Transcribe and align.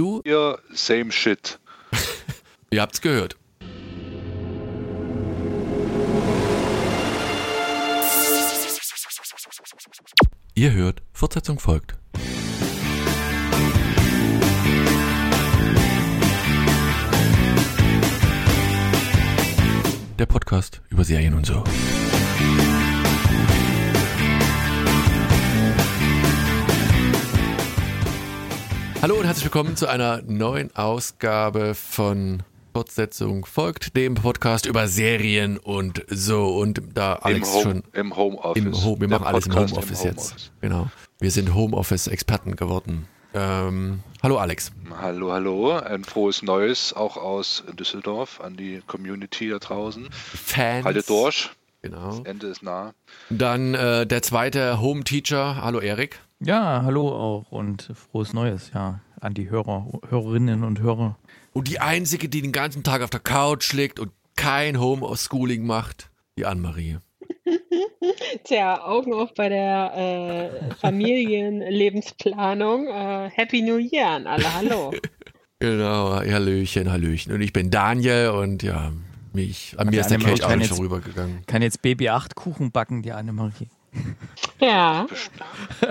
New. 0.00 0.22
Ihr 0.24 0.58
same 0.72 1.12
shit. 1.12 1.58
Ihr 2.70 2.80
habt's 2.80 3.02
gehört. 3.02 3.36
Ihr 10.54 10.72
hört, 10.72 11.02
Fortsetzung 11.12 11.58
folgt. 11.58 11.98
Der 20.18 20.26
Podcast 20.26 20.80
über 20.88 21.04
Serien 21.04 21.34
und 21.34 21.44
so. 21.44 21.62
Hallo 29.02 29.14
und 29.14 29.24
herzlich 29.24 29.44
willkommen 29.44 29.76
zu 29.76 29.86
einer 29.86 30.20
neuen 30.22 30.76
Ausgabe 30.76 31.74
von 31.74 32.42
Fortsetzung 32.74 33.46
folgt, 33.46 33.96
dem 33.96 34.14
Podcast 34.14 34.66
über 34.66 34.88
Serien 34.88 35.56
und 35.56 36.04
so. 36.08 36.48
Und 36.58 36.82
da 36.92 37.14
Alex 37.14 37.48
Im 37.48 37.54
Home, 37.54 37.62
schon 37.62 37.82
im 37.94 38.16
Homeoffice. 38.16 38.62
im 38.62 38.84
Home, 38.84 39.00
wir 39.00 39.08
machen 39.08 39.26
alles 39.26 39.46
im 39.46 39.54
Homeoffice 39.54 40.04
im 40.04 40.10
jetzt. 40.10 40.52
Genau. 40.60 40.90
Wir 41.18 41.30
sind 41.30 41.54
Homeoffice-Experten 41.54 42.56
geworden. 42.56 43.08
Ähm, 43.32 44.00
hallo 44.22 44.36
Alex. 44.36 44.70
Hallo, 44.98 45.32
hallo. 45.32 45.78
Ein 45.78 46.04
frohes 46.04 46.42
Neues 46.42 46.92
auch 46.92 47.16
aus 47.16 47.64
Düsseldorf 47.78 48.40
an 48.40 48.56
die 48.56 48.82
Community 48.86 49.48
da 49.48 49.58
draußen. 49.58 50.08
Fans. 50.12 50.84
Haltet 50.84 51.08
durch. 51.08 51.48
Genau. 51.82 52.18
Das 52.18 52.26
Ende 52.26 52.46
ist 52.48 52.62
nah. 52.62 52.92
Dann 53.30 53.74
äh, 53.74 54.06
der 54.06 54.22
zweite 54.22 54.80
Home-Teacher. 54.80 55.62
Hallo 55.62 55.80
Erik. 55.80 56.20
Ja, 56.40 56.82
hallo 56.84 57.08
auch 57.08 57.50
und 57.50 57.90
frohes 57.94 58.32
Neues, 58.32 58.70
ja, 58.72 59.00
an 59.20 59.34
die 59.34 59.50
Hörer, 59.50 59.86
Hörerinnen 60.08 60.64
und 60.64 60.80
Hörer. 60.80 61.18
Und 61.52 61.68
die 61.68 61.80
einzige, 61.80 62.30
die 62.30 62.42
den 62.42 62.52
ganzen 62.52 62.82
Tag 62.82 63.02
auf 63.02 63.10
der 63.10 63.20
Couch 63.20 63.72
liegt 63.72 64.00
und 64.00 64.10
kein 64.36 64.80
Homeschooling 64.80 65.66
macht, 65.66 66.08
die 66.38 66.46
Anne-Marie. 66.46 66.98
Tja, 68.44 68.82
Augen 68.82 69.12
auf 69.12 69.34
bei 69.34 69.50
der 69.50 69.92
äh, 69.96 70.74
Familienlebensplanung. 70.76 72.86
Äh, 72.86 73.28
Happy 73.30 73.60
New 73.62 73.76
Year 73.76 74.08
an 74.08 74.26
alle, 74.26 74.54
hallo. 74.54 74.92
Genau, 75.62 76.14
Hallöchen, 76.14 76.90
Hallöchen. 76.90 77.34
Und 77.34 77.42
ich 77.42 77.52
bin 77.52 77.70
Daniel 77.70 78.30
und 78.30 78.62
ja, 78.62 78.92
mich, 79.34 79.74
an 79.78 79.88
mir 79.88 80.00
ist 80.00 80.10
der 80.10 80.16
Annemarie 80.16 80.34
Kelch 80.34 80.44
auch 80.44 80.48
kann 80.50 80.58
nicht 80.58 80.68
jetzt- 80.68 80.76
vorübergegangen. 80.76 81.46
Kann 81.46 81.62
jetzt 81.62 81.82
Baby 81.82 82.08
8 82.08 82.34
Kuchen 82.34 82.70
backen, 82.70 83.02
die 83.02 83.12
Annemarie. 83.12 83.68
Ja, 84.60 85.08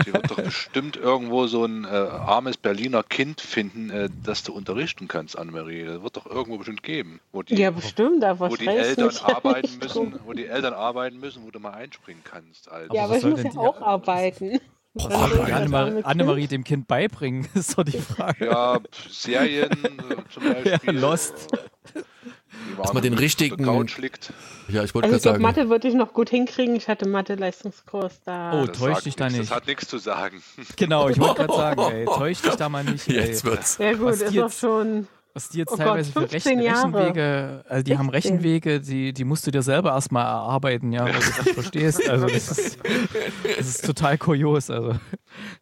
Die 0.08 0.14
wird 0.14 0.32
doch 0.32 0.38
bestimmt 0.42 0.96
irgendwo 0.96 1.48
so 1.48 1.66
ein 1.66 1.84
äh, 1.84 1.88
armes 1.90 2.56
Berliner 2.56 3.04
Kind 3.04 3.42
finden, 3.42 3.90
äh, 3.90 4.10
das 4.24 4.44
du 4.44 4.54
unterrichten 4.54 5.10
kannst, 5.10 5.38
Annemarie. 5.38 5.84
Das 5.86 6.02
wird 6.02 6.16
doch 6.16 6.26
irgendwo 6.26 6.58
bestimmt 6.60 6.82
geben. 6.82 7.20
Wo 7.34 7.44
die, 7.44 7.56
ja 7.56 7.72
bestimmt, 7.72 8.24
da 8.24 8.40
wo 8.40 8.56
die 8.56 8.68
Eltern 8.68 9.10
ja 9.12 9.36
arbeiten 9.36 9.80
müssen, 9.82 10.20
wo 10.26 10.32
die 10.32 10.46
Eltern 10.46 10.74
arbeiten 10.74 11.20
müssen, 11.20 11.44
wo 11.46 11.52
du 11.52 11.60
mal 11.60 11.72
einspringen 11.74 12.24
kannst. 12.24 12.72
Alter. 12.72 12.94
Ja, 12.96 13.04
Aber 13.04 13.16
aber 13.16 13.18
ich 13.18 13.44
muss 13.44 13.44
ja 13.54 13.60
auch 13.60 13.82
arbeiten. 13.82 14.60
Boah, 14.94 15.12
Annemarie, 15.54 16.04
Annemarie 16.04 16.40
Kind- 16.42 16.52
dem 16.52 16.64
Kind 16.64 16.88
beibringen, 16.88 17.48
ist 17.54 17.78
doch 17.78 17.84
die 17.84 17.98
Frage. 18.00 18.46
Ja, 18.46 18.80
pf, 18.80 19.10
Serien 19.12 19.72
äh, 19.72 20.16
zum 20.34 20.44
Beispiel. 20.54 20.80
Ja, 20.84 20.92
Lost. 20.92 21.48
Dass 22.78 22.94
man 22.94 23.04
den 23.04 23.14
richtigen-. 23.14 23.64
Ja, 23.64 23.74
ich 23.74 23.88
wollte 23.88 23.98
Also 24.74 24.86
gerade 24.86 24.88
ich 24.88 24.94
glaube, 24.94 25.20
sagen. 25.22 25.42
Mathe 25.42 25.70
würde 25.70 25.88
ich 25.88 25.94
noch 25.94 26.14
gut 26.14 26.30
hinkriegen. 26.30 26.76
Ich 26.76 26.88
hatte 26.88 27.08
Mathe-Leistungskurs 27.08 28.22
da. 28.26 28.54
Oh, 28.62 28.66
Das 28.66 28.78
täusch 28.78 29.04
dich 29.04 29.16
da 29.16 29.26
nichts, 29.26 29.40
nicht. 29.40 29.50
Das 29.52 29.56
hat 29.58 29.68
nichts 29.68 29.88
zu 29.88 29.98
sagen. 29.98 30.42
Genau, 30.76 31.10
ich 31.10 31.20
wollte 31.20 31.46
gerade 31.46 31.54
sagen, 31.58 31.82
ey, 31.92 32.06
täusch 32.06 32.42
dich 32.42 32.56
da 32.56 32.70
mal 32.70 32.84
nicht. 32.84 33.08
Ey. 33.08 33.16
Jetzt 33.16 33.44
wird's. 33.46 33.78
ja 33.80 33.94
gut, 33.94 34.02
was 34.06 34.22
ist 34.22 34.28
doch 34.30 34.34
jetzt- 34.48 34.60
schon. 34.60 35.08
Was 35.34 35.50
die 35.50 35.60
jetzt 35.60 35.72
Oh 35.72 35.78
Gott, 35.78 35.86
teilweise 35.86 36.12
für 36.12 36.22
Rechen, 36.22 36.60
15 36.60 36.60
Jahre. 36.62 36.94
Rechenwege, 36.94 37.66
also 37.70 37.84
die 37.84 37.98
haben 37.98 38.12
16. 38.12 38.32
Rechenwege, 38.34 38.82
die, 38.82 39.14
die 39.14 39.24
musst 39.24 39.46
du 39.46 39.52
dir 39.52 39.62
selber 39.62 39.92
erstmal 39.92 40.26
erarbeiten, 40.26 40.92
ja, 40.92 41.06
weil 41.06 41.14
du 41.14 41.20
das 41.20 41.46
nicht 41.46 41.54
verstehst. 41.54 42.10
Also 42.10 42.28
das 42.28 42.50
ist, 42.58 42.80
das 43.58 43.68
ist 43.68 43.86
total 43.86 44.18
kurios. 44.18 44.70
Also. 44.70 44.94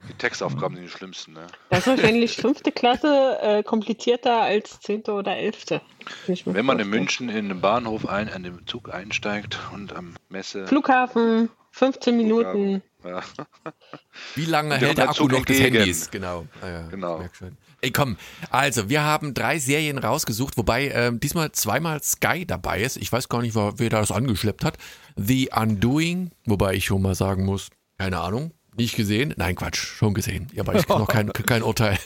Die 0.10 0.14
Textaufgaben 0.18 0.76
sind 0.78 0.86
die 0.86 0.92
schlimmsten. 0.92 1.34
Ne? 1.34 1.48
Das 1.70 1.80
ist 1.80 1.88
wahrscheinlich 1.88 2.38
fünfte 2.38 2.72
Klasse 2.72 3.38
äh, 3.42 3.64
komplizierter 3.64 4.42
als 4.42 4.80
zehnte 4.80 5.12
oder 5.12 5.36
elfte. 5.36 5.82
Wenn 6.46 6.66
man 6.66 6.80
in. 6.80 6.90
München 6.90 7.30
in 7.30 7.50
den 7.50 7.60
Bahnhof 7.60 8.08
ein, 8.08 8.30
an 8.30 8.44
den 8.44 8.66
Zug 8.66 8.94
einsteigt 8.94 9.60
und 9.74 9.94
am 9.94 10.16
Messe. 10.30 10.66
Flughafen, 10.66 11.50
15 11.72 12.16
Minuten. 12.16 12.82
Ja, 13.04 13.22
Wie 14.36 14.46
lange 14.46 14.76
hält 14.78 14.98
der 14.98 15.10
Akku 15.10 15.28
noch 15.28 15.46
des. 15.46 15.60
Handys? 15.60 16.10
Genau. 16.10 16.48
Ah, 16.62 16.68
ja, 16.68 16.88
Genau. 16.88 17.22
Ey, 17.82 17.92
komm. 17.92 18.18
Also, 18.50 18.90
wir 18.90 19.04
haben 19.04 19.34
drei 19.34 19.60
Serien 19.60 20.00
rausgesucht, 20.00 20.58
wobei 20.58 20.90
ähm, 20.90 21.20
diesmal 21.20 21.52
zweimal 21.52 22.02
Sky 22.02 22.46
dabei 22.46 22.82
ist. 22.82 22.98
Ich 22.98 23.12
weiß 23.12 23.30
gar 23.30 23.42
nicht, 23.42 23.56
wer 23.56 23.78
wer 23.78 23.90
das 23.90 24.12
angeschleppt 24.12 24.66
hat. 24.66 24.78
The 25.16 25.50
Undoing, 25.56 26.32
wobei 26.46 26.74
ich 26.74 26.86
schon 26.86 27.02
mal 27.02 27.16
sagen 27.16 27.46
muss, 27.46 27.70
keine 27.98 28.20
Ahnung. 28.20 28.52
Nicht 28.78 28.96
gesehen? 28.96 29.34
Nein, 29.38 29.56
Quatsch, 29.56 29.80
schon 29.80 30.14
gesehen. 30.14 30.48
Ja, 30.54 30.62
aber 30.62 30.76
ich 30.76 30.88
noch 30.88 31.08
kein, 31.08 31.34
kein 31.34 31.64
Urteil. 31.64 31.98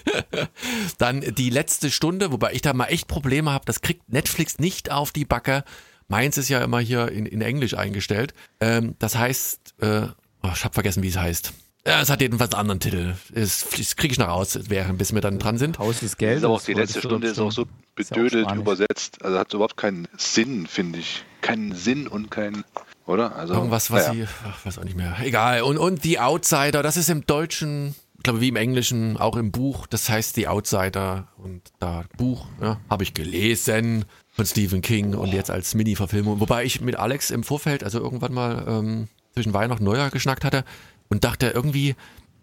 Dann 0.98 1.20
die 1.20 1.50
letzte 1.50 1.92
Stunde, 1.92 2.32
wobei 2.32 2.54
ich 2.54 2.62
da 2.62 2.72
mal 2.72 2.86
echt 2.86 3.10
Probleme 3.10 3.52
habe. 3.52 3.66
Das 3.66 3.82
kriegt 3.82 4.12
Netflix 4.12 4.58
nicht 4.58 4.90
auf 4.90 5.12
die 5.12 5.26
Backe. 5.26 5.66
Meins 6.08 6.38
ist 6.38 6.48
ja 6.48 6.64
immer 6.64 6.80
hier 6.80 7.10
in, 7.10 7.26
in 7.26 7.42
Englisch 7.42 7.74
eingestellt. 7.74 8.34
Ähm, 8.62 8.96
das 9.00 9.18
heißt, 9.18 9.76
äh, 9.82 10.08
oh, 10.44 10.50
ich 10.54 10.64
habe 10.64 10.74
vergessen, 10.74 11.04
wie 11.04 11.10
es 11.10 11.18
heißt. 11.18 11.54
Ja, 11.86 12.00
es 12.02 12.10
hat 12.10 12.22
jedenfalls 12.22 12.54
einen 12.54 12.60
anderen 12.62 12.80
Titel. 12.80 13.16
Das, 13.34 13.66
das 13.76 13.96
kriege 13.96 14.12
ich 14.12 14.20
noch 14.20 14.28
raus, 14.28 14.58
während 14.68 15.00
bis 15.00 15.14
wir 15.14 15.22
dann 15.22 15.40
dran 15.40 15.58
sind. 15.58 15.80
Haus 15.80 16.00
des 16.00 16.12
das 16.12 16.18
Geldes. 16.18 16.44
ist 16.44 16.50
auch, 16.50 16.62
die 16.62 16.74
letzte 16.74 17.00
Stunde 17.00 17.28
ist 17.28 17.40
auch 17.40 17.52
so 17.52 17.64
ja 17.64 17.68
auch 17.68 17.96
bedödelt 17.96 18.46
Spanisch. 18.46 18.62
übersetzt. 18.62 19.24
Also 19.26 19.40
hat 19.40 19.54
überhaupt 19.54 19.78
keinen 19.78 20.08
Sinn, 20.18 20.68
finde 20.68 21.00
ich. 21.00 21.24
Keinen 21.42 21.74
Sinn 21.74 22.08
und 22.08 22.30
kein. 22.30 22.64
Oder? 23.08 23.36
Also, 23.36 23.56
Irgendwas, 23.56 23.90
was 23.90 24.08
naja. 24.08 24.28
sie, 24.28 24.34
ach, 24.48 24.64
weiß 24.64 24.78
auch 24.78 24.84
nicht 24.84 24.96
mehr. 24.96 25.18
Egal. 25.24 25.64
Und, 25.64 25.80
und 25.80 26.04
The 26.04 26.20
Outsider, 26.20 26.84
das 26.84 26.98
ist 26.98 27.10
im 27.10 27.26
Deutschen, 27.26 27.96
ich 28.18 28.24
glaube 28.24 28.42
wie 28.42 28.50
im 28.50 28.58
Englischen, 28.58 29.18
auch 29.18 29.36
im 29.36 29.52
Buch. 29.52 29.88
Das 29.88 30.08
heißt 30.08 30.36
The 30.36 30.50
Outsider. 30.50 31.30
Und 31.38 31.64
da 31.80 32.04
Buch, 32.16 32.46
ja, 32.62 32.80
habe 32.92 33.02
ich 33.02 33.16
gelesen 33.16 34.06
von 34.34 34.46
Stephen 34.46 34.82
King 34.82 35.16
und 35.16 35.34
jetzt 35.34 35.50
als 35.50 35.74
Mini-Verfilmung. 35.74 36.40
Wobei 36.40 36.64
ich 36.64 36.80
mit 36.80 36.96
Alex 36.96 37.32
im 37.32 37.44
Vorfeld, 37.44 37.84
also 37.84 38.00
irgendwann 38.00 38.34
mal 38.34 38.66
ähm, 38.68 39.08
zwischen 39.34 39.54
Weihnachten 39.56 39.84
und 39.84 39.92
Neujahr 39.92 40.12
geschnackt 40.12 40.46
hatte 40.46 40.64
und 41.12 41.24
dachte 41.24 41.50
irgendwie, 41.50 41.96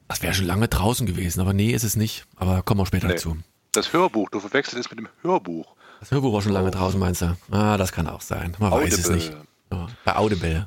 das 0.06 0.22
wäre 0.22 0.32
schon 0.34 0.44
lange 0.46 0.68
draußen 0.68 1.06
gewesen. 1.06 1.40
Aber 1.40 1.52
nee, 1.52 1.70
ist 1.72 1.82
es 1.82 1.96
nicht. 1.96 2.26
Aber 2.36 2.62
kommen 2.62 2.80
wir 2.80 2.86
später 2.86 3.08
Nee. 3.08 3.14
dazu. 3.14 3.36
Das 3.72 3.92
Hörbuch, 3.92 4.30
du 4.30 4.38
verwechselst 4.40 4.78
es 4.86 4.90
mit 4.90 5.00
dem 5.00 5.08
Hörbuch. 5.22 5.74
Das 6.00 6.10
Hörbuch 6.12 6.32
war 6.32 6.42
schon 6.42 6.52
lange 6.52 6.70
draußen, 6.70 6.98
meinst 7.00 7.22
du? 7.22 7.36
Ah, 7.50 7.76
das 7.76 7.90
kann 7.92 8.06
auch 8.06 8.20
sein. 8.20 8.56
Man 8.60 8.70
weiß 8.70 8.92
es 8.96 9.06
Audible. 9.06 9.16
nicht. 9.16 9.36
Ja, 9.72 9.86
bei 10.04 10.16
Audible. 10.16 10.66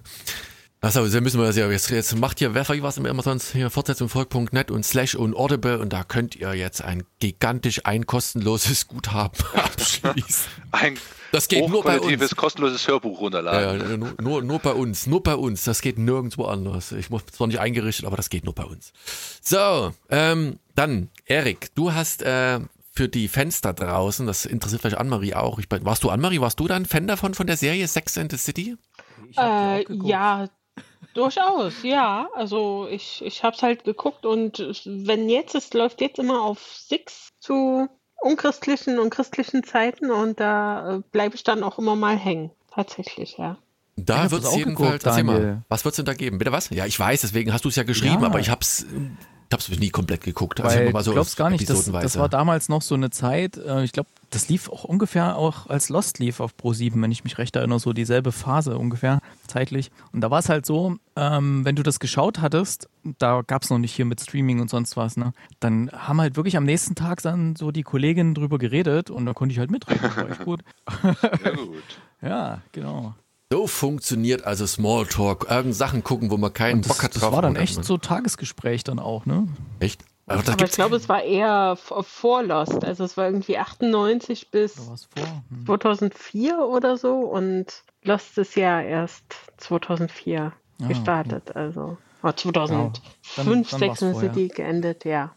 Achso, 0.84 1.08
dann 1.08 1.22
müssen 1.22 1.40
wir 1.40 1.46
das 1.46 1.58
ja, 1.58 1.70
jetzt, 1.70 1.92
jetzt 1.92 2.16
macht 2.18 2.40
hier, 2.40 2.56
wer 2.56 2.68
was 2.68 2.98
immer 2.98 3.22
sonst 3.22 3.52
hier 3.52 3.70
Fortsetzungvolk.net 3.70 4.72
und 4.72 4.84
Slash 4.84 5.14
und 5.14 5.36
Audible 5.36 5.78
und 5.78 5.94
da 5.94 6.04
könnt 6.04 6.36
ihr 6.36 6.56
jetzt 6.56 6.84
ein 6.84 7.04
gigantisch 7.20 7.86
ein 7.86 8.08
kostenloses 8.08 8.88
Guthaben 8.88 9.38
abschließen. 9.54 10.48
Ein 10.72 10.98
Das 11.32 11.48
geht 11.48 11.70
nur 11.70 11.84
bei 11.84 12.00
uns. 12.00 12.36
kostenloses 12.36 12.88
Hörbuch 12.88 13.18
Ja, 13.20 13.20
runterladen. 13.20 13.92
ja, 13.92 13.98
nur, 13.98 14.16
nur, 14.20 14.42
nur 14.42 14.58
bei 14.58 14.72
uns, 14.72 15.06
nur 15.06 15.22
bei 15.22 15.36
uns. 15.36 15.66
Das 15.66 15.84
geht 15.84 16.00
nirgendwo 16.00 16.46
anders. 16.46 16.92
Ich 16.94 17.12
muss 17.12 17.28
zwar 17.28 17.46
nicht 17.46 17.60
eingerichtet, 17.60 18.08
aber 18.08 18.18
das 18.18 18.32
geht 18.32 18.44
nur 18.46 18.56
bei 18.56 18.64
uns. 18.66 18.92
So, 19.40 19.94
ähm, 20.10 20.58
dann, 20.74 21.10
Erik, 21.26 21.76
du 21.76 21.94
hast 21.94 22.24
äh, 22.24 22.60
für 22.92 23.08
die 23.08 23.28
Fans 23.28 23.62
da 23.62 23.74
draußen, 23.74 24.26
das 24.26 24.46
interessiert 24.48 24.82
vielleicht 24.82 24.98
Anne-Marie 24.98 25.36
auch. 25.36 25.60
Ich, 25.60 25.68
warst 25.70 26.04
du 26.04 26.10
Anne-Marie, 26.10 26.42
warst 26.42 26.60
du 26.60 26.68
dann 26.68 26.88
Fan 26.88 27.06
davon 27.06 27.36
von 27.36 27.46
der 27.46 27.58
Serie 27.58 27.88
Sex 27.88 28.18
and 28.18 28.32
the 28.32 28.38
City? 28.38 28.78
Äh, 29.38 29.86
ja, 30.04 30.50
durchaus, 31.14 31.84
ja. 31.84 32.30
Also 32.36 32.88
ich, 32.90 33.22
ich 33.26 33.44
habe 33.44 33.56
es 33.56 33.64
halt 33.64 33.84
geguckt 33.84 34.26
und 34.26 34.60
es- 34.60 34.84
wenn 34.86 35.30
jetzt, 35.30 35.56
es 35.56 35.74
läuft 35.74 36.02
jetzt 36.02 36.20
immer 36.20 36.42
auf 36.42 36.60
Six 36.60 37.30
zu 37.40 37.88
unchristlichen 38.22 39.00
und 39.00 39.10
christlichen 39.10 39.64
Zeiten 39.64 40.12
und 40.12 40.40
da 40.40 40.96
äh, 40.98 41.02
bleibe 41.12 41.36
ich 41.36 41.44
dann 41.44 41.64
auch 41.64 41.80
immer 41.80 41.96
mal 41.96 42.16
hängen. 42.18 42.52
Tatsächlich, 42.74 43.38
ja. 43.38 43.58
Da 43.98 44.24
hab 44.24 44.32
wird 44.32 44.44
es 44.46 44.56
jedenfalls, 44.56 45.04
geguckt, 45.04 45.26
mal, 45.26 45.64
was 45.70 45.84
wird's 45.84 45.98
denn 45.98 46.06
da 46.06 46.14
geben? 46.14 46.38
Bitte 46.38 46.52
was? 46.52 46.70
Ja, 46.70 46.86
ich 46.86 46.98
weiß, 46.98 47.22
deswegen 47.22 47.52
hast 47.52 47.66
du 47.66 47.70
es 47.70 47.76
ja 47.76 47.84
geschrieben, 47.84 48.22
Ja. 48.22 48.28
aber 48.28 48.40
ich 48.40 48.50
hab's, 48.50 48.86
ich 49.52 49.68
hab's 49.68 49.80
nie 49.80 49.90
komplett 49.90 50.24
geguckt. 50.24 50.62
Also 50.62 50.76
Weil 50.76 50.84
immer 50.84 50.94
mal 50.94 51.04
so 51.04 51.12
du 51.12 51.16
glaubst 51.16 51.36
gar 51.36 51.50
nicht, 51.50 51.70
das, 51.70 51.86
das 51.92 52.18
war 52.18 52.30
damals 52.30 52.70
noch 52.70 52.82
so 52.82 52.96
eine 52.96 53.10
Zeit, 53.10 53.58
äh, 53.58 53.84
ich 53.84 53.92
glaube, 53.92 54.10
das 54.30 54.48
lief 54.48 54.70
auch 54.70 54.86
ungefähr 54.86 55.36
auch 55.36 55.68
als 55.68 55.90
Lost 55.90 56.20
lief 56.20 56.40
auf 56.40 56.54
Pro7, 56.56 57.02
wenn 57.02 57.12
ich 57.12 57.26
mich 57.26 57.38
recht 57.38 57.56
erinnere, 57.58 57.80
so 57.80 57.92
dieselbe 57.92 58.32
Phase 58.32 58.78
ungefähr 58.78 59.20
zeitlich. 59.48 59.92
Und 60.14 60.22
da 60.22 60.32
war 60.32 60.40
es 60.40 60.48
halt 60.48 60.66
so, 60.66 60.96
ähm, 61.18 61.66
wenn 61.66 61.76
du 61.76 61.84
das 61.84 62.00
geschaut 62.00 62.40
hattest, 62.40 62.88
da 63.20 63.42
gab 63.46 63.64
es 63.64 63.70
noch 63.70 63.78
nicht 63.78 63.94
hier 63.94 64.06
mit 64.06 64.22
Streaming 64.22 64.62
und 64.62 64.70
sonst 64.70 64.96
was, 64.96 65.18
ne? 65.18 65.34
Dann 65.60 65.92
haben 65.92 66.22
halt 66.22 66.38
wirklich 66.38 66.56
am 66.56 66.64
nächsten 66.64 66.96
Tag 66.96 67.22
dann 67.22 67.58
so 67.58 67.72
die 67.72 67.84
Kolleginnen 67.84 68.34
drüber 68.34 68.58
geredet 68.58 69.10
und 69.10 69.26
da 69.26 69.34
konnte 69.34 69.52
ich 69.52 69.60
halt 69.60 69.70
mitreden. 69.70 70.02
Das 70.02 70.16
war 70.16 70.30
echt 70.30 70.46
gut. 70.46 70.62
Ja, 71.44 71.52
gut. 71.56 71.84
Ja, 72.22 72.62
genau. 72.72 73.16
So 73.52 73.68
funktioniert 73.68 74.46
also 74.46 74.66
Smalltalk. 74.66 75.48
Irgend 75.50 75.76
Sachen 75.76 76.04
gucken, 76.04 76.32
wo 76.32 76.38
man 76.38 76.54
keinen 76.54 76.82
das, 76.82 76.88
Bock 76.90 77.04
hat 77.04 77.16
das 77.16 77.22
drauf. 77.22 77.34
war 77.34 77.42
dann 77.42 77.52
und 77.58 77.62
echt 77.62 77.84
so 77.84 77.98
Tagesgespräch 77.98 78.84
dann 78.86 78.98
auch, 79.00 79.26
ne? 79.26 79.48
Echt? 79.80 80.06
Aber, 80.28 80.42
das 80.42 80.54
Aber 80.54 80.66
ich 80.66 80.72
glaube, 80.72 80.96
es 80.96 81.10
war 81.10 81.22
eher 81.24 81.76
v- 81.76 82.04
vor 82.04 82.44
Lost. 82.44 82.86
Also 82.86 83.04
es 83.04 83.18
war 83.18 83.26
irgendwie 83.26 83.58
98 83.58 84.52
bis. 84.52 84.78
Hm. 84.78 85.66
2004 85.66 86.60
oder 86.60 86.96
so 86.96 87.16
und 87.20 87.66
Lost 88.04 88.38
ist 88.38 88.56
ja 88.56 88.80
erst 88.82 89.24
2004 89.58 90.54
Ah, 90.82 90.88
gestartet. 90.88 91.54
Also 91.56 91.98
oh, 92.24 92.32
2005, 92.32 93.02
Dann- 93.36 93.46
dann 93.46 93.64
war's 93.64 93.70
6 93.80 94.00
vorher. 94.00 94.20
City 94.34 94.48
geendet, 94.48 95.04
ja. 95.06 95.32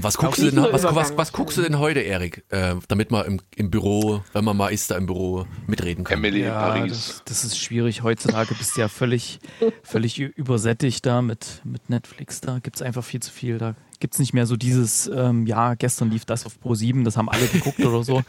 Was 0.00 0.16
guckst, 0.16 0.40
du 0.40 0.50
denn, 0.50 0.62
was, 0.70 0.84
was, 0.84 1.16
was 1.16 1.32
guckst 1.32 1.58
du 1.58 1.62
denn 1.62 1.78
heute, 1.80 1.98
Erik? 2.00 2.44
Äh, 2.50 2.76
damit 2.86 3.10
man 3.10 3.26
im, 3.26 3.40
im 3.56 3.70
Büro, 3.70 4.22
wenn 4.32 4.44
man 4.44 4.56
mal 4.56 4.68
ist, 4.68 4.92
da 4.92 4.96
im 4.96 5.06
Büro 5.06 5.44
mitreden 5.66 6.04
kann. 6.04 6.18
Emily 6.18 6.40
in 6.40 6.46
Ja, 6.46 6.68
Paris. 6.68 6.90
das, 6.92 7.22
das 7.24 7.44
ist 7.44 7.58
schwierig. 7.58 8.02
Heutzutage 8.04 8.54
bist 8.54 8.76
du 8.76 8.80
ja 8.82 8.88
völlig, 8.88 9.40
völlig 9.82 10.20
übersättigt 10.20 11.04
da 11.04 11.20
mit, 11.20 11.62
mit 11.64 11.90
Netflix. 11.90 12.40
Da 12.40 12.60
gibt 12.60 12.76
es 12.76 12.82
einfach 12.82 13.02
viel 13.02 13.20
zu 13.20 13.32
viel. 13.32 13.58
Da 13.58 13.74
gibt 14.00 14.14
es 14.14 14.20
nicht 14.20 14.32
mehr 14.34 14.46
so 14.46 14.56
dieses, 14.56 15.06
ähm, 15.12 15.46
ja, 15.46 15.74
gestern 15.74 16.10
lief 16.10 16.24
das 16.24 16.46
auf 16.46 16.60
Pro 16.60 16.74
7, 16.74 17.04
das 17.04 17.16
haben 17.16 17.28
alle 17.28 17.46
geguckt 17.46 17.80
oder 17.80 18.02
so. 18.04 18.22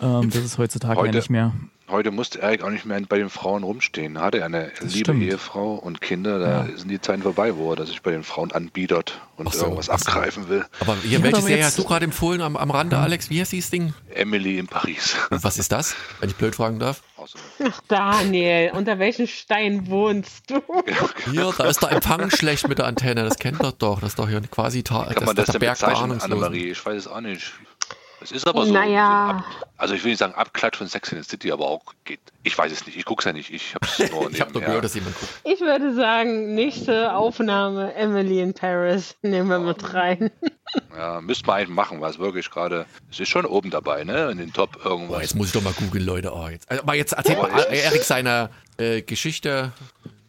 Ähm, 0.00 0.30
das 0.30 0.42
ist 0.44 0.58
heutzutage 0.58 0.94
ja 0.96 1.00
Heute- 1.02 1.16
nicht 1.18 1.30
mehr. 1.30 1.52
Heute 1.86 2.10
musste 2.10 2.38
Erik 2.40 2.62
auch 2.62 2.70
nicht 2.70 2.86
mehr 2.86 2.98
bei 3.06 3.18
den 3.18 3.28
Frauen 3.28 3.62
rumstehen. 3.62 4.18
Hatte 4.18 4.38
er 4.38 4.46
eine 4.46 4.70
Das 4.80 4.94
liebe 4.94 5.12
stimmt. 5.12 5.22
Ehefrau 5.22 5.74
und 5.74 6.00
Kinder, 6.00 6.38
da 6.38 6.66
sind 6.76 6.88
die 6.90 6.98
Zeiten 6.98 7.22
vorbei, 7.22 7.56
wo 7.56 7.74
er 7.74 7.84
sich 7.84 8.00
bei 8.00 8.10
den 8.10 8.22
Frauen 8.24 8.52
anbietet 8.52 9.20
und 9.36 9.52
so, 9.52 9.64
irgendwas 9.64 9.90
abgreifen 9.90 10.48
will. 10.48 10.64
Aber 10.80 10.96
hier, 11.02 11.18
Ja, 11.18 11.22
welche 11.24 11.42
Serie 11.42 11.64
hast 11.66 11.78
du 11.78 11.84
gerade 11.84 12.06
empfohlen 12.06 12.40
am, 12.40 12.56
am 12.56 12.70
Rande, 12.70 12.96
Alex? 12.96 13.28
Wie 13.28 13.38
heißt 13.38 13.52
dieses 13.52 13.68
Ding? 13.70 13.92
Emily 14.14 14.58
in 14.58 14.66
Paris. 14.66 15.14
Und 15.30 15.44
was 15.44 15.58
ist 15.58 15.72
das, 15.72 15.94
wenn 16.20 16.30
ich 16.30 16.36
blöd 16.36 16.54
fragen 16.54 16.78
darf? 16.78 17.02
Außer- 17.24 17.38
Ach, 17.70 17.80
Daniel, 17.88 18.72
unter 18.74 18.98
welchem 18.98 19.26
Stein 19.26 19.88
wohnst 19.88 20.50
du? 20.50 20.60
Hier, 21.30 21.54
da 21.56 21.64
ist 21.64 21.82
der 21.82 21.92
Empfang 21.92 22.30
schlecht 22.30 22.68
mit 22.68 22.78
der 22.78 22.86
Antenne. 22.86 23.24
Das 23.24 23.38
kennt 23.38 23.62
ihr 23.62 23.72
doch. 23.72 24.00
Das 24.00 24.10
ist 24.10 24.18
doch 24.18 24.28
hier 24.28 24.42
quasi 24.42 24.82
ta 24.82 25.06
Kann 25.14 25.24
man 25.24 25.34
das 25.36 25.46
der 25.48 25.58
Berg 25.58 25.78
der. 25.78 25.88
Annemarie? 25.96 26.70
Ich 26.72 26.84
weiß 26.84 26.96
es 26.96 27.06
auch 27.08 27.20
nicht. 27.22 27.52
Es 28.20 28.32
ist 28.32 28.46
aber 28.46 28.64
so. 28.66 28.72
Naja. 28.72 29.44
so 29.60 29.66
also 29.76 29.94
ich 29.94 30.02
will 30.04 30.10
nicht 30.10 30.18
sagen 30.18 30.34
Abklatsch 30.34 30.76
von 30.78 30.86
Sex 30.86 31.12
in 31.12 31.22
the 31.22 31.28
City, 31.28 31.52
aber 31.52 31.66
auch 31.66 31.82
geht. 32.04 32.20
Ich 32.42 32.56
weiß 32.56 32.72
es 32.72 32.86
nicht. 32.86 32.96
Ich 32.96 33.04
gucke 33.04 33.20
es 33.20 33.24
ja 33.26 33.32
nicht. 33.32 33.50
Ich 33.50 33.74
habe 33.74 33.86
es 33.86 33.98
nur 34.12 34.30
Ich 34.30 34.40
habe 34.40 34.52
nur 34.52 34.62
gehört, 34.62 34.84
dass 34.84 34.94
jemand 34.94 35.18
guckt. 35.18 35.32
Ich 35.44 35.60
würde 35.60 35.94
sagen, 35.94 36.54
nächste 36.54 37.14
Aufnahme 37.14 37.94
Emily 37.94 38.40
in 38.40 38.54
Paris 38.54 39.14
nehmen 39.22 39.48
wir 39.48 39.58
mit 39.58 39.92
rein. 39.94 40.30
Ja, 40.96 41.20
müsste 41.20 41.46
man 41.46 41.56
eigentlich 41.56 41.68
machen, 41.74 42.00
weil 42.00 42.10
es 42.10 42.18
wirklich 42.18 42.50
gerade. 42.50 42.86
Es 43.10 43.20
ist 43.20 43.28
schon 43.28 43.44
oben 43.46 43.70
dabei, 43.70 44.04
ne? 44.04 44.30
In 44.30 44.38
den 44.38 44.52
Top 44.52 44.72
Boah, 44.82 44.90
irgendwas. 44.90 45.22
jetzt 45.22 45.34
muss 45.36 45.48
ich 45.48 45.52
doch 45.52 45.62
mal 45.62 45.72
googeln, 45.72 46.04
Leute. 46.04 46.32
Oh, 46.34 46.48
jetzt. 46.48 46.70
Also, 46.70 46.82
Aber 46.82 46.94
jetzt 46.94 47.12
erzählt 47.12 47.38
mal 47.40 47.50
Erik 47.70 48.02
seine 48.02 48.50
äh, 48.76 49.02
Geschichte. 49.02 49.72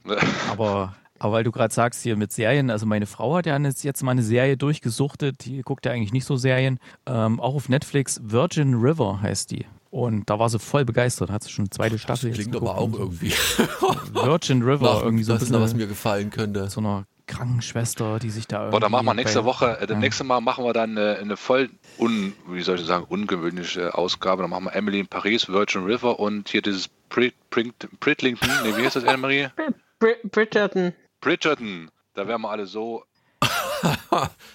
Aber, 0.52 0.96
aber 1.18 1.34
weil 1.34 1.44
du 1.44 1.52
gerade 1.52 1.74
sagst, 1.74 2.04
hier 2.04 2.16
mit 2.16 2.32
Serien, 2.32 2.70
also 2.70 2.86
meine 2.86 3.08
Frau 3.08 3.36
hat 3.36 3.48
ja 3.48 3.58
jetzt 3.58 3.84
jetzt 3.84 4.04
mal 4.04 4.12
eine 4.12 4.22
Serie 4.22 4.56
durchgesuchtet, 4.56 5.46
die 5.46 5.62
guckt 5.62 5.86
ja 5.88 5.92
eigentlich 5.92 6.14
nicht 6.14 6.26
so 6.26 6.36
Serien, 6.36 6.78
ähm, 7.08 7.40
auch 7.40 7.56
auf 7.56 7.70
Netflix, 7.70 8.20
Virgin 8.24 8.76
River 8.76 9.20
heißt 9.22 9.50
die. 9.50 9.66
Und 9.90 10.30
da 10.30 10.38
war 10.38 10.50
sie 10.50 10.60
voll 10.60 10.84
begeistert, 10.86 11.32
hat 11.32 11.44
sie 11.44 11.50
schon 11.50 11.64
eine 11.64 11.70
zweite 11.70 11.98
Staffel 11.98 12.28
jetzt 12.30 12.36
Klingt 12.40 12.56
aber 12.56 12.78
auch 12.78 12.92
irgendwie. 12.94 13.32
Virgin 14.14 14.62
River, 14.62 14.94
Nach, 14.94 15.04
irgendwie 15.04 15.24
so 15.24 15.32
ein 15.32 15.38
das 15.38 15.44
ist 15.44 15.50
noch, 15.52 15.62
was 15.62 15.72
bisschen 15.72 15.80
mir 15.80 15.88
gefallen 15.88 16.30
könnte. 16.30 16.70
so 16.70 16.82
einer 16.82 17.06
Krankenschwester, 17.28 18.20
die 18.20 18.30
sich 18.30 18.48
da 18.48 18.58
irgendwie 18.58 18.72
Boah, 18.72 18.80
dann 18.80 18.92
machen 18.92 19.06
wir 19.06 19.14
nächste 19.14 19.40
bei- 19.40 19.46
Woche, 19.46 19.78
äh, 19.80 19.88
das 19.88 19.96
Ja. 19.96 20.00
nächste 20.00 20.24
Mal 20.24 20.42
machen 20.42 20.64
wir 20.66 20.74
dann 20.74 20.98
äh, 20.98 21.18
eine 21.22 21.38
voll, 21.38 21.70
un, 21.98 22.34
wie 22.48 22.62
soll 22.62 22.80
ich 22.80 22.86
sagen, 22.86 23.06
ungewöhnliche 23.10 23.96
Ausgabe. 23.98 24.44
Dann 24.44 24.52
machen 24.52 24.66
wir 24.66 24.74
Emily 24.76 25.00
in 25.00 25.08
Paris, 25.08 25.48
Virgin 25.50 25.84
River 25.86 26.20
und 26.20 26.50
hier 26.50 26.62
dieses 26.62 26.88
Brit, 27.10 27.34
Brit, 27.50 27.74
Britlington, 28.00 28.50
ne, 28.64 28.78
wie 28.78 28.84
heißt 28.86 28.96
das, 28.96 29.06
Annemarie? 29.06 29.48
Br 30.00 30.14
Bridgerton. 30.30 30.94
Bridgerton. 31.22 31.90
Da 32.14 32.28
wären 32.28 32.42
wir 32.42 32.50
alle 32.50 32.66
so. 32.66 33.04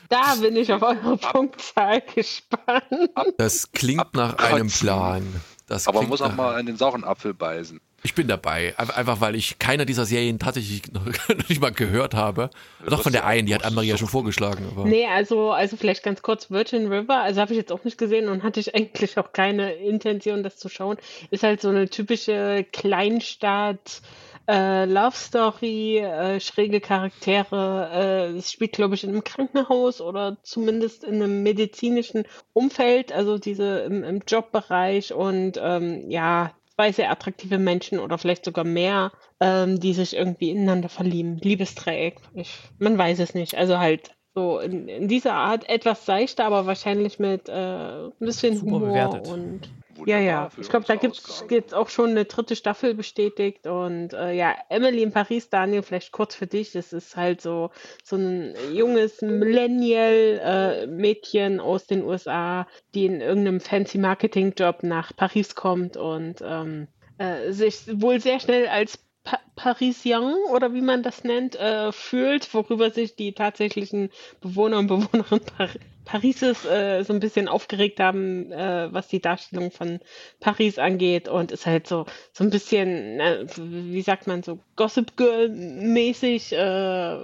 Da 0.09 0.35
bin 0.41 0.57
ich 0.57 0.73
auf 0.73 0.83
eure 0.83 1.17
Punktzahl 1.17 2.01
gespannt. 2.15 3.11
Das 3.39 3.71
klingt 3.73 4.15
nach 4.15 4.31
Abkotzen. 4.33 4.55
einem 4.57 4.69
Plan. 4.71 5.41
Das 5.67 5.87
Aber 5.87 6.01
man 6.01 6.09
muss 6.09 6.21
auch 6.23 6.29
nach- 6.31 6.37
mal 6.37 6.61
in 6.61 6.67
den 6.67 6.77
sauren 6.77 7.05
Apfel 7.05 7.33
beißen. 7.35 7.81
Ich 8.03 8.15
bin 8.15 8.29
dabei. 8.29 8.75
Einfach, 8.79 9.21
weil 9.21 9.35
ich 9.35 9.59
keiner 9.59 9.85
dieser 9.85 10.07
Serien 10.07 10.39
tatsächlich 10.39 10.83
noch 10.93 11.05
nicht 11.49 11.61
mal 11.61 11.73
gehört 11.73 12.15
habe. 12.15 12.51
Doch 12.87 13.03
von 13.03 13.13
der 13.13 13.27
einen, 13.27 13.47
die 13.47 13.55
hat 13.55 13.65
Anne-Marie 13.65 13.89
ja 13.89 13.99
schon 13.99 14.09
vorgeschlagen. 14.09 14.67
Aber 14.71 14.87
Nee, 14.87 15.07
also, 15.07 15.53
also 15.53 15.77
vielleicht 15.77 16.03
ganz 16.03 16.23
kurz 16.23 16.51
Virgin 16.51 16.91
River, 16.91 17.21
also 17.23 17.41
habe 17.41 17.53
ich 17.53 17.59
jetzt 17.59 17.73
auch 17.73 17.85
nicht 17.85 17.99
gesehen 17.99 18.29
und 18.29 18.43
hatte 18.43 18.61
ich 18.61 18.75
eigentlich 18.75 19.19
auch 19.19 19.33
keine 19.33 19.73
Intention, 19.75 20.43
das 20.43 20.57
zu 20.57 20.69
schauen. 20.69 20.97
Ist 21.31 21.43
halt 21.43 21.61
so 21.61 21.69
eine 21.69 21.89
typische 21.89 22.65
Kleinstadt. 22.73 24.01
Äh, 24.49 24.87
Love 24.87 25.15
Story, 25.15 25.99
äh, 25.99 26.41
schräge 26.41 26.81
Charaktere. 26.81 27.91
Äh, 27.93 28.37
es 28.39 28.51
spielt, 28.51 28.73
glaube 28.73 28.97
ich, 28.97 29.05
in 29.05 29.11
einem 29.11 29.23
Krankenhaus 29.23 30.01
oder 30.01 30.39
zumindest 30.43 31.05
in 31.05 31.17
einem 31.17 31.45
medizinischen 31.45 32.25
Umfeld, 32.53 33.13
also 33.13 33.39
diese 33.39 33.81
im, 33.81 34.03
im 34.03 34.23
Jobbereich 34.27 35.13
und 35.13 35.61
ähm, 35.63 36.11
ja, 36.11 36.53
zwei 36.81 36.93
sehr 36.93 37.11
attraktive 37.11 37.59
Menschen 37.59 37.99
oder 37.99 38.17
vielleicht 38.17 38.47
sogar 38.47 38.65
mehr, 38.65 39.13
ähm, 39.39 39.79
die 39.79 39.93
sich 39.93 40.17
irgendwie 40.17 40.49
ineinander 40.49 40.89
verlieben. 40.89 41.37
Liebesdreieck. 41.37 42.17
Ich, 42.33 42.57
man 42.79 42.97
weiß 42.97 43.19
es 43.19 43.35
nicht. 43.35 43.55
Also 43.59 43.79
halt 43.79 44.13
so 44.35 44.61
in, 44.61 44.89
in 44.89 45.07
dieser 45.07 45.35
Art 45.35 45.69
etwas 45.69 46.07
seichter, 46.07 46.47
aber 46.47 46.65
wahrscheinlich 46.65 47.19
mit 47.19 47.51
äh, 47.51 47.53
ein 47.53 48.13
bisschen 48.19 48.57
Super 48.57 48.77
Humor 48.77 48.81
bewertet. 48.89 49.29
und 49.29 49.69
ja, 50.07 50.19
ja. 50.19 50.49
Ich 50.59 50.69
glaube, 50.69 50.87
da 50.87 50.97
gibt 50.97 51.17
es 51.17 51.73
auch 51.73 51.89
schon 51.89 52.11
eine 52.11 52.25
dritte 52.25 52.57
Staffel 52.57 52.95
bestätigt. 52.95 53.67
Und 53.67 54.13
äh, 54.13 54.33
ja, 54.33 54.57
Emily 54.69 55.03
in 55.03 55.13
Paris, 55.13 55.49
Daniel, 55.51 55.83
vielleicht 55.83 56.13
kurz 56.13 56.35
für 56.35 56.47
dich. 56.47 56.73
Das 56.73 56.93
ist 56.93 57.17
halt 57.17 57.41
so, 57.41 57.71
so 58.05 58.17
ein 58.17 58.55
junges 58.73 59.23
Millennial-Mädchen 59.23 61.61
aus 61.61 61.87
den 61.87 62.05
USA, 62.05 62.67
die 62.95 63.07
in 63.07 63.21
irgendeinem 63.21 63.61
fancy 63.61 63.99
Marketing-Job 63.99 64.83
nach 64.83 65.17
Paris 65.17 65.55
kommt 65.55 65.97
und 65.97 66.43
ähm, 66.43 66.89
äh, 67.19 67.53
sich 67.53 67.85
wohl 68.01 68.21
sehr 68.21 68.41
schnell 68.41 68.67
als 68.67 68.99
pa 69.31 69.39
Parisien 69.57 70.37
oder 70.53 70.73
wie 70.73 70.81
man 70.81 71.03
das 71.03 71.23
nennt, 71.23 71.55
äh, 71.55 71.93
fühlt, 71.93 72.53
worüber 72.55 72.91
sich 72.91 73.15
die 73.15 73.33
tatsächlichen 73.33 74.11
Bewohner 74.41 74.79
und 74.79 74.87
Bewohnerinnen 74.87 75.45
Par 75.57 75.69
Parises 76.07 76.65
äh, 76.65 77.05
so 77.05 77.13
ein 77.13 77.21
bisschen 77.21 77.47
aufgeregt 77.47 78.01
haben, 78.01 78.51
äh, 78.51 78.89
was 78.93 79.07
die 79.09 79.21
Darstellung 79.21 79.71
von 79.71 80.01
Paris 80.41 80.79
angeht 80.79 81.29
und 81.29 81.53
ist 81.53 81.67
halt 81.67 81.87
so, 81.87 82.07
so 82.33 82.43
ein 82.43 82.51
bisschen, 82.51 83.21
äh, 83.21 83.47
wie 83.57 84.03
sagt 84.03 84.27
man, 84.27 84.43
so 84.43 84.59
Gossip 84.75 85.17
Girl-mäßig, 85.17 86.53
äh, 86.53 87.19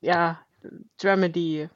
ja, 0.00 0.40
Dramedy. 0.98 1.68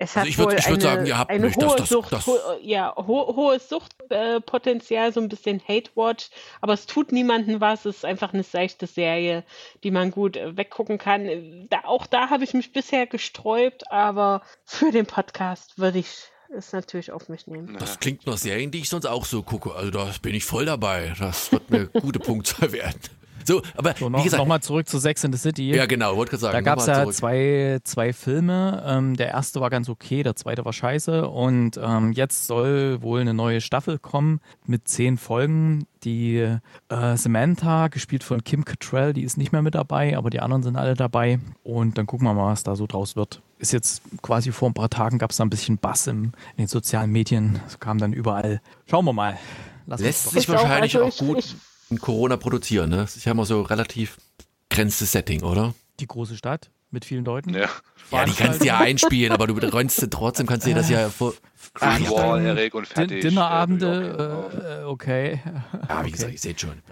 Es 0.00 0.14
hat 0.14 0.26
Also 0.26 0.28
ich 0.30 0.38
wohl 0.38 0.54
ich 0.54 0.64
würd 0.66 0.66
eine, 0.66 0.80
sagen, 0.80 1.06
ihr 1.06 1.18
habt 1.18 1.30
eine 1.30 1.46
nicht, 1.46 1.56
hohe 1.56 1.74
das- 1.76 1.88
Sucht, 1.88 2.12
das- 2.12 2.26
ho 2.26 2.36
ja, 2.62 2.94
ho 2.96 3.34
hohes 3.34 3.68
Suchtpotenzial, 3.68 5.12
so 5.12 5.20
ein 5.20 5.28
bisschen 5.28 5.60
Hate-Watch, 5.66 6.30
aber 6.60 6.72
es 6.74 6.86
tut 6.86 7.12
niemandem 7.12 7.60
was. 7.60 7.84
Es 7.84 7.96
ist 7.98 8.04
einfach 8.04 8.32
eine 8.32 8.42
seichte 8.44 8.86
Serie, 8.86 9.44
die 9.82 9.90
man 9.90 10.10
gut 10.10 10.36
äh, 10.36 10.56
weggucken 10.56 10.98
kann. 10.98 11.66
Da, 11.68 11.80
auch 11.84 12.06
da 12.06 12.30
habe 12.30 12.44
ich 12.44 12.54
mich 12.54 12.72
bisher 12.72 13.06
gesträubt, 13.06 13.90
aber 13.90 14.42
für 14.64 14.92
den 14.92 15.06
Podcast 15.06 15.78
würde 15.78 15.98
ich 15.98 16.08
es 16.56 16.72
natürlich 16.72 17.12
auf 17.12 17.28
mich 17.28 17.46
nehmen. 17.46 17.76
das 17.78 17.98
klingt 17.98 18.26
nach 18.26 18.38
Serien, 18.38 18.70
die 18.70 18.78
ich 18.78 18.88
sonst 18.88 19.04
auch 19.06 19.24
so 19.26 19.42
gucke. 19.42 19.74
Also 19.74 19.90
da 19.90 20.10
bin 20.22 20.34
ich 20.34 20.44
voll 20.44 20.64
dabei. 20.64 21.12
Das 21.18 21.52
wird 21.52 21.64
eine 21.70 21.86
gute 22.00 22.18
Punktzahl 22.20 22.72
werden. 22.72 23.00
So, 23.48 23.62
aber 23.76 23.94
So, 23.98 24.06
wie 24.06 24.10
noch, 24.10 24.22
gesagt, 24.22 24.38
Nochmal 24.40 24.60
zurück 24.60 24.88
zu 24.88 24.98
Sex 24.98 25.24
in 25.24 25.32
the 25.32 25.38
City. 25.38 25.74
ja 25.74 25.86
genau, 25.86 26.16
wollte 26.16 26.30
gerade 26.30 26.40
sagen. 26.42 26.52
Da 26.52 26.60
gab 26.60 26.78
es 26.78 26.86
ja 26.86 27.00
zurück. 27.02 27.14
zwei, 27.14 27.78
zwei 27.82 28.12
Filme. 28.12 28.82
Ähm, 28.86 29.16
der 29.16 29.28
erste 29.28 29.60
war 29.60 29.70
ganz 29.70 29.88
okay, 29.88 30.22
der 30.22 30.36
zweite 30.36 30.64
war 30.64 30.72
scheiße. 30.72 31.26
Und 31.28 31.80
ähm, 31.82 32.12
jetzt 32.12 32.46
soll 32.46 33.02
wohl 33.02 33.20
eine 33.20 33.34
neue 33.34 33.60
Staffel 33.60 33.98
kommen 33.98 34.40
mit 34.66 34.86
zehn 34.86 35.16
Folgen. 35.16 35.86
Die 36.04 36.36
äh, 36.36 37.16
Samantha, 37.16 37.88
gespielt 37.88 38.22
von 38.22 38.44
Kim 38.44 38.64
Cattrall, 38.64 39.12
die 39.14 39.22
ist 39.22 39.36
nicht 39.36 39.50
mehr 39.50 39.62
mit 39.62 39.74
dabei, 39.74 40.16
aber 40.16 40.30
die 40.30 40.38
anderen 40.40 40.62
sind 40.62 40.76
alle 40.76 40.94
dabei. 40.94 41.40
Und 41.64 41.98
dann 41.98 42.06
gucken 42.06 42.26
wir 42.26 42.34
mal, 42.34 42.52
was 42.52 42.62
da 42.62 42.76
so 42.76 42.86
draus 42.86 43.16
wird. 43.16 43.42
Ist 43.58 43.72
jetzt 43.72 44.02
quasi 44.22 44.52
vor 44.52 44.70
ein 44.70 44.74
paar 44.74 44.90
Tagen 44.90 45.18
gab 45.18 45.30
es 45.32 45.38
da 45.38 45.44
ein 45.44 45.50
bisschen 45.50 45.78
Bass 45.78 46.06
im, 46.06 46.24
in 46.24 46.32
den 46.58 46.66
sozialen 46.68 47.10
Medien. 47.10 47.58
Es 47.66 47.80
kam 47.80 47.98
dann 47.98 48.12
überall. 48.12 48.60
Schauen 48.86 49.04
wir 49.06 49.12
mal. 49.12 49.38
Lass 49.86 50.00
Lässt 50.00 50.26
uns 50.26 50.34
sich 50.34 50.44
Ich 50.44 50.50
auch, 50.54 50.62
wahrscheinlich 50.62 50.94
also 50.96 51.06
auch 51.06 51.08
ich- 51.08 51.18
gut 51.18 51.38
ich- 51.38 51.56
in 51.90 52.00
Corona 52.00 52.36
produzieren. 52.36 52.90
Ne? 52.90 52.96
Das 52.98 53.16
ist 53.16 53.24
ja 53.24 53.32
immer 53.32 53.44
so 53.44 53.62
relativ 53.62 54.18
grenzes 54.70 55.12
Setting, 55.12 55.42
oder? 55.42 55.74
die 56.00 56.06
große 56.06 56.36
Stadt 56.36 56.70
mit 56.90 57.04
vielen 57.04 57.24
Leuten. 57.24 57.54
Ja. 57.54 57.68
Ja, 58.10 58.24
die 58.24 58.32
kannst 58.32 58.62
du 58.62 58.66
ja 58.66 58.78
einspielen, 58.78 59.32
aber 59.32 59.46
du 59.46 59.54
rennst 59.54 60.06
trotzdem, 60.10 60.46
kannst 60.46 60.66
du 60.66 60.70
dir 60.70 60.76
das 60.76 60.88
ja 60.88 61.10
vor. 61.10 61.34
Wall, 61.74 62.44
Erik 62.46 62.74
und 62.74 62.86
fertig. 62.86 63.08
Din 63.08 63.18
Äh, 63.18 63.30
Dinnerabende, 63.30 64.80
äh, 64.82 64.84
okay. 64.84 65.42
Ja, 65.88 66.04
wie 66.06 66.10
gesagt, 66.10 66.32
ich 66.32 66.40
seht 66.40 66.60
schon. 66.60 66.82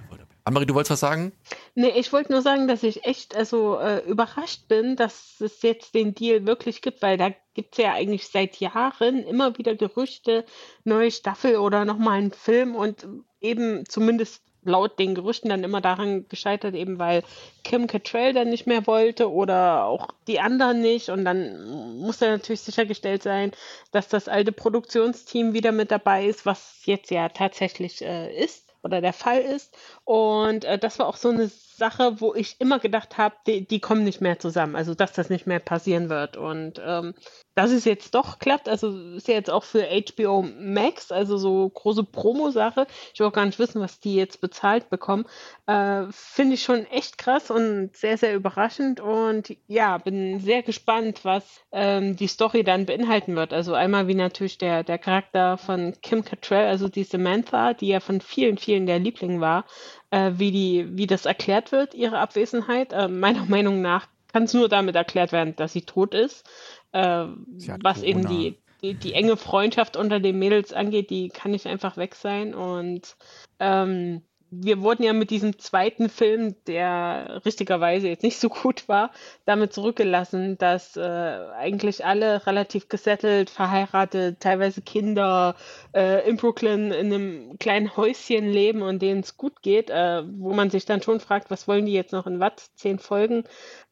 Anmarie, 0.44 0.66
du 0.66 0.74
wolltest 0.74 0.92
was 0.92 1.00
sagen? 1.00 1.32
Nee, 1.74 1.92
ich 1.96 2.12
wollte 2.12 2.30
nur 2.30 2.42
sagen, 2.42 2.68
dass 2.68 2.84
ich 2.84 3.04
echt 3.04 3.34
also 3.34 3.80
äh, 3.80 3.98
überrascht 4.06 4.68
bin, 4.68 4.94
dass 4.94 5.40
es 5.40 5.62
jetzt 5.62 5.94
den 5.94 6.14
Deal 6.14 6.46
wirklich 6.46 6.82
gibt, 6.82 7.02
weil 7.02 7.16
da 7.16 7.30
gibt 7.54 7.76
es 7.76 7.82
ja 7.82 7.94
eigentlich 7.94 8.28
seit 8.28 8.60
Jahren 8.60 9.24
immer 9.24 9.58
wieder 9.58 9.74
Gerüchte, 9.74 10.44
neue 10.84 11.10
Staffel 11.10 11.56
oder 11.56 11.84
nochmal 11.84 12.18
einen 12.18 12.30
Film 12.32 12.76
und 12.76 13.08
eben 13.40 13.84
zumindest 13.88 14.42
laut 14.66 14.98
den 14.98 15.14
Gerüchten 15.14 15.50
dann 15.50 15.64
immer 15.64 15.80
daran 15.80 16.28
gescheitert, 16.28 16.74
eben 16.74 16.98
weil 16.98 17.22
Kim 17.64 17.86
Cattrall 17.86 18.32
dann 18.32 18.50
nicht 18.50 18.66
mehr 18.66 18.86
wollte 18.86 19.30
oder 19.30 19.84
auch 19.84 20.08
die 20.26 20.40
anderen 20.40 20.80
nicht. 20.80 21.08
Und 21.08 21.24
dann 21.24 21.98
musste 21.98 22.28
natürlich 22.28 22.60
sichergestellt 22.60 23.22
sein, 23.22 23.52
dass 23.92 24.08
das 24.08 24.28
alte 24.28 24.52
Produktionsteam 24.52 25.52
wieder 25.52 25.72
mit 25.72 25.90
dabei 25.90 26.26
ist, 26.26 26.46
was 26.46 26.82
jetzt 26.84 27.10
ja 27.10 27.28
tatsächlich 27.28 28.02
äh, 28.02 28.34
ist 28.36 28.66
oder 28.82 29.00
der 29.00 29.12
Fall 29.12 29.40
ist. 29.40 29.76
Und 30.06 30.64
äh, 30.64 30.78
das 30.78 31.00
war 31.00 31.08
auch 31.08 31.16
so 31.16 31.30
eine 31.30 31.48
Sache, 31.48 32.20
wo 32.20 32.32
ich 32.32 32.60
immer 32.60 32.78
gedacht 32.78 33.18
habe, 33.18 33.34
die, 33.46 33.66
die, 33.66 33.80
kommen 33.80 34.04
nicht 34.04 34.20
mehr 34.20 34.38
zusammen, 34.38 34.76
also 34.76 34.94
dass 34.94 35.12
das 35.12 35.30
nicht 35.30 35.48
mehr 35.48 35.58
passieren 35.58 36.08
wird. 36.08 36.36
Und 36.36 36.80
ähm, 36.84 37.12
dass 37.56 37.72
es 37.72 37.84
jetzt 37.84 38.14
doch 38.14 38.38
klappt, 38.38 38.68
also 38.68 38.96
ist 39.16 39.26
ja 39.28 39.34
jetzt 39.34 39.50
auch 39.50 39.64
für 39.64 39.84
HBO 39.84 40.42
Max, 40.42 41.10
also 41.10 41.38
so 41.38 41.68
große 41.68 42.04
Promo-Sache. 42.04 42.86
Ich 43.14 43.20
will 43.20 43.26
auch 43.26 43.32
gar 43.32 43.46
nicht 43.46 43.58
wissen, 43.58 43.80
was 43.80 43.98
die 43.98 44.14
jetzt 44.14 44.40
bezahlt 44.40 44.90
bekommen. 44.90 45.24
Äh, 45.66 46.04
Finde 46.10 46.54
ich 46.54 46.62
schon 46.62 46.86
echt 46.86 47.18
krass 47.18 47.50
und 47.50 47.96
sehr, 47.96 48.16
sehr 48.16 48.34
überraschend. 48.34 49.00
Und 49.00 49.56
ja, 49.66 49.98
bin 49.98 50.38
sehr 50.38 50.62
gespannt, 50.62 51.24
was 51.24 51.62
ähm, 51.72 52.14
die 52.14 52.28
Story 52.28 52.62
dann 52.62 52.86
beinhalten 52.86 53.34
wird. 53.34 53.52
Also 53.52 53.74
einmal 53.74 54.06
wie 54.06 54.14
natürlich 54.14 54.58
der, 54.58 54.84
der 54.84 54.98
Charakter 54.98 55.58
von 55.58 55.94
Kim 56.00 56.24
Cattrall, 56.24 56.66
also 56.66 56.88
die 56.88 57.04
Samantha, 57.04 57.74
die 57.74 57.88
ja 57.88 58.00
von 58.00 58.20
vielen, 58.20 58.56
vielen 58.56 58.86
der 58.86 58.98
Liebling 58.98 59.40
war, 59.40 59.64
äh, 60.16 60.38
wie, 60.38 60.50
die, 60.50 60.96
wie 60.96 61.06
das 61.06 61.26
erklärt 61.26 61.72
wird, 61.72 61.94
ihre 61.94 62.18
Abwesenheit. 62.18 62.92
Äh, 62.92 63.08
meiner 63.08 63.44
Meinung 63.48 63.82
nach 63.82 64.08
kann 64.32 64.44
es 64.44 64.54
nur 64.54 64.68
damit 64.68 64.96
erklärt 64.96 65.32
werden, 65.32 65.54
dass 65.56 65.72
sie 65.72 65.82
tot 65.82 66.14
ist. 66.14 66.48
Äh, 66.92 67.26
was 67.82 68.00
Corona. 68.00 68.04
eben 68.04 68.26
die, 68.26 68.58
die, 68.82 68.94
die, 68.94 69.12
enge 69.12 69.36
Freundschaft 69.36 69.96
unter 69.96 70.18
den 70.20 70.38
Mädels 70.38 70.72
angeht, 70.72 71.10
die 71.10 71.28
kann 71.28 71.50
nicht 71.50 71.66
einfach 71.66 71.98
weg 71.98 72.14
sein. 72.14 72.54
Und 72.54 73.16
ähm, 73.60 74.22
wir 74.62 74.80
wurden 74.80 75.02
ja 75.02 75.12
mit 75.12 75.30
diesem 75.30 75.58
zweiten 75.58 76.08
Film, 76.08 76.54
der 76.66 77.42
richtigerweise 77.44 78.08
jetzt 78.08 78.22
nicht 78.22 78.38
so 78.38 78.48
gut 78.48 78.88
war, 78.88 79.10
damit 79.44 79.72
zurückgelassen, 79.72 80.58
dass 80.58 80.96
äh, 80.96 81.00
eigentlich 81.00 82.04
alle 82.04 82.46
relativ 82.46 82.88
gesettelt, 82.88 83.50
verheiratet, 83.50 84.40
teilweise 84.40 84.82
Kinder 84.82 85.56
äh, 85.94 86.28
in 86.28 86.36
Brooklyn 86.36 86.92
in 86.92 87.12
einem 87.12 87.58
kleinen 87.58 87.96
Häuschen 87.96 88.48
leben 88.48 88.82
und 88.82 89.00
denen 89.02 89.20
es 89.20 89.36
gut 89.36 89.62
geht, 89.62 89.90
äh, 89.90 90.22
wo 90.38 90.52
man 90.52 90.70
sich 90.70 90.84
dann 90.84 91.02
schon 91.02 91.20
fragt, 91.20 91.50
was 91.50 91.68
wollen 91.68 91.86
die 91.86 91.92
jetzt 91.92 92.12
noch 92.12 92.26
in 92.26 92.40
Watt? 92.40 92.62
Zehn 92.74 92.98
Folgen 92.98 93.44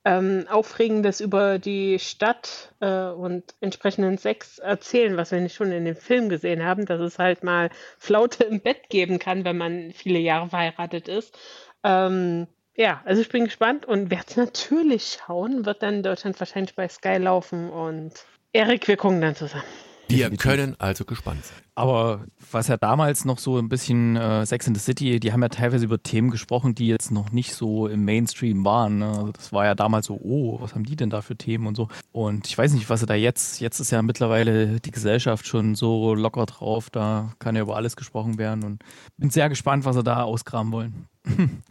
ähm, 0.05 0.47
Aufregendes 0.51 1.21
über 1.21 1.59
die 1.59 1.99
Stadt 1.99 2.75
äh, 2.81 3.09
und 3.09 3.55
entsprechenden 3.61 4.19
Sex 4.19 4.59
erzählen, 4.59 5.17
was 5.17 5.31
wir 5.31 5.41
nicht 5.41 5.55
schon 5.55 5.73
in 5.73 5.85
dem 5.85 5.97
Film 5.97 6.29
gesehen 6.29 6.63
haben, 6.65 6.85
dass 6.87 7.01
es 7.01 7.19
halt 7.19 7.43
mal 7.43 7.71
Flaute 7.99 8.45
im 8.45 8.61
Bett 8.61 8.91
geben 8.91 9.19
kann, 9.19 9.45
wenn 9.45 9.57
man 9.57 9.93
viele 9.93 10.19
Jahre 10.19 10.51
verheiratet 10.51 11.09
ist. 11.09 11.39
Ähm, 11.83 12.47
ja, 12.77 13.01
also 13.05 13.23
ich 13.23 13.29
bin 13.29 13.45
gespannt 13.45 13.87
und 13.87 14.11
werde 14.11 14.27
es 14.29 14.37
natürlich 14.37 15.19
schauen, 15.19 15.65
wird 15.65 15.83
dann 15.83 15.95
in 15.95 16.03
Deutschland 16.03 16.39
wahrscheinlich 16.39 16.75
bei 16.75 16.89
Sky 16.89 17.17
laufen 17.17 17.71
und 17.71 18.13
Erik, 18.53 18.87
wir 18.89 18.97
gucken 18.97 19.21
dann 19.21 19.35
zusammen. 19.35 19.65
Wir 20.09 20.31
können 20.37 20.77
also 20.79 21.05
gespannt 21.05 21.45
sein. 21.45 21.57
Aber 21.77 22.25
was 22.53 22.69
ja 22.69 22.77
damals 22.77 23.25
noch 23.25 23.39
so 23.39 23.59
ein 23.59 23.69
bisschen 23.69 24.17
äh, 24.17 24.47
Sex 24.47 24.67
in 24.67 24.75
the 24.75 24.81
City, 24.81 25.19
die 25.19 25.33
haben 25.33 25.43
ja 25.43 25.49
teilweise 25.49 25.85
über 25.85 26.01
Themen 26.01 26.31
gesprochen, 26.31 26.75
die 26.75 26.87
jetzt 26.87 27.11
noch 27.11 27.33
nicht 27.33 27.53
so 27.55 27.89
im 27.89 28.05
Mainstream 28.05 28.65
waren. 28.65 28.99
Ne? 28.99 29.09
Also 29.09 29.33
das 29.33 29.53
war 29.53 29.65
ja 29.65 29.75
damals 29.75 30.07
so, 30.07 30.15
oh, 30.23 30.61
was 30.61 30.75
haben 30.75 30.85
die 30.85 30.95
denn 30.95 31.11
da 31.11 31.21
für 31.21 31.37
Themen 31.37 31.67
und 31.67 31.77
so. 31.77 31.89
Und 32.13 32.47
ich 32.47 32.57
weiß 32.57 32.73
nicht, 32.75 32.89
was 32.91 33.01
sie 33.01 33.07
da 33.07 33.15
jetzt, 33.15 33.61
jetzt 33.61 33.81
ist 33.81 33.91
ja 33.91 34.03
mittlerweile 34.03 34.79
die 34.81 34.91
Gesellschaft 34.93 35.47
schon 35.47 35.75
so 35.75 36.15
locker 36.15 36.47
drauf, 36.47 36.91
da 36.91 37.33
kann 37.41 37.57
ja 37.57 37.63
über 37.63 37.77
alles 37.77 37.97
gesprochen 37.97 38.39
werden 38.39 38.63
und 38.63 38.85
bin 39.17 39.31
sehr 39.31 39.49
gespannt, 39.49 39.85
was 39.85 39.97
sie 39.97 40.05
da 40.05 40.23
ausgraben 40.23 40.71
wollen. 40.71 41.07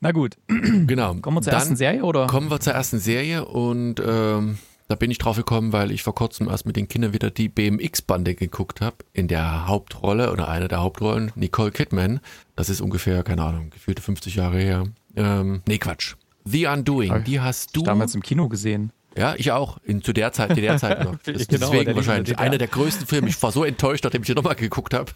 Na 0.00 0.10
gut. 0.12 0.36
Genau. 0.48 1.14
Kommen 1.16 1.36
wir 1.36 1.42
zur 1.42 1.52
Dann 1.52 1.60
ersten 1.60 1.76
Serie 1.76 2.02
oder? 2.02 2.26
Kommen 2.26 2.50
wir 2.50 2.58
zur 2.60 2.72
ersten 2.72 2.98
Serie 2.98 3.44
und 3.44 4.02
ähm 4.04 4.58
da 4.92 4.96
bin 4.96 5.10
ich 5.10 5.16
drauf 5.16 5.36
gekommen, 5.38 5.72
weil 5.72 5.90
ich 5.90 6.02
vor 6.02 6.14
kurzem 6.14 6.50
erst 6.50 6.66
mit 6.66 6.76
den 6.76 6.86
Kindern 6.86 7.14
wieder 7.14 7.30
die 7.30 7.48
BMX-Bande 7.48 8.34
geguckt 8.34 8.82
habe. 8.82 8.96
In 9.14 9.26
der 9.26 9.66
Hauptrolle 9.66 10.30
oder 10.30 10.48
einer 10.48 10.68
der 10.68 10.82
Hauptrollen 10.82 11.32
Nicole 11.34 11.70
Kidman. 11.70 12.20
Das 12.56 12.68
ist 12.68 12.82
ungefähr, 12.82 13.22
keine 13.22 13.42
Ahnung, 13.42 13.70
gefühlte 13.70 14.02
50 14.02 14.34
Jahre 14.34 14.58
her. 14.58 14.84
Ähm, 15.16 15.62
nee, 15.66 15.78
Quatsch. 15.78 16.16
The 16.44 16.66
Undoing, 16.66 17.24
die 17.24 17.40
hast 17.40 17.74
du. 17.74 17.84
damals 17.84 18.14
im 18.14 18.22
Kino 18.22 18.50
gesehen. 18.50 18.92
Ja, 19.16 19.34
ich 19.34 19.50
auch. 19.50 19.78
In, 19.82 20.02
zu 20.02 20.12
der 20.12 20.30
Zeit, 20.32 20.50
zu 20.50 20.60
der 20.60 20.76
Zeit 20.76 21.02
noch. 21.04 21.16
Das, 21.24 21.48
genau, 21.48 21.70
deswegen 21.70 21.96
wahrscheinlich. 21.96 22.38
Einer 22.38 22.58
der 22.58 22.68
größten 22.68 23.06
Filme. 23.06 23.30
Ich 23.30 23.42
war 23.42 23.50
so 23.50 23.64
enttäuscht, 23.64 24.04
nachdem 24.04 24.20
ich 24.20 24.26
den 24.26 24.36
nochmal 24.36 24.56
geguckt 24.56 24.92
habe. 24.92 25.10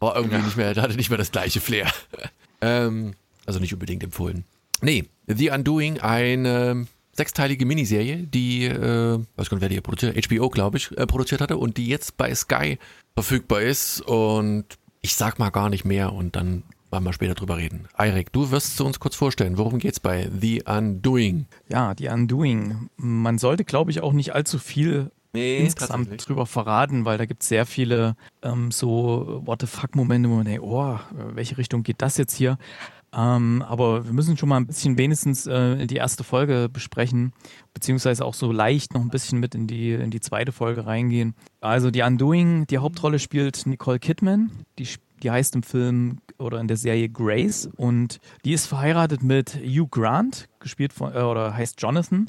War 0.00 0.16
irgendwie 0.16 0.38
ja. 0.38 0.42
nicht 0.42 0.56
mehr, 0.56 0.74
hatte 0.74 0.96
nicht 0.96 1.10
mehr 1.10 1.18
das 1.18 1.30
gleiche 1.30 1.60
Flair. 1.60 1.86
ähm, 2.60 3.14
also 3.46 3.60
nicht 3.60 3.72
unbedingt 3.72 4.02
empfohlen. 4.02 4.44
Nee, 4.82 5.04
The 5.28 5.50
Undoing, 5.50 6.00
eine 6.00 6.88
sechsteilige 7.20 7.66
Miniserie, 7.66 8.16
die, 8.26 8.64
äh, 8.64 9.18
weiß 9.36 9.50
gar 9.50 9.56
nicht, 9.56 9.60
wer 9.60 9.68
die 9.68 9.80
produziert, 9.82 10.16
HBO, 10.26 10.48
glaube 10.48 10.78
ich, 10.78 10.90
äh, 10.96 11.06
produziert 11.06 11.42
hatte 11.42 11.58
und 11.58 11.76
die 11.76 11.86
jetzt 11.86 12.16
bei 12.16 12.34
Sky 12.34 12.78
verfügbar 13.14 13.60
ist. 13.60 14.00
Und 14.00 14.64
ich 15.02 15.14
sag 15.14 15.38
mal 15.38 15.50
gar 15.50 15.68
nicht 15.68 15.84
mehr 15.84 16.14
und 16.14 16.34
dann 16.34 16.62
werden 16.90 17.04
wir 17.04 17.12
später 17.12 17.34
drüber 17.34 17.58
reden. 17.58 17.88
Eirik, 17.94 18.32
du 18.32 18.50
wirst 18.50 18.72
es 18.72 18.80
uns 18.80 19.00
kurz 19.00 19.16
vorstellen. 19.16 19.58
Worum 19.58 19.78
geht's 19.78 20.00
bei 20.00 20.30
The 20.40 20.62
Undoing? 20.66 21.44
Ja, 21.68 21.92
The 21.96 22.08
Undoing. 22.08 22.88
Man 22.96 23.36
sollte, 23.36 23.66
glaube 23.66 23.90
ich, 23.90 24.00
auch 24.00 24.14
nicht 24.14 24.34
allzu 24.34 24.58
viel 24.58 25.10
nee, 25.34 25.58
insgesamt 25.58 26.26
drüber 26.26 26.46
verraten, 26.46 27.04
weil 27.04 27.18
da 27.18 27.26
gibt 27.26 27.42
es 27.42 27.50
sehr 27.50 27.66
viele 27.66 28.16
ähm, 28.42 28.70
so 28.70 29.42
What 29.44 29.60
the 29.60 29.66
fuck-Momente, 29.66 30.30
wo 30.30 30.36
man 30.36 30.46
denkt, 30.46 30.62
oh, 30.62 30.98
welche 31.34 31.58
Richtung 31.58 31.82
geht 31.82 32.00
das 32.00 32.16
jetzt 32.16 32.34
hier? 32.34 32.56
Ähm, 33.12 33.64
aber 33.66 34.06
wir 34.06 34.12
müssen 34.12 34.36
schon 34.36 34.48
mal 34.48 34.56
ein 34.56 34.66
bisschen 34.66 34.96
wenigstens 34.96 35.46
äh, 35.46 35.86
die 35.86 35.96
erste 35.96 36.22
Folge 36.22 36.68
besprechen, 36.72 37.32
beziehungsweise 37.74 38.24
auch 38.24 38.34
so 38.34 38.52
leicht 38.52 38.94
noch 38.94 39.00
ein 39.00 39.08
bisschen 39.08 39.40
mit 39.40 39.54
in 39.54 39.66
die, 39.66 39.92
in 39.92 40.10
die 40.10 40.20
zweite 40.20 40.52
Folge 40.52 40.86
reingehen. 40.86 41.34
Also 41.60 41.90
die 41.90 42.02
Undoing, 42.02 42.66
die 42.68 42.78
Hauptrolle 42.78 43.18
spielt 43.18 43.66
Nicole 43.66 43.98
Kidman, 43.98 44.50
die, 44.78 44.86
die 45.22 45.30
heißt 45.30 45.54
im 45.54 45.62
Film 45.62 46.18
oder 46.38 46.60
in 46.60 46.68
der 46.68 46.76
Serie 46.76 47.08
Grace 47.08 47.68
und 47.76 48.18
die 48.44 48.52
ist 48.52 48.66
verheiratet 48.66 49.22
mit 49.22 49.54
Hugh 49.56 49.88
Grant, 49.90 50.48
gespielt 50.58 50.92
von, 50.92 51.14
äh, 51.14 51.20
oder 51.20 51.54
heißt 51.54 51.80
Jonathan. 51.80 52.26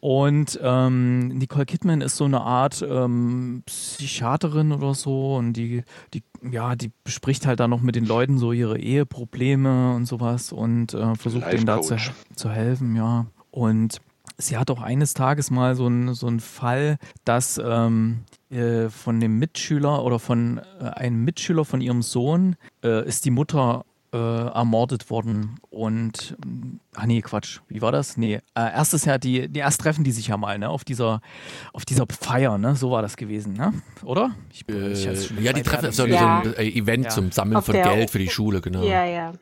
Und 0.00 0.58
ähm, 0.62 1.28
Nicole 1.28 1.66
Kidman 1.66 2.02
ist 2.02 2.16
so 2.16 2.24
eine 2.24 2.40
Art 2.40 2.86
ähm, 2.88 3.64
Psychiaterin 3.66 4.70
oder 4.70 4.94
so 4.94 5.36
und 5.36 5.54
die, 5.54 5.82
die, 6.14 6.22
ja, 6.48 6.76
die 6.76 6.92
bespricht 7.02 7.46
halt 7.46 7.58
dann 7.58 7.70
noch 7.70 7.80
mit 7.80 7.96
den 7.96 8.04
Leuten 8.04 8.38
so 8.38 8.52
ihre 8.52 8.78
Eheprobleme 8.78 9.94
und 9.94 10.06
sowas 10.06 10.52
und 10.52 10.94
äh, 10.94 11.16
versucht 11.16 11.52
denen 11.52 11.66
da 11.66 11.82
zu, 11.82 11.96
zu 12.36 12.48
helfen, 12.48 12.94
ja. 12.94 13.26
Und 13.50 14.00
sie 14.38 14.56
hat 14.56 14.70
auch 14.70 14.80
eines 14.80 15.14
Tages 15.14 15.50
mal 15.50 15.74
so 15.74 15.86
einen 15.86 16.14
so 16.14 16.26
einen 16.26 16.40
Fall, 16.40 16.98
dass 17.24 17.60
ähm, 17.62 18.24
äh, 18.50 18.88
von 18.88 19.20
dem 19.20 19.38
Mitschüler 19.38 20.04
oder 20.04 20.18
von 20.18 20.60
äh, 20.80 20.84
einem 20.84 21.24
Mitschüler 21.24 21.64
von 21.64 21.80
ihrem 21.80 22.02
Sohn 22.02 22.56
äh, 22.82 23.06
ist 23.06 23.24
die 23.24 23.30
Mutter 23.30 23.84
äh, 24.12 24.16
ermordet 24.16 25.10
worden. 25.10 25.56
Und, 25.68 26.36
ah 26.94 27.06
nee, 27.06 27.20
Quatsch, 27.20 27.60
wie 27.68 27.82
war 27.82 27.92
das? 27.92 28.16
Nee, 28.16 28.36
äh, 28.36 28.40
erstes 28.54 29.04
Jahr, 29.04 29.18
die, 29.18 29.48
die 29.48 29.60
erst 29.60 29.82
treffen 29.82 30.02
die 30.02 30.12
sich 30.12 30.28
ja 30.28 30.36
mal, 30.36 30.58
ne, 30.58 30.68
auf 30.70 30.84
dieser, 30.84 31.20
auf 31.74 31.84
dieser 31.84 32.06
Feier, 32.08 32.56
ne, 32.56 32.74
so 32.74 32.90
war 32.90 33.02
das 33.02 33.16
gewesen, 33.16 33.52
ne, 33.52 33.74
oder? 34.04 34.30
Ich, 34.50 34.66
ich 34.66 35.06
äh, 35.06 35.42
ja, 35.42 35.52
die 35.52 35.62
treffen, 35.62 35.92
so, 35.92 36.06
ja. 36.06 36.42
so 36.42 36.56
ein 36.56 36.66
Event 36.66 37.04
ja. 37.04 37.10
zum 37.10 37.32
Sammeln 37.32 37.58
auf 37.58 37.66
von 37.66 37.74
Geld 37.74 38.10
für 38.10 38.18
die 38.18 38.30
Schule, 38.30 38.62
genau. 38.62 38.82
Ja, 38.82 39.04
ja 39.04 39.32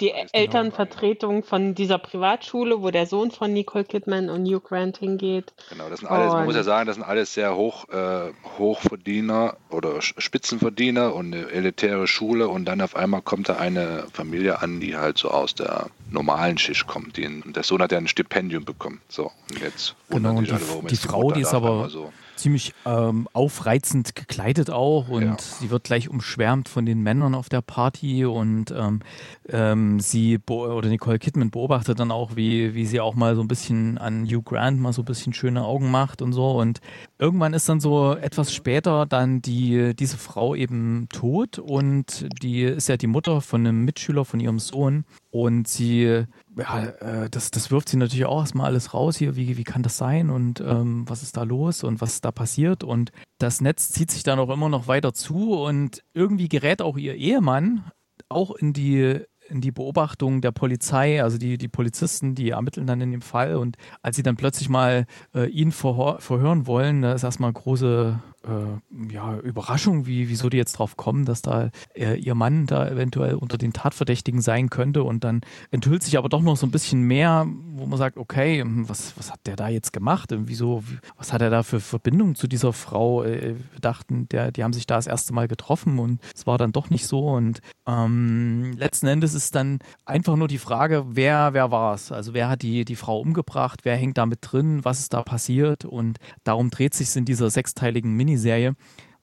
die 0.00 0.08
genau. 0.08 0.28
Elternvertretung 0.32 1.42
von 1.42 1.74
dieser 1.74 1.98
Privatschule, 1.98 2.82
wo 2.82 2.90
der 2.90 3.06
Sohn 3.06 3.30
von 3.30 3.52
Nicole 3.52 3.84
Kidman 3.84 4.28
und 4.28 4.46
Hugh 4.46 4.60
Grant 4.60 4.98
hingeht. 4.98 5.54
Genau, 5.70 5.88
das 5.88 6.00
sind 6.00 6.08
alles, 6.08 6.32
und 6.32 6.38
man 6.38 6.44
muss 6.46 6.54
ja 6.54 6.62
sagen, 6.62 6.86
das 6.86 6.96
sind 6.96 7.04
alles 7.04 7.32
sehr 7.32 7.56
hoch, 7.56 7.88
äh, 7.88 8.32
Hochverdiener 8.58 9.56
oder 9.70 10.02
Spitzenverdiener 10.02 11.14
und 11.14 11.34
eine 11.34 11.50
elitäre 11.50 12.06
Schule 12.06 12.48
und 12.48 12.66
dann 12.66 12.80
auf 12.80 12.96
einmal 12.96 13.22
kommt 13.22 13.48
da 13.48 13.56
eine 13.56 14.06
Familie 14.12 14.60
an, 14.60 14.80
die 14.80 14.96
halt 14.96 15.18
so 15.18 15.30
aus 15.30 15.54
der 15.54 15.86
normalen 16.10 16.58
Schicht 16.58 16.86
kommt. 16.86 17.16
Die, 17.16 17.42
der 17.46 17.62
Sohn 17.62 17.82
hat 17.82 17.92
ja 17.92 17.98
ein 17.98 18.08
Stipendium 18.08 18.64
bekommen. 18.64 19.00
So, 19.08 19.32
und 19.50 19.60
jetzt 19.60 19.94
genau, 20.10 20.36
und 20.36 20.46
die, 20.46 20.52
alle, 20.52 20.60
die 20.88 20.96
Frau, 20.96 21.32
die 21.32 21.40
ist 21.40 21.54
aber 21.54 21.88
so 21.88 22.12
ziemlich 22.36 22.74
ähm, 22.84 23.28
aufreizend 23.32 24.14
gekleidet 24.14 24.70
auch 24.70 25.08
und 25.08 25.22
ja. 25.22 25.36
sie 25.38 25.70
wird 25.70 25.84
gleich 25.84 26.08
umschwärmt 26.08 26.68
von 26.68 26.86
den 26.86 27.02
Männern 27.02 27.34
auf 27.34 27.48
der 27.48 27.62
Party 27.62 28.24
und 28.24 28.70
ähm, 28.70 29.00
ähm, 29.48 30.00
sie 30.00 30.38
oder 30.48 30.88
Nicole 30.88 31.18
Kidman 31.18 31.50
beobachtet 31.50 31.98
dann 31.98 32.10
auch, 32.10 32.36
wie, 32.36 32.74
wie 32.74 32.86
sie 32.86 33.00
auch 33.00 33.14
mal 33.14 33.34
so 33.34 33.42
ein 33.42 33.48
bisschen 33.48 33.98
an 33.98 34.26
Hugh 34.26 34.42
Grant 34.42 34.80
mal 34.80 34.92
so 34.92 35.02
ein 35.02 35.06
bisschen 35.06 35.32
schöne 35.32 35.64
Augen 35.64 35.90
macht 35.90 36.22
und 36.22 36.32
so 36.32 36.52
und 36.58 36.80
irgendwann 37.18 37.54
ist 37.54 37.68
dann 37.68 37.80
so 37.80 38.14
etwas 38.14 38.52
später 38.54 39.06
dann 39.06 39.42
die 39.42 39.94
diese 39.94 40.18
Frau 40.18 40.54
eben 40.54 41.08
tot 41.12 41.58
und 41.58 42.28
die 42.42 42.62
ist 42.62 42.88
ja 42.88 42.96
die 42.96 43.06
Mutter 43.06 43.40
von 43.40 43.66
einem 43.66 43.84
Mitschüler 43.84 44.24
von 44.24 44.40
ihrem 44.40 44.58
Sohn 44.58 45.04
und 45.30 45.68
sie 45.68 46.24
ja, 46.56 46.84
äh, 46.84 47.30
das, 47.30 47.50
das 47.50 47.70
wirft 47.70 47.88
sie 47.88 47.96
natürlich 47.96 48.24
auch 48.26 48.40
erstmal 48.40 48.66
alles 48.66 48.94
raus 48.94 49.16
hier, 49.16 49.36
wie, 49.36 49.56
wie 49.56 49.64
kann 49.64 49.82
das 49.82 49.96
sein? 49.98 50.30
Und 50.30 50.60
ähm, 50.60 51.04
was 51.08 51.22
ist 51.22 51.36
da 51.36 51.42
los? 51.42 51.84
Und 51.84 52.00
was 52.00 52.20
da 52.20 52.32
passiert. 52.32 52.82
Und 52.82 53.12
das 53.38 53.60
Netz 53.60 53.90
zieht 53.90 54.10
sich 54.10 54.22
dann 54.22 54.38
auch 54.38 54.50
immer 54.50 54.68
noch 54.68 54.88
weiter 54.88 55.12
zu. 55.12 55.52
Und 55.52 56.02
irgendwie 56.14 56.48
gerät 56.48 56.80
auch 56.80 56.96
ihr 56.96 57.14
Ehemann 57.14 57.90
auch 58.28 58.54
in 58.54 58.72
die 58.72 59.20
in 59.48 59.60
die 59.60 59.70
Beobachtung 59.70 60.40
der 60.40 60.50
Polizei, 60.50 61.22
also 61.22 61.38
die, 61.38 61.56
die 61.56 61.68
Polizisten, 61.68 62.34
die 62.34 62.50
ermitteln 62.50 62.86
dann 62.86 63.00
in 63.00 63.12
dem 63.12 63.22
Fall. 63.22 63.56
Und 63.56 63.76
als 64.02 64.16
sie 64.16 64.22
dann 64.22 64.36
plötzlich 64.36 64.68
mal 64.68 65.06
äh, 65.34 65.48
ihn 65.48 65.72
verhör, 65.72 66.18
verhören 66.20 66.66
wollen, 66.66 67.02
da 67.02 67.12
ist 67.12 67.22
erstmal 67.22 67.52
große 67.52 68.20
äh, 68.46 69.12
ja, 69.12 69.38
Überraschung, 69.38 70.06
wie, 70.06 70.28
wieso 70.28 70.48
die 70.48 70.56
jetzt 70.56 70.74
drauf 70.74 70.96
kommen, 70.96 71.24
dass 71.24 71.42
da 71.42 71.70
äh, 71.94 72.14
ihr 72.14 72.34
Mann 72.34 72.66
da 72.66 72.88
eventuell 72.88 73.34
unter 73.34 73.58
den 73.58 73.72
Tatverdächtigen 73.72 74.40
sein 74.40 74.70
könnte 74.70 75.02
und 75.02 75.24
dann 75.24 75.40
enthüllt 75.70 76.02
sich 76.02 76.16
aber 76.18 76.28
doch 76.28 76.42
noch 76.42 76.56
so 76.56 76.66
ein 76.66 76.70
bisschen 76.70 77.02
mehr, 77.02 77.46
wo 77.74 77.86
man 77.86 77.98
sagt, 77.98 78.16
okay, 78.16 78.60
hm, 78.60 78.88
was, 78.88 79.16
was 79.16 79.32
hat 79.32 79.40
der 79.46 79.56
da 79.56 79.68
jetzt 79.68 79.92
gemacht? 79.92 80.30
Wieso, 80.32 80.82
was 81.16 81.32
hat 81.32 81.42
er 81.42 81.50
da 81.50 81.62
für 81.62 81.80
Verbindung 81.80 82.34
zu 82.34 82.46
dieser 82.46 82.72
Frau? 82.72 83.24
Äh, 83.24 83.56
wir 83.72 83.80
dachten, 83.80 84.28
der, 84.28 84.52
die 84.52 84.64
haben 84.64 84.72
sich 84.72 84.86
da 84.86 84.96
das 84.96 85.06
erste 85.06 85.32
Mal 85.32 85.48
getroffen 85.48 85.98
und 85.98 86.20
es 86.34 86.46
war 86.46 86.58
dann 86.58 86.72
doch 86.72 86.90
nicht 86.90 87.06
so 87.06 87.28
und 87.28 87.60
ähm, 87.86 88.74
letzten 88.76 89.06
Endes 89.06 89.34
ist 89.34 89.54
dann 89.54 89.78
einfach 90.04 90.36
nur 90.36 90.48
die 90.48 90.58
Frage, 90.58 91.04
wer, 91.08 91.52
wer 91.52 91.70
war 91.70 91.94
es? 91.94 92.12
Also 92.12 92.34
wer 92.34 92.48
hat 92.48 92.62
die, 92.62 92.84
die 92.84 92.96
Frau 92.96 93.20
umgebracht? 93.20 93.80
Wer 93.84 93.96
hängt 93.96 94.18
da 94.18 94.26
mit 94.26 94.38
drin? 94.42 94.84
Was 94.84 95.00
ist 95.00 95.12
da 95.12 95.22
passiert? 95.22 95.84
Und 95.84 96.18
darum 96.44 96.70
dreht 96.70 96.94
sich 96.94 97.14
in 97.16 97.24
dieser 97.24 97.50
sechsteiligen 97.50 98.12
Mini 98.12 98.35
Miniserie. 98.36 98.74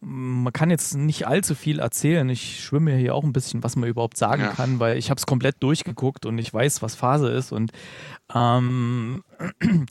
Man 0.05 0.51
kann 0.51 0.69
jetzt 0.69 0.97
nicht 0.97 1.27
allzu 1.27 1.55
viel 1.55 1.79
erzählen. 1.79 2.27
Ich 2.27 2.61
schwimme 2.61 2.93
hier 2.97 3.15
auch 3.15 3.23
ein 3.23 3.31
bisschen, 3.31 3.63
was 3.63 3.77
man 3.77 3.87
überhaupt 3.87 4.17
sagen 4.17 4.41
ja. 4.41 4.49
kann, 4.49 4.79
weil 4.81 4.97
ich 4.97 5.09
habe 5.09 5.17
es 5.17 5.25
komplett 5.25 5.63
durchgeguckt 5.63 6.25
und 6.25 6.37
ich 6.39 6.53
weiß, 6.53 6.81
was 6.81 6.95
Phase 6.95 7.29
ist. 7.29 7.53
Und 7.53 7.71
ähm, 8.33 9.23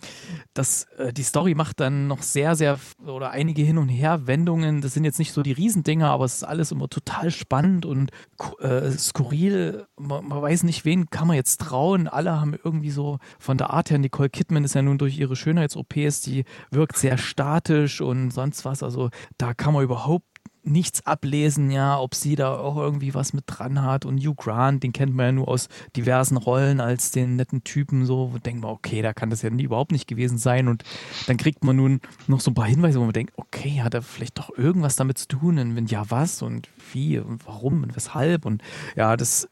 das, 0.55 0.85
äh, 0.99 1.13
die 1.13 1.23
Story 1.23 1.55
macht 1.55 1.81
dann 1.81 2.07
noch 2.07 2.23
sehr, 2.23 2.57
sehr 2.57 2.79
oder 3.05 3.31
einige 3.31 3.63
Hin- 3.63 3.79
und 3.79 3.89
Her-Wendungen. 3.89 4.81
Das 4.81 4.95
sind 4.95 5.05
jetzt 5.05 5.19
nicht 5.19 5.33
so 5.33 5.43
die 5.43 5.53
Riesendinger, 5.53 6.11
aber 6.11 6.25
es 6.25 6.37
ist 6.37 6.45
alles 6.45 6.73
immer 6.73 6.89
total 6.89 7.31
spannend 7.31 7.87
und 7.87 8.11
äh, 8.61 8.91
skurril. 8.91 9.87
Man, 9.99 10.27
man, 10.27 10.43
weiß 10.43 10.65
nicht, 10.65 10.85
wen 10.85 11.11
kann 11.11 11.29
man 11.29 11.37
jetzt 11.37 11.61
trauen. 11.61 12.09
Alle 12.09 12.41
haben 12.41 12.55
irgendwie 12.65 12.91
so 12.91 13.19
von 13.39 13.59
der 13.59 13.71
Art 13.71 13.91
her, 13.91 13.99
Nicole 13.99 14.31
Kidman 14.31 14.65
ist 14.65 14.75
ja 14.75 14.83
nun 14.83 14.99
durch 14.99 15.19
ihre 15.19 15.37
Schönheits-OPs, 15.37 16.23
die 16.23 16.45
wirkt 16.71 16.97
sehr 16.97 17.19
statisch 17.19 18.01
und 18.01 18.31
sonst 18.31 18.65
was. 18.65 18.83
Also 18.83 19.11
da 19.39 19.55
kann 19.55 19.75
man 19.75 19.85
überhaupt 19.85 20.27
nichts 20.65 21.05
ablesen, 21.07 21.71
ja, 21.71 21.99
ob 21.99 22.15
sie 22.15 22.37
da 22.37 22.57
auch 22.57 22.77
irgendwie 22.77 23.15
was 23.15 23.33
mit 23.33 23.45
dran 23.47 23.83
hat. 23.83 24.05
Und 24.05 24.19
Hugh 24.19 24.35
Grant, 24.37 24.83
den 24.83 24.93
kennt 24.93 25.15
man 25.15 25.27
ja 25.27 25.33
nur 25.33 25.49
aus 25.49 25.69
diversen 25.97 26.37
Rollen 26.37 26.81
als 26.81 27.11
den 27.11 27.37
netten 27.37 27.65
Typen, 27.65 28.07
so, 28.07 28.33
wo 28.33 28.39
denkt 28.39 28.63
man, 28.63 28.71
okay, 28.71 29.03
da 29.03 29.13
kann 29.13 29.31
das 29.31 29.43
ja 29.43 29.51
nie, 29.51 29.65
überhaupt 29.65 29.93
nicht 29.93 30.07
gewesen 30.07 30.39
sein. 30.39 30.69
Und 30.69 30.85
dann 31.27 31.37
kriegt 31.37 31.65
man 31.65 31.77
nun 31.77 32.01
noch 32.27 32.41
so 32.41 32.51
ein 32.51 32.55
paar 32.55 32.67
Hinweise, 32.67 33.01
wo 33.01 33.05
man 33.05 33.13
denkt, 33.13 33.33
okay, 33.37 33.83
hat 33.83 33.95
er 33.95 34.03
vielleicht 34.03 34.39
doch 34.39 34.57
irgendwas 34.57 34.97
damit 34.97 35.19
zu 35.19 35.29
tun? 35.29 35.59
Und 35.59 35.77
wenn 35.77 35.87
ja, 35.87 36.05
was 36.09 36.43
und 36.43 36.69
wie 36.93 37.19
und 37.19 37.47
warum 37.47 37.83
und 37.83 37.97
weshalb? 37.97 38.45
Und 38.47 38.63
ja, 38.97 39.17
das 39.17 39.49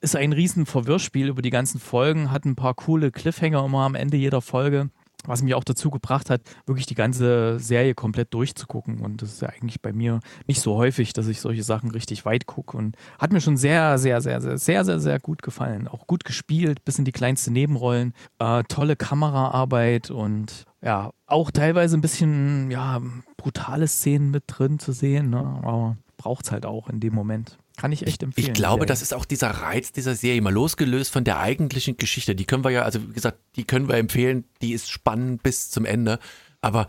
ist 0.00 0.16
ein 0.16 0.32
riesen 0.32 0.66
Verwirrspiel 0.66 1.28
über 1.28 1.42
die 1.42 1.50
ganzen 1.50 1.80
Folgen, 1.80 2.30
hat 2.30 2.44
ein 2.44 2.56
paar 2.56 2.74
coole 2.74 3.10
Cliffhanger 3.10 3.64
immer 3.64 3.80
am 3.80 3.94
Ende 3.94 4.16
jeder 4.16 4.42
Folge 4.42 4.90
was 5.26 5.42
mich 5.42 5.54
auch 5.54 5.64
dazu 5.64 5.90
gebracht 5.90 6.30
hat, 6.30 6.42
wirklich 6.66 6.86
die 6.86 6.94
ganze 6.94 7.58
Serie 7.58 7.94
komplett 7.94 8.32
durchzugucken. 8.34 9.00
Und 9.00 9.22
das 9.22 9.32
ist 9.32 9.42
ja 9.42 9.48
eigentlich 9.48 9.80
bei 9.82 9.92
mir 9.92 10.20
nicht 10.46 10.60
so 10.60 10.76
häufig, 10.76 11.12
dass 11.12 11.28
ich 11.28 11.40
solche 11.40 11.62
Sachen 11.62 11.90
richtig 11.90 12.24
weit 12.24 12.46
gucke. 12.46 12.76
Und 12.76 12.96
hat 13.18 13.32
mir 13.32 13.40
schon 13.40 13.56
sehr, 13.56 13.98
sehr, 13.98 14.20
sehr, 14.20 14.40
sehr, 14.40 14.58
sehr, 14.58 14.84
sehr, 14.84 15.00
sehr 15.00 15.20
gut 15.20 15.42
gefallen. 15.42 15.88
Auch 15.88 16.06
gut 16.06 16.24
gespielt, 16.24 16.84
bis 16.84 16.98
in 16.98 17.04
die 17.04 17.12
kleinste 17.12 17.50
Nebenrollen. 17.50 18.12
Äh, 18.38 18.62
tolle 18.68 18.96
Kameraarbeit 18.96 20.10
und 20.10 20.64
ja, 20.82 21.10
auch 21.26 21.50
teilweise 21.50 21.96
ein 21.96 22.02
bisschen, 22.02 22.70
ja, 22.70 23.00
brutale 23.36 23.88
Szenen 23.88 24.30
mit 24.30 24.44
drin 24.46 24.78
zu 24.78 24.92
sehen. 24.92 25.30
Ne? 25.30 25.38
Aber 25.38 25.96
braucht 26.16 26.46
es 26.46 26.52
halt 26.52 26.66
auch 26.66 26.88
in 26.88 27.00
dem 27.00 27.14
Moment. 27.14 27.58
Kann 27.76 27.90
ich 27.90 28.06
echt 28.06 28.22
empfehlen. 28.22 28.48
Ich 28.48 28.52
glaube, 28.52 28.86
das 28.86 29.02
ist 29.02 29.12
auch 29.12 29.24
dieser 29.24 29.50
Reiz 29.50 29.90
dieser 29.90 30.14
Serie, 30.14 30.40
mal 30.40 30.52
losgelöst 30.52 31.12
von 31.12 31.24
der 31.24 31.40
eigentlichen 31.40 31.96
Geschichte. 31.96 32.36
Die 32.36 32.44
können 32.44 32.64
wir 32.64 32.70
ja, 32.70 32.82
also 32.82 33.08
wie 33.08 33.12
gesagt, 33.12 33.38
die 33.56 33.64
können 33.64 33.88
wir 33.88 33.96
empfehlen, 33.96 34.44
die 34.62 34.72
ist 34.72 34.90
spannend 34.90 35.42
bis 35.42 35.70
zum 35.70 35.84
Ende. 35.84 36.20
Aber 36.60 36.86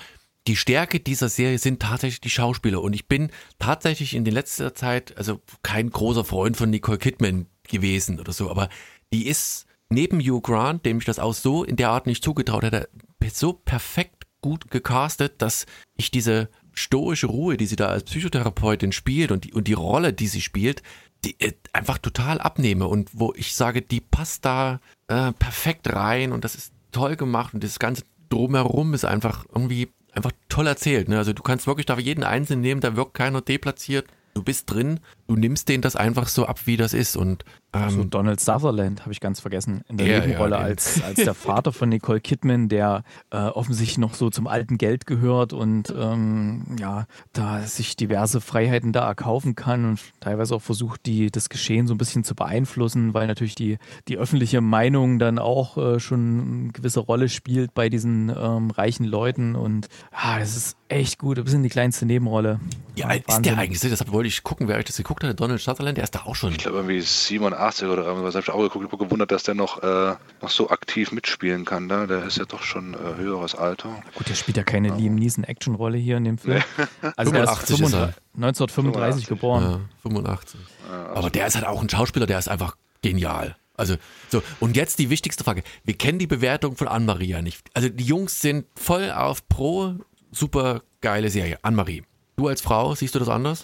die 0.47 0.55
Stärke 0.55 0.99
dieser 0.99 1.29
Serie 1.29 1.57
sind 1.57 1.81
tatsächlich 1.81 2.21
die 2.21 2.29
Schauspieler. 2.29 2.81
Und 2.81 2.93
ich 2.93 3.07
bin 3.07 3.31
tatsächlich 3.57 4.13
in 4.13 4.25
der 4.25 4.33
letzter 4.33 4.75
Zeit, 4.75 5.17
also 5.17 5.41
kein 5.63 5.89
großer 5.89 6.23
Freund 6.23 6.55
von 6.55 6.69
Nicole 6.69 6.99
Kidman 6.99 7.47
gewesen 7.67 8.19
oder 8.19 8.31
so, 8.31 8.51
aber 8.51 8.69
die 9.11 9.27
ist 9.27 9.65
neben 9.89 10.19
Hugh 10.19 10.41
Grant, 10.41 10.85
dem 10.85 10.99
ich 10.99 11.05
das 11.05 11.19
auch 11.19 11.33
so 11.33 11.63
in 11.63 11.77
der 11.77 11.89
Art 11.89 12.05
nicht 12.05 12.23
zugetraut 12.23 12.63
hätte, 12.63 12.89
so 13.33 13.53
perfekt 13.53 14.25
gut 14.41 14.69
gecastet, 14.69 15.41
dass 15.41 15.65
ich 15.97 16.11
diese 16.11 16.49
stoische 16.75 17.27
Ruhe, 17.27 17.57
die 17.57 17.65
sie 17.65 17.75
da 17.75 17.87
als 17.87 18.03
Psychotherapeutin 18.03 18.91
spielt 18.91 19.31
und 19.31 19.45
die, 19.45 19.53
und 19.53 19.67
die 19.67 19.73
Rolle, 19.73 20.13
die 20.13 20.27
sie 20.27 20.41
spielt, 20.41 20.83
die 21.23 21.39
äh, 21.39 21.53
einfach 21.73 21.97
total 21.97 22.39
abnehme 22.39 22.87
und 22.87 23.09
wo 23.13 23.33
ich 23.35 23.55
sage, 23.55 23.81
die 23.81 24.01
passt 24.01 24.45
da 24.45 24.79
äh, 25.07 25.31
perfekt 25.33 25.91
rein 25.93 26.31
und 26.31 26.43
das 26.43 26.55
ist 26.55 26.73
toll 26.91 27.15
gemacht 27.15 27.53
und 27.53 27.63
das 27.63 27.79
ganze 27.79 28.03
drumherum 28.29 28.93
ist 28.93 29.05
einfach 29.05 29.45
irgendwie 29.53 29.89
einfach 30.13 30.31
toll 30.49 30.67
erzählt. 30.67 31.09
Ne? 31.09 31.17
Also 31.17 31.33
du 31.33 31.43
kannst 31.43 31.67
wirklich 31.67 31.85
da 31.85 31.97
jeden 31.97 32.23
Einzelnen 32.23 32.61
nehmen, 32.61 32.81
da 32.81 32.95
wirkt 32.95 33.13
keiner 33.13 33.41
deplatziert. 33.41 34.07
Du 34.33 34.43
bist 34.43 34.69
drin, 34.69 34.99
du 35.27 35.35
nimmst 35.35 35.69
den 35.69 35.81
das 35.81 35.95
einfach 35.95 36.27
so 36.27 36.45
ab, 36.45 36.59
wie 36.65 36.77
das 36.77 36.93
ist 36.93 37.15
und 37.15 37.43
ähm, 37.73 37.89
so 37.89 38.03
Donald 38.03 38.39
Sutherland 38.39 39.01
habe 39.01 39.11
ich 39.11 39.19
ganz 39.19 39.39
vergessen 39.39 39.83
in 39.89 39.97
der 39.97 40.07
ja, 40.07 40.19
Nebenrolle 40.19 40.55
ja, 40.55 40.61
als, 40.61 41.01
als 41.03 41.15
der 41.15 41.33
Vater 41.33 41.73
von 41.73 41.89
Nicole 41.89 42.21
Kidman, 42.21 42.69
der 42.69 43.03
äh, 43.31 43.37
offensichtlich 43.37 43.97
noch 43.97 44.13
so 44.13 44.29
zum 44.29 44.47
alten 44.47 44.77
Geld 44.77 45.05
gehört 45.05 45.51
und 45.51 45.93
ähm, 45.97 46.77
ja, 46.79 47.05
da 47.33 47.61
sich 47.61 47.95
diverse 47.95 48.39
Freiheiten 48.39 48.93
da 48.93 49.07
erkaufen 49.07 49.55
kann 49.55 49.85
und 49.85 49.99
teilweise 50.19 50.55
auch 50.55 50.61
versucht, 50.61 51.05
die, 51.05 51.31
das 51.31 51.49
Geschehen 51.49 51.87
so 51.87 51.93
ein 51.93 51.97
bisschen 51.97 52.23
zu 52.23 52.35
beeinflussen, 52.35 53.13
weil 53.13 53.27
natürlich 53.27 53.55
die, 53.55 53.77
die 54.07 54.17
öffentliche 54.17 54.61
Meinung 54.61 55.19
dann 55.19 55.39
auch 55.39 55.77
äh, 55.77 55.99
schon 55.99 56.61
eine 56.63 56.71
gewisse 56.71 56.99
Rolle 56.99 57.29
spielt 57.29 57.73
bei 57.73 57.89
diesen 57.89 58.29
ähm, 58.29 58.71
reichen 58.71 59.05
Leuten 59.05 59.55
und 59.55 59.87
ja, 60.13 60.39
das 60.39 60.55
ist 60.55 60.77
echt 60.87 61.17
gut, 61.17 61.37
ein 61.37 61.43
bisschen 61.43 61.63
die 61.63 61.69
kleinste 61.69 62.05
Nebenrolle. 62.05 62.59
Ja, 62.95 63.11
ist 63.11 63.41
der 63.41 63.57
eigentlich, 63.57 63.81
das 63.81 64.11
wollte 64.11 64.27
ich 64.27 64.43
gucken, 64.43 64.67
wer 64.67 64.79
ich 64.79 64.85
das 64.85 64.97
geguckt 64.97 65.14
hat, 65.23 65.39
Donald 65.39 65.61
Sutherland, 65.61 65.97
der 65.97 66.03
ist 66.03 66.15
da 66.15 66.21
auch 66.21 66.35
schon. 66.35 66.51
Ich 66.51 66.57
glaube 66.57 66.77
irgendwie 66.77 67.01
87 67.01 67.55
80 67.65 67.87
oder 67.87 68.05
irgendwas, 68.05 68.35
habe 68.35 68.43
ich 68.43 68.49
auch 68.49 68.61
geguckt. 68.61 68.85
Ich 68.85 68.91
habe 68.91 69.03
gewundert, 69.03 69.31
dass 69.31 69.43
der 69.43 69.55
noch, 69.55 69.81
äh, 69.83 70.15
noch 70.41 70.49
so 70.49 70.69
aktiv 70.69 71.11
mitspielen 71.11 71.65
kann. 71.65 71.89
Da. 71.89 72.05
Der 72.05 72.23
ist 72.23 72.37
ja 72.37 72.45
doch 72.45 72.63
schon 72.63 72.93
äh, 72.93 73.17
höheres 73.17 73.55
Alter. 73.55 74.01
Gut, 74.15 74.29
der 74.29 74.35
spielt 74.35 74.57
ja 74.57 74.63
keine 74.63 74.89
ja. 74.89 74.95
Liam 74.95 75.15
Neeson-Action-Rolle 75.15 75.97
hier 75.97 76.17
in 76.17 76.25
dem 76.25 76.37
Film. 76.37 76.61
Also 77.17 77.31
der 77.31 77.43
ist 77.43 77.49
35, 77.51 77.85
ist 77.85 77.93
er. 77.93 78.13
1935 78.35 79.27
geboren. 79.27 79.63
Ja, 79.63 79.79
85. 80.03 80.59
Ja, 80.89 81.03
also 81.07 81.15
Aber 81.15 81.29
der 81.29 81.47
ist 81.47 81.55
halt 81.55 81.65
auch 81.65 81.81
ein 81.81 81.89
Schauspieler, 81.89 82.25
der 82.25 82.39
ist 82.39 82.49
einfach 82.49 82.75
genial. 83.01 83.55
Also, 83.77 83.95
so, 84.29 84.41
und 84.59 84.75
jetzt 84.75 84.99
die 84.99 85.09
wichtigste 85.09 85.43
Frage. 85.43 85.63
Wir 85.83 85.97
kennen 85.97 86.19
die 86.19 86.27
Bewertung 86.27 86.75
von 86.75 86.87
Anne-Marie 86.87 87.27
ja 87.27 87.41
nicht. 87.41 87.61
Also, 87.73 87.89
die 87.89 88.05
Jungs 88.05 88.41
sind 88.41 88.65
voll 88.75 89.11
auf 89.11 89.47
Pro, 89.47 89.95
super 90.31 90.81
geile 91.01 91.29
Serie. 91.29 91.59
Anne-Marie, 91.61 92.03
du 92.37 92.47
als 92.47 92.61
Frau, 92.61 92.95
siehst 92.95 93.15
du 93.15 93.19
das 93.19 93.29
anders? 93.29 93.63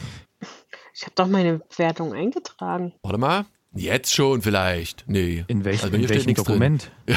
Ich 0.93 1.03
habe 1.03 1.13
doch 1.15 1.27
meine 1.27 1.59
Bewertung 1.59 2.13
eingetragen. 2.13 2.93
Warte 3.03 3.17
mal. 3.17 3.45
Jetzt 3.73 4.13
schon 4.13 4.41
vielleicht. 4.41 5.05
Nee. 5.07 5.45
In, 5.47 5.63
welch, 5.63 5.83
also 5.83 5.95
in 5.95 6.09
welchem 6.09 6.33
Dokument? 6.33 6.91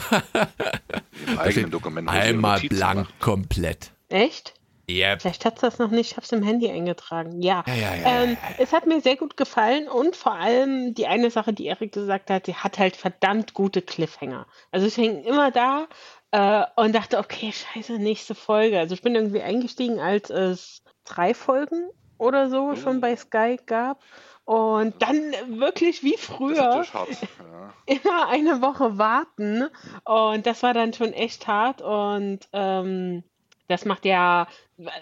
Im 1.27 1.39
eigenen 1.39 1.71
Dokument. 1.71 2.09
Einmal 2.09 2.61
blank 2.61 3.01
machen. 3.01 3.15
komplett. 3.19 3.91
Echt? 4.09 4.55
Yep. 4.89 5.23
Vielleicht 5.23 5.45
hat 5.47 5.55
es 5.55 5.61
das 5.63 5.79
noch 5.79 5.91
nicht, 5.91 6.11
ich 6.11 6.17
habe 6.17 6.25
es 6.25 6.33
im 6.33 6.43
Handy 6.43 6.71
eingetragen. 6.71 7.41
Ja. 7.41 7.65
Ja, 7.67 7.75
ja, 7.75 7.95
ja, 7.95 8.23
ähm, 8.23 8.37
es 8.59 8.73
hat 8.73 8.87
mir 8.87 9.01
sehr 9.01 9.17
gut 9.17 9.37
gefallen 9.37 9.89
und 9.89 10.15
vor 10.15 10.35
allem 10.35 10.93
die 10.95 11.07
eine 11.07 11.31
Sache, 11.31 11.55
die 11.55 11.67
Erik 11.67 11.93
gesagt 11.93 12.29
hat, 12.29 12.47
die 12.47 12.55
hat 12.55 12.79
halt 12.79 12.95
verdammt 12.95 13.55
gute 13.55 13.81
Cliffhanger. 13.81 14.47
Also 14.71 14.87
ich 14.87 14.97
hänge 14.99 15.23
immer 15.23 15.51
da 15.51 15.87
äh, 16.33 16.65
und 16.77 16.95
dachte, 16.95 17.19
okay, 17.19 17.53
scheiße, 17.53 17.95
nächste 17.95 18.35
Folge. 18.35 18.79
Also 18.79 18.95
ich 18.95 19.01
bin 19.01 19.15
irgendwie 19.15 19.41
eingestiegen, 19.41 20.01
als 20.01 20.29
es 20.29 20.83
drei 21.05 21.33
Folgen 21.33 21.89
oder 22.19 22.51
so 22.51 22.71
oh. 22.73 22.77
schon 22.77 23.01
bei 23.01 23.17
Sky 23.17 23.59
gab. 23.67 24.03
Und 24.45 25.01
dann 25.01 25.33
wirklich 25.59 26.03
wie 26.03 26.19
früher 26.19 26.85
ja. 26.93 27.07
immer 27.87 28.29
eine 28.29 28.61
Woche 28.61 28.99
warten. 28.99 29.69
Und 30.05 30.47
das 30.47 30.63
war 30.63 30.75
dann 30.75 30.93
schon 30.93 31.15
echt 31.15 31.47
hart. 31.47 31.81
Und 31.81 32.41
ähm, 32.53 33.25
das 33.69 33.87
macht 33.87 34.05
ja, 34.05 34.47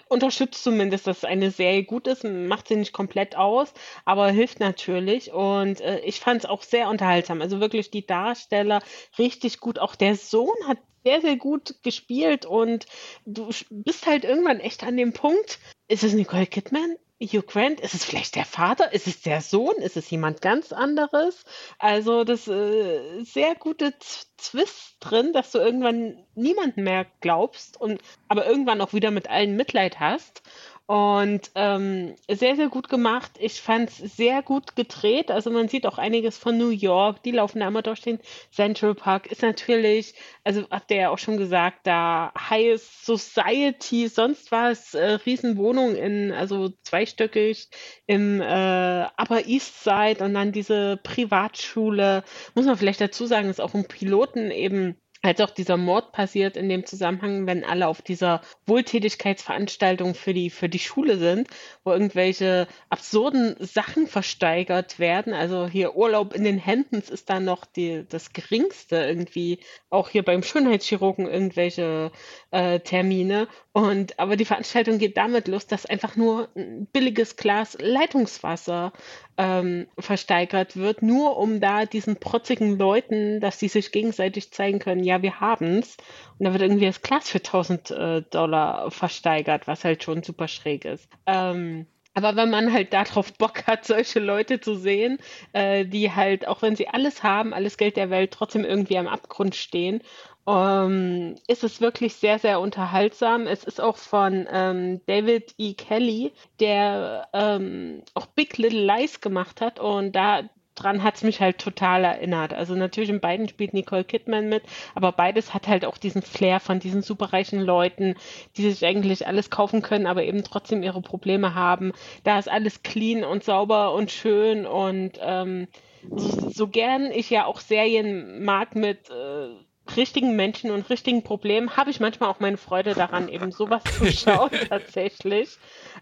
unterstützt 0.07 0.63
zumindest, 0.63 1.07
dass 1.07 1.25
eine 1.25 1.51
Serie 1.51 1.83
gut 1.83 2.07
ist, 2.07 2.23
macht 2.23 2.69
sie 2.69 2.77
nicht 2.77 2.93
komplett 2.93 3.35
aus, 3.35 3.73
aber 4.05 4.29
hilft 4.29 4.59
natürlich. 4.61 5.33
Und 5.33 5.81
äh, 5.81 5.99
ich 5.99 6.19
fand 6.21 6.43
es 6.43 6.49
auch 6.49 6.61
sehr 6.63 6.89
unterhaltsam. 6.89 7.41
Also 7.41 7.59
wirklich 7.59 7.91
die 7.91 8.05
Darsteller 8.05 8.81
richtig 9.17 9.59
gut. 9.59 9.79
Auch 9.79 9.95
der 9.95 10.15
Sohn 10.15 10.55
hat 10.67 10.77
sehr, 11.03 11.19
sehr 11.19 11.35
gut 11.35 11.75
gespielt 11.83 12.45
und 12.45 12.85
du 13.25 13.49
bist 13.69 14.05
halt 14.05 14.23
irgendwann 14.23 14.61
echt 14.61 14.83
an 14.83 14.95
dem 14.95 15.11
Punkt, 15.11 15.59
ist 15.89 16.03
es 16.03 16.13
Nicole 16.13 16.47
Kidman? 16.47 16.95
Hugh 17.27 17.45
Grant, 17.45 17.79
ist 17.79 17.93
es 17.93 18.05
vielleicht 18.05 18.35
der 18.35 18.45
Vater? 18.45 18.93
Ist 18.93 19.07
es 19.07 19.21
der 19.21 19.41
Sohn? 19.41 19.75
Ist 19.77 19.97
es 19.97 20.09
jemand 20.09 20.41
ganz 20.41 20.71
anderes? 20.71 21.45
Also 21.79 22.23
das 22.23 22.47
äh, 22.47 23.23
sehr 23.23 23.55
gute 23.55 23.93
Twist 24.37 24.97
drin, 24.99 25.33
dass 25.33 25.51
du 25.51 25.59
irgendwann 25.59 26.25
niemanden 26.35 26.83
mehr 26.83 27.05
glaubst 27.21 27.79
und 27.79 28.01
aber 28.27 28.45
irgendwann 28.45 28.81
auch 28.81 28.93
wieder 28.93 29.11
mit 29.11 29.29
allen 29.29 29.55
Mitleid 29.55 29.99
hast. 29.99 30.41
Und 30.85 31.49
ähm, 31.55 32.15
sehr, 32.29 32.57
sehr 32.57 32.67
gut 32.67 32.89
gemacht. 32.89 33.31
Ich 33.39 33.61
fand 33.61 33.89
es 33.89 33.97
sehr 34.17 34.41
gut 34.41 34.75
gedreht. 34.75 35.31
Also 35.31 35.49
man 35.49 35.69
sieht 35.69 35.85
auch 35.85 35.97
einiges 35.97 36.37
von 36.37 36.57
New 36.57 36.71
York. 36.71 37.23
Die 37.23 37.31
laufen 37.31 37.61
da 37.61 37.69
immer 37.69 37.81
durch 37.81 38.01
den 38.01 38.19
Central 38.51 38.93
Park. 38.93 39.27
Ist 39.31 39.41
natürlich, 39.41 40.13
also 40.43 40.69
hat 40.69 40.89
der 40.89 40.97
ja 40.97 41.09
auch 41.09 41.17
schon 41.17 41.37
gesagt, 41.37 41.87
da 41.87 42.33
High 42.37 42.81
Society, 42.81 44.09
sonst 44.09 44.51
was, 44.51 44.93
äh, 44.93 45.19
Riesenwohnung 45.25 45.95
in, 45.95 46.33
also 46.33 46.69
zweistöckig 46.83 47.69
im 48.05 48.41
äh, 48.41 49.05
Upper 49.17 49.45
East 49.47 49.85
Side 49.85 50.21
und 50.21 50.33
dann 50.33 50.51
diese 50.51 50.97
Privatschule. 51.01 52.25
Muss 52.55 52.65
man 52.65 52.77
vielleicht 52.77 52.99
dazu 52.99 53.25
sagen, 53.25 53.49
ist 53.49 53.61
auch 53.61 53.73
ein 53.73 53.87
Piloten 53.87 54.51
eben 54.51 54.97
als 55.23 55.39
auch 55.39 55.49
dieser 55.49 55.77
Mord 55.77 56.11
passiert 56.11 56.57
in 56.57 56.67
dem 56.67 56.85
Zusammenhang, 56.85 57.47
wenn 57.47 57.63
alle 57.63 57.87
auf 57.87 58.01
dieser 58.01 58.41
Wohltätigkeitsveranstaltung 58.67 60.15
für 60.15 60.33
die, 60.33 60.49
für 60.49 60.67
die 60.67 60.79
Schule 60.79 61.17
sind, 61.17 61.47
wo 61.85 61.91
irgendwelche 61.91 62.67
absurden 62.89 63.55
Sachen 63.59 64.07
versteigert 64.07 64.99
werden. 64.99 65.33
Also 65.33 65.65
hier 65.65 65.95
Urlaub 65.95 66.35
in 66.35 66.43
den 66.43 66.57
Händen 66.57 66.97
ist 66.97 67.29
da 67.29 67.39
noch 67.39 67.65
die, 67.65 68.05
das 68.09 68.33
geringste 68.33 68.97
irgendwie. 68.97 69.59
Auch 69.89 70.09
hier 70.09 70.23
beim 70.23 70.43
Schönheitschirurgen 70.43 71.25
irgendwelche 71.25 72.11
äh, 72.51 72.81
Termine. 72.81 73.47
Und 73.71 74.19
aber 74.19 74.35
die 74.35 74.45
Veranstaltung 74.45 74.97
geht 74.97 75.15
damit 75.15 75.47
los, 75.47 75.67
dass 75.67 75.85
einfach 75.85 76.17
nur 76.17 76.49
ein 76.57 76.85
billiges 76.87 77.37
Glas 77.37 77.77
Leitungswasser 77.79 78.91
ähm, 79.37 79.87
versteigert 79.97 80.77
wird, 80.77 81.01
nur 81.01 81.37
um 81.37 81.59
da 81.59 81.85
diesen 81.85 82.17
protzigen 82.17 82.77
Leuten, 82.77 83.39
dass 83.39 83.59
sie 83.59 83.67
sich 83.67 83.91
gegenseitig 83.91 84.51
zeigen 84.51 84.79
können, 84.79 85.03
ja, 85.03 85.21
wir 85.21 85.39
haben's. 85.39 85.97
Und 86.37 86.45
da 86.45 86.53
wird 86.53 86.61
irgendwie 86.61 86.85
das 86.85 87.01
Glas 87.01 87.29
für 87.29 87.39
1000 87.39 87.91
äh, 87.91 88.21
Dollar 88.29 88.91
versteigert, 88.91 89.67
was 89.67 89.83
halt 89.83 90.03
schon 90.03 90.23
super 90.23 90.47
schräg 90.47 90.85
ist. 90.85 91.09
Ähm, 91.25 91.87
aber 92.15 92.35
wenn 92.35 92.51
man 92.51 92.71
halt 92.71 92.93
darauf 92.93 93.33
Bock 93.33 93.65
hat, 93.65 93.85
solche 93.85 94.19
Leute 94.19 94.59
zu 94.59 94.75
sehen, 94.75 95.17
äh, 95.53 95.85
die 95.85 96.11
halt, 96.11 96.47
auch 96.47 96.61
wenn 96.61 96.75
sie 96.75 96.87
alles 96.87 97.23
haben, 97.23 97.53
alles 97.53 97.77
Geld 97.77 97.97
der 97.97 98.11
Welt, 98.11 98.31
trotzdem 98.31 98.63
irgendwie 98.63 98.97
am 98.97 99.07
Abgrund 99.07 99.55
stehen 99.55 100.01
ähm, 100.47 101.35
ist 101.47 101.63
es 101.63 101.81
wirklich 101.81 102.15
sehr, 102.15 102.39
sehr 102.39 102.59
unterhaltsam. 102.59 103.47
Es 103.47 103.63
ist 103.63 103.79
auch 103.79 103.97
von 103.97 104.47
ähm, 104.51 105.01
David 105.05 105.53
E. 105.57 105.73
Kelly, 105.73 106.33
der 106.59 107.27
ähm, 107.33 108.03
auch 108.13 108.25
Big 108.27 108.57
Little 108.57 108.85
Lies 108.85 109.21
gemacht 109.21 109.61
hat 109.61 109.79
und 109.79 110.13
da 110.15 110.43
dran 110.75 111.03
hat 111.03 111.15
es 111.15 111.23
mich 111.23 111.39
halt 111.39 111.59
total 111.59 112.03
erinnert. 112.03 112.53
Also 112.53 112.75
natürlich 112.75 113.09
in 113.09 113.19
beiden 113.19 113.47
spielt 113.47 113.73
Nicole 113.73 114.03
Kidman 114.03 114.49
mit, 114.49 114.63
aber 114.95 115.11
beides 115.11 115.53
hat 115.53 115.67
halt 115.67 115.85
auch 115.85 115.97
diesen 115.97 116.21
Flair 116.21 116.59
von 116.59 116.79
diesen 116.79 117.01
superreichen 117.01 117.61
Leuten, 117.61 118.15
die 118.57 118.69
sich 118.69 118.85
eigentlich 118.85 119.27
alles 119.27 119.49
kaufen 119.49 119.81
können, 119.81 120.07
aber 120.07 120.23
eben 120.23 120.43
trotzdem 120.43 120.83
ihre 120.83 121.01
Probleme 121.01 121.55
haben. 121.55 121.93
Da 122.23 122.39
ist 122.39 122.49
alles 122.49 122.83
clean 122.83 123.23
und 123.23 123.43
sauber 123.43 123.93
und 123.93 124.11
schön 124.11 124.65
und 124.65 125.19
ähm, 125.21 125.67
so, 126.15 126.49
so 126.49 126.67
gern 126.67 127.11
ich 127.11 127.29
ja 127.29 127.45
auch 127.45 127.59
Serien 127.59 128.43
mag 128.43 128.75
mit 128.75 129.09
äh, 129.09 129.49
richtigen 129.95 130.35
Menschen 130.35 130.71
und 130.71 130.89
richtigen 130.89 131.23
Problemen 131.23 131.75
habe 131.75 131.89
ich 131.89 131.99
manchmal 131.99 132.29
auch 132.29 132.39
meine 132.39 132.57
Freude 132.57 132.93
daran, 132.93 133.27
eben 133.27 133.51
sowas 133.51 133.83
zu 133.83 134.05
schauen 134.11 134.51
tatsächlich. 134.69 135.57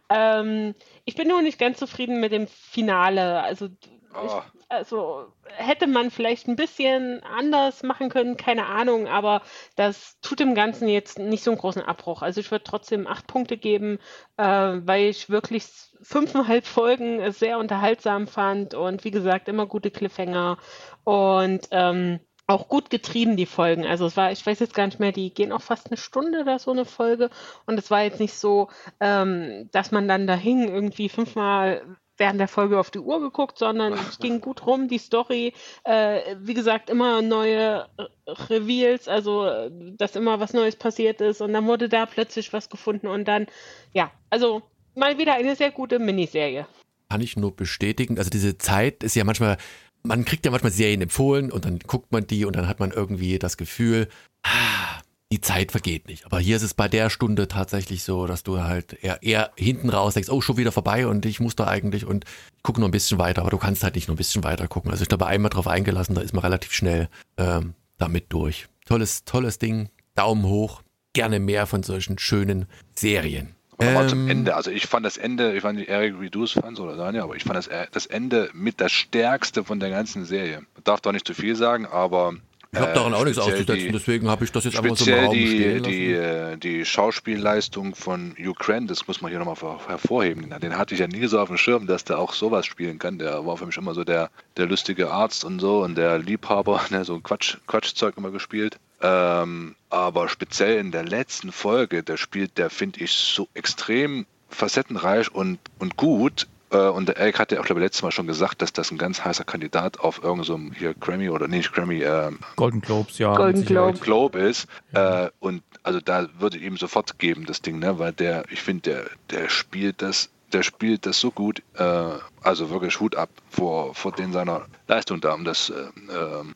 Ähm, 0.10 0.76
ich 1.06 1.16
bin 1.16 1.28
nur 1.28 1.42
nicht 1.42 1.60
ganz 1.60 1.80
zufrieden 1.80 2.20
mit 2.20 2.32
dem 2.32 2.48
Finale. 2.48 3.42
Also, 3.42 3.68
oh. 4.14 4.26
ich, 4.26 4.62
also 4.70 5.26
hätte 5.48 5.88
man 5.88 6.12
vielleicht 6.12 6.48
ein 6.48 6.56
bisschen 6.56 7.22
anders 7.24 7.84
machen 7.84 8.10
können, 8.10 8.38
keine 8.38 8.68
Ahnung, 8.68 9.08
aber 9.08 9.42
das 9.76 10.20
tut 10.22 10.40
dem 10.40 10.56
Ganzen 10.56 10.88
jetzt 10.88 11.20
nicht 11.20 11.44
so 11.44 11.52
einen 11.52 11.60
großen 11.60 11.82
Abbruch. 11.82 12.22
Also 12.22 12.40
ich 12.40 12.52
würde 12.52 12.64
trotzdem 12.64 13.08
acht 13.08 13.28
Punkte 13.28 13.58
geben, 13.58 14.00
äh, 14.38 14.44
weil 14.44 15.10
ich 15.10 15.30
wirklich 15.30 15.66
fünfeinhalb 16.02 16.66
Folgen 16.66 17.32
sehr 17.32 17.58
unterhaltsam 17.58 18.28
fand 18.28 18.74
und 18.74 19.04
wie 19.04 19.12
gesagt 19.12 19.48
immer 19.48 19.66
gute 19.66 19.92
Cliffhanger 19.92 20.58
und 21.04 21.68
ähm, 21.72 22.20
auch 22.52 22.68
gut 22.68 22.90
getrieben, 22.90 23.38
die 23.38 23.46
Folgen. 23.46 23.86
Also 23.86 24.06
es 24.06 24.18
war, 24.18 24.32
ich 24.32 24.46
weiß 24.46 24.60
jetzt 24.60 24.74
gar 24.74 24.86
nicht 24.86 25.00
mehr, 25.00 25.12
die 25.12 25.34
gehen 25.34 25.52
auch 25.52 25.62
fast 25.62 25.88
eine 25.88 25.98
Stunde 25.98 26.42
oder 26.42 26.60
so 26.60 26.72
eine 26.72 26.86
Folge. 26.86 27.30
Und 27.66 27.80
es 27.80 27.92
war 27.92 28.04
jetzt 28.04 28.20
nicht 28.20 28.34
so, 28.34 28.70
ähm, 29.00 29.70
dass 29.72 29.92
man 29.92 30.08
dann 30.08 30.28
da 30.28 30.36
hing, 30.36 30.68
irgendwie 30.68 31.10
fünfmal 31.10 31.82
während 32.18 32.40
der 32.40 32.48
Folge 32.48 32.80
auf 32.80 32.92
die 32.92 33.00
Uhr 33.00 33.20
geguckt, 33.20 33.58
sondern 33.58 33.94
es 33.94 34.20
ging 34.20 34.42
gut 34.42 34.68
rum, 34.68 34.88
die 34.88 35.00
Story, 35.00 35.54
äh, 35.86 36.36
wie 36.40 36.54
gesagt, 36.54 36.92
immer 36.92 37.24
neue 37.24 37.88
Reveals, 38.28 39.08
also 39.08 39.70
dass 39.98 40.16
immer 40.16 40.40
was 40.40 40.54
Neues 40.54 40.76
passiert 40.76 41.20
ist 41.20 41.42
und 41.42 41.52
dann 41.52 41.66
wurde 41.66 41.90
da 41.90 42.06
plötzlich 42.06 42.54
was 42.54 42.70
gefunden 42.70 43.08
und 43.08 43.28
dann, 43.28 43.48
ja, 43.92 44.12
also 44.30 44.62
mal 44.94 45.18
wieder 45.18 45.34
eine 45.34 45.56
sehr 45.56 45.72
gute 45.72 45.98
Miniserie. 45.98 46.68
Kann 47.10 47.22
ich 47.22 47.38
nur 47.38 47.56
bestätigen. 47.56 48.20
Also 48.20 48.30
diese 48.30 48.58
Zeit 48.58 49.04
ist 49.04 49.16
ja 49.16 49.24
manchmal 49.24 49.58
man 50.04 50.26
kriegt 50.26 50.46
ja 50.46 50.52
manchmal 50.52 50.72
Serien 50.72 51.02
empfohlen 51.02 51.52
und 51.52 51.66
dann 51.66 51.80
guckt 51.80 52.12
man 52.12 52.28
die 52.28 52.46
und 52.46 52.56
dann 52.56 52.68
hat 52.68 52.80
man 52.80 52.92
irgendwie 52.92 53.40
das 53.40 53.58
Gefühl, 53.58 54.08
ah, 54.44 55.02
die 55.32 55.40
Zeit 55.40 55.72
vergeht 55.72 56.08
nicht. 56.08 56.26
Aber 56.26 56.40
hier 56.40 56.58
ist 56.58 56.62
es 56.62 56.74
bei 56.74 56.90
der 56.90 57.10
Stunde 57.10 57.48
tatsächlich 57.48 58.04
so, 58.04 58.28
dass 58.28 58.44
du 58.44 58.62
halt 58.62 58.94
eher, 59.02 59.24
eher 59.24 59.52
hinten 59.56 59.90
raus 59.90 60.14
denkst, 60.14 60.30
oh, 60.30 60.42
schon 60.42 60.58
wieder 60.58 60.74
vorbei 60.74 61.08
und 61.08 61.26
ich 61.26 61.40
muss 61.40 61.56
da 61.56 61.68
eigentlich 61.68 62.06
und 62.06 62.26
gucke 62.64 62.82
noch 62.82 62.88
ein 62.88 62.92
bisschen 62.92 63.18
weiter, 63.18 63.42
aber 63.42 63.52
du 63.52 63.58
kannst 63.58 63.84
halt 63.84 63.96
nicht 63.96 64.08
noch 64.08 64.16
ein 64.16 64.18
bisschen 64.18 64.44
weiter 64.44 64.68
gucken. 64.68 64.92
Also 64.92 65.04
ich 65.04 65.10
glaube, 65.10 65.28
einmal 65.28 65.50
drauf 65.50 65.68
eingelassen, 65.68 66.16
da 66.16 66.22
ist 66.22 66.34
man 66.34 66.44
relativ 66.44 66.74
schnell 66.74 67.08
ähm, 67.38 67.74
damit 67.98 68.26
durch. 68.30 68.68
Tolles, 68.86 69.24
tolles 69.24 69.58
Ding. 69.58 69.90
Daumen 70.16 70.44
hoch. 70.46 70.82
Gerne 71.14 71.40
mehr 71.40 71.66
von 71.66 71.84
solchen 71.84 72.18
schönen 72.18 72.66
Serien. 72.94 73.56
Aber 73.82 74.02
ähm, 74.02 74.10
zum 74.10 74.30
Ende, 74.30 74.56
also 74.56 74.70
ich 74.70 74.88
fand 74.88 75.06
das 75.06 75.18
Ende, 75.18 75.54
ich 75.56 75.62
fand 75.62 75.80
nicht, 75.80 75.90
Eric, 75.90 76.22
wie 76.22 76.30
du 76.30 76.44
es 76.44 76.52
fandst 76.52 76.80
oder 76.80 76.96
Daniel, 76.96 77.24
aber 77.24 77.36
ich 77.36 77.44
fand 77.44 77.58
das, 77.58 77.68
äh, 77.68 77.88
das 77.92 78.06
Ende 78.06 78.50
mit 78.54 78.80
das 78.80 78.92
stärkste 78.92 79.64
von 79.64 79.80
der 79.80 79.90
ganzen 79.90 80.26
Serie. 80.26 80.60
Man 80.76 80.84
darf 80.84 81.02
doch 81.02 81.12
nicht 81.12 81.26
zu 81.26 81.34
viel 81.34 81.56
sagen, 81.56 81.86
aber 81.86 82.36
ich 82.74 82.80
habe 82.80 82.94
daran 82.94 83.14
auch 83.14 83.26
nichts 83.26 83.38
auszusetzen, 83.38 83.92
deswegen 83.92 84.30
habe 84.30 84.46
ich 84.46 84.52
das 84.52 84.64
jetzt 84.64 84.78
einfach 84.78 84.96
so 84.96 85.12
im 85.12 85.26
Raum 85.26 85.34
die, 85.34 85.82
die, 85.82 86.14
lassen. 86.14 86.60
Die, 86.62 86.86
Schauspielleistung 86.86 87.96
von 87.96 88.34
Grant, 88.58 88.90
das 88.90 89.08
muss 89.08 89.22
man 89.22 89.30
hier 89.30 89.40
nochmal 89.40 89.78
hervorheben. 89.88 90.50
Den 90.62 90.78
hatte 90.78 90.94
ich 90.94 91.02
ja 91.02 91.08
nie 91.08 91.28
so 91.28 91.40
auf 91.40 91.50
dem 91.50 91.58
Schirm, 91.58 91.86
dass 91.86 92.06
der 92.06 92.18
auch 92.18 92.34
sowas 92.34 92.66
spielen 92.66 92.98
kann. 92.98 93.20
Der 93.20 93.46
war 93.46 93.58
für 93.58 93.66
mich 93.66 93.76
immer 93.76 93.94
so 93.94 94.06
der, 94.06 94.30
der 94.56 94.68
lustige 94.68 95.12
Arzt 95.12 95.44
und 95.44 95.60
so 95.60 95.84
und 95.84 95.96
der 95.96 96.18
Liebhaber, 96.20 96.82
ne, 96.92 97.04
so 97.04 97.16
ein 97.16 97.24
Quatsch, 97.24 97.58
Quatschzeug 97.68 98.16
immer 98.16 98.32
gespielt. 98.32 98.78
Ähm, 99.02 99.76
aber 99.90 100.30
speziell 100.30 100.80
in 100.80 100.92
der 100.92 101.04
letzten 101.04 101.52
Folge, 101.52 102.04
der 102.04 102.16
spielt 102.16 102.58
der, 102.58 102.70
finde 102.70 103.02
ich, 103.02 103.12
so 103.12 103.50
extrem 103.54 104.26
facettenreich 104.50 105.34
und, 105.34 105.60
und 105.80 105.98
gut. 105.98 106.48
Äh, 106.72 106.78
und 106.78 107.08
der 107.08 107.18
Eric 107.18 107.40
hat 107.40 107.52
ja 107.52 107.60
auch, 107.60 107.66
glaube 107.66 107.82
ich, 107.82 107.86
letztes 107.86 108.04
Mal 108.04 108.12
schon 108.12 108.28
gesagt, 108.28 108.62
dass 108.62 108.74
das 108.74 108.92
ein 108.92 108.98
ganz 108.98 109.24
heißer 109.24 109.44
Kandidat 109.44 110.00
auf 110.00 110.24
irgendeinem 110.24 110.70
so 110.72 110.76
hier 110.78 110.94
Grammy 110.94 111.30
oder 111.30 111.48
nicht 111.48 111.74
Grammy, 111.74 112.02
äh, 112.02 112.32
Golden 112.56 112.82
Globes, 112.82 113.18
ja. 113.18 113.36
Golden 113.36 113.66
Globe. 113.66 114.00
Globe 114.00 114.40
ist. 114.40 114.68
Äh, 114.94 115.30
und 115.40 115.64
also 115.84 116.00
da 116.00 116.28
würde 116.40 116.58
ich 116.58 116.64
ihm 116.64 116.78
sofort 116.78 117.20
geben, 117.20 117.46
das 117.46 117.62
Ding, 117.62 117.80
ne? 117.80 118.00
Weil 118.00 118.14
der, 118.14 118.46
ich 118.50 118.62
finde, 118.62 118.82
der, 119.30 119.42
der 119.42 119.50
spielt 119.50 120.02
das 120.02 120.30
der 120.54 120.64
spielt 120.64 121.06
das 121.06 121.20
so 121.20 121.32
gut, 121.32 121.62
äh, 121.76 122.10
also 122.42 122.70
wirklich 122.70 123.00
Hut 123.00 123.16
ab 123.16 123.30
vor, 123.50 123.96
vor 123.96 124.12
den 124.12 124.34
seiner 124.34 124.66
Leistung 124.88 125.22
da. 125.22 125.34
Und 125.34 125.46
das, 125.46 125.70
äh, 125.70 125.88
ähm, 126.14 126.56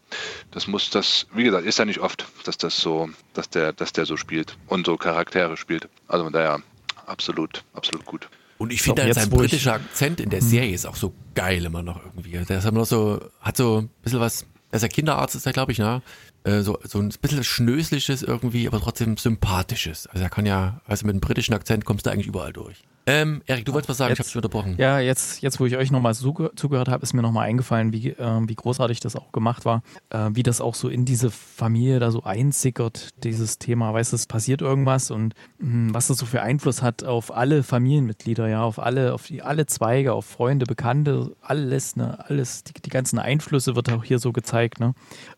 das 0.52 0.68
muss 0.68 0.90
das, 0.90 1.28
wie 1.34 1.44
gesagt, 1.44 1.66
ist 1.66 1.80
ja 1.80 1.86
nicht 1.86 2.00
oft, 2.00 2.26
dass 2.44 2.58
das 2.58 2.78
so, 2.78 3.10
dass 3.34 3.50
der, 3.50 3.74
dass 3.74 3.94
der 3.94 4.06
so 4.06 4.18
spielt 4.18 4.58
und 4.68 4.86
so 4.86 4.98
Charaktere 4.98 5.58
spielt. 5.58 5.88
Also 6.08 6.26
von 6.26 6.34
daher 6.34 6.62
absolut, 7.06 7.64
absolut 7.74 8.06
gut. 8.06 8.28
Und 8.58 8.72
ich 8.72 8.82
finde, 8.82 9.14
sein 9.14 9.30
britischer 9.30 9.74
Akzent 9.74 10.22
in 10.22 10.30
der 10.30 10.40
hm. 10.40 10.48
Serie 10.48 10.74
ist 10.74 10.86
auch 10.86 10.96
so 10.96 11.14
geil 11.34 11.66
immer 11.66 11.84
noch 11.84 12.04
irgendwie. 12.04 12.32
Der 12.32 12.60
ist 12.60 12.66
immer 12.66 12.80
noch 12.80 12.86
so, 12.86 13.20
hat 13.42 13.58
so 13.58 13.82
ein 13.82 13.90
bisschen 14.02 14.20
was, 14.20 14.46
er 14.72 14.78
ist 14.78 14.82
ja 14.84 14.88
Kinderarzt, 14.88 15.36
ist 15.36 15.46
er, 15.46 15.54
glaube 15.54 15.72
ich, 15.72 15.80
ne? 15.80 16.02
Äh, 16.44 16.62
so, 16.62 16.80
so 16.84 17.00
ein 17.00 17.10
bisschen 17.10 17.44
Schnösliches 17.44 18.24
irgendwie, 18.24 18.68
aber 18.68 18.80
trotzdem 18.80 19.18
Sympathisches. 19.18 20.08
Also 20.08 20.24
er 20.24 20.30
kann 20.30 20.46
ja, 20.46 20.82
also 20.86 21.06
mit 21.06 21.14
einem 21.14 21.22
britischen 21.22 21.54
Akzent 21.54 21.86
kommst 21.86 22.06
du 22.06 22.12
eigentlich 22.12 22.28
überall 22.28 22.54
durch. 22.54 22.84
Ähm, 23.08 23.44
Erik, 23.46 23.66
du 23.66 23.74
wolltest 23.74 23.90
was 23.90 23.98
sagen, 23.98 24.10
jetzt, 24.10 24.18
ich 24.18 24.26
habe 24.26 24.30
dich 24.30 24.36
unterbrochen. 24.38 24.76
Ja, 24.80 25.00
jetzt, 25.00 25.42
jetzt 25.42 25.60
wo 25.60 25.66
ich 25.68 25.78
euch 25.78 25.92
nochmal 25.92 26.16
zuge 26.16 26.52
zugehört 26.56 26.88
habe, 26.88 27.04
ist 27.04 27.14
mir 27.14 27.22
nochmal 27.22 27.48
eingefallen, 27.48 27.94
wie, 27.94 28.10
äh, 28.10 28.42
wie 28.48 28.56
großartig 28.56 29.00
das 29.00 29.16
auch 29.16 29.32
gemacht 29.32 29.64
war, 29.64 29.84
äh, 30.10 30.30
wie 30.32 30.42
das 30.42 30.60
auch 30.60 30.74
so 30.74 30.90
in 30.90 31.06
diese 31.06 31.30
Familie 31.30 32.00
da 32.00 32.10
so 32.10 32.24
einsickert, 32.24 33.10
dieses 33.24 33.60
Thema, 33.60 33.94
weißt 33.94 34.12
du, 34.12 34.16
es 34.16 34.26
passiert 34.26 34.62
irgendwas 34.62 35.12
und 35.12 35.36
mh, 35.60 35.72
hm, 35.72 35.94
was 35.94 36.08
das 36.08 36.18
so 36.18 36.26
für 36.26 36.42
Einfluss 36.42 36.82
hat 36.82 37.04
auf 37.04 37.36
alle 37.36 37.62
Familienmitglieder, 37.62 38.48
ja, 38.48 38.64
auf 38.64 38.80
alle, 38.80 39.14
auf 39.14 39.28
die, 39.28 39.44
alle 39.44 39.68
Zweige, 39.68 40.14
auf 40.14 40.26
Freunde, 40.26 40.66
Bekannte, 40.66 41.36
alles, 41.42 41.96
ne, 41.96 42.18
alles, 42.28 42.64
die, 42.64 42.74
die 42.74 42.90
ganzen 42.90 43.20
Einflüsse 43.20 43.76
wird 43.76 43.92
auch 43.92 44.04
hier 44.04 44.18
so 44.18 44.32
gezeigt, 44.32 44.80
ne. 44.80 44.96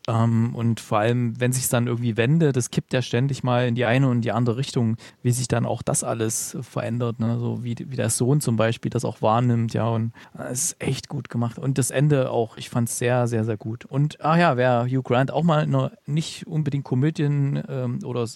Ähm, 0.08 0.56
und 0.56 0.80
vor 0.80 0.99
allem, 0.99 1.38
wenn 1.39 1.51
sich 1.51 1.67
dann 1.67 1.88
irgendwie 1.88 2.15
wendet, 2.15 2.56
das 2.56 2.71
kippt 2.71 2.93
ja 2.93 3.01
ständig 3.01 3.43
mal 3.43 3.67
in 3.67 3.75
die 3.75 3.84
eine 3.84 4.08
und 4.08 4.21
die 4.21 4.32
andere 4.32 4.56
Richtung, 4.56 4.95
wie 5.21 5.32
sich 5.32 5.49
dann 5.49 5.65
auch 5.65 5.82
das 5.82 6.06
alles 6.06 6.58
verändert, 6.62 7.19
ne, 7.19 7.38
so 7.38 7.57
so 7.58 7.63
wie, 7.63 7.76
wie 7.78 7.96
der 7.96 8.10
Sohn 8.10 8.41
zum 8.41 8.56
Beispiel 8.56 8.89
das 8.89 9.06
auch 9.06 9.22
wahrnimmt, 9.22 9.74
ja, 9.74 9.88
und 9.88 10.12
es 10.52 10.65
ist 10.65 10.76
echt 10.80 11.10
gut 11.10 11.30
gemacht. 11.30 11.60
Und 11.60 11.78
das 11.78 11.91
Ende 11.91 12.32
auch, 12.32 12.58
ich 12.58 12.70
fand 12.70 12.89
es 12.89 12.98
sehr, 12.98 13.28
sehr, 13.28 13.43
sehr 13.43 13.58
gut. 13.58 13.86
Und 13.86 14.17
ach 14.22 14.38
ja, 14.38 14.58
wer 14.58 14.86
Hugh 14.86 15.04
Grant 15.04 15.32
auch 15.32 15.43
mal 15.43 15.63
eine 15.63 15.91
nicht 16.06 16.48
unbedingt 16.48 16.84
Komödien 16.84 17.63
ähm, 17.67 18.00
oder 18.04 18.28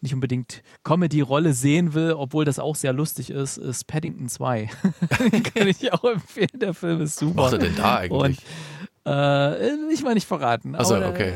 nicht 0.00 0.14
unbedingt 0.14 0.62
Comedy-Rolle 0.84 1.52
sehen 1.52 1.94
will, 1.94 2.12
obwohl 2.12 2.44
das 2.44 2.58
auch 2.58 2.76
sehr 2.76 2.92
lustig 2.92 3.30
ist, 3.30 3.58
ist 3.58 3.86
Paddington 3.86 4.28
2. 4.28 4.70
kann 5.54 5.68
ich 5.68 5.92
auch 5.92 6.04
empfehlen, 6.04 6.48
der 6.54 6.74
Film 6.74 7.00
ist 7.00 7.18
super. 7.18 7.42
Was 7.42 7.52
er 7.52 7.58
denn 7.58 7.76
da 7.76 7.96
eigentlich? 7.98 8.38
Und 8.38 8.38
äh, 9.06 9.92
ich 9.92 10.02
mal 10.02 10.14
nicht 10.14 10.26
verraten. 10.26 10.74
Ach 10.76 10.84
so, 10.84 10.94
aber, 10.94 11.08
okay. 11.08 11.32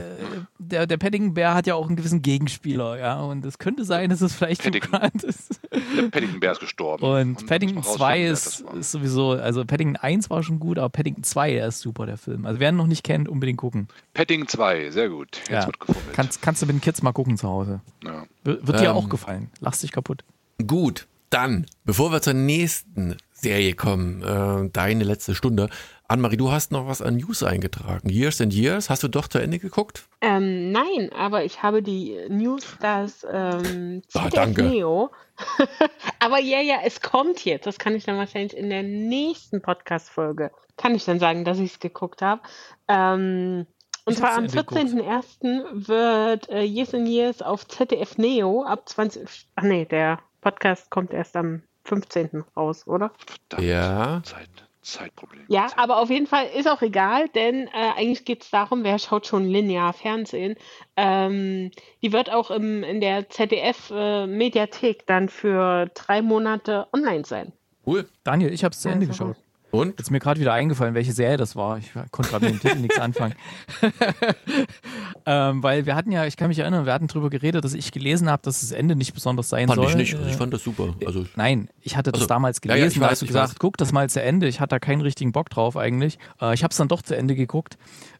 Der, 0.62 0.87
der 0.87 0.96
Paddington-Bär 0.96 1.55
hat 1.55 1.66
ja 1.66 1.75
auch 1.75 1.87
einen 1.87 1.96
gewissen 1.96 2.22
Gegenspieler, 2.22 2.98
ja. 2.98 3.20
Und 3.20 3.44
es 3.44 3.59
könnte 3.59 3.85
sein, 3.85 4.11
dass 4.11 4.20
es 4.20 4.35
vielleicht 4.35 4.62
Paddington. 4.62 4.90
bekannt 4.92 5.25
ist. 5.25 5.61
Der 5.96 6.09
Paddington 6.11 6.40
Bär 6.40 6.53
ist 6.53 6.61
gestorben. 6.61 7.05
Und 7.05 7.33
muss 7.35 7.46
Paddington 7.46 7.77
man 7.77 7.85
2 7.85 8.31
rausfinden, 8.31 8.72
wer 8.75 8.81
ist, 8.81 8.87
ist 8.87 8.92
sowieso, 8.92 9.31
also 9.33 9.64
Paddington 9.64 9.96
1 9.96 10.31
war 10.31 10.42
schon 10.42 10.59
gut, 10.61 10.79
aber 10.79 10.88
Paddington 10.88 11.25
2, 11.25 11.53
der 11.55 11.68
ist 11.68 11.81
super, 11.81 12.07
der 12.07 12.16
Film. 12.16 12.46
Also 12.46 12.61
wer 12.61 12.70
ihn 12.70 12.77
noch 12.77 12.87
nicht 12.87 13.05
kennt, 13.05 13.29
unbedingt 13.29 13.59
gucken. 13.59 13.88
Paddington 14.14 14.48
2, 14.48 14.90
sehr 14.90 15.09
gut. 15.09 15.37
Jetzt 15.38 15.51
Ja. 15.51 15.66
wird 15.66 15.81
gefummelt. 15.81 16.12
Kannst, 16.14 16.42
kannst 16.42 16.62
du 16.62 16.66
mit 16.66 16.77
den 16.77 16.81
Kids 16.81 17.03
mal 17.03 17.12
gucken 17.12 17.37
zu 17.37 17.48
Hause. 17.48 17.81
ja. 18.05 18.25
Wird 18.44 18.81
dir 18.81 18.90
Ähm. 18.90 18.96
auch 18.96 19.09
gefallen. 19.09 19.51
Lachst 19.61 19.83
dich 19.83 19.92
kaputt. 19.92 20.25
Gut, 20.66 21.07
dann, 21.31 21.66
bevor 21.85 22.12
wir 22.12 22.20
zur 22.22 22.35
nächsten 22.35 23.16
Serie 23.33 23.75
kommen, 23.75 24.22
äh, 24.22 24.68
deine 24.72 25.05
letzte 25.05 25.35
Stunde. 25.35 25.68
Annemarie, 26.12 26.37
du 26.37 26.53
hast 26.53 26.70
noch 26.72 26.87
was 26.87 27.03
an 27.03 27.16
News 27.16 27.42
eingetragen. 27.42 28.09
Years 28.09 28.40
and 28.40 28.53
Years, 28.55 28.90
hast 28.90 29.03
du 29.03 29.09
doch 29.09 29.29
zu 29.29 29.38
Ende 29.38 29.59
geguckt? 29.59 30.05
Ähm, 30.20 30.70
nein, 30.70 31.11
aber 31.16 31.44
ich 31.44 31.62
habe 31.62 31.83
die 31.83 32.16
News, 32.29 32.77
dass 32.81 33.27
ähm, 33.31 34.03
Ah, 34.14 34.20
ZDF 34.25 34.31
danke. 34.35 34.62
Neo. 34.64 35.11
aber 36.20 36.38
ja, 36.38 36.61
ja, 36.61 36.77
es 36.85 37.01
kommt 37.01 37.44
jetzt. 37.44 37.66
Das 37.66 37.79
kann 37.79 37.94
ich 37.94 38.05
dann 38.05 38.16
wahrscheinlich 38.18 38.57
in 38.57 38.70
der 38.70 38.83
nächsten 38.83 39.61
Podcast-Folge. 39.62 40.51
Kann 40.77 40.94
ich 40.94 41.05
dann 41.05 41.18
sagen, 41.18 41.44
dass 41.44 41.59
ich 41.59 41.72
es 41.72 41.81
geguckt 41.81 42.22
habe. 42.22 42.42
Ähm, 42.88 43.66
und 44.05 44.12
Ich 44.12 44.18
zwar 44.18 44.33
am 44.37 44.48
zu 44.48 44.59
Ende 44.59 44.68
geguckt. 44.75 45.03
14.01. 45.42 45.88
wird 45.88 46.48
äh, 46.51 46.62
Years 46.62 46.94
and 46.94 47.09
Years 47.09 47.40
auf 47.42 47.66
ZDF 47.68 48.18
Neo 48.18 48.62
ab 48.64 48.88
20. 48.88 49.48
Ach 49.57 49.62
nee, 49.62 49.85
der 49.85 50.18
Podcast 50.40 50.90
kommt 50.90 51.12
erst 51.12 51.37
am 51.37 51.62
15. 51.85 52.44
raus, 52.57 52.87
oder? 52.87 53.12
Verdammt, 53.48 53.68
Ja. 53.68 54.20
Zeit, 54.25 54.48
Zeitproblem. 54.83 55.45
Ja, 55.49 55.68
aber 55.77 55.99
auf 55.99 56.11
jeden 56.11 56.27
Fall 56.27 56.47
ist 56.57 56.68
auch 56.68 56.83
egal, 56.83 57.29
denn 57.29 57.68
äh, 57.68 57.71
eigentlich 57.97 58.25
geht 58.25 58.42
es 58.42 58.51
darum, 58.51 58.85
wer 58.85 58.99
schaut 58.99 59.27
schon 59.27 59.45
linear 59.45 59.92
Fernsehen. 59.92 60.57
Ähm, 60.97 61.71
die 62.03 62.12
wird 62.12 62.31
auch 62.31 62.51
im, 62.51 62.83
in 62.83 63.01
der 63.01 63.31
ZDF-Mediathek 63.31 65.07
dann 65.07 65.29
für 65.29 65.87
drei 65.95 66.21
Monate 66.23 66.88
online 66.92 67.25
sein. 67.25 67.53
Cool. 67.87 68.09
Daniel, 68.25 68.53
ich 68.53 68.64
habe 68.64 68.73
es 68.73 68.81
zu 68.81 68.88
Ende 68.88 69.07
Also. 69.07 69.27
geschaut. 69.27 69.41
Und? 69.72 69.88
Jetzt 69.88 70.00
ist 70.02 70.11
mir 70.11 70.18
gerade 70.20 70.38
wieder 70.38 70.52
eingefallen, 70.52 70.94
welche 70.94 71.12
Serie 71.12 71.38
das 71.38 71.56
war. 71.56 71.78
Ich 71.78 71.90
konnte 72.11 72.30
gerade 72.30 72.44
mit 72.44 72.54
dem 72.54 72.61
Titel 72.61 72.78
nichts 72.80 72.98
anfangen. 72.98 73.35
ähm, 75.26 75.62
weil 75.62 75.87
wir 75.87 75.94
hatten 75.94 76.12
ja, 76.12 76.26
ich 76.26 76.37
kann 76.37 76.48
mich 76.48 76.58
erinnern, 76.58 76.85
wir 76.87 76.92
hatten 76.92 77.06
drüber 77.06 77.30
geredet, 77.30 77.64
dass 77.64 77.72
ich 77.74 77.90
gelesen 77.90 78.28
habe, 78.30 78.42
dass 78.42 78.61
das 78.61 78.72
Ende 78.72 78.96
nicht 78.96 79.14
besonders 79.14 79.48
sein 79.48 79.68
Fand 79.68 79.80
soll. 79.80 79.88
ich 79.90 79.96
nicht. 79.96 80.14
Also 80.14 80.26
Äh, 80.26 80.30
ich 80.30 80.37
fand 80.37 80.52
das 80.52 80.62
super. 80.62 80.94
Also, 81.06 81.24
Nein, 81.37 81.68
ich 81.80 81.96
hatte 81.96 82.12
das 82.12 82.20
Also, 82.22 82.28
damals 82.28 82.58
ja, 82.62 82.74
gelesen, 82.74 82.82
ja, 82.82 82.87
ich 82.88 82.94
da 82.94 83.00
weiß, 83.00 83.11
hast 83.12 83.20
du 83.22 83.24
ich 83.24 83.28
gesagt, 83.28 83.48
weiß. 83.52 83.58
guck 83.58 83.76
das 83.78 83.92
mal 83.92 84.11
zu 84.11 84.22
Ende. 84.22 84.46
Ich 84.46 84.61
hatte 84.61 84.70
da 84.74 84.78
keinen 84.78 85.00
richtigen 85.00 85.32
Bock 85.32 85.48
drauf 85.50 85.76
eigentlich. 85.76 86.18
Äh, 86.40 86.54
ich 86.54 86.62
habe 86.64 86.72
es 86.72 86.76
dann 86.76 86.88
doch 86.88 87.02
zu 87.02 87.16
Ende 87.16 87.35
geguckt. 87.35 87.78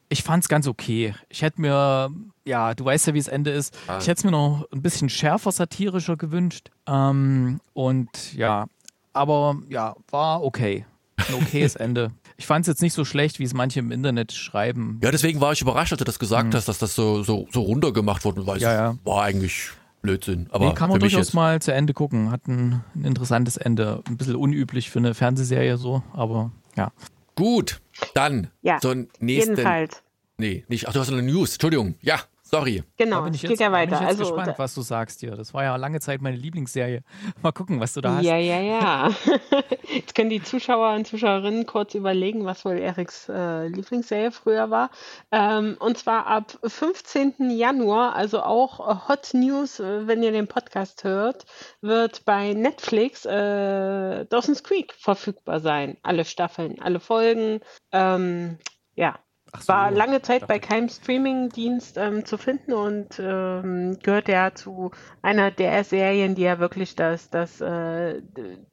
Ich 0.09 0.23
fand 0.23 0.45
es 0.45 0.49
ganz 0.49 0.67
okay. 0.67 1.15
Ich 1.29 1.43
hätte 1.43 1.61
mir, 1.61 2.11
ja, 2.45 2.75
du 2.75 2.85
weißt 2.85 3.07
ja, 3.09 3.15
wie 3.15 3.19
es 3.19 3.29
Ende 3.29 3.51
ist. 3.51 3.77
Ah. 3.87 3.99
Ich 3.99 4.07
hätte 4.09 4.19
es 4.21 4.25
mir 4.25 4.31
noch 4.31 4.67
ein 4.73 4.83
bisschen 4.83 5.09
schärfer 5.09 5.53
satirischer 5.53 6.17
gewünscht. 6.17 6.71
Ähm, 6.87 7.61
und 7.73 8.35
ja, 8.35 8.67
aber 9.13 9.57
ja, 9.69 9.95
war 10.11 10.43
okay. 10.43 10.87
Ein 11.17 11.35
okayes 11.35 11.77
Ende. 11.77 12.11
Ich 12.37 12.47
fand 12.47 12.63
es 12.63 12.69
jetzt 12.69 12.83
nicht 12.83 12.95
so 12.95 13.05
schlecht, 13.05 13.39
wie 13.39 13.45
es 13.45 13.55
manche 13.55 13.81
im 13.81 13.93
Internet 13.93 14.33
schreiben. 14.33 14.99
ja, 15.03 15.11
deswegen 15.11 15.41
war 15.41 15.53
ich 15.53 15.61
überrascht, 15.61 15.93
als 15.93 15.99
du 15.99 16.05
das 16.05 16.19
gesagt 16.19 16.55
hast, 16.55 16.69
dass 16.69 16.79
das 16.79 16.95
so, 16.95 17.23
so, 17.23 17.47
so 17.53 17.61
runtergemacht 17.63 18.25
wurde. 18.25 18.47
Weil 18.47 18.57
Mhm. 18.57 18.63
Ja, 18.63 18.73
ja. 18.75 18.91
es 18.93 19.07
war 19.07 19.23
eigentlich 19.23 19.71
Blödsinn. 20.01 20.49
Aber 20.51 20.69
nee, 20.69 20.75
kann 20.75 20.91
man 20.91 20.99
durchaus 20.99 21.29
jetzt, 21.29 21.35
mal 21.35 21.61
zu 21.63 21.73
Ende 21.73 21.93
gucken. 21.95 22.31
Hat 22.31 22.47
ein, 22.49 22.83
ein 22.95 23.05
interessantes 23.05 23.57
Ende. 23.57 24.03
Ein 24.09 24.17
bisschen 24.17 24.35
unüblich 24.37 24.91
für 24.91 24.99
eine 24.99 25.15
Fernsehserie 25.15 25.77
so, 25.77 26.03
aber 26.13 26.51
ja. 26.77 26.91
Gut, 27.37 27.81
dann 28.15 28.49
Ja, 28.63 28.79
zur 28.79 28.95
nächsten. 29.21 29.53
Jedenfalls. 29.53 30.03
Nee, 30.39 30.65
nicht. 30.69 30.89
Ach, 30.89 30.93
du 30.93 31.01
hast 31.01 31.11
eine 31.13 31.23
News. 31.23 31.53
Entschuldigung. 31.53 31.95
Ja, 32.01 32.21
sorry. 32.53 32.83
Genau, 32.97 33.17
Da 33.17 33.23
bin 33.23 33.35
ich 33.35 33.39
es 33.39 33.43
jetzt, 33.43 33.51
geht 33.51 33.61
ja 33.61 33.71
da 33.71 33.79
bin 33.81 33.91
weiter. 33.91 33.95
ich 33.95 34.01
jetzt 34.09 34.21
Also, 34.21 34.35
gespannt, 34.35 34.59
was 34.59 34.75
du 34.75 34.83
sagst 34.83 35.21
hier. 35.21 35.33
Das 35.37 35.55
war 35.55 35.65
ja 35.65 35.77
lange 35.77 36.01
Zeit 36.01 36.21
meine 36.21 36.37
Lieblingsserie. 36.37 37.03
Mal 37.43 37.53
gucken, 37.53 37.81
was 37.81 37.95
du 37.95 38.01
da 38.01 38.17
hast. 38.17 38.25
Ja, 38.25 38.37
ja, 38.37 38.61
ja. 38.61 39.11
Jetzt 39.93 40.15
können 40.15 40.31
die 40.31 40.43
Zuschauer 40.43 40.95
und 40.95 41.07
Zuschauerinnen 41.07 41.67
kurz 41.67 41.95
überlegen, 41.95 42.45
was 42.45 42.65
wohl 42.65 42.79
Eriks 42.79 43.29
äh, 43.29 43.67
Lieblingsserie 43.69 44.31
früher 44.31 44.71
war. 44.71 44.91
Ähm, 45.31 45.77
und 45.81 45.99
zwar 45.99 46.27
ab 46.27 46.59
15. 46.65 47.51
Januar, 47.51 48.15
also 48.17 48.43
auch 48.43 49.09
Hot 49.09 49.31
News, 49.35 49.81
äh, 49.81 50.07
wenn 50.07 50.23
ihr 50.23 50.33
den 50.33 50.47
Podcast 50.47 51.05
hört, 51.05 51.45
wird 51.81 52.25
bei 52.25 52.53
Netflix 52.55 53.25
äh, 53.27 54.25
Dawson's 54.27 54.63
Creek 54.63 54.95
verfügbar 54.95 55.61
sein. 55.61 55.97
Alle 56.03 56.25
Staffeln, 56.25 56.81
alle 56.81 57.01
Folgen. 57.01 57.61
Ähm, 57.93 58.59
ja, 58.95 59.19
so, 59.59 59.69
war 59.69 59.91
lange 59.91 60.23
Zeit 60.23 60.47
bei 60.47 60.59
keinem 60.59 60.89
Streaming-Dienst 60.89 61.99
ähm, 61.99 62.25
zu 62.25 62.39
finden 62.39 62.73
und 62.73 63.19
ähm, 63.19 63.99
gehört 64.03 64.29
ja 64.29 64.55
zu 64.55 64.93
einer 65.21 65.51
der 65.51 65.85
Serien, 65.85 66.35
die 66.35 66.43
ja 66.43 66.59
wirklich 66.59 66.97
das, 66.97 67.29
das 67.29 67.61
äh, 67.61 68.23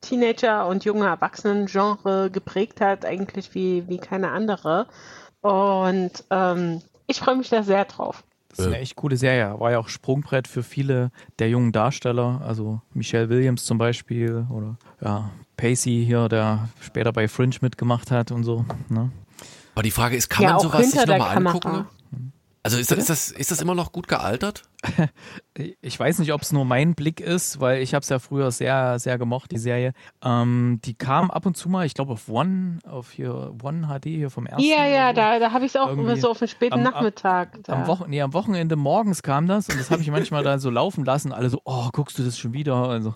Teenager- 0.01 0.67
und 0.67 0.85
junge 0.85 1.07
Erwachsenen-Genre 1.07 2.31
geprägt 2.31 2.79
hat, 2.79 3.05
eigentlich 3.05 3.53
wie, 3.53 3.87
wie 3.89 3.97
keine 3.97 4.31
andere. 4.31 4.87
Und 5.41 6.23
ähm, 6.29 6.81
ich 7.07 7.19
freue 7.19 7.35
mich 7.35 7.49
da 7.49 7.63
sehr 7.63 7.85
drauf. 7.85 8.23
Das 8.49 8.59
ist 8.59 8.67
eine 8.67 8.79
echt 8.79 8.95
coole 8.95 9.15
Serie. 9.15 9.59
War 9.59 9.71
ja 9.71 9.79
auch 9.79 9.89
Sprungbrett 9.89 10.47
für 10.47 10.63
viele 10.63 11.11
der 11.37 11.49
jungen 11.49 11.71
Darsteller. 11.71 12.41
Also 12.43 12.81
Michelle 12.93 13.29
Williams 13.29 13.63
zum 13.63 13.77
Beispiel 13.77 14.47
oder 14.49 14.77
ja, 15.01 15.29
Pacey 15.55 16.03
hier, 16.05 16.27
der 16.29 16.67
später 16.81 17.13
bei 17.13 17.27
Fringe 17.27 17.55
mitgemacht 17.61 18.11
hat 18.11 18.31
und 18.31 18.43
so. 18.43 18.65
Ne? 18.89 19.11
Aber 19.75 19.83
die 19.83 19.91
Frage 19.91 20.15
ist, 20.15 20.29
kann 20.29 20.43
Ja, 20.43 20.51
man 20.53 20.59
sowas 20.61 20.91
sich 20.91 21.05
nochmal 21.05 21.37
angucken? 21.37 21.87
Also 22.63 22.77
ist 22.77 22.91
das, 22.91 22.97
ist, 22.99 23.09
das, 23.09 23.31
ist 23.31 23.51
das 23.51 23.61
immer 23.61 23.75
noch 23.75 23.91
gut 23.91 24.07
gealtert? 24.07 24.63
Ich 25.81 25.99
weiß 25.99 26.19
nicht, 26.19 26.31
ob 26.31 26.41
es 26.41 26.53
nur 26.53 26.63
mein 26.63 26.95
Blick 26.95 27.19
ist, 27.19 27.59
weil 27.59 27.81
ich 27.81 27.93
habe 27.93 28.01
es 28.03 28.07
ja 28.07 28.19
früher 28.19 28.49
sehr, 28.49 28.97
sehr 28.97 29.17
gemocht, 29.17 29.51
die 29.51 29.57
Serie. 29.57 29.91
Ähm, 30.23 30.79
die 30.85 30.93
kam 30.93 31.29
ab 31.31 31.45
und 31.45 31.57
zu 31.57 31.67
mal, 31.67 31.85
ich 31.85 31.93
glaube 31.95 32.13
auf 32.13 32.29
One, 32.29 32.79
auf 32.87 33.11
hier 33.11 33.53
One 33.61 33.87
HD 33.89 34.05
hier 34.05 34.29
vom 34.29 34.45
ersten. 34.45 34.63
Ja, 34.65 34.85
ja, 34.87 35.11
da, 35.11 35.37
da 35.37 35.51
habe 35.51 35.65
ich 35.65 35.75
es 35.75 35.81
auch 35.81 35.89
immer 35.89 36.15
so 36.15 36.29
auf 36.31 36.39
den 36.39 36.47
späten 36.47 36.75
am- 36.75 36.83
Nachmittag. 36.83 37.61
Da. 37.63 37.73
Am, 37.73 37.87
Wochen 37.87 38.09
nee, 38.09 38.21
am 38.21 38.31
Wochenende 38.33 38.77
morgens 38.77 39.21
kam 39.21 39.47
das 39.47 39.67
und 39.67 39.77
das 39.77 39.91
habe 39.91 40.01
ich 40.01 40.09
manchmal 40.11 40.43
dann 40.45 40.59
so 40.61 40.69
laufen 40.69 41.03
lassen. 41.03 41.33
Alle 41.33 41.49
so, 41.49 41.59
oh, 41.65 41.89
guckst 41.91 42.17
du 42.17 42.23
das 42.23 42.37
schon 42.39 42.53
wieder? 42.53 42.75
Also, 42.87 43.15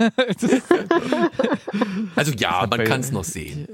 Also 2.16 2.32
ja, 2.32 2.66
man 2.68 2.84
kann 2.84 3.00
es 3.00 3.12
noch 3.12 3.24
sehen. 3.24 3.68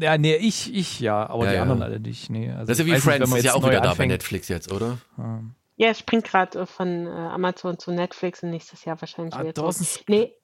ja, 0.00 0.16
nee, 0.16 0.36
ich, 0.36 0.74
ich 0.74 1.00
ja, 1.00 1.28
aber 1.28 1.44
Ja, 1.44 1.50
die 1.50 1.56
ja. 1.56 1.62
anderen 1.62 1.82
alle 1.82 2.00
nicht. 2.00 2.30
Nee, 2.30 2.50
also, 2.50 2.66
Das 2.66 2.78
ist 2.78 2.78
ja 2.80 2.86
wie 2.86 2.92
nicht, 2.92 3.02
Friends, 3.02 3.28
man 3.28 3.38
ist 3.38 3.44
ja 3.44 3.54
auch 3.54 3.62
wieder 3.62 3.72
da 3.74 3.80
bei 3.80 3.88
anfängt. 3.90 4.12
Netflix 4.12 4.48
jetzt, 4.48 4.72
oder? 4.72 4.98
Ja, 5.16 5.40
es 5.86 5.98
springt 6.00 6.24
gerade 6.24 6.60
äh, 6.60 6.66
von 6.66 7.06
äh, 7.06 7.10
Amazon 7.10 7.78
zu 7.78 7.92
Netflix 7.92 8.42
und 8.42 8.50
nächstes 8.50 8.84
Jahr 8.84 9.00
wahrscheinlich 9.00 9.34
Ah, 9.34 9.40
wieder. 9.42 9.52
Dawson's 9.52 10.02
Nee, 10.08 10.34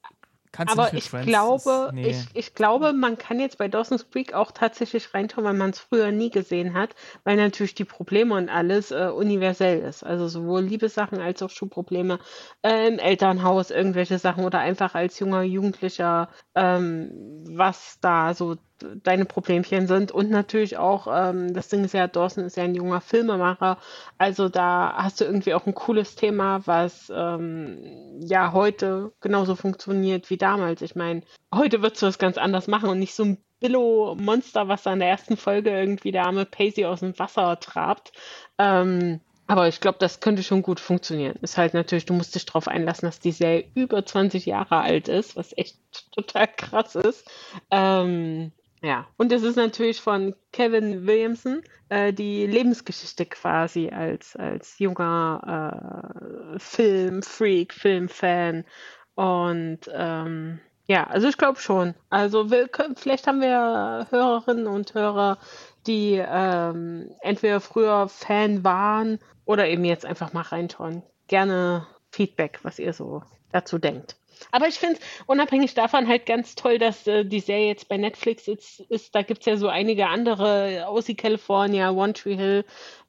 aber 0.57 0.95
ich 0.95 1.11
Friends, 1.11 1.27
glaube, 1.27 1.91
nee. 1.93 2.11
ich, 2.11 2.27
ich 2.35 2.55
glaube, 2.55 2.93
man 2.93 3.19
kann 3.19 3.41
jetzt 3.41 3.59
bei 3.59 3.69
Dawson's 3.69 4.09
Creek 4.11 4.35
auch 4.35 4.53
tatsächlich 4.53 5.13
reinschauen, 5.13 5.45
weil 5.45 5.55
man 5.55 5.71
es 5.71 5.81
früher 5.81 6.13
nie 6.13 6.31
gesehen 6.31 6.75
hat, 6.75 6.95
weil 7.25 7.37
natürlich 7.37 7.75
die 7.75 7.85
Probleme 7.85 8.35
und 8.35 8.49
alles 8.49 8.91
äh, 8.91 9.11
universell 9.13 9.81
ist. 9.81 10.05
Also 10.05 10.29
sowohl 10.29 10.63
Liebessachen 10.63 11.21
als 11.21 11.43
auch 11.43 11.51
Schulprobleme 11.51 12.19
äh, 12.63 12.89
im 12.89 12.99
Elternhaus, 12.99 13.71
irgendwelche 13.71 14.19
Sachen 14.19 14.45
oder 14.45 14.61
einfach 14.61 14.95
als 14.95 15.19
junger 15.19 15.43
Jugendlicher, 15.43 16.29
ähm, 16.55 17.11
was 17.49 17.99
da 18.01 18.35
so 18.35 18.57
deine 19.03 19.25
Problemchen 19.25 19.87
sind. 19.87 20.13
Und 20.13 20.31
natürlich 20.31 20.77
auch, 20.77 21.07
ähm, 21.11 21.55
das 21.55 21.69
Ding 21.69 21.85
ist 21.85 21.95
ja, 21.95 22.07
Dawson 22.07 22.45
ist 22.45 22.57
ja 22.57 22.65
ein 22.65 22.75
junger 22.75 23.01
Filmemacher, 23.01 23.79
also 24.19 24.49
da 24.49 24.95
hast 24.97 25.21
du 25.21 25.25
irgendwie 25.25 25.55
auch 25.55 25.67
ein 25.67 25.75
cooles 25.75 26.15
Thema, 26.15 26.67
was 26.67 27.13
ähm, 27.15 27.79
ja 28.21 28.53
heute 28.53 29.13
genauso 29.21 29.57
funktioniert 29.57 30.31
wie 30.31 30.37
damals. 30.37 30.83
Ich 30.83 30.95
meine, 30.95 31.23
heute 31.55 31.83
würdest 31.83 32.03
du 32.03 32.07
das 32.07 32.19
ganz 32.19 32.39
anders 32.39 32.67
machen 32.67 32.89
und 32.89 32.99
nicht 32.99 33.15
so 33.15 33.25
ein 33.25 33.39
Billo-Monster, 33.61 34.69
was 34.69 34.83
da 34.83 34.93
in 34.93 34.99
der 34.99 35.09
ersten 35.09 35.37
Folge 35.37 35.71
irgendwie 35.71 36.13
der 36.13 36.27
arme 36.27 36.45
Pacey 36.45 36.85
aus 36.85 37.01
dem 37.01 37.19
Wasser 37.19 37.59
trabt. 37.61 38.13
Ähm, 38.59 39.21
aber 39.47 39.69
ich 39.69 39.81
glaube, 39.81 39.99
das 39.99 40.21
könnte 40.21 40.43
schon 40.43 40.63
gut 40.63 40.81
funktionieren. 40.81 41.37
Ist 41.43 41.59
halt 41.59 41.75
natürlich, 41.75 42.07
du 42.07 42.15
musst 42.15 42.35
dich 42.35 42.47
darauf 42.47 42.67
einlassen, 42.67 43.07
dass 43.07 43.21
die 43.21 43.33
Serie 43.33 43.67
über 43.75 44.05
20 44.05 44.47
Jahre 44.47 44.81
alt 44.81 45.09
ist, 45.09 45.37
was 45.37 45.57
echt 45.57 45.77
total 46.13 46.49
krass 46.49 46.95
ist. 46.95 47.31
Ähm, 47.71 48.53
ja, 48.85 49.07
und 49.17 49.33
es 49.33 49.43
ist 49.43 49.57
natürlich 49.57 50.01
von 50.01 50.35
Kevin 50.53 51.07
Williamson 51.07 51.63
äh, 51.89 52.13
die 52.13 52.47
Lebensgeschichte 52.47 53.25
quasi 53.27 53.89
als, 53.89 54.37
als 54.37 54.79
junger 54.79 56.55
äh, 56.55 56.59
Filmfreak, 56.59 57.73
Filmfan. 57.73 58.65
Und 59.15 59.81
ähm, 59.93 60.61
Ja, 60.87 61.05
also 61.05 61.29
ich 61.29 61.39
glaube 61.39 61.59
schon. 61.61 61.95
Also 62.11 62.51
wir 62.51 62.69
vielleicht 62.97 63.27
haben 63.27 63.41
wir 63.41 64.07
Hörerinnen 64.11 64.67
und 64.67 64.93
Hörer, 64.95 65.39
die 65.87 66.23
ähm, 66.27 67.11
entweder 67.21 67.61
früher 67.61 68.09
Fan 68.09 68.65
waren 68.65 69.19
oder 69.47 69.67
eben 69.69 69.85
jetzt 69.85 70.05
einfach 70.05 70.33
mal 70.35 70.43
reinschauen. 70.43 71.03
Gerne 71.27 71.87
Feedback, 72.11 72.61
was 72.63 72.79
ihr 72.79 72.93
so 72.93 73.23
dazu 73.51 73.79
denkt. 73.79 74.17
Aber 74.51 74.69
ich 74.69 74.79
finde 74.79 74.95
es 74.95 75.01
unabhängig 75.27 75.75
davon 75.75 76.09
halt 76.09 76.27
ganz 76.27 76.55
toll, 76.55 76.79
dass 76.79 77.07
äh, 77.07 77.25
die 77.25 77.41
Serie 77.41 77.69
jetzt 77.69 77.89
bei 77.89 77.97
Netflix 77.97 78.49
ist. 78.49 78.81
ist 78.81 79.15
da 79.15 79.23
gibt 79.23 79.41
es 79.41 79.47
ja 79.47 79.57
so 79.57 79.69
einige 79.69 80.09
andere, 80.09 80.87
Aussie 80.87 81.15
California, 81.15 81.91
One 81.91 82.13
Tree 82.13 82.37
Hill, 82.37 82.65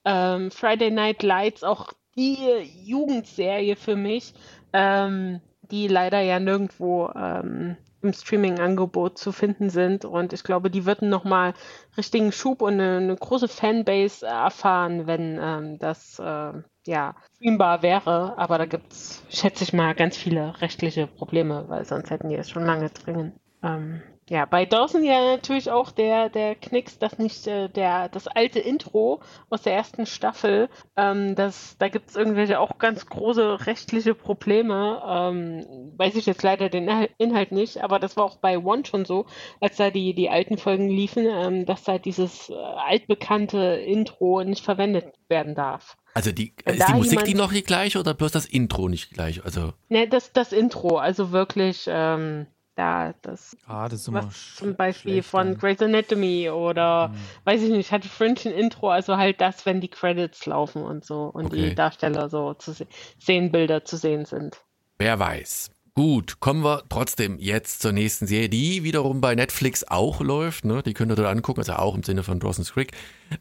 ähm, 0.05 0.51
Friday 0.51 0.91
Night 0.91 1.23
Lights, 1.23 1.63
auch 1.63 1.93
die 2.15 2.37
Jugendserie 2.83 3.75
für 3.75 3.95
mich, 3.95 4.33
ähm, 4.73 5.41
die 5.71 5.87
leider 5.87 6.21
ja 6.21 6.39
nirgendwo 6.39 7.09
ähm, 7.15 7.77
im 8.01 8.13
Streaming-Angebot 8.13 9.17
zu 9.17 9.31
finden 9.31 9.69
sind. 9.69 10.05
Und 10.05 10.31
ich 10.31 10.43
glaube, 10.43 10.69
die 10.69 10.85
würden 10.85 11.09
nochmal 11.09 11.53
richtigen 11.97 12.31
Schub 12.31 12.61
und 12.61 12.73
eine, 12.73 12.97
eine, 12.97 13.15
große 13.15 13.47
Fanbase 13.47 14.25
erfahren, 14.25 15.07
wenn 15.07 15.39
ähm, 15.41 15.79
das 15.79 16.19
äh, 16.19 16.53
ja 16.85 17.15
streambar 17.35 17.81
wäre. 17.81 18.37
Aber 18.37 18.57
da 18.57 18.65
gibt 18.65 18.91
es, 18.91 19.23
schätze 19.29 19.63
ich 19.63 19.73
mal, 19.73 19.95
ganz 19.95 20.15
viele 20.15 20.59
rechtliche 20.61 21.07
Probleme, 21.07 21.65
weil 21.67 21.85
sonst 21.85 22.09
hätten 22.09 22.29
die 22.29 22.35
es 22.35 22.49
schon 22.49 22.65
lange 22.65 22.89
dringend. 22.89 23.33
Ähm, 23.63 24.01
ja, 24.27 24.45
bei 24.45 24.65
Dawson 24.65 25.03
ja 25.03 25.35
natürlich 25.35 25.69
auch 25.69 25.91
der, 25.91 26.29
der 26.29 26.55
Knicks, 26.55 26.97
dass 26.97 27.19
nicht 27.19 27.45
äh, 27.45 27.69
der, 27.69 28.09
das 28.09 28.27
alte 28.27 28.59
Intro 28.59 29.21
aus 29.51 29.61
der 29.61 29.75
ersten 29.75 30.07
Staffel, 30.07 30.67
ähm, 30.97 31.35
das, 31.35 31.75
da 31.77 31.89
gibt 31.89 32.09
es 32.09 32.15
irgendwelche 32.15 32.59
auch 32.59 32.79
ganz 32.79 33.05
große 33.05 33.67
rechtliche 33.67 34.15
Probleme. 34.15 35.01
Ähm, 35.07 35.93
weiß 35.97 36.15
ich 36.15 36.25
jetzt 36.25 36.41
leider 36.41 36.69
den 36.69 36.89
Inhalt 37.19 37.51
nicht, 37.51 37.83
aber 37.83 37.99
das 37.99 38.17
war 38.17 38.25
auch 38.25 38.37
bei 38.37 38.57
One 38.57 38.83
schon 38.85 39.05
so, 39.05 39.27
als 39.61 39.77
da 39.77 39.91
die, 39.91 40.15
die 40.15 40.29
alten 40.31 40.57
Folgen 40.57 40.89
liefen, 40.89 41.27
ähm, 41.29 41.67
dass 41.67 41.83
da 41.83 41.99
dieses 41.99 42.49
äh, 42.49 42.53
altbekannte 42.55 43.57
Intro 43.57 44.43
nicht 44.43 44.63
verwendet 44.63 45.13
werden 45.29 45.53
darf. 45.53 45.97
Also 46.15 46.31
die, 46.31 46.53
ist 46.63 46.87
die 46.87 46.93
Musik 46.93 47.25
die 47.25 47.33
noch 47.35 47.51
die 47.51 47.61
gleiche 47.61 47.99
oder 47.99 48.13
bloß 48.13 48.31
das 48.31 48.45
Intro 48.45 48.87
nicht 48.87 49.11
gleich? 49.11 49.43
Also 49.43 49.73
ne, 49.89 50.07
das, 50.07 50.31
das 50.31 50.53
Intro, 50.53 50.97
also 50.97 51.31
wirklich 51.31 51.85
ähm, 51.87 52.47
da 52.75 53.13
das, 53.21 53.57
ah, 53.67 53.87
das 53.87 54.11
was 54.11 54.55
zum 54.55 54.75
Beispiel 54.75 55.23
von 55.23 55.57
Grey's 55.57 55.81
Anatomy 55.81 56.49
oder 56.49 57.09
hm. 57.09 57.15
weiß 57.45 57.61
ich 57.63 57.71
nicht, 57.71 57.91
hatte 57.91 58.09
Fringe 58.09 58.39
ein 58.45 58.51
Intro, 58.51 58.89
also 58.89 59.17
halt 59.17 59.41
das, 59.41 59.65
wenn 59.65 59.81
die 59.81 59.87
Credits 59.87 60.45
laufen 60.45 60.83
und 60.83 61.05
so 61.05 61.23
und 61.23 61.47
okay. 61.47 61.69
die 61.69 61.75
Darsteller 61.75 62.29
so 62.29 62.53
zu 62.53 62.73
se 62.73 62.87
Szenenbilder 63.21 63.85
zu 63.85 63.97
sehen 63.97 64.25
sind. 64.25 64.61
Wer 64.97 65.19
weiß. 65.19 65.71
Gut, 65.97 66.41
kommen 66.41 66.61
wir 66.61 66.83
trotzdem 66.89 67.39
jetzt 67.39 67.81
zur 67.81 67.93
nächsten 67.93 68.27
Serie, 68.27 68.49
die 68.49 68.83
wiederum 68.83 69.21
bei 69.21 69.33
Netflix 69.33 69.85
auch 69.85 70.19
läuft. 70.19 70.65
Ne? 70.65 70.83
Die 70.83 70.93
könnt 70.93 71.09
ihr 71.09 71.15
dort 71.15 71.29
angucken, 71.29 71.61
also 71.61 71.71
auch 71.75 71.95
im 71.95 72.03
Sinne 72.03 72.21
von 72.21 72.41
Dawson's 72.41 72.73
Creek. 72.73 72.91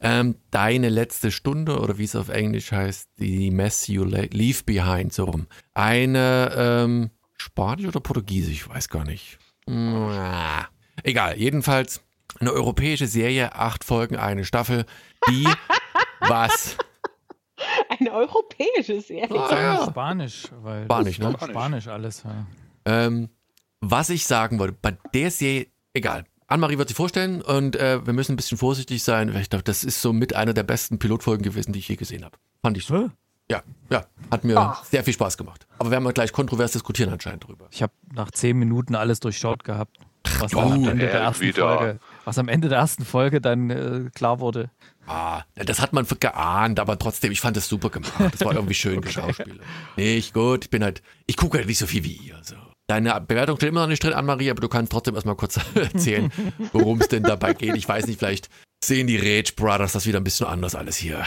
Ähm, 0.00 0.36
Deine 0.52 0.88
letzte 0.88 1.32
Stunde 1.32 1.80
oder 1.80 1.98
wie 1.98 2.04
es 2.04 2.14
auf 2.14 2.28
Englisch 2.28 2.70
heißt, 2.70 3.08
die 3.18 3.50
Mess 3.50 3.88
You 3.88 4.04
Leave 4.04 4.62
Behind, 4.64 5.12
so 5.12 5.24
rum. 5.24 5.48
Eine 5.74 6.52
ähm, 6.56 7.10
Spanisch 7.44 7.86
oder 7.86 8.00
Portugiesisch, 8.00 8.62
ich 8.62 8.68
weiß 8.68 8.88
gar 8.88 9.04
nicht. 9.04 9.38
Egal, 11.02 11.36
jedenfalls 11.36 12.00
eine 12.40 12.52
europäische 12.52 13.06
Serie, 13.06 13.54
acht 13.54 13.84
Folgen, 13.84 14.16
eine 14.16 14.46
Staffel, 14.46 14.86
die 15.28 15.46
was? 16.20 16.78
Eine 17.90 18.12
europäische 18.12 19.00
Serie. 19.02 19.38
Ah, 19.38 19.60
ja. 19.60 19.86
Spanisch, 19.86 20.48
weil 20.62 20.84
Spanisch, 20.84 21.18
ne? 21.18 21.36
Spanisch 21.38 21.88
alles. 21.88 22.22
Ja. 22.22 22.46
Ähm, 22.86 23.28
was 23.80 24.08
ich 24.08 24.26
sagen 24.26 24.58
wollte, 24.58 24.78
bei 24.80 24.96
der 25.12 25.30
Serie, 25.30 25.66
egal. 25.92 26.24
Anne-Marie 26.46 26.78
wird 26.78 26.88
sie 26.88 26.94
vorstellen 26.94 27.42
und 27.42 27.76
äh, 27.76 28.04
wir 28.06 28.14
müssen 28.14 28.32
ein 28.32 28.36
bisschen 28.36 28.56
vorsichtig 28.58 29.02
sein. 29.02 29.34
Ich 29.36 29.50
glaube, 29.50 29.64
das 29.64 29.84
ist 29.84 30.00
so 30.00 30.14
mit 30.14 30.34
einer 30.34 30.54
der 30.54 30.62
besten 30.62 30.98
Pilotfolgen 30.98 31.42
gewesen, 31.42 31.72
die 31.72 31.78
ich 31.78 31.88
je 31.88 31.96
gesehen 31.96 32.24
habe. 32.24 32.38
Fand 32.62 32.78
ich 32.78 32.86
so. 32.86 33.10
Ja, 33.50 33.62
ja, 33.90 34.06
hat 34.30 34.44
mir 34.44 34.58
Ach. 34.58 34.84
sehr 34.84 35.04
viel 35.04 35.12
Spaß 35.12 35.36
gemacht. 35.36 35.66
Aber 35.78 35.90
wir 35.90 35.96
haben 35.96 36.08
gleich 36.14 36.32
kontrovers 36.32 36.72
diskutieren 36.72 37.12
anscheinend 37.12 37.46
drüber. 37.46 37.66
Ich 37.70 37.82
habe 37.82 37.92
nach 38.14 38.30
zehn 38.30 38.58
Minuten 38.58 38.94
alles 38.94 39.20
durchschaut 39.20 39.64
gehabt, 39.64 39.98
was, 40.38 40.54
oh, 40.54 40.60
am, 40.60 40.88
Ende 40.88 41.06
der 41.06 41.20
ersten 41.20 41.52
Folge, 41.52 42.00
was 42.24 42.38
am 42.38 42.48
Ende 42.48 42.68
der 42.68 42.78
ersten 42.78 43.04
Folge 43.04 43.40
dann 43.42 43.68
äh, 43.68 44.10
klar 44.14 44.40
wurde. 44.40 44.70
Ah, 45.06 45.42
das 45.56 45.80
hat 45.80 45.92
man 45.92 46.06
geahnt, 46.18 46.80
aber 46.80 46.98
trotzdem, 46.98 47.32
ich 47.32 47.42
fand 47.42 47.58
das 47.58 47.68
super 47.68 47.90
gemacht. 47.90 48.14
Das 48.32 48.40
war 48.40 48.54
irgendwie 48.54 48.74
schön 48.74 48.98
okay. 48.98 49.08
geschauspielt. 49.08 49.60
Nicht 49.96 50.32
gut, 50.32 50.64
ich 50.64 50.70
bin 50.70 50.82
halt, 50.82 51.02
ich 51.26 51.36
gucke 51.36 51.58
halt 51.58 51.66
nicht 51.66 51.78
so 51.78 51.86
viel 51.86 52.04
wie 52.04 52.14
ihr. 52.14 52.38
So. 52.42 52.56
Deine 52.86 53.20
Bewertung 53.20 53.56
steht 53.56 53.68
immer 53.68 53.82
noch 53.82 53.88
nicht 53.88 54.02
drin, 54.02 54.14
Anne-Marie, 54.14 54.50
aber 54.50 54.60
du 54.60 54.68
kannst 54.68 54.92
trotzdem 54.92 55.14
erstmal 55.14 55.36
kurz 55.36 55.58
erzählen, 55.74 56.32
worum 56.72 57.00
es 57.00 57.08
denn 57.08 57.22
dabei 57.22 57.52
geht. 57.52 57.76
Ich 57.76 57.86
weiß 57.86 58.06
nicht, 58.06 58.18
vielleicht 58.18 58.48
sehen 58.82 59.06
die 59.06 59.16
Rage 59.16 59.52
Brothers 59.54 59.92
das 59.92 60.06
wieder 60.06 60.20
ein 60.20 60.24
bisschen 60.24 60.46
anders 60.46 60.74
alles 60.74 60.96
hier. 60.96 61.24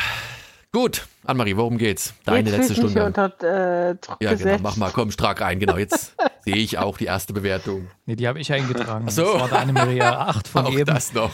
Gut, 0.73 1.07
Annemarie, 1.25 1.55
worum 1.55 1.77
geht's? 1.77 2.13
Deine 2.25 2.49
jetzt 2.49 2.57
letzte 2.57 2.75
Stunde. 2.75 3.05
Unter, 3.05 3.33
äh, 3.41 3.95
ja, 4.19 4.33
genau, 4.35 4.57
mach 4.61 4.75
mal, 4.75 4.91
komm, 4.91 5.11
stark 5.11 5.41
rein. 5.41 5.59
Genau, 5.59 5.77
jetzt 5.77 6.15
sehe 6.41 6.57
ich 6.57 6.77
auch 6.77 6.97
die 6.97 7.05
erste 7.05 7.33
Bewertung. 7.33 7.87
Nee, 8.05 8.15
die 8.15 8.27
habe 8.27 8.39
ich 8.39 8.51
eingetragen. 8.51 9.05
Ach 9.07 9.11
so. 9.11 9.33
Das 9.33 9.41
war 9.41 9.47
deine 9.49 9.73
Maria 9.73 10.27
8 10.27 10.47
von 10.47 10.65
auch 10.65 10.71
eben. 10.73 10.85
das 10.85 11.13
noch. 11.13 11.31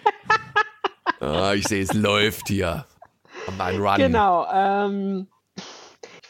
ah, 1.20 1.54
ich 1.54 1.66
sehe, 1.68 1.82
es 1.82 1.92
läuft 1.92 2.48
hier. 2.48 2.86
Mein 3.56 3.80
Run. 3.80 3.96
Genau, 3.96 4.46
ähm, 4.52 5.28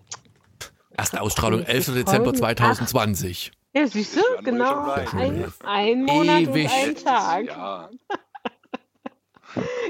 Erste 0.95 1.21
Ausstrahlung 1.21 1.63
11. 1.63 1.93
Dezember 1.93 2.33
2020. 2.33 3.51
Ja, 3.73 3.85
siehst 3.85 4.15
du, 4.15 4.21
genau. 4.43 4.91
Ein, 4.91 5.53
ein 5.63 6.03
Monat 6.03 6.41
Ewig. 6.41 6.65
und 6.65 6.71
ein 6.71 6.95
Tag. 6.95 7.45
Ja. 7.45 7.89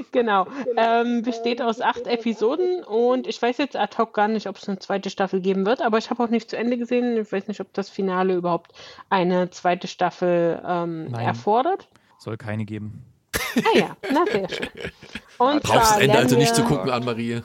genau. 0.12 0.46
Ähm, 0.76 1.22
besteht 1.22 1.60
aus 1.62 1.80
acht 1.80 2.06
Episoden 2.06 2.84
und 2.84 3.26
ich 3.26 3.40
weiß 3.40 3.58
jetzt 3.58 3.76
ad 3.76 3.96
hoc 3.98 4.14
gar 4.14 4.28
nicht, 4.28 4.46
ob 4.46 4.56
es 4.56 4.68
eine 4.68 4.78
zweite 4.78 5.10
Staffel 5.10 5.40
geben 5.40 5.66
wird, 5.66 5.80
aber 5.80 5.98
ich 5.98 6.10
habe 6.10 6.22
auch 6.22 6.28
nicht 6.28 6.50
zu 6.50 6.56
Ende 6.56 6.78
gesehen. 6.78 7.16
Ich 7.16 7.30
weiß 7.32 7.48
nicht, 7.48 7.60
ob 7.60 7.72
das 7.74 7.90
Finale 7.90 8.34
überhaupt 8.34 8.72
eine 9.10 9.50
zweite 9.50 9.88
Staffel 9.88 10.62
ähm, 10.66 11.12
erfordert. 11.14 11.88
Soll 12.18 12.36
keine 12.36 12.64
geben. 12.64 13.04
Ah 13.56 13.78
ja, 13.78 13.96
na 14.10 14.24
sehr 14.30 14.48
schön. 14.48 14.68
Und 15.38 15.62
brauchst 15.62 15.92
das 15.92 15.98
Ende 15.98 16.18
also 16.18 16.36
nicht 16.36 16.54
zu 16.54 16.64
gucken, 16.64 16.90
Anne-Marie. 16.90 17.42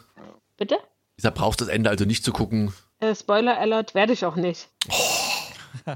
Bitte? 0.57 0.77
Ich 1.15 1.23
sag, 1.23 1.35
brauchst 1.35 1.61
das 1.61 1.67
Ende 1.67 1.89
also 1.89 2.05
nicht 2.05 2.23
zu 2.23 2.31
gucken. 2.31 2.73
Äh, 2.99 3.15
Spoiler 3.15 3.57
Alert 3.57 3.93
werde 3.93 4.13
ich 4.13 4.25
auch 4.25 4.35
nicht. 4.35 4.69
Oh. 4.89 5.93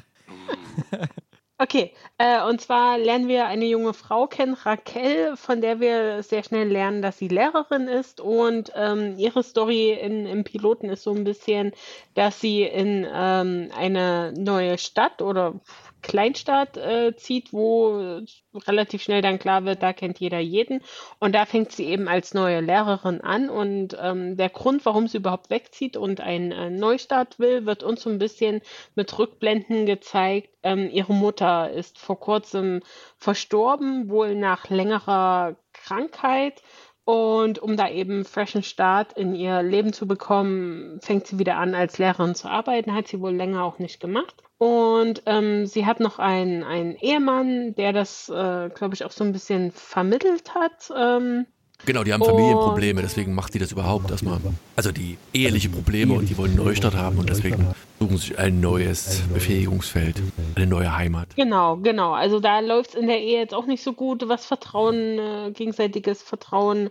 Okay, 1.59 1.91
äh, 2.19 2.43
und 2.43 2.61
zwar 2.61 2.99
lernen 2.99 3.27
wir 3.27 3.47
eine 3.47 3.65
junge 3.65 3.93
Frau 3.95 4.27
kennen, 4.27 4.53
Raquel, 4.53 5.35
von 5.35 5.59
der 5.59 5.79
wir 5.79 6.21
sehr 6.21 6.43
schnell 6.43 6.67
lernen, 6.67 7.01
dass 7.01 7.17
sie 7.17 7.29
Lehrerin 7.29 7.87
ist. 7.87 8.21
Und 8.21 8.71
ähm, 8.75 9.15
ihre 9.17 9.41
Story 9.41 9.91
in, 9.93 10.27
im 10.27 10.43
Piloten 10.43 10.87
ist 10.89 11.01
so 11.01 11.13
ein 11.15 11.23
bisschen, 11.23 11.71
dass 12.13 12.39
sie 12.39 12.61
in 12.61 13.07
ähm, 13.11 13.71
eine 13.75 14.33
neue 14.37 14.77
Stadt 14.77 15.23
oder 15.23 15.55
Kleinstadt 16.01 16.77
äh, 16.77 17.15
zieht, 17.15 17.53
wo 17.53 18.21
relativ 18.67 19.01
schnell 19.01 19.21
dann 19.21 19.39
klar 19.39 19.65
wird, 19.65 19.83
da 19.83 19.93
kennt 19.93 20.19
jeder 20.19 20.39
jeden. 20.39 20.81
Und 21.19 21.33
da 21.33 21.45
fängt 21.45 21.71
sie 21.71 21.85
eben 21.85 22.07
als 22.07 22.33
neue 22.33 22.61
Lehrerin 22.61 23.21
an. 23.21 23.49
Und 23.49 23.97
ähm, 24.01 24.37
der 24.37 24.49
Grund, 24.49 24.85
warum 24.85 25.07
sie 25.07 25.17
überhaupt 25.17 25.49
wegzieht 25.49 25.97
und 25.97 26.21
einen 26.21 26.51
äh, 26.51 26.69
Neustart 26.69 27.39
will, 27.39 27.65
wird 27.65 27.83
uns 27.83 28.03
so 28.03 28.09
ein 28.09 28.19
bisschen 28.19 28.61
mit 28.95 29.17
Rückblenden 29.17 29.85
gezeigt. 29.85 30.49
Ähm, 30.63 30.89
ihre 30.91 31.13
Mutter 31.13 31.71
ist 31.71 31.97
vor 31.97 32.19
kurzem 32.19 32.81
verstorben, 33.17 34.09
wohl 34.09 34.35
nach 34.35 34.69
längerer 34.69 35.55
Krankheit. 35.73 36.61
Und 37.07 37.59
um 37.59 37.77
da 37.77 37.87
eben 37.87 38.25
freshen 38.25 38.63
Start 38.63 39.13
in 39.13 39.33
ihr 39.33 39.63
Leben 39.63 39.93
zu 39.93 40.07
bekommen, 40.07 40.99
fängt 41.01 41.25
sie 41.25 41.39
wieder 41.39 41.55
an, 41.55 41.73
als 41.73 41.97
Lehrerin 41.97 42.35
zu 42.35 42.49
arbeiten. 42.49 42.93
Hat 42.93 43.07
sie 43.07 43.21
wohl 43.21 43.33
länger 43.33 43.63
auch 43.63 43.79
nicht 43.79 44.01
gemacht. 44.01 44.43
Und 44.57 45.23
ähm, 45.25 45.65
sie 45.67 45.85
hat 45.85 46.01
noch 46.01 46.19
einen, 46.19 46.65
einen 46.65 46.97
Ehemann, 46.97 47.73
der 47.75 47.93
das, 47.93 48.27
äh, 48.27 48.69
glaube 48.75 48.93
ich, 48.93 49.05
auch 49.05 49.11
so 49.11 49.23
ein 49.23 49.31
bisschen 49.31 49.71
vermittelt 49.71 50.53
hat. 50.53 50.91
Ähm, 50.93 51.45
Genau, 51.85 52.03
die 52.03 52.11
haben 52.11 52.23
Familienprobleme, 52.23 53.01
deswegen 53.01 53.33
macht 53.35 53.53
sie 53.53 53.59
das 53.59 53.71
überhaupt 53.71 54.09
erstmal. 54.11 54.39
Also 54.75 54.91
die 54.91 55.17
eheliche 55.33 55.69
Probleme 55.69 56.13
und 56.13 56.27
die 56.27 56.37
wollen 56.37 56.51
einen 56.51 56.65
Neustart 56.65 56.95
haben 56.95 57.17
und 57.17 57.29
deswegen 57.29 57.73
suchen 57.99 58.17
sie 58.17 58.37
ein 58.37 58.59
neues 58.59 59.21
Befähigungsfeld, 59.33 60.21
eine 60.55 60.67
neue 60.67 60.95
Heimat. 60.95 61.29
Genau, 61.35 61.77
genau. 61.77 62.13
Also 62.13 62.39
da 62.39 62.59
läuft 62.59 62.91
es 62.91 62.95
in 62.95 63.07
der 63.07 63.21
Ehe 63.21 63.39
jetzt 63.39 63.53
auch 63.53 63.67
nicht 63.67 63.83
so 63.83 63.93
gut, 63.93 64.27
was 64.27 64.45
Vertrauen, 64.45 65.19
äh, 65.19 65.51
gegenseitiges 65.53 66.21
Vertrauen 66.21 66.89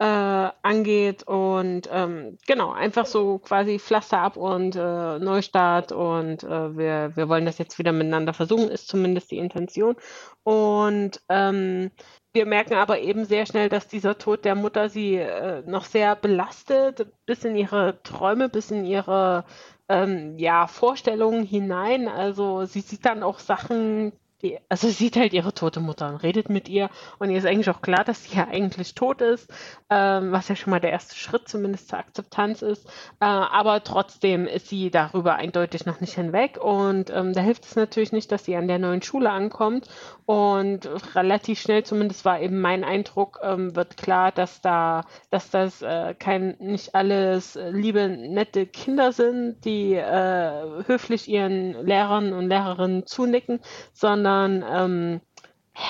äh, 0.00 0.50
angeht. 0.62 1.22
Und 1.24 1.88
ähm, 1.92 2.38
genau, 2.46 2.72
einfach 2.72 3.06
so 3.06 3.38
quasi 3.38 3.78
Pflaster 3.78 4.18
ab 4.18 4.36
und 4.36 4.74
äh, 4.74 5.18
Neustart 5.18 5.92
und 5.92 6.42
äh, 6.42 6.76
wir, 6.76 7.12
wir 7.14 7.28
wollen 7.28 7.44
das 7.44 7.58
jetzt 7.58 7.78
wieder 7.78 7.92
miteinander 7.92 8.32
versuchen, 8.32 8.70
ist 8.70 8.88
zumindest 8.88 9.30
die 9.30 9.38
Intention. 9.38 9.96
Und 10.42 11.20
ähm, 11.28 11.90
wir 12.32 12.46
merken 12.46 12.74
aber 12.74 13.00
eben 13.00 13.26
sehr 13.26 13.44
schnell, 13.44 13.68
dass 13.68 13.88
dieser 13.88 14.16
Tod 14.16 14.44
der 14.44 14.54
Mutter 14.54 14.88
sie 14.88 15.16
äh, 15.16 15.62
noch 15.66 15.84
sehr 15.84 16.16
belastet, 16.16 17.06
bis 17.26 17.44
in 17.44 17.54
ihre 17.54 18.02
Träume, 18.02 18.48
bis 18.48 18.70
in 18.70 18.86
ihre 18.86 19.44
ähm, 19.88 20.38
ja, 20.38 20.66
Vorstellungen 20.66 21.44
hinein. 21.44 22.08
Also 22.08 22.64
sie 22.64 22.80
sieht 22.80 23.04
dann 23.04 23.22
auch 23.22 23.38
Sachen, 23.38 24.12
die, 24.42 24.58
also 24.68 24.88
sie 24.88 24.94
sieht 24.94 25.16
halt 25.16 25.32
ihre 25.32 25.52
tote 25.52 25.80
Mutter 25.80 26.08
und 26.08 26.16
redet 26.16 26.48
mit 26.48 26.68
ihr. 26.68 26.90
Und 27.18 27.30
ihr 27.30 27.38
ist 27.38 27.46
eigentlich 27.46 27.70
auch 27.70 27.82
klar, 27.82 28.04
dass 28.04 28.24
sie 28.24 28.36
ja 28.36 28.48
eigentlich 28.48 28.94
tot 28.94 29.20
ist, 29.20 29.50
ähm, 29.90 30.32
was 30.32 30.48
ja 30.48 30.56
schon 30.56 30.70
mal 30.70 30.80
der 30.80 30.90
erste 30.90 31.16
Schritt 31.16 31.48
zumindest 31.48 31.88
zur 31.88 31.98
Akzeptanz 31.98 32.62
ist. 32.62 32.86
Äh, 33.20 33.24
aber 33.24 33.82
trotzdem 33.84 34.46
ist 34.46 34.68
sie 34.68 34.90
darüber 34.90 35.34
eindeutig 35.36 35.86
noch 35.86 36.00
nicht 36.00 36.14
hinweg. 36.14 36.58
Und 36.62 37.10
ähm, 37.10 37.32
da 37.32 37.40
hilft 37.40 37.64
es 37.64 37.76
natürlich 37.76 38.12
nicht, 38.12 38.32
dass 38.32 38.44
sie 38.44 38.56
an 38.56 38.68
der 38.68 38.78
neuen 38.78 39.02
Schule 39.02 39.30
ankommt 39.30 39.88
und 40.30 40.88
relativ 41.16 41.60
schnell, 41.60 41.82
zumindest 41.82 42.24
war 42.24 42.40
eben 42.40 42.60
mein 42.60 42.84
Eindruck, 42.84 43.40
ähm, 43.42 43.74
wird 43.74 43.96
klar, 43.96 44.30
dass 44.30 44.60
da, 44.60 45.04
dass 45.30 45.50
das 45.50 45.82
äh, 45.82 46.14
kein 46.14 46.54
nicht 46.60 46.94
alles 46.94 47.58
liebe 47.72 48.08
nette 48.08 48.66
Kinder 48.66 49.10
sind, 49.10 49.64
die 49.64 49.94
äh, 49.94 50.84
höflich 50.86 51.26
ihren 51.26 51.84
Lehrern 51.84 52.32
und 52.32 52.46
Lehrerinnen 52.46 53.06
zunicken, 53.06 53.58
sondern 53.92 54.64
ähm, 54.72 55.20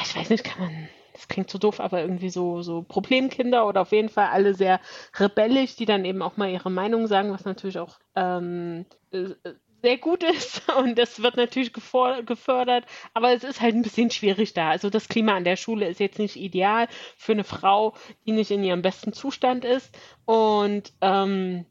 ich 0.05 0.17
weiß 0.17 0.31
nicht, 0.31 0.45
kann 0.45 0.63
man, 0.63 0.89
das 1.13 1.29
klingt 1.29 1.51
so 1.51 1.59
doof, 1.59 1.79
aber 1.79 2.01
irgendwie 2.01 2.31
so, 2.31 2.63
so 2.63 2.81
Problemkinder 2.81 3.67
oder 3.67 3.83
auf 3.83 3.93
jeden 3.93 4.09
Fall 4.09 4.29
alle 4.29 4.55
sehr 4.55 4.81
rebellisch, 5.19 5.77
die 5.77 5.85
dann 5.85 6.07
eben 6.07 6.23
auch 6.23 6.39
mal 6.39 6.49
ihre 6.49 6.71
Meinung 6.71 7.09
sagen, 7.09 7.31
was 7.31 7.45
natürlich 7.45 7.79
auch 7.79 7.99
ähm, 8.17 8.87
äh, 9.13 9.35
sehr 9.83 9.99
gut 9.99 10.23
ist 10.23 10.63
und 10.79 10.99
das 10.99 11.23
wird 11.23 11.37
natürlich 11.37 11.73
gefördert, 11.73 12.85
aber 13.15 13.33
es 13.33 13.45
ist 13.45 13.61
halt 13.61 13.75
ein 13.75 13.83
bisschen 13.83 14.11
schwierig 14.11 14.55
da. 14.55 14.71
Also 14.71 14.91
das 14.91 15.09
Klima 15.09 15.35
an 15.35 15.45
der 15.45 15.57
Schule 15.57 15.89
ist 15.89 16.01
jetzt 16.01 16.19
nicht 16.19 16.37
ideal 16.37 16.89
für 17.17 17.33
eine 17.33 17.45
Frau, 17.45 17.95
die 18.27 18.33
nicht 18.33 18.51
in 18.51 18.65
ihrem 18.65 18.83
besten 18.83 19.13
Zustand 19.13 19.65
ist 19.65 19.97
und 20.25 20.93
ähm, 21.01 21.67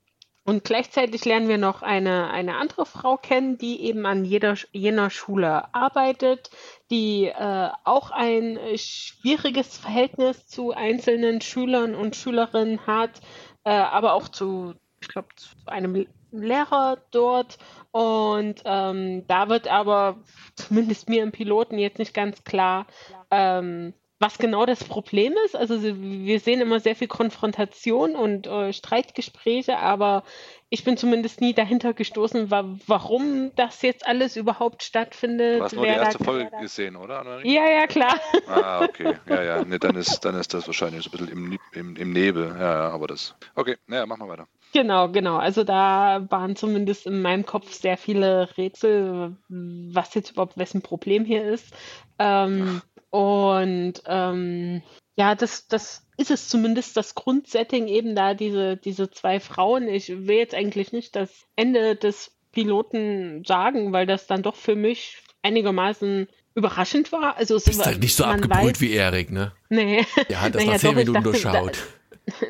und 0.50 0.64
gleichzeitig 0.64 1.26
lernen 1.26 1.48
wir 1.48 1.60
noch 1.60 1.84
eine, 1.84 2.32
eine 2.32 2.56
andere 2.56 2.88
Frau 2.88 3.18
kennen, 3.18 3.60
die 3.60 3.84
eben 3.84 4.08
an 4.08 4.26
jeder, 4.26 4.56
jener 4.72 5.12
Schule 5.12 5.72
arbeitet, 5.76 6.50
die 6.90 7.26
äh, 7.26 7.70
auch 7.84 8.10
ein 8.10 8.58
schwieriges 8.76 9.78
Verhältnis 9.78 10.48
zu 10.48 10.72
einzelnen 10.72 11.42
Schülern 11.42 11.94
und 11.94 12.16
Schülerinnen 12.16 12.88
hat, 12.88 13.22
äh, 13.64 13.70
aber 13.70 14.14
auch 14.14 14.28
zu, 14.28 14.74
ich 15.00 15.10
glaube, 15.10 15.28
zu 15.36 15.50
einem 15.68 16.08
Lehrer 16.32 16.98
dort. 17.12 17.58
Und 17.92 18.62
ähm, 18.66 19.26
da 19.28 19.50
wird 19.50 19.68
aber 19.68 20.18
zumindest 20.56 21.10
mir 21.10 21.24
im 21.24 21.32
Piloten 21.32 21.78
jetzt 21.78 22.00
nicht 22.00 22.14
ganz 22.14 22.44
klar, 22.44 22.86
ähm, 23.32 23.94
was 24.20 24.38
genau 24.38 24.66
das 24.66 24.84
Problem 24.84 25.34
ist. 25.46 25.56
Also 25.56 25.82
wir 25.82 26.40
sehen 26.40 26.60
immer 26.60 26.80
sehr 26.82 26.96
viel 26.96 27.08
Konfrontation 27.08 28.16
und 28.16 28.48
äh, 28.48 28.74
Streitgespräche, 28.74 29.78
aber 29.78 30.24
ich 30.68 30.84
bin 30.84 30.98
zumindest 30.98 31.42
nie 31.42 31.54
dahinter 31.54 31.94
gestoßen, 31.94 32.52
wa 32.52 32.66
warum 32.86 33.52
das 33.56 33.82
jetzt 33.82 34.06
alles 34.06 34.36
überhaupt 34.36 34.84
stattfindet. 34.84 35.60
Du 35.60 35.64
hast 35.64 35.76
nur 35.76 35.86
die 35.86 35.92
erste 35.92 36.24
Folge 36.24 36.52
gesehen, 36.60 36.96
oder? 36.98 37.24
Ja, 37.44 37.70
ja, 37.70 37.88
klar. 37.88 38.20
Ah, 38.48 38.84
okay. 38.84 39.16
Ja, 39.28 39.42
ja. 39.42 39.64
Nee, 39.64 39.80
dann, 39.80 39.96
ist, 39.96 40.20
dann 40.26 40.36
ist 40.36 40.54
das 40.54 40.68
wahrscheinlich 40.68 41.04
so 41.04 41.10
ein 41.10 41.12
bisschen 41.12 41.30
im, 41.30 41.60
im, 41.74 41.96
im 41.96 42.12
Nebel. 42.12 42.56
Ja, 42.60 42.74
ja, 42.74 42.90
aber 42.90 43.08
das. 43.08 43.36
Okay, 43.56 43.78
naja, 43.88 44.06
mach 44.06 44.18
mal 44.18 44.28
weiter. 44.28 44.48
Genau, 44.74 45.10
genau. 45.10 45.38
Also 45.38 45.64
da 45.64 46.26
waren 46.30 46.56
zumindest 46.56 47.08
in 47.08 47.22
meinem 47.22 47.46
Kopf 47.46 47.74
sehr 47.74 47.98
viele 47.98 48.50
Rätsel, 48.58 49.36
was 49.48 50.14
jetzt 50.14 50.32
überhaupt 50.32 50.58
wessen 50.58 50.82
Problem 50.82 51.26
hier 51.26 51.44
ist. 51.46 51.74
Ähm, 52.20 52.82
und 53.10 53.94
ähm, 54.06 54.84
ja, 55.16 55.36
das, 55.36 55.68
das 55.68 56.06
ist 56.18 56.32
es 56.32 56.50
zumindest 56.50 56.96
das 56.98 57.16
Grundsetting 57.16 57.88
eben 57.88 58.16
da, 58.16 58.34
diese, 58.34 58.78
diese 58.78 59.10
zwei 59.10 59.40
Frauen. 59.40 59.88
Ich 59.88 60.10
will 60.10 60.38
jetzt 60.38 60.54
eigentlich 60.54 60.92
nicht 60.92 61.16
das 61.16 61.30
Ende 61.56 61.96
des 61.96 62.32
Piloten 62.52 63.44
sagen, 63.46 63.92
weil 63.92 64.06
das 64.06 64.28
dann 64.28 64.44
doch 64.44 64.56
für 64.56 64.76
mich 64.76 65.18
einigermaßen 65.42 66.28
überraschend 66.56 67.12
war. 67.12 67.38
Also 67.38 67.56
es 67.56 67.66
Bist 67.66 67.86
halt 67.86 68.00
nicht 68.00 68.16
so 68.16 68.26
abgebrüht 68.26 68.82
wie 68.82 68.92
Erik, 68.92 69.32
ne? 69.32 69.54
Nee. 69.70 70.06
Der 70.30 70.42
hat 70.42 70.56
das 70.56 70.62
naja, 70.66 70.74
nach 70.74 70.80
zehn 70.80 70.96
Minuten 70.96 71.24
durchschaut. 71.24 71.78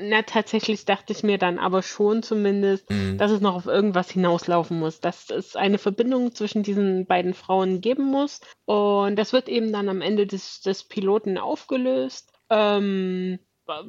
Na, 0.02 0.22
tatsächlich 0.22 0.86
dachte 0.86 1.14
ich 1.14 1.24
mir 1.24 1.38
dann 1.38 1.60
aber 1.60 1.82
schon 1.82 2.24
zumindest, 2.24 2.90
mhm. 2.90 3.18
dass 3.18 3.32
es 3.32 3.42
noch 3.42 3.56
auf 3.56 3.66
irgendwas 3.66 4.10
hinauslaufen 4.10 4.80
muss, 4.80 5.00
dass 5.00 5.30
es 5.30 5.56
eine 5.56 5.78
Verbindung 5.78 6.34
zwischen 6.34 6.64
diesen 6.64 7.06
beiden 7.06 7.34
Frauen 7.34 7.82
geben 7.82 8.06
muss. 8.06 8.42
Und 8.66 9.16
das 9.18 9.34
wird 9.34 9.50
eben 9.50 9.72
dann 9.72 9.90
am 9.90 10.02
Ende 10.02 10.28
des, 10.28 10.62
des 10.62 10.84
Piloten 10.84 11.38
aufgelöst. 11.38 12.32
Ähm, 12.50 13.40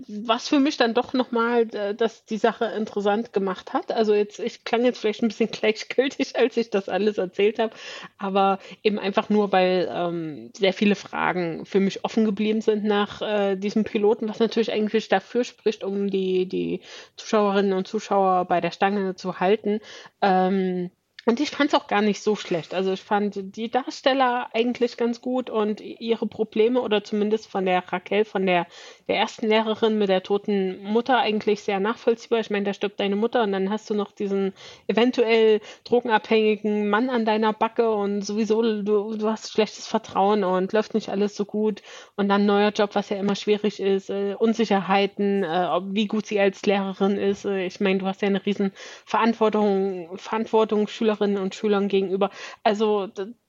was 0.09 0.49
für 0.49 0.61
mich 0.61 0.77
dann 0.77 0.95
doch 0.95 1.13
nochmal 1.13 1.63
äh, 1.75 1.95
dass 1.95 2.25
die 2.25 2.37
Sache 2.37 2.67
interessant 2.67 3.33
gemacht 3.33 3.73
hat. 3.73 3.93
Also 3.93 4.15
jetzt, 4.15 4.39
ich 4.39 4.65
klang 4.65 4.85
jetzt 4.85 4.99
vielleicht 4.99 5.23
ein 5.23 5.29
bisschen 5.29 5.51
gleichgültig, 5.53 6.37
als 6.37 6.57
ich 6.57 6.71
das 6.71 6.89
alles 6.89 7.19
erzählt 7.19 7.59
habe, 7.59 7.75
aber 8.19 8.59
eben 8.83 8.99
einfach 8.99 9.29
nur, 9.31 9.53
weil 9.53 9.91
ähm, 9.93 10.51
sehr 10.57 10.73
viele 10.73 10.95
Fragen 10.95 11.67
für 11.67 11.81
mich 11.81 12.05
offen 12.05 12.25
geblieben 12.25 12.61
sind 12.61 12.85
nach 12.85 13.23
äh, 13.23 13.57
diesem 13.57 13.85
Piloten, 13.85 14.29
was 14.29 14.39
natürlich 14.39 14.73
eigentlich 14.73 15.09
dafür 15.09 15.45
spricht, 15.45 15.85
um 15.85 16.11
die, 16.11 16.47
die 16.47 16.81
Zuschauerinnen 17.17 17.73
und 17.73 17.89
Zuschauer 17.89 18.45
bei 18.47 18.61
der 18.61 18.71
Stange 18.71 19.15
zu 19.15 19.41
halten. 19.41 19.81
Ähm, 20.23 20.91
und 21.27 21.39
ich 21.39 21.51
fand 21.51 21.69
es 21.69 21.79
auch 21.79 21.87
gar 21.87 22.01
nicht 22.01 22.23
so 22.23 22.35
schlecht. 22.35 22.73
Also 22.73 22.93
ich 22.93 23.03
fand 23.03 23.39
die 23.57 23.71
Darsteller 23.71 24.49
eigentlich 24.55 24.97
ganz 24.97 25.21
gut 25.21 25.51
und 25.51 25.83
ihre 25.83 26.27
Probleme 26.27 26.81
oder 26.81 27.05
zumindest 27.05 27.47
von 27.47 27.67
der 27.67 27.85
Raquel, 27.93 28.25
von 28.25 28.47
der, 28.47 28.67
der 29.07 29.17
ersten 29.17 29.47
Lehrerin 29.47 29.99
mit 29.99 30.09
der 30.09 30.23
toten 30.23 30.83
Mutter 30.83 31.19
eigentlich 31.19 31.61
sehr 31.63 31.79
nachvollziehbar. 31.79 32.41
Ich 32.41 32.49
meine, 32.49 32.65
da 32.65 32.73
stirbt 32.73 33.01
deine 33.01 33.17
Mutter 33.17 33.43
und 33.43 33.53
dann 33.53 33.69
hast 33.69 33.91
du 33.91 33.95
noch 33.95 34.13
diesen 34.13 34.55
eventuell 34.89 35.61
drogenabhängigen 35.85 36.89
Mann 36.89 37.11
an 37.11 37.27
deiner 37.27 37.53
Backe 37.53 37.91
und 37.91 38.23
sowieso 38.23 38.63
du, 38.63 39.17
du 39.17 39.29
hast 39.29 39.53
schlechtes 39.53 39.87
Vertrauen 39.87 40.43
und 40.43 40.73
läuft 40.73 40.95
nicht 40.95 41.11
alles 41.11 41.37
so 41.37 41.45
gut 41.45 41.83
und 42.17 42.31
dann 42.31 42.47
neuer 42.47 42.71
Job, 42.71 42.95
was 42.95 43.11
ja 43.11 43.19
immer 43.19 43.35
schwierig 43.35 43.79
ist, 43.79 44.09
äh, 44.09 44.35
Unsicherheiten, 44.39 45.45
äh, 45.45 45.81
wie 45.91 46.07
gut 46.07 46.25
sie 46.25 46.41
als 46.41 46.65
Lehrerin 46.65 47.19
ist. 47.19 47.45
Äh, 47.45 47.67
ich 47.67 47.79
meine, 47.79 47.99
du 47.99 48.07
hast 48.07 48.23
ja 48.23 48.29
eine 48.29 48.45
riesen 48.47 48.73
Verantwortung, 49.05 50.17
Verantwortung, 50.17 50.89
Schüler 50.89 51.10
Schülerinnen 51.11 51.43
und 51.43 51.55
Schülern 51.55 51.89
gegenüber. 51.89 52.31
Also 52.63 53.09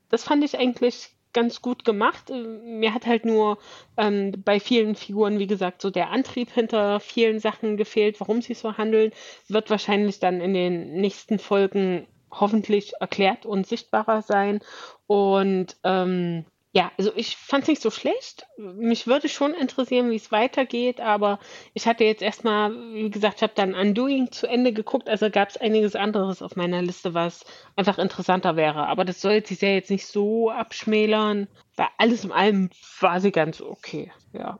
das 0.09 0.23
fand 0.23 0.43
ich 0.43 0.57
eigentlich 0.57 1.09
ganz 1.33 1.61
gut 1.61 1.85
gemacht. 1.85 2.29
Mir 2.29 2.93
hat 2.93 3.05
halt 3.05 3.23
nur 3.23 3.57
ähm, 3.97 4.33
bei 4.43 4.59
vielen 4.59 4.95
Figuren, 4.95 5.39
wie 5.39 5.47
gesagt, 5.47 5.81
so 5.81 5.89
der 5.89 6.09
Antrieb 6.09 6.51
hinter 6.51 6.99
vielen 6.99 7.39
Sachen 7.39 7.77
gefehlt, 7.77 8.19
warum 8.19 8.41
sie 8.41 8.53
so 8.53 8.77
handeln, 8.77 9.11
wird 9.47 9.69
wahrscheinlich 9.69 10.19
dann 10.19 10.41
in 10.41 10.53
den 10.53 10.93
nächsten 10.93 11.39
Folgen 11.39 12.07
hoffentlich 12.31 12.93
erklärt 12.99 13.45
und 13.45 13.67
sichtbarer 13.67 14.21
sein. 14.21 14.59
Und 15.07 15.77
ähm, 15.83 16.45
ja, 16.73 16.89
also 16.97 17.11
ich 17.15 17.35
fand 17.35 17.63
es 17.63 17.67
nicht 17.67 17.81
so 17.81 17.91
schlecht. 17.91 18.45
Mich 18.57 19.05
würde 19.05 19.27
schon 19.27 19.53
interessieren, 19.53 20.09
wie 20.09 20.15
es 20.15 20.31
weitergeht, 20.31 21.01
aber 21.01 21.39
ich 21.73 21.85
hatte 21.85 22.05
jetzt 22.05 22.21
erstmal, 22.21 22.73
wie 22.93 23.09
gesagt, 23.09 23.37
ich 23.37 23.43
habe 23.43 23.53
dann 23.55 23.75
Undoing 23.75 24.31
zu 24.31 24.47
Ende 24.47 24.71
geguckt, 24.71 25.09
also 25.09 25.29
gab 25.29 25.49
es 25.49 25.57
einiges 25.57 25.95
anderes 25.95 26.41
auf 26.41 26.55
meiner 26.55 26.81
Liste, 26.81 27.13
was 27.13 27.43
einfach 27.75 27.97
interessanter 27.97 28.55
wäre. 28.55 28.87
Aber 28.87 29.03
das 29.03 29.19
soll 29.19 29.45
sich 29.45 29.59
ja 29.59 29.69
jetzt 29.69 29.89
nicht 29.89 30.07
so 30.07 30.49
abschmälern, 30.49 31.49
weil 31.75 31.87
alles 31.97 32.23
in 32.23 32.31
allem 32.31 32.69
war 33.01 33.19
sie 33.19 33.31
ganz 33.31 33.59
okay, 33.59 34.11
ja. 34.31 34.57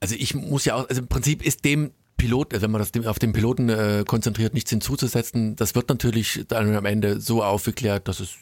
Also 0.00 0.16
ich 0.16 0.34
muss 0.34 0.64
ja 0.64 0.74
auch, 0.74 0.88
also 0.88 1.02
im 1.02 1.08
Prinzip 1.08 1.44
ist 1.44 1.64
dem 1.64 1.92
Pilot, 2.16 2.60
wenn 2.60 2.70
man 2.72 2.80
das 2.80 3.06
auf 3.06 3.20
den 3.20 3.32
Piloten 3.32 3.68
äh, 3.68 4.02
konzentriert, 4.04 4.54
nichts 4.54 4.70
hinzuzusetzen, 4.70 5.54
das 5.54 5.76
wird 5.76 5.88
natürlich 5.88 6.44
dann 6.48 6.74
am 6.74 6.84
Ende 6.84 7.20
so 7.20 7.44
aufgeklärt, 7.44 8.08
dass 8.08 8.18
es 8.18 8.36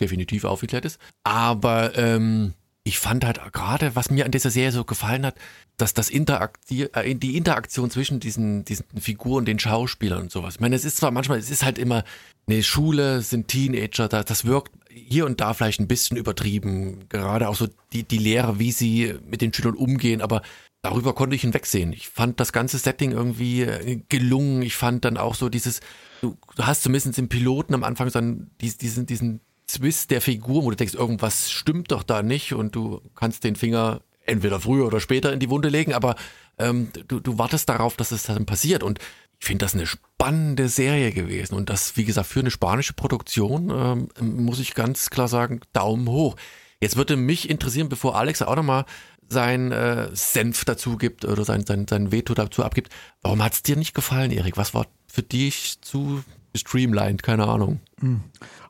definitiv 0.00 0.44
aufgeklärt 0.44 0.84
ist. 0.84 0.98
Aber 1.22 1.96
ähm, 1.96 2.54
ich 2.84 2.98
fand 2.98 3.24
halt 3.24 3.40
gerade, 3.52 3.96
was 3.96 4.10
mir 4.10 4.26
an 4.26 4.30
dieser 4.30 4.50
Serie 4.50 4.70
so 4.70 4.84
gefallen 4.84 5.24
hat, 5.24 5.36
dass 5.78 5.94
das 5.94 6.10
Interakti 6.10 6.84
äh, 6.92 7.14
die 7.14 7.36
Interaktion 7.36 7.90
zwischen 7.90 8.20
diesen, 8.20 8.64
diesen 8.66 8.84
Figuren, 9.00 9.46
den 9.46 9.58
Schauspielern 9.58 10.20
und 10.20 10.30
sowas. 10.30 10.56
Ich 10.56 10.60
meine, 10.60 10.76
es 10.76 10.84
ist 10.84 10.98
zwar 10.98 11.10
manchmal, 11.10 11.38
es 11.38 11.50
ist 11.50 11.64
halt 11.64 11.78
immer 11.78 12.04
eine 12.46 12.62
Schule, 12.62 13.22
sind 13.22 13.48
Teenager, 13.48 14.08
da, 14.08 14.22
das 14.22 14.44
wirkt 14.44 14.72
hier 14.90 15.24
und 15.24 15.40
da 15.40 15.54
vielleicht 15.54 15.80
ein 15.80 15.88
bisschen 15.88 16.18
übertrieben. 16.18 17.08
Gerade 17.08 17.48
auch 17.48 17.56
so 17.56 17.68
die, 17.94 18.02
die 18.04 18.18
Lehrer, 18.18 18.58
wie 18.58 18.70
sie 18.70 19.14
mit 19.26 19.40
den 19.40 19.52
Schülern 19.52 19.74
umgehen, 19.74 20.20
aber 20.20 20.42
darüber 20.82 21.14
konnte 21.14 21.36
ich 21.36 21.42
hinwegsehen. 21.42 21.94
Ich 21.94 22.10
fand 22.10 22.38
das 22.38 22.52
ganze 22.52 22.76
Setting 22.76 23.12
irgendwie 23.12 23.62
äh, 23.62 24.02
gelungen. 24.10 24.60
Ich 24.60 24.76
fand 24.76 25.06
dann 25.06 25.16
auch 25.16 25.34
so 25.34 25.48
dieses, 25.48 25.80
du, 26.20 26.36
hast 26.58 26.82
zumindest 26.82 27.18
im 27.18 27.30
Piloten 27.30 27.72
am 27.72 27.82
Anfang 27.82 28.10
so 28.10 28.18
einen, 28.18 28.50
diesen, 28.60 29.06
diesen 29.06 29.40
Twist 29.66 30.10
der 30.10 30.20
Figur, 30.20 30.64
wo 30.64 30.70
du 30.70 30.76
denkst, 30.76 30.94
irgendwas 30.94 31.50
stimmt 31.50 31.90
doch 31.90 32.02
da 32.02 32.22
nicht 32.22 32.52
und 32.52 32.74
du 32.74 33.00
kannst 33.14 33.44
den 33.44 33.56
Finger 33.56 34.02
entweder 34.26 34.60
früher 34.60 34.86
oder 34.86 35.00
später 35.00 35.32
in 35.32 35.40
die 35.40 35.50
Wunde 35.50 35.68
legen, 35.68 35.92
aber 35.92 36.16
ähm, 36.58 36.88
du, 37.08 37.20
du 37.20 37.38
wartest 37.38 37.68
darauf, 37.68 37.96
dass 37.96 38.12
es 38.12 38.24
dann 38.24 38.46
passiert. 38.46 38.82
Und 38.82 38.98
ich 39.40 39.46
finde 39.46 39.64
das 39.64 39.74
eine 39.74 39.86
spannende 39.86 40.68
Serie 40.68 41.12
gewesen. 41.12 41.54
Und 41.54 41.68
das, 41.68 41.96
wie 41.96 42.04
gesagt, 42.04 42.28
für 42.28 42.40
eine 42.40 42.50
spanische 42.50 42.94
Produktion 42.94 43.70
ähm, 43.70 44.08
muss 44.44 44.60
ich 44.60 44.74
ganz 44.74 45.10
klar 45.10 45.28
sagen, 45.28 45.60
Daumen 45.72 46.08
hoch. 46.08 46.36
Jetzt 46.80 46.96
würde 46.96 47.16
mich 47.16 47.50
interessieren, 47.50 47.88
bevor 47.88 48.16
Alex 48.16 48.42
auch 48.42 48.56
nochmal 48.56 48.84
sein 49.28 49.72
äh, 49.72 50.08
Senf 50.12 50.64
dazu 50.64 50.96
gibt 50.96 51.24
oder 51.24 51.44
sein, 51.44 51.64
sein, 51.66 51.86
sein 51.88 52.12
Veto 52.12 52.34
dazu 52.34 52.62
abgibt, 52.62 52.92
warum 53.22 53.42
hat 53.42 53.54
es 53.54 53.62
dir 53.62 53.76
nicht 53.76 53.94
gefallen, 53.94 54.30
Erik? 54.30 54.56
Was 54.56 54.74
war 54.74 54.86
für 55.06 55.22
dich 55.22 55.80
zu 55.80 56.22
streamlined? 56.54 57.22
Keine 57.22 57.46
Ahnung. 57.46 57.80
Hm. 58.00 58.20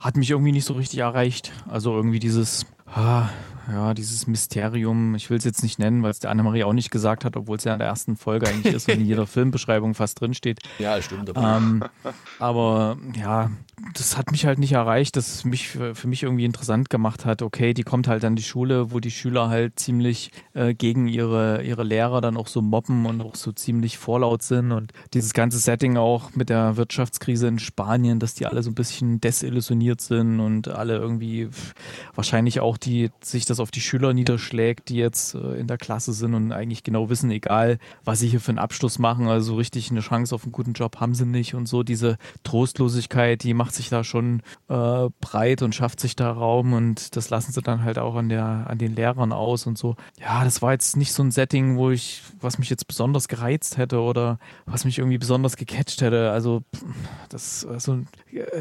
Hat 0.01 0.17
mich 0.17 0.31
irgendwie 0.31 0.53
nicht 0.53 0.65
so 0.65 0.75
richtig 0.75 1.01
erreicht. 1.01 1.53
Also 1.69 1.95
irgendwie 1.95 2.19
dieses, 2.19 2.67
ah, 2.87 3.29
ja, 3.71 3.95
dieses 3.95 4.27
Mysterium, 4.27 5.15
ich 5.15 5.31
will 5.31 5.39
es 5.39 5.45
jetzt 5.45 5.63
nicht 5.63 5.79
nennen, 5.79 6.03
weil 6.03 6.11
es 6.11 6.19
der 6.19 6.31
Annemarie 6.31 6.65
auch 6.65 6.73
nicht 6.73 6.91
gesagt 6.91 7.25
hat, 7.25 7.37
obwohl 7.37 7.57
es 7.57 7.65
ja 7.65 7.73
in 7.73 7.79
der 7.79 7.89
ersten 7.89 8.17
Folge 8.17 8.49
eigentlich 8.49 8.75
ist 8.75 8.89
und 8.89 9.01
in 9.01 9.07
jeder 9.07 9.27
Filmbeschreibung 9.35 9.95
fast 9.95 10.21
drinsteht. 10.21 10.61
Ja, 10.79 11.01
stimmt. 11.01 11.33
Ähm, 11.35 11.85
aber 12.39 12.99
ja, 13.17 13.51
das 13.95 14.17
hat 14.17 14.31
mich 14.31 14.47
halt 14.47 14.59
nicht 14.59 14.73
erreicht, 14.73 15.17
dass 15.17 15.35
es 15.35 15.45
mich 15.45 15.69
für, 15.69 15.95
für, 15.95 16.09
mich 16.09 16.23
irgendwie 16.23 16.45
interessant 16.45 16.91
gemacht 16.91 17.25
hat. 17.25 17.43
Okay, 17.43 17.75
die 17.75 17.83
kommt 17.83 18.09
halt 18.09 18.25
an 18.25 18.37
die 18.37 18.43
Schule, 18.43 18.93
wo 18.93 19.01
die 19.01 19.11
Schüler 19.11 19.49
halt 19.49 19.79
ziemlich 19.79 20.31
äh, 20.55 20.75
gegen 20.75 21.09
ihre, 21.09 21.63
ihre 21.63 21.83
Lehrer 21.83 22.21
dann 22.21 22.37
auch 22.37 22.47
so 22.47 22.63
mobben 22.63 23.07
und 23.07 23.21
auch 23.21 23.35
so 23.35 23.53
ziemlich 23.53 23.99
vorlaut 23.99 24.43
sind. 24.43 24.73
Und 24.73 24.93
dieses 25.13 25.33
ganze 25.33 25.59
Setting 25.59 25.97
auch 25.97 26.35
mit 26.35 26.51
der 26.51 26.77
Wirtschaftskrise 26.77 27.49
in 27.49 27.59
Spanien, 27.59 28.21
dass 28.21 28.35
die 28.35 28.47
alle 28.47 28.63
so 28.63 28.71
ein 28.71 28.75
bisschen 28.75 29.21
desillusioniert 29.21 30.01
sind 30.01 30.41
und 30.41 30.69
alle 30.69 30.97
irgendwie 30.97 31.49
wahrscheinlich 32.15 32.61
auch 32.61 32.77
die 32.77 33.11
sich 33.23 33.45
das 33.45 33.54
auf 33.61 33.71
die 33.71 33.81
Schüler 33.81 34.13
niederschlägt, 34.13 34.89
die 34.89 34.97
jetzt 34.97 35.35
äh, 35.35 35.59
in 35.59 35.67
der 35.67 35.79
Klasse 35.79 36.13
sind 36.13 36.35
und 36.35 36.53
eigentlich 36.53 36.83
genau 36.83 37.09
wissen, 37.11 37.31
egal 37.31 37.79
was 38.05 38.21
sie 38.21 38.29
hier 38.29 38.41
für 38.41 38.51
einen 38.51 38.59
Abschluss 38.59 38.99
machen, 38.99 39.29
also 39.29 39.57
richtig 39.57 39.91
eine 39.91 40.01
Chance 40.01 40.35
auf 40.35 40.45
einen 40.45 40.53
guten 40.53 40.73
Job 40.73 41.01
haben 41.01 41.15
sie 41.15 41.27
nicht 41.27 41.55
und 41.55 41.67
so 41.67 41.83
diese 41.83 42.17
Trostlosigkeit, 42.43 43.43
die 43.43 43.55
macht 43.55 43.75
sich 43.75 43.89
da 43.89 44.05
schon 44.05 44.43
äh, 44.69 45.09
breit 45.21 45.63
und 45.63 45.75
schafft 45.75 46.01
sich 46.01 46.17
da 46.17 46.31
Raum 46.31 46.73
und 46.73 47.17
das 47.17 47.31
lassen 47.31 47.53
sie 47.53 47.63
dann 47.63 47.85
halt 47.85 47.99
auch 47.99 48.15
an 48.17 48.29
der 48.29 48.67
an 48.69 48.79
den 48.79 48.95
Lehrern 48.95 49.33
aus 49.33 49.67
und 49.67 49.79
so. 49.79 49.97
Ja, 50.21 50.45
das 50.45 50.63
war 50.63 50.73
jetzt 50.73 50.97
nicht 50.97 51.13
so 51.13 51.23
ein 51.23 51.31
Setting, 51.31 51.77
wo 51.77 51.91
ich 51.91 52.23
was 52.41 52.59
mich 52.59 52.71
jetzt 52.71 52.87
besonders 52.87 53.29
gereizt 53.29 53.77
hätte 53.77 54.01
oder 54.01 54.39
was 54.67 54.85
mich 54.85 54.99
irgendwie 54.99 55.19
besonders 55.19 55.57
gecatcht 55.57 56.01
hätte. 56.03 56.31
Also 56.31 56.63
das 57.29 57.67
also 57.67 58.01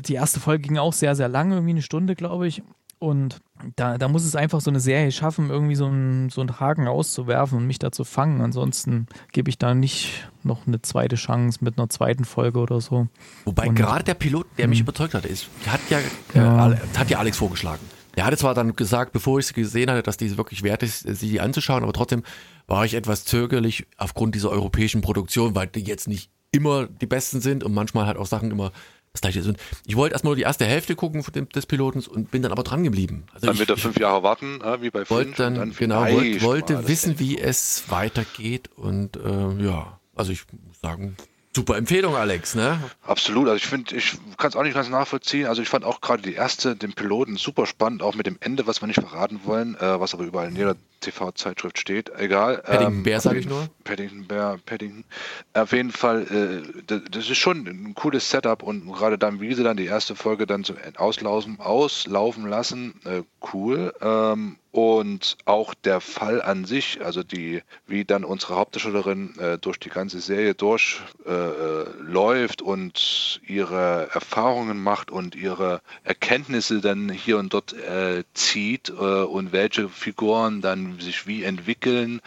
die 0.07 0.13
erste 0.13 0.39
Folge 0.39 0.67
ging 0.67 0.77
auch 0.77 0.93
sehr 0.93 1.15
sehr 1.15 1.29
lang, 1.29 1.51
irgendwie 1.51 1.71
eine 1.71 1.81
Stunde, 1.81 2.15
glaube 2.15 2.47
ich. 2.47 2.63
Und 3.03 3.41
da, 3.75 3.97
da 3.97 4.07
muss 4.07 4.23
es 4.23 4.33
einfach 4.33 4.61
so 4.61 4.71
eine 4.71 4.79
Serie 4.79 5.11
schaffen, 5.11 5.49
irgendwie 5.49 5.75
so 5.75 5.87
einen, 5.87 6.29
so 6.29 6.39
einen 6.39 6.61
Haken 6.61 6.87
auszuwerfen 6.87 7.57
und 7.57 7.67
mich 7.67 7.77
da 7.77 7.91
zu 7.91 8.05
fangen. 8.05 8.39
Ansonsten 8.39 9.07
gebe 9.33 9.49
ich 9.49 9.57
da 9.57 9.73
nicht 9.73 10.29
noch 10.41 10.67
eine 10.67 10.81
zweite 10.81 11.17
Chance 11.17 11.59
mit 11.65 11.77
einer 11.77 11.89
zweiten 11.89 12.23
Folge 12.23 12.59
oder 12.59 12.79
so. 12.79 13.09
Wobei 13.43 13.67
und, 13.67 13.75
gerade 13.75 14.05
der 14.05 14.13
Pilot, 14.13 14.47
der 14.57 14.69
mich 14.69 14.79
hm. 14.79 14.85
überzeugt 14.85 15.15
hat, 15.15 15.25
ist, 15.25 15.49
hat 15.67 15.81
ja, 15.89 15.99
ja. 16.33 16.71
Äh, 16.71 16.77
hat 16.95 17.09
ja 17.09 17.19
Alex 17.19 17.35
vorgeschlagen. 17.35 17.81
Er 18.15 18.23
hatte 18.23 18.37
zwar 18.37 18.53
dann 18.53 18.73
gesagt, 18.73 19.11
bevor 19.11 19.37
ich 19.37 19.47
sie 19.47 19.53
gesehen 19.53 19.91
hatte, 19.91 20.03
dass 20.03 20.15
diese 20.15 20.37
wirklich 20.37 20.63
wert 20.63 20.81
ist, 20.81 21.01
sie 21.01 21.41
anzuschauen, 21.41 21.83
aber 21.83 21.91
trotzdem 21.91 22.23
war 22.67 22.85
ich 22.85 22.93
etwas 22.93 23.25
zögerlich 23.25 23.85
aufgrund 23.97 24.33
dieser 24.33 24.49
europäischen 24.49 25.01
Produktion, 25.01 25.55
weil 25.55 25.67
die 25.67 25.81
jetzt 25.81 26.07
nicht 26.07 26.29
immer 26.53 26.87
die 26.87 27.07
besten 27.07 27.41
sind 27.41 27.65
und 27.65 27.73
manchmal 27.73 28.05
halt 28.05 28.15
auch 28.15 28.27
Sachen 28.27 28.49
immer 28.49 28.71
das 29.13 29.21
gleiche 29.21 29.39
ist. 29.39 29.47
Und 29.47 29.57
ich 29.85 29.95
wollte 29.95 30.13
erstmal 30.13 30.31
nur 30.31 30.35
die 30.35 30.41
erste 30.41 30.65
Hälfte 30.65 30.95
gucken 30.95 31.23
dem, 31.33 31.47
des 31.49 31.65
Pilotens 31.65 32.07
und 32.07 32.31
bin 32.31 32.41
dann 32.41 32.51
aber 32.51 32.63
dran 32.63 32.83
geblieben. 32.83 33.25
Also 33.33 33.47
dann 33.47 33.55
ich, 33.55 33.61
wieder 33.61 33.77
fünf 33.77 33.97
Jahre 33.99 34.23
warten, 34.23 34.59
wie 34.81 34.89
bei 34.89 35.09
wollte 35.09 35.33
dann, 35.37 35.55
dann 35.55 35.75
genau, 35.75 36.01
wollte, 36.01 36.41
wollte 36.41 36.87
wissen, 36.87 37.19
wie 37.19 37.39
es 37.39 37.85
weitergeht 37.87 38.69
und 38.75 39.15
äh, 39.17 39.63
ja, 39.63 39.99
also 40.15 40.31
ich 40.31 40.43
muss 40.67 40.79
sagen, 40.81 41.15
Super 41.55 41.77
Empfehlung, 41.77 42.15
Alex, 42.15 42.55
ne? 42.55 42.79
Absolut. 43.03 43.47
Also 43.47 43.57
ich 43.57 43.67
finde, 43.67 43.95
ich 43.95 44.17
kann 44.37 44.49
es 44.49 44.55
auch 44.55 44.63
nicht 44.63 44.73
ganz 44.73 44.89
nachvollziehen. 44.89 45.45
Also 45.45 45.61
ich 45.61 45.69
fand 45.69 45.85
auch 45.85 46.01
gerade 46.01 46.23
die 46.23 46.33
erste, 46.33 46.75
den 46.75 46.93
Piloten, 46.93 47.35
super 47.35 47.67
spannend, 47.67 48.01
auch 48.01 48.15
mit 48.15 48.25
dem 48.25 48.37
Ende, 48.39 48.65
was 48.65 48.81
wir 48.81 48.87
nicht 48.87 48.99
verraten 48.99 49.41
wollen, 49.43 49.75
äh, 49.75 49.99
was 49.99 50.15
aber 50.15 50.23
überall 50.23 50.47
in 50.47 50.55
jeder 50.55 50.75
TV-Zeitschrift 51.03 51.77
steht. 51.77 52.11
Egal. 52.17 52.57
Paddington 52.57 52.97
ähm, 52.97 53.03
Bear, 53.03 53.21
sage 53.21 53.39
ich 53.39 53.47
nur. 53.47 53.67
Paddington 53.83 54.27
Bear, 54.27 54.57
Paddington. 54.65 55.03
Auf 55.53 55.71
jeden 55.71 55.91
Fall, 55.91 56.23
äh, 56.23 56.81
das, 56.87 57.01
das, 57.11 57.29
ist 57.29 57.37
schon 57.37 57.67
ein 57.67 57.93
cooles 57.95 58.29
Setup 58.29 58.63
und 58.63 58.91
gerade 58.91 59.17
dann, 59.17 59.41
wie 59.41 59.53
sie 59.53 59.63
dann 59.63 59.77
die 59.77 59.85
erste 59.85 60.15
Folge 60.15 60.47
dann 60.47 60.63
zum 60.63 60.77
Auslaufen, 60.95 61.59
auslaufen 61.59 62.47
lassen, 62.47 62.99
äh, 63.05 63.23
cool. 63.53 63.93
Ähm, 64.01 64.57
und 64.73 65.37
auch 65.45 65.75
der 65.75 66.01
Fall 66.01 66.41
an 66.41 66.65
sich, 66.65 67.05
also 67.05 67.21
die, 67.21 67.61
wie 67.85 68.05
dann 68.05 68.23
unsere 68.23 68.55
Hauptdarstellerin 68.55 69.37
äh, 69.37 69.59
durch 69.59 69.77
die 69.77 69.89
ganze 69.89 70.19
Serie 70.19 70.55
durchläuft 70.55 72.61
äh, 72.61 72.63
und 72.63 73.39
ihre 73.45 74.09
Erfahrungen 74.11 74.81
macht 74.81 75.11
und 75.11 75.35
ihre 75.35 75.81
Erkenntnisse 76.03 76.81
dann 76.81 77.09
hier 77.09 77.37
und 77.37 77.53
dort 77.53 77.73
äh, 77.73 78.23
zieht 78.33 78.89
äh, 78.89 78.93
und 78.93 79.51
welche 79.51 79.89
Figuren 79.89 80.61
dann 80.61 80.92
sich 80.99 81.27
wie 81.27 81.43
entwickeln. 81.43 82.21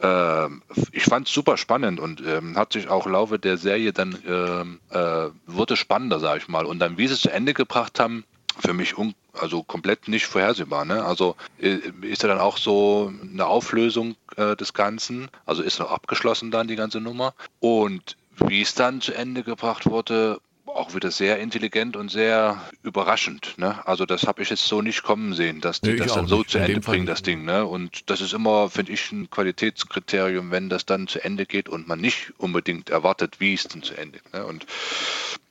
Ähm, 0.00 0.62
ich 0.92 1.04
fand 1.04 1.28
es 1.28 1.34
super 1.34 1.56
spannend 1.56 2.00
und 2.00 2.22
ähm, 2.26 2.56
hat 2.56 2.72
sich 2.72 2.88
auch 2.88 3.06
im 3.06 3.12
Laufe 3.12 3.38
der 3.38 3.56
Serie 3.56 3.92
dann 3.92 4.18
ähm, 4.26 4.80
äh, 4.90 5.28
wurde 5.46 5.76
spannender, 5.76 6.20
sage 6.20 6.38
ich 6.38 6.48
mal. 6.48 6.66
Und 6.66 6.78
dann, 6.78 6.98
wie 6.98 7.06
sie 7.06 7.14
es 7.14 7.20
zu 7.20 7.30
Ende 7.30 7.54
gebracht 7.54 8.00
haben, 8.00 8.24
für 8.58 8.72
mich 8.72 8.96
un 8.96 9.14
also 9.32 9.62
komplett 9.62 10.06
nicht 10.08 10.26
vorhersehbar. 10.26 10.84
Ne? 10.84 11.04
Also 11.04 11.36
äh, 11.60 11.78
ist 12.02 12.22
ja 12.22 12.28
dann 12.28 12.38
auch 12.38 12.56
so 12.56 13.12
eine 13.20 13.46
Auflösung 13.46 14.14
äh, 14.36 14.54
des 14.54 14.74
Ganzen, 14.74 15.28
also 15.44 15.62
ist 15.62 15.80
noch 15.80 15.90
abgeschlossen 15.90 16.52
dann 16.52 16.68
die 16.68 16.76
ganze 16.76 17.00
Nummer. 17.00 17.34
Und 17.58 18.16
wie 18.36 18.62
es 18.62 18.74
dann 18.74 19.00
zu 19.00 19.12
Ende 19.12 19.42
gebracht 19.42 19.86
wurde, 19.86 20.40
auch 20.66 20.94
wieder 20.94 21.10
sehr 21.10 21.38
intelligent 21.38 21.96
und 21.96 22.10
sehr 22.10 22.60
überraschend. 22.82 23.54
Ne? 23.58 23.86
Also 23.86 24.06
das 24.06 24.26
habe 24.26 24.42
ich 24.42 24.50
jetzt 24.50 24.64
so 24.64 24.82
nicht 24.82 25.02
kommen 25.02 25.34
sehen, 25.34 25.60
dass 25.60 25.80
die 25.80 25.92
nee, 25.92 25.96
das 25.96 26.14
dann 26.14 26.26
so 26.26 26.38
nicht. 26.38 26.50
zu 26.50 26.58
Ende 26.58 26.80
bringen, 26.80 27.06
das 27.06 27.22
Ding. 27.22 27.44
Ne? 27.44 27.64
Und 27.64 28.10
das 28.10 28.20
ist 28.20 28.32
immer, 28.32 28.70
finde 28.70 28.92
ich, 28.92 29.12
ein 29.12 29.30
Qualitätskriterium, 29.30 30.50
wenn 30.50 30.68
das 30.68 30.86
dann 30.86 31.06
zu 31.06 31.22
Ende 31.22 31.46
geht 31.46 31.68
und 31.68 31.86
man 31.86 32.00
nicht 32.00 32.32
unbedingt 32.38 32.90
erwartet, 32.90 33.40
wie 33.40 33.54
es 33.54 33.68
denn 33.68 33.82
zu 33.82 33.94
Ende 33.94 34.18
geht. 34.18 34.32
Ne? 34.32 34.46
Und 34.46 34.66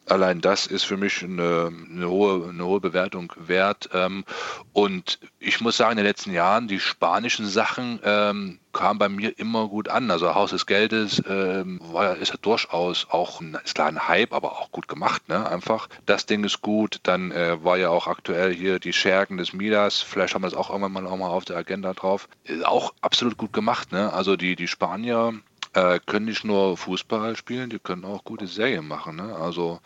allein 0.07 0.41
das 0.41 0.67
ist 0.67 0.83
für 0.83 0.97
mich 0.97 1.23
eine, 1.23 1.71
eine, 1.89 2.09
hohe, 2.09 2.49
eine 2.49 2.65
hohe 2.65 2.79
Bewertung 2.79 3.33
wert. 3.37 3.89
Ähm, 3.93 4.25
und 4.73 5.19
ich 5.39 5.61
muss 5.61 5.77
sagen, 5.77 5.93
in 5.93 5.97
den 5.97 6.05
letzten 6.05 6.31
Jahren, 6.31 6.67
die 6.67 6.79
spanischen 6.79 7.47
Sachen 7.47 7.99
ähm, 8.03 8.59
kamen 8.73 8.99
bei 8.99 9.09
mir 9.09 9.37
immer 9.37 9.67
gut 9.67 9.87
an. 9.87 10.11
Also 10.11 10.33
Haus 10.35 10.49
des 10.49 10.65
Geldes 10.65 11.21
ähm, 11.27 11.79
war, 11.91 12.17
ist 12.17 12.29
ja 12.29 12.37
durchaus 12.41 13.07
auch 13.09 13.39
ein, 13.39 13.57
ist 13.63 13.75
klar 13.75 13.87
ein 13.87 14.07
Hype, 14.07 14.33
aber 14.33 14.53
auch 14.53 14.71
gut 14.71 14.87
gemacht. 14.87 15.29
Ne? 15.29 15.47
Einfach, 15.47 15.87
das 16.05 16.25
Ding 16.25 16.43
ist 16.43 16.61
gut. 16.61 16.99
Dann 17.03 17.31
äh, 17.31 17.63
war 17.63 17.77
ja 17.77 17.89
auch 17.89 18.07
aktuell 18.07 18.53
hier 18.53 18.79
die 18.79 18.93
Schergen 18.93 19.37
des 19.37 19.53
Midas. 19.53 20.01
Vielleicht 20.01 20.33
haben 20.33 20.41
wir 20.41 20.49
das 20.49 20.57
auch 20.57 20.69
irgendwann 20.69 20.91
mal, 20.91 21.07
auch 21.07 21.17
mal 21.17 21.29
auf 21.29 21.45
der 21.45 21.57
Agenda 21.57 21.93
drauf. 21.93 22.27
Ist 22.43 22.65
auch 22.65 22.93
absolut 23.01 23.37
gut 23.37 23.53
gemacht. 23.53 23.91
Ne? 23.91 24.11
Also 24.11 24.35
die, 24.35 24.55
die 24.55 24.67
Spanier 24.67 25.33
äh, 25.74 25.99
können 26.05 26.26
nicht 26.26 26.43
nur 26.43 26.78
Fußball 26.78 27.36
spielen, 27.36 27.69
die 27.69 27.80
können 27.80 28.05
auch 28.05 28.24
gute 28.24 28.47
Serien 28.47 28.88
machen. 28.88 29.17
Ne? 29.17 29.36
Also 29.36 29.80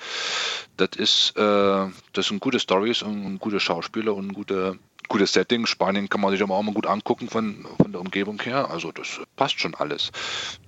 das 0.77 0.89
ist, 0.97 1.37
äh, 1.37 1.87
das 2.13 2.27
sind 2.27 2.39
gute 2.39 2.59
Stories 2.59 3.01
und 3.01 3.39
gute 3.39 3.59
Schauspieler 3.59 4.13
und 4.15 4.33
gute 4.33 4.77
gutes 5.07 5.33
Setting. 5.33 5.65
Spanien 5.65 6.09
kann 6.09 6.21
man 6.21 6.31
sich 6.31 6.41
aber 6.41 6.55
auch 6.55 6.63
mal 6.63 6.73
gut 6.73 6.85
angucken 6.85 7.29
von, 7.29 7.65
von 7.77 7.91
der 7.91 8.01
Umgebung 8.01 8.41
her. 8.41 8.69
Also 8.69 8.91
das 8.91 9.21
passt 9.35 9.59
schon 9.59 9.75
alles. 9.75 10.11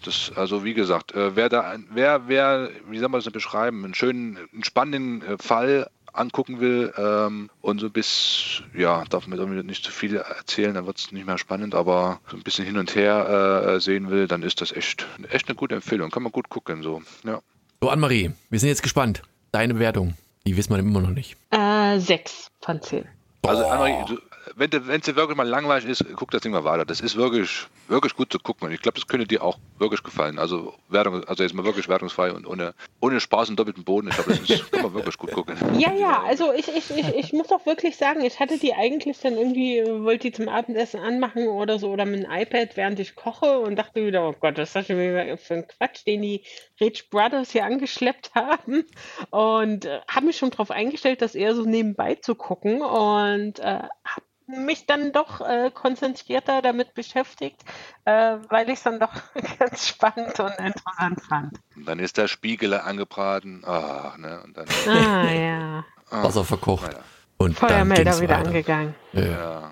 Das, 0.03 0.31
also 0.35 0.63
wie 0.63 0.73
gesagt, 0.73 1.13
äh, 1.13 1.35
wer 1.35 1.49
da, 1.49 1.75
wer, 1.91 2.27
wer, 2.27 2.69
wie 2.89 2.99
soll 2.99 3.09
man 3.09 3.21
das 3.21 3.31
beschreiben, 3.31 3.83
einen 3.83 3.93
schönen, 3.93 4.37
einen 4.53 4.63
spannenden 4.63 5.21
äh, 5.21 5.37
Fall 5.37 5.89
angucken 6.13 6.59
will 6.59 6.93
ähm, 6.97 7.49
und 7.61 7.79
so 7.79 7.89
bis, 7.89 8.61
ja, 8.75 9.03
darf 9.09 9.27
man 9.27 9.39
irgendwie 9.39 9.63
nicht 9.63 9.83
zu 9.83 9.91
viel 9.91 10.15
erzählen, 10.15 10.73
dann 10.73 10.85
wird 10.85 10.97
es 10.97 11.11
nicht 11.11 11.25
mehr 11.25 11.37
spannend, 11.37 11.75
aber 11.75 12.19
so 12.29 12.37
ein 12.37 12.43
bisschen 12.43 12.65
hin 12.65 12.77
und 12.77 12.95
her 12.95 13.65
äh, 13.75 13.79
sehen 13.79 14.09
will, 14.09 14.27
dann 14.27 14.43
ist 14.43 14.61
das 14.61 14.71
echt, 14.71 15.05
echt 15.29 15.47
eine 15.47 15.55
gute 15.55 15.75
Empfehlung. 15.75 16.11
Kann 16.11 16.23
man 16.23 16.31
gut 16.31 16.49
gucken, 16.49 16.83
so, 16.83 17.01
ja. 17.23 17.41
So, 17.81 17.89
Annemarie, 17.89 18.31
wir 18.49 18.59
sind 18.59 18.69
jetzt 18.69 18.83
gespannt. 18.83 19.21
Deine 19.51 19.73
Bewertung, 19.73 20.15
die 20.45 20.57
wissen 20.57 20.71
wir 20.71 20.79
immer 20.79 21.01
noch 21.01 21.09
nicht. 21.09 21.37
Äh, 21.51 21.99
sechs 21.99 22.47
von 22.61 22.81
zehn. 22.81 23.05
Also, 23.41 23.65
Annemarie, 23.65 24.05
du, 24.07 24.17
wenn 24.55 24.69
es 24.71 25.05
dir 25.05 25.15
wirklich 25.15 25.37
mal 25.37 25.47
langweilig 25.47 25.85
ist, 25.87 26.05
guck 26.15 26.31
das 26.31 26.41
Ding 26.41 26.51
mal 26.51 26.63
weiter. 26.63 26.85
Das 26.85 27.01
ist 27.01 27.15
wirklich, 27.15 27.67
wirklich 27.87 28.15
gut 28.15 28.31
zu 28.31 28.39
gucken. 28.39 28.67
Und 28.67 28.73
ich 28.73 28.81
glaube, 28.81 28.95
das 28.95 29.07
könnte 29.07 29.27
dir 29.27 29.43
auch 29.43 29.57
wirklich 29.77 30.03
gefallen. 30.03 30.39
Also 30.39 30.73
Wertung, 30.89 31.23
also 31.25 31.43
jetzt 31.43 31.53
mal 31.53 31.65
wirklich 31.65 31.87
wertungsfrei 31.87 32.31
und 32.31 32.45
ohne, 32.45 32.73
ohne 32.99 33.19
Spaß 33.19 33.49
und 33.49 33.59
doppelten 33.59 33.83
Boden. 33.83 34.09
Ich 34.09 34.15
glaube, 34.15 34.31
das 34.31 34.49
ist, 34.49 34.71
kann 34.71 34.83
man 34.83 34.93
wirklich 34.93 35.17
gut 35.17 35.31
gucken. 35.31 35.57
Ja, 35.77 35.93
ja, 35.93 36.23
also 36.23 36.53
ich, 36.53 36.67
ich, 36.67 36.89
ich, 36.91 37.15
ich 37.15 37.33
muss 37.33 37.51
auch 37.51 37.65
wirklich 37.65 37.97
sagen, 37.97 38.21
ich 38.21 38.39
hatte 38.39 38.57
die 38.57 38.73
eigentlich 38.73 39.19
dann 39.19 39.33
irgendwie, 39.33 39.83
wollte 39.85 40.29
die 40.29 40.31
zum 40.31 40.49
Abendessen 40.49 40.99
anmachen 40.99 41.47
oder 41.47 41.79
so 41.79 41.89
oder 41.89 42.05
mit 42.05 42.23
dem 42.23 42.31
iPad, 42.31 42.75
während 42.75 42.99
ich 42.99 43.15
koche 43.15 43.59
und 43.59 43.75
dachte 43.75 44.05
wieder, 44.05 44.27
oh 44.27 44.35
Gott, 44.39 44.57
was 44.57 44.69
ist 44.69 44.75
das 44.75 44.87
schon 44.87 44.97
wieder 44.97 45.37
für 45.37 45.55
ein 45.55 45.67
Quatsch, 45.67 46.05
den 46.05 46.21
die 46.21 46.43
Rich 46.79 47.09
Brothers 47.09 47.51
hier 47.51 47.65
angeschleppt 47.65 48.35
haben. 48.35 48.85
Und 49.29 49.85
äh, 49.85 49.99
habe 50.07 50.27
mich 50.27 50.37
schon 50.37 50.51
darauf 50.51 50.71
eingestellt, 50.71 51.21
das 51.21 51.35
eher 51.35 51.55
so 51.55 51.63
nebenbei 51.63 52.15
zu 52.15 52.35
gucken 52.35 52.81
und 52.81 53.59
äh, 53.59 53.63
habe 53.63 54.23
mich 54.49 54.85
dann 54.85 55.11
doch 55.11 55.41
äh, 55.41 55.71
konzentrierter 55.73 56.61
damit 56.61 56.93
beschäftigt, 56.93 57.61
äh, 58.05 58.37
weil 58.49 58.67
ich 58.69 58.75
es 58.75 58.83
dann 58.83 58.99
doch 58.99 59.11
ganz 59.59 59.87
spannend 59.87 60.39
und 60.39 60.53
interessant 60.57 61.21
fand. 61.27 61.59
Und 61.75 61.87
dann 61.87 61.99
ist 61.99 62.17
der 62.17 62.27
Spiegel 62.27 62.73
angebraten. 62.73 63.63
Ah, 63.65 64.15
ne? 64.17 64.41
Und 64.43 64.57
dann, 64.57 64.65
Ah 64.87 65.31
ja. 65.31 65.85
Wasser 66.09 66.43
verkocht. 66.43 66.87
naja. 66.87 67.03
Und 67.37 67.61
dann 67.61 67.69
Feuermelder 67.69 68.19
wieder 68.19 68.37
weiter. 68.39 68.47
angegangen. 68.47 68.95
Ja. 69.13 69.21
Ja. 69.25 69.71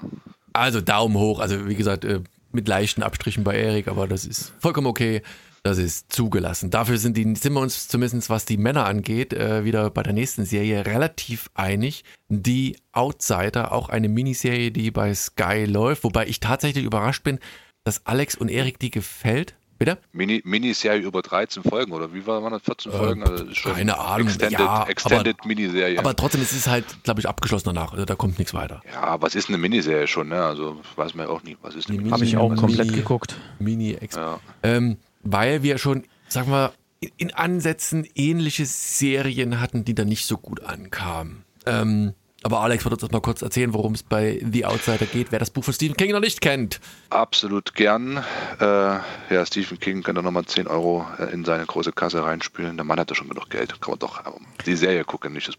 Also 0.53 0.79
Daumen 0.81 1.17
hoch. 1.17 1.39
Also 1.39 1.67
wie 1.67 1.75
gesagt, 1.75 2.05
äh, 2.05 2.21
mit 2.51 2.67
leichten 2.67 3.03
Abstrichen 3.03 3.43
bei 3.43 3.55
Erik, 3.59 3.87
aber 3.87 4.07
das 4.07 4.25
ist 4.25 4.53
vollkommen 4.59 4.87
okay. 4.87 5.21
Das 5.67 5.77
ist 5.79 6.13
zugelassen. 6.13 6.69
Dafür 6.69 6.97
sind, 6.97 7.17
die, 7.17 7.23
sind 7.35 7.51
wir 7.53 7.59
uns 7.59 7.89
zumindest, 7.89 8.29
was 8.29 8.45
die 8.45 8.55
Männer 8.55 8.85
angeht, 8.85 9.33
äh, 9.33 9.65
wieder 9.65 9.89
bei 9.89 10.01
der 10.01 10.13
nächsten 10.13 10.45
Serie 10.45 10.85
relativ 10.85 11.49
einig. 11.55 12.05
Die 12.29 12.77
Outsider, 12.93 13.73
auch 13.73 13.89
eine 13.89 14.07
Miniserie, 14.07 14.71
die 14.71 14.91
bei 14.91 15.13
Sky 15.13 15.65
läuft, 15.65 16.05
wobei 16.05 16.25
ich 16.27 16.39
tatsächlich 16.39 16.85
überrascht 16.85 17.23
bin, 17.23 17.39
dass 17.83 18.05
Alex 18.05 18.35
und 18.35 18.49
Erik 18.49 18.79
die 18.79 18.91
gefällt. 18.91 19.55
Bitte? 19.79 19.99
Mini, 20.11 20.41
Miniserie 20.43 21.01
über 21.01 21.21
13 21.21 21.61
Folgen 21.61 21.91
oder 21.91 22.11
wie 22.11 22.25
war, 22.25 22.41
waren 22.41 22.51
das 22.53 22.63
14 22.63 22.91
Folgen? 22.91 23.21
Also 23.23 23.43
ist 23.45 23.63
Äh, 23.65 23.69
keine 23.73 23.99
Ahnung. 23.99 24.27
Extended, 24.27 24.59
Ja, 24.59 24.67
aber- 24.67 24.89
Extended 24.89 25.45
Miniserie. 25.45 25.99
Aber 25.99 26.15
trotzdem 26.15 26.41
ist 26.41 26.53
es 26.53 26.65
halt, 26.67 26.85
glaube 27.03 27.19
ich, 27.19 27.27
abgeschlossen 27.29 27.65
danach. 27.65 27.91
Also 27.91 28.05
da 28.05 28.15
kommt 28.15 28.39
nichts 28.39 28.53
weiter. 28.55 28.81
ja, 28.91 29.21
was 29.21 29.35
ist 29.35 29.49
eine 29.49 29.57
Miniserie 29.59 30.07
schon, 30.07 30.29
ne? 30.29 30.41
Also 30.43 30.81
weiß 30.95 31.13
man 31.13 31.27
ja 31.27 31.31
auch 31.31 31.43
nie. 31.43 31.57
Was 31.61 31.75
ist 31.75 31.89
eine 31.89 31.97
Die 31.99 32.05
Miniserie? 32.05 32.13
Habe 32.13 32.25
ich 32.25 32.37
auch 32.37 32.55
komplett 32.59 32.87
Mini- 32.87 32.97
geguckt. 32.99 33.35
Mini-Ex. 33.59 34.15
Ja. 34.15 34.39
Ähm, 34.63 34.97
weil 35.23 35.63
wir 35.63 35.77
schon, 35.77 36.03
sagen 36.27 36.51
wir, 36.51 36.73
in- 37.17 37.33
Ansätzen 37.33 38.07
ähnliche 38.15 38.65
Serien 38.65 39.59
hatten, 39.59 39.85
die 39.85 39.95
dann 39.95 40.07
nicht 40.07 40.25
so 40.25 40.37
gut 40.37 40.63
ankamen. 40.63 41.43
Ähm, 41.65 42.13
aber 42.43 42.61
Alex 42.61 42.85
wird 42.85 42.93
uns 42.93 43.01
das 43.01 43.11
mal 43.11 43.19
kurz 43.19 43.41
erzählen, 43.41 43.73
worum 43.73 43.93
es 43.93 44.03
bei 44.03 44.39
The 44.51 44.65
Outsider 44.65 45.05
geht, 45.07 45.31
wer 45.31 45.39
das 45.39 45.49
Buch 45.49 45.63
von 45.63 45.73
Stephen 45.73 45.97
King 45.97 46.11
noch 46.11 46.19
nicht 46.21 46.39
kennt. 46.39 46.79
Absolut 47.09 47.73
gern. 47.73 48.17
Äh, 48.59 48.63
ja, 48.63 49.45
Stephen 49.45 49.79
King 49.79 50.01
kann 50.03 50.15
da 50.15 50.21
nochmal 50.21 50.45
10 50.45 50.67
Euro 50.67 51.05
äh, 51.19 51.31
in 51.33 51.43
seine 51.45 51.65
große 51.65 51.91
Kasse 51.91 52.23
reinspülen. 52.23 52.77
Der 52.77 52.85
Mann 52.85 52.99
hat 52.99 53.09
ja 53.09 53.15
schon 53.15 53.27
genug 53.27 53.49
Geld. 53.49 53.81
Kann 53.81 53.91
man 53.91 53.99
doch 53.99 54.25
ähm, 54.25 54.45
die 54.65 54.75
Serie 54.75 55.03
gucken, 55.03 55.33
nicht 55.33 55.47
das. 55.47 55.55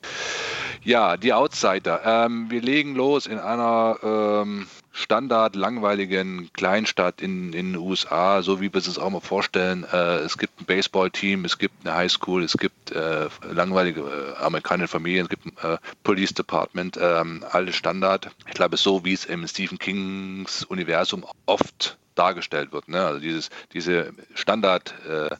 Ja, 0.82 1.16
die 1.16 1.32
Outsider. 1.32 2.00
Ähm, 2.04 2.46
wir 2.48 2.62
legen 2.62 2.94
los 2.94 3.26
in 3.26 3.38
einer 3.38 3.96
ähm, 4.02 4.66
standard 4.98 5.54
langweiligen 5.54 6.52
Kleinstadt 6.52 7.22
in, 7.22 7.52
in 7.52 7.72
den 7.72 7.76
USA, 7.76 8.42
so 8.42 8.60
wie 8.60 8.72
wir 8.72 8.78
es 8.78 8.88
uns 8.88 8.98
auch 8.98 9.10
mal 9.10 9.20
vorstellen. 9.20 9.84
Äh, 9.92 10.18
es 10.18 10.38
gibt 10.38 10.60
ein 10.60 10.64
Baseballteam, 10.64 11.44
es 11.44 11.58
gibt 11.58 11.86
eine 11.86 11.94
Highschool, 11.94 12.42
es 12.42 12.56
gibt 12.56 12.90
äh, 12.90 13.28
langweilige 13.48 14.00
äh, 14.00 14.36
amerikanische 14.42 14.88
Familien, 14.88 15.26
es 15.26 15.30
gibt 15.30 15.46
ein 15.46 15.74
äh, 15.74 15.78
Police 16.02 16.34
Department, 16.34 16.98
ähm, 17.00 17.44
alles 17.50 17.76
Standard. 17.76 18.30
Ich 18.48 18.54
glaube, 18.54 18.76
so 18.76 19.04
wie 19.04 19.12
es 19.12 19.24
im 19.24 19.46
Stephen 19.46 19.78
Kings 19.78 20.64
Universum 20.64 21.24
oft 21.46 21.96
dargestellt 22.16 22.72
wird. 22.72 22.88
Ne? 22.88 23.04
Also 23.04 23.20
dieses, 23.20 23.50
diese 23.72 24.12
Standardstadt 24.34 25.38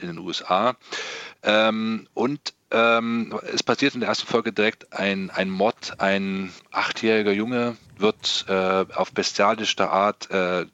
in 0.00 0.06
den 0.08 0.18
USA. 0.18 0.74
Ähm, 1.42 2.06
und 2.14 2.54
ähm, 2.70 3.38
es 3.52 3.62
passiert 3.62 3.94
in 3.94 4.00
der 4.00 4.08
ersten 4.08 4.26
Folge 4.26 4.52
direkt 4.52 4.92
ein, 4.92 5.30
ein 5.30 5.50
Mord. 5.50 5.94
Ein 5.98 6.52
achtjähriger 6.70 7.32
Junge 7.32 7.76
wird 7.98 8.44
äh, 8.48 8.84
auf 8.94 9.12
bestialische 9.12 9.90
Art 9.90 10.30
äh, 10.30 10.62
äh, 10.62 10.66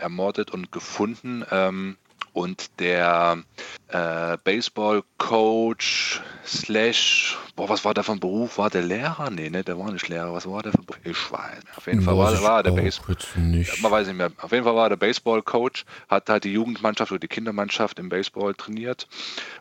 ermordet 0.00 0.50
und 0.50 0.72
gefunden. 0.72 1.44
Ähm, 1.50 1.96
und 2.32 2.78
der 2.78 3.42
äh, 3.88 4.36
Baseball-Coach 4.44 6.22
slash, 6.46 7.36
boah, 7.56 7.68
was 7.68 7.84
war 7.84 7.92
der 7.92 8.04
von 8.04 8.20
Beruf? 8.20 8.58
War 8.58 8.70
der 8.70 8.82
Lehrer? 8.82 9.30
Nee, 9.30 9.50
ne, 9.50 9.64
der 9.64 9.78
war 9.78 9.90
nicht 9.90 10.08
Lehrer. 10.08 10.32
Was 10.32 10.48
war 10.48 10.62
der 10.62 10.70
von 10.72 10.86
Beruf? 10.86 11.00
Ich 11.04 11.32
weiß. 11.32 11.62
Auf 11.76 11.86
jeden 11.86 12.02
Fall 12.02 12.16
war, 12.16 12.40
war 12.40 12.62
der 12.62 12.70
Baseball. 12.70 13.16
Man 13.34 13.90
weiß 13.90 14.06
nicht 14.06 14.16
mehr. 14.16 14.30
Auf 14.40 14.52
jeden 14.52 14.64
Fall 14.64 14.76
war 14.76 14.88
der 14.88 14.96
Baseball-Coach, 14.96 15.84
hat 16.08 16.28
halt 16.28 16.44
die 16.44 16.52
Jugendmannschaft 16.52 17.10
oder 17.10 17.18
die 17.18 17.28
Kindermannschaft 17.28 17.98
im 17.98 18.08
Baseball 18.08 18.54
trainiert. 18.54 19.08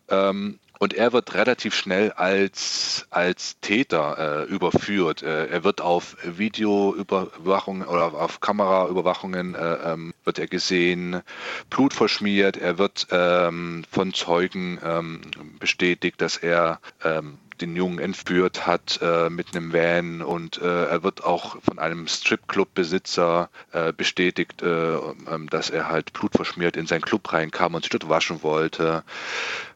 Ähm, 0.09 0.59
und 0.79 0.93
er 0.93 1.13
wird 1.13 1.33
relativ 1.35 1.75
schnell 1.75 2.11
als, 2.13 3.05
als 3.11 3.59
Täter 3.59 4.45
äh, 4.47 4.51
überführt. 4.51 5.21
Äh, 5.21 5.47
er 5.47 5.63
wird 5.63 5.81
auf 5.81 6.15
Videoüberwachung 6.23 7.83
oder 7.83 8.13
auf, 8.13 8.39
Kameraüberwachungen 8.39 9.55
äh, 9.55 9.73
ähm, 9.83 10.13
wird 10.23 10.39
er 10.39 10.47
gesehen, 10.47 11.21
Blut 11.69 11.93
verschmiert. 11.93 12.55
Er 12.57 12.77
wird 12.77 13.07
ähm, 13.11 13.83
von 13.91 14.13
Zeugen 14.13 14.79
ähm, 14.83 15.21
bestätigt, 15.59 16.21
dass 16.21 16.37
er 16.37 16.79
ähm, 17.03 17.37
den 17.61 17.75
Jungen 17.75 17.99
entführt 17.99 18.65
hat 18.65 18.99
äh, 19.01 19.29
mit 19.29 19.55
einem 19.55 19.73
Van 19.73 20.21
und 20.21 20.61
äh, 20.61 20.85
er 20.85 21.03
wird 21.03 21.23
auch 21.23 21.57
von 21.61 21.79
einem 21.79 22.07
Stripclub-Besitzer 22.07 23.49
äh, 23.71 23.93
bestätigt, 23.93 24.61
äh, 24.61 24.95
ähm, 24.95 25.49
dass 25.49 25.69
er 25.69 25.89
halt 25.89 26.13
blutverschmiert 26.13 26.77
in 26.77 26.87
seinen 26.87 27.01
Club 27.01 27.31
reinkam 27.31 27.75
und 27.75 27.83
sich 27.83 27.89
dort 27.89 28.09
waschen 28.09 28.43
wollte. 28.43 29.03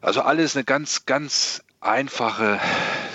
Also 0.00 0.22
alles 0.22 0.56
eine 0.56 0.64
ganz, 0.64 1.06
ganz 1.06 1.62
einfache, 1.84 2.58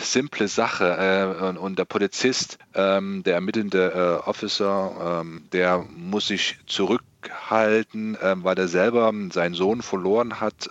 simple 0.02 0.48
Sache. 0.48 1.36
Äh, 1.42 1.46
und, 1.48 1.58
und 1.58 1.80
der 1.80 1.86
Polizist, 1.86 2.60
ähm, 2.76 3.24
der 3.24 3.36
ermittelnde 3.36 4.22
äh, 4.24 4.28
Officer, 4.30 5.22
ähm, 5.22 5.48
der 5.52 5.86
muss 5.96 6.28
sich 6.28 6.60
zurückhalten, 6.68 8.18
ähm, 8.22 8.44
weil 8.44 8.58
er 8.58 8.68
selber 8.68 9.12
seinen 9.32 9.56
Sohn 9.56 9.82
verloren 9.82 10.40
hat. 10.40 10.70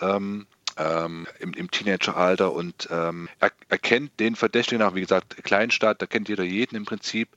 Ähm, 0.78 1.08
ähm, 1.08 1.26
im, 1.38 1.52
im 1.54 1.70
Teenageralter 1.70 2.52
und 2.52 2.88
ähm, 2.90 3.28
er, 3.40 3.78
kennt 3.78 4.20
den 4.20 4.36
Verdächtigen 4.36 4.82
auch, 4.82 4.94
wie 4.94 5.00
gesagt, 5.00 5.42
Kleinstadt, 5.44 6.02
da 6.02 6.06
kennt 6.06 6.28
jeder 6.28 6.44
jeden 6.44 6.76
im 6.76 6.84
Prinzip 6.84 7.28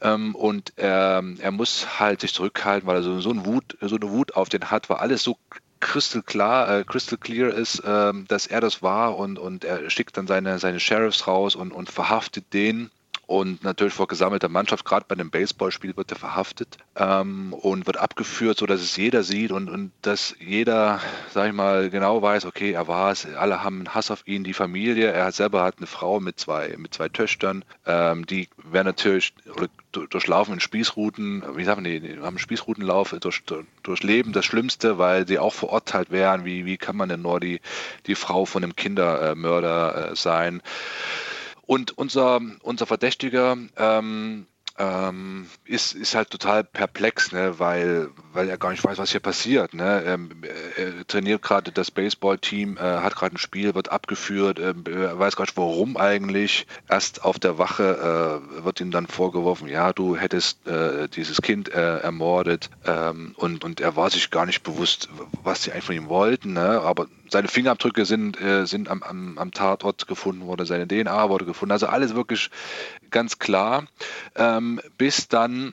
ähm, 0.00 0.34
und 0.34 0.72
er, 0.76 1.22
er 1.38 1.50
muss 1.50 1.98
halt 1.98 2.20
sich 2.20 2.32
zurückhalten, 2.34 2.86
weil 2.86 2.96
er 2.96 3.02
so, 3.02 3.20
so, 3.20 3.30
eine 3.30 3.46
Wut, 3.46 3.76
so 3.80 3.96
eine 3.96 4.10
Wut 4.10 4.36
auf 4.36 4.48
den 4.48 4.70
hat, 4.70 4.90
weil 4.90 4.98
alles 4.98 5.22
so 5.22 5.36
crystal 5.80 6.22
klar, 6.22 6.78
äh, 6.78 6.84
crystal 6.84 7.18
clear 7.18 7.52
ist, 7.52 7.82
ähm, 7.84 8.26
dass 8.28 8.46
er 8.46 8.60
das 8.60 8.82
war 8.82 9.16
und, 9.16 9.38
und 9.38 9.64
er 9.64 9.90
schickt 9.90 10.16
dann 10.16 10.26
seine, 10.26 10.58
seine 10.58 10.80
Sheriffs 10.80 11.26
raus 11.26 11.56
und, 11.56 11.72
und 11.72 11.90
verhaftet 11.90 12.52
den. 12.52 12.90
Und 13.26 13.64
natürlich 13.64 13.94
vor 13.94 14.06
gesammelter 14.06 14.48
Mannschaft, 14.48 14.84
gerade 14.84 15.06
bei 15.08 15.14
einem 15.14 15.30
Baseballspiel 15.30 15.96
wird 15.96 16.12
er 16.12 16.18
verhaftet 16.18 16.76
ähm, 16.96 17.52
und 17.54 17.86
wird 17.86 17.96
abgeführt, 17.96 18.58
so 18.58 18.66
dass 18.66 18.80
es 18.82 18.96
jeder 18.96 19.22
sieht 19.22 19.50
und, 19.50 19.70
und 19.70 19.92
dass 20.02 20.34
jeder, 20.38 21.00
sag 21.32 21.48
ich 21.48 21.54
mal, 21.54 21.88
genau 21.90 22.20
weiß, 22.20 22.44
okay, 22.44 22.72
er 22.72 22.86
war 22.86 23.12
es, 23.12 23.26
alle 23.26 23.64
haben 23.64 23.78
einen 23.78 23.94
Hass 23.94 24.10
auf 24.10 24.26
ihn, 24.26 24.44
die 24.44 24.52
Familie, 24.52 25.10
er 25.10 25.26
hat 25.26 25.34
selber 25.34 25.62
hat 25.62 25.78
eine 25.78 25.86
Frau 25.86 26.20
mit 26.20 26.38
zwei, 26.38 26.74
mit 26.76 26.92
zwei 26.92 27.08
Töchtern, 27.08 27.64
ähm, 27.86 28.26
die 28.26 28.48
werden 28.62 28.86
natürlich 28.86 29.32
oder 29.54 29.68
du- 29.92 30.06
durchlaufen 30.06 30.54
in 30.54 30.60
Spießrouten, 30.60 31.44
wie 31.56 31.64
sagen 31.64 31.84
die, 31.84 32.00
die 32.00 32.16
haben 32.16 32.24
einen 32.24 32.38
Spießroutenlauf, 32.38 33.14
durch, 33.20 33.42
durchleben 33.82 34.32
das 34.32 34.44
Schlimmste, 34.44 34.98
weil 34.98 35.26
sie 35.26 35.38
auch 35.38 35.54
verurteilt 35.54 36.10
werden, 36.10 36.44
wie, 36.44 36.66
wie 36.66 36.76
kann 36.76 36.96
man 36.96 37.08
denn 37.08 37.22
nur 37.22 37.40
die, 37.40 37.60
die 38.06 38.14
Frau 38.14 38.44
von 38.44 38.62
einem 38.62 38.76
Kindermörder 38.76 40.10
äh, 40.12 40.16
sein. 40.16 40.62
Und 41.66 41.96
unser, 41.96 42.40
unser 42.62 42.86
Verdächtiger 42.86 43.56
ähm, 43.76 44.46
ähm, 44.76 45.46
ist, 45.64 45.94
ist 45.94 46.16
halt 46.16 46.30
total 46.30 46.64
perplex, 46.64 47.30
ne, 47.30 47.58
weil, 47.58 48.08
weil 48.32 48.48
er 48.48 48.58
gar 48.58 48.70
nicht 48.70 48.84
weiß, 48.84 48.98
was 48.98 49.12
hier 49.12 49.20
passiert. 49.20 49.72
Ne. 49.72 50.02
Ähm, 50.04 50.30
er 50.76 51.06
trainiert 51.06 51.42
gerade 51.42 51.70
das 51.70 51.92
Baseballteam, 51.92 52.76
äh, 52.76 52.80
hat 52.80 53.14
gerade 53.14 53.36
ein 53.36 53.38
Spiel, 53.38 53.74
wird 53.74 53.92
abgeführt, 53.92 54.58
äh, 54.58 54.74
weiß 54.74 55.36
gar 55.36 55.44
nicht 55.44 55.56
warum 55.56 55.96
eigentlich. 55.96 56.66
Erst 56.88 57.24
auf 57.24 57.38
der 57.38 57.56
Wache 57.58 58.42
äh, 58.58 58.64
wird 58.64 58.80
ihm 58.80 58.90
dann 58.90 59.06
vorgeworfen, 59.06 59.68
ja, 59.68 59.92
du 59.92 60.16
hättest 60.16 60.66
äh, 60.66 61.08
dieses 61.08 61.40
Kind 61.40 61.72
äh, 61.72 61.98
ermordet 61.98 62.68
ähm, 62.84 63.34
und, 63.36 63.64
und 63.64 63.80
er 63.80 63.94
war 63.94 64.10
sich 64.10 64.30
gar 64.30 64.46
nicht 64.46 64.64
bewusst, 64.64 65.08
was 65.44 65.62
sie 65.62 65.70
eigentlich 65.70 65.84
von 65.84 65.94
ihm 65.94 66.08
wollten. 66.08 66.54
Ne. 66.54 66.80
Aber 66.80 67.06
seine 67.30 67.48
Fingerabdrücke 67.48 68.04
sind, 68.04 68.40
äh, 68.40 68.66
sind 68.66 68.88
am, 68.88 69.02
am, 69.02 69.38
am 69.38 69.50
Tatort 69.52 70.06
gefunden 70.06 70.46
worden, 70.46 70.66
seine 70.66 70.86
DNA 70.86 71.28
wurde 71.28 71.44
gefunden. 71.44 71.72
Also 71.72 71.86
alles 71.86 72.14
wirklich 72.14 72.50
ganz 73.14 73.38
klar. 73.38 73.84
Ähm, 74.36 74.80
bis 74.98 75.28
dann 75.28 75.72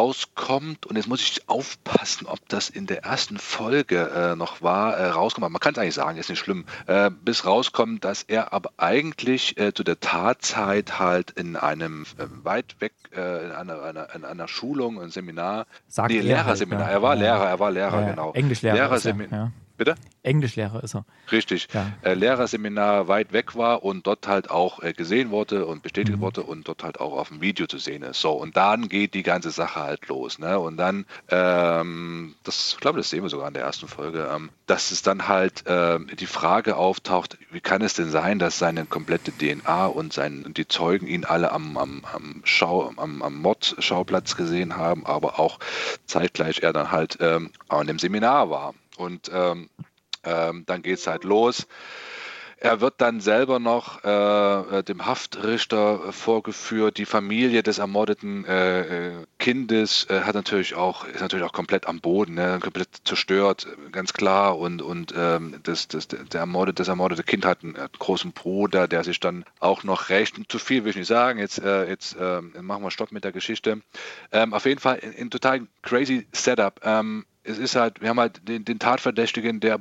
rauskommt, 0.00 0.86
und 0.86 0.94
jetzt 0.96 1.08
muss 1.08 1.20
ich 1.20 1.48
aufpassen, 1.48 2.26
ob 2.28 2.38
das 2.48 2.70
in 2.70 2.86
der 2.86 3.02
ersten 3.04 3.36
Folge 3.36 4.08
äh, 4.14 4.36
noch 4.36 4.62
war, 4.62 4.96
äh, 4.96 5.06
rauskommt, 5.08 5.50
man 5.50 5.60
kann 5.60 5.72
es 5.72 5.78
eigentlich 5.78 5.94
sagen, 5.94 6.16
ist 6.18 6.30
nicht 6.30 6.38
schlimm, 6.38 6.64
äh, 6.86 7.10
bis 7.10 7.44
rauskommt, 7.44 8.04
dass 8.04 8.22
er 8.22 8.52
aber 8.52 8.70
eigentlich 8.76 9.58
äh, 9.58 9.74
zu 9.74 9.82
der 9.82 9.98
Tatzeit 9.98 11.00
halt 11.00 11.32
in 11.32 11.56
einem 11.56 12.02
äh, 12.16 12.26
weit 12.44 12.76
weg, 12.80 12.92
äh, 13.14 13.44
in, 13.44 13.50
einer, 13.52 13.82
einer, 13.82 14.14
in 14.14 14.24
einer 14.24 14.46
Schulung, 14.46 15.00
ein 15.02 15.10
Seminar, 15.10 15.66
Sagt 15.88 16.10
nee, 16.10 16.18
er 16.18 16.22
Lehrerseminar, 16.22 16.84
halt, 16.86 16.92
ja. 16.92 16.98
er 16.98 17.02
war. 17.02 17.16
Lehrer, 17.16 17.48
er 17.48 17.58
war 17.58 17.70
Lehrer, 17.72 18.00
Ja, 18.02 18.10
genau. 18.10 18.32
Englischlehrer. 18.34 18.94
ist 18.94 19.04
er, 19.04 19.14
Lehrersemi- 19.14 19.32
ja. 19.34 19.50
Bitte? 19.76 19.94
Englischlehrer 20.22 20.82
ist 20.82 20.94
er. 20.94 21.04
Richtig. 21.30 21.68
Ja. 21.72 21.92
Äh, 22.02 22.14
Lehrerseminar 22.14 23.08
weit 23.08 23.32
weg 23.32 23.54
war 23.56 23.84
und 23.84 24.06
dort 24.06 24.26
halt 24.26 24.50
auch 24.50 24.82
äh, 24.82 24.92
gesehen 24.92 25.30
wurde 25.30 25.66
und 25.66 25.82
bestätigt 25.82 26.16
Mhm. 26.18 26.22
wurde 26.22 26.42
und 26.42 26.66
dort 26.66 26.82
halt 26.82 26.98
auch 27.00 27.12
auf 27.12 27.28
dem 27.28 27.40
Video 27.40 27.66
zu 27.66 27.78
sehen 27.78 28.02
ist. 28.02 28.20
So, 28.20 28.32
und 28.32 28.56
dann 28.56 28.88
geht 28.88 29.14
die 29.14 29.22
ganze 29.22 29.50
Sache 29.50 29.80
halt 29.80 30.08
los. 30.08 30.38
Ne? 30.38 30.58
Und 30.58 30.76
dann, 30.78 31.04
ähm, 31.28 32.34
das 32.44 32.72
ich 32.72 32.80
glaube, 32.80 32.98
das 32.98 33.10
sehen 33.10 33.22
wir 33.22 33.28
sogar 33.28 33.48
in 33.48 33.54
der 33.54 33.62
ersten 33.64 33.86
Folge, 33.88 34.28
ähm, 34.34 34.50
dass 34.66 34.90
es 34.90 35.02
dann 35.02 35.28
halt 35.28 35.64
ähm, 35.66 36.08
die 36.18 36.26
Frage 36.26 36.76
auftaucht, 36.76 37.38
wie 37.50 37.60
kann 37.60 37.82
es 37.82 37.94
denn 37.94 38.10
sein, 38.10 38.38
dass 38.38 38.58
seine 38.58 38.86
komplette 38.86 39.32
DNA 39.32 39.86
und 39.86 40.12
sein, 40.12 40.52
die 40.56 40.66
Zeugen 40.66 41.06
ihn 41.06 41.24
alle 41.24 41.52
am, 41.52 41.76
am, 41.76 42.04
am, 42.12 42.40
Schau, 42.44 42.92
am, 42.96 43.22
am 43.22 43.40
Mordschauplatz 43.42 44.36
gesehen 44.36 44.76
haben, 44.76 45.06
aber 45.06 45.38
auch 45.38 45.58
zeitgleich 46.06 46.60
er 46.62 46.72
dann 46.72 46.90
halt 46.90 47.18
ähm, 47.20 47.50
an 47.68 47.86
dem 47.86 47.98
Seminar 47.98 48.50
war. 48.50 48.74
Und 48.96 49.30
ähm, 49.32 49.70
ähm, 50.24 50.64
dann 50.66 50.82
geht 50.82 50.98
es 50.98 51.06
halt 51.06 51.24
los. 51.24 51.66
Er 52.58 52.80
wird 52.80 53.02
dann 53.02 53.20
selber 53.20 53.58
noch 53.58 54.02
äh, 54.02 54.78
äh, 54.78 54.82
dem 54.82 55.04
Haftrichter 55.04 56.06
äh, 56.08 56.12
vorgeführt. 56.12 56.96
Die 56.96 57.04
Familie 57.04 57.62
des 57.62 57.76
ermordeten 57.76 58.46
äh, 58.46 59.10
äh, 59.10 59.26
Kindes 59.38 60.06
äh, 60.08 60.22
hat 60.22 60.34
natürlich 60.34 60.74
auch, 60.74 61.04
ist 61.04 61.20
natürlich 61.20 61.44
auch 61.44 61.52
komplett 61.52 61.86
am 61.86 62.00
Boden, 62.00 62.34
ne? 62.34 62.58
komplett 62.62 62.88
zerstört, 63.04 63.68
ganz 63.92 64.14
klar. 64.14 64.58
Und, 64.58 64.80
und 64.80 65.12
ähm, 65.14 65.60
das, 65.64 65.86
das, 65.88 66.08
der 66.08 66.40
ermordete, 66.40 66.76
das 66.76 66.88
ermordete 66.88 67.24
Kind 67.24 67.44
hat 67.44 67.62
einen, 67.62 67.76
einen 67.76 67.90
großen 67.98 68.32
Bruder, 68.32 68.88
der 68.88 69.04
sich 69.04 69.20
dann 69.20 69.44
auch 69.60 69.84
noch 69.84 70.08
rächt. 70.08 70.36
Zu 70.48 70.58
viel 70.58 70.84
will 70.84 70.90
ich 70.90 70.96
nicht 70.96 71.08
sagen. 71.08 71.38
Jetzt, 71.38 71.58
jetzt 71.58 72.16
äh, 72.16 72.40
machen 72.40 72.82
wir 72.82 72.90
Stopp 72.90 73.12
mit 73.12 73.24
der 73.24 73.32
Geschichte. 73.32 73.82
Ähm, 74.32 74.54
auf 74.54 74.64
jeden 74.64 74.80
Fall 74.80 74.96
in, 74.96 75.12
in 75.12 75.30
total 75.30 75.66
crazy 75.82 76.26
Setup. 76.32 76.80
Ähm, 76.82 77.26
es 77.46 77.58
ist 77.58 77.76
halt, 77.76 78.00
wir 78.00 78.08
haben 78.08 78.18
halt 78.18 78.46
den, 78.48 78.64
den 78.64 78.78
Tatverdächtigen, 78.78 79.60
der 79.60 79.78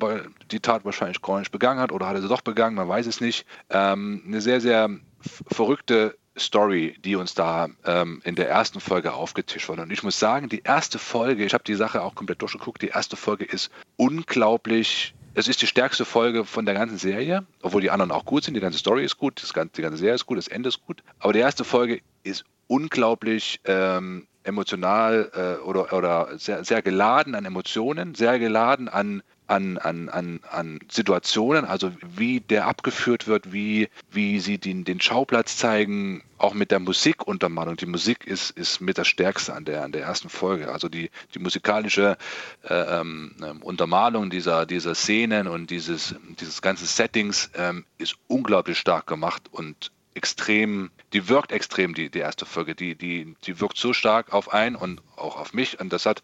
die 0.51 0.59
Tat 0.59 0.85
wahrscheinlich 0.85 1.21
gar 1.21 1.39
nicht 1.39 1.51
begangen 1.51 1.79
hat 1.79 1.91
oder 1.91 2.07
hat 2.07 2.15
er 2.15 2.21
sie 2.21 2.27
doch 2.27 2.41
begangen, 2.41 2.75
man 2.75 2.87
weiß 2.87 3.07
es 3.07 3.21
nicht. 3.21 3.45
Ähm, 3.69 4.21
eine 4.25 4.41
sehr, 4.41 4.61
sehr 4.61 4.89
verrückte 5.19 6.15
Story, 6.37 6.95
die 7.03 7.15
uns 7.15 7.33
da 7.33 7.69
ähm, 7.85 8.21
in 8.23 8.35
der 8.35 8.49
ersten 8.49 8.79
Folge 8.79 9.13
aufgetischt 9.13 9.67
wurde. 9.69 9.83
Und 9.83 9.91
ich 9.91 10.03
muss 10.03 10.19
sagen, 10.19 10.49
die 10.49 10.61
erste 10.63 10.99
Folge, 10.99 11.45
ich 11.45 11.53
habe 11.53 11.63
die 11.63 11.75
Sache 11.75 12.01
auch 12.01 12.13
komplett 12.13 12.41
durchgeguckt, 12.41 12.81
die 12.81 12.89
erste 12.89 13.15
Folge 13.15 13.45
ist 13.45 13.71
unglaublich. 13.97 15.15
Es 15.33 15.47
ist 15.47 15.61
die 15.61 15.67
stärkste 15.67 16.05
Folge 16.05 16.45
von 16.45 16.65
der 16.65 16.75
ganzen 16.75 16.97
Serie, 16.97 17.45
obwohl 17.61 17.81
die 17.81 17.89
anderen 17.89 18.11
auch 18.11 18.25
gut 18.25 18.43
sind. 18.43 18.53
Die 18.53 18.59
ganze 18.59 18.79
Story 18.79 19.03
ist 19.03 19.17
gut, 19.17 19.41
das 19.41 19.53
ganze, 19.53 19.73
die 19.75 19.81
ganze 19.81 19.97
Serie 19.97 20.15
ist 20.15 20.25
gut, 20.25 20.37
das 20.37 20.47
Ende 20.47 20.69
ist 20.69 20.85
gut. 20.85 21.03
Aber 21.19 21.33
die 21.33 21.39
erste 21.39 21.63
Folge 21.63 22.01
ist 22.23 22.45
unglaublich 22.67 23.59
ähm, 23.65 24.27
emotional 24.45 25.31
äh, 25.33 25.63
oder, 25.63 25.91
oder 25.93 26.37
sehr, 26.37 26.63
sehr 26.63 26.81
geladen 26.81 27.35
an 27.35 27.45
Emotionen, 27.45 28.15
sehr 28.15 28.39
geladen 28.39 28.87
an, 28.87 29.23
an, 29.47 29.77
an, 29.77 30.09
an, 30.09 30.39
an 30.49 30.79
Situationen, 30.89 31.65
also 31.65 31.91
wie 32.01 32.39
der 32.39 32.67
abgeführt 32.67 33.27
wird, 33.27 33.53
wie, 33.53 33.89
wie 34.11 34.39
sie 34.39 34.57
den, 34.57 34.83
den 34.83 35.01
Schauplatz 35.01 35.57
zeigen, 35.57 36.23
auch 36.37 36.53
mit 36.53 36.71
der 36.71 36.79
Musikuntermalung. 36.79 37.77
Die 37.77 37.85
Musik 37.85 38.25
ist, 38.25 38.51
ist 38.51 38.81
mit 38.81 38.97
das 38.97 39.07
Stärkste 39.07 39.53
an 39.53 39.65
der, 39.65 39.83
an 39.83 39.91
der 39.91 40.03
ersten 40.03 40.29
Folge. 40.29 40.71
Also 40.71 40.89
die, 40.89 41.09
die 41.33 41.39
musikalische 41.39 42.17
äh, 42.63 42.73
ähm, 42.73 43.35
ähm, 43.43 43.61
Untermalung 43.61 44.29
dieser, 44.29 44.65
dieser 44.65 44.95
Szenen 44.95 45.47
und 45.47 45.69
dieses, 45.69 46.15
dieses 46.39 46.61
ganzen 46.61 46.87
Settings 46.87 47.49
ähm, 47.55 47.85
ist 47.97 48.15
unglaublich 48.27 48.79
stark 48.79 49.07
gemacht 49.07 49.43
und 49.51 49.91
extrem, 50.15 50.89
die 51.13 51.29
wirkt 51.29 51.51
extrem, 51.51 51.93
die, 51.93 52.09
die 52.09 52.19
erste 52.19 52.45
Folge. 52.45 52.75
Die, 52.75 52.95
die, 52.95 53.35
die 53.45 53.59
wirkt 53.59 53.77
so 53.77 53.93
stark 53.93 54.33
auf 54.33 54.53
einen 54.53 54.75
und 54.75 55.01
auch 55.15 55.37
auf 55.37 55.53
mich. 55.53 55.79
Und 55.79 55.93
das 55.93 56.05
hat, 56.05 56.21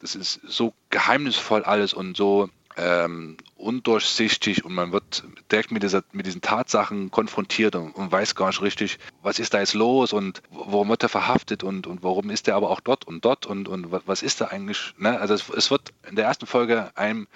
das 0.00 0.14
ist 0.14 0.40
so 0.46 0.74
geheimnisvoll 0.90 1.64
alles 1.64 1.94
und 1.94 2.16
so 2.16 2.48
ähm, 2.76 3.36
undurchsichtig 3.56 4.64
und 4.64 4.74
man 4.74 4.90
wird 4.92 5.22
direkt 5.50 5.70
mit, 5.70 5.84
dieser, 5.84 6.02
mit 6.12 6.26
diesen 6.26 6.40
Tatsachen 6.40 7.10
konfrontiert 7.12 7.76
und, 7.76 7.92
und 7.92 8.10
weiß 8.10 8.34
gar 8.34 8.48
nicht 8.48 8.62
richtig, 8.62 8.98
was 9.22 9.38
ist 9.38 9.54
da 9.54 9.60
jetzt 9.60 9.74
los 9.74 10.12
und 10.12 10.42
warum 10.50 10.88
wird 10.88 11.04
er 11.04 11.08
verhaftet 11.08 11.62
und, 11.62 11.86
und 11.86 12.02
warum 12.02 12.30
ist 12.30 12.48
er 12.48 12.56
aber 12.56 12.70
auch 12.70 12.80
dort 12.80 13.06
und 13.06 13.24
dort 13.24 13.46
und, 13.46 13.68
und 13.68 13.92
wa- 13.92 14.02
was 14.06 14.22
ist 14.22 14.40
da 14.40 14.46
eigentlich. 14.46 14.92
Ne? 14.98 15.20
Also 15.20 15.34
es, 15.34 15.48
es 15.50 15.70
wird 15.70 15.92
in 16.08 16.16
der 16.16 16.24
ersten 16.24 16.46
Folge 16.46 16.90
einem 16.96 17.28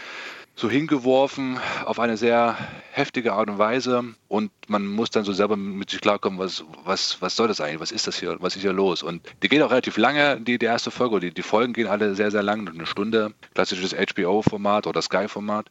so 0.58 0.68
hingeworfen 0.68 1.60
auf 1.84 2.00
eine 2.00 2.16
sehr 2.16 2.58
heftige 2.90 3.32
Art 3.32 3.48
und 3.48 3.58
Weise. 3.58 4.02
Und 4.26 4.50
man 4.66 4.86
muss 4.86 5.10
dann 5.10 5.22
so 5.22 5.32
selber 5.32 5.56
mit 5.56 5.88
sich 5.88 6.00
klarkommen, 6.00 6.40
was, 6.40 6.64
was, 6.84 7.22
was 7.22 7.36
soll 7.36 7.46
das 7.46 7.60
eigentlich, 7.60 7.78
was 7.78 7.92
ist 7.92 8.08
das 8.08 8.18
hier, 8.18 8.36
was 8.40 8.56
ist 8.56 8.62
hier 8.62 8.72
los? 8.72 9.04
Und 9.04 9.22
die 9.44 9.48
geht 9.48 9.62
auch 9.62 9.70
relativ 9.70 9.96
lange, 9.98 10.40
die, 10.40 10.58
die 10.58 10.66
erste 10.66 10.90
Folge, 10.90 11.20
die, 11.20 11.30
die 11.32 11.42
Folgen 11.42 11.74
gehen 11.74 11.86
alle 11.86 12.16
sehr, 12.16 12.32
sehr 12.32 12.42
lang, 12.42 12.68
eine 12.68 12.86
Stunde, 12.86 13.34
klassisches 13.54 13.94
HBO-Format 13.94 14.88
oder 14.88 15.00
Sky-Format. 15.00 15.66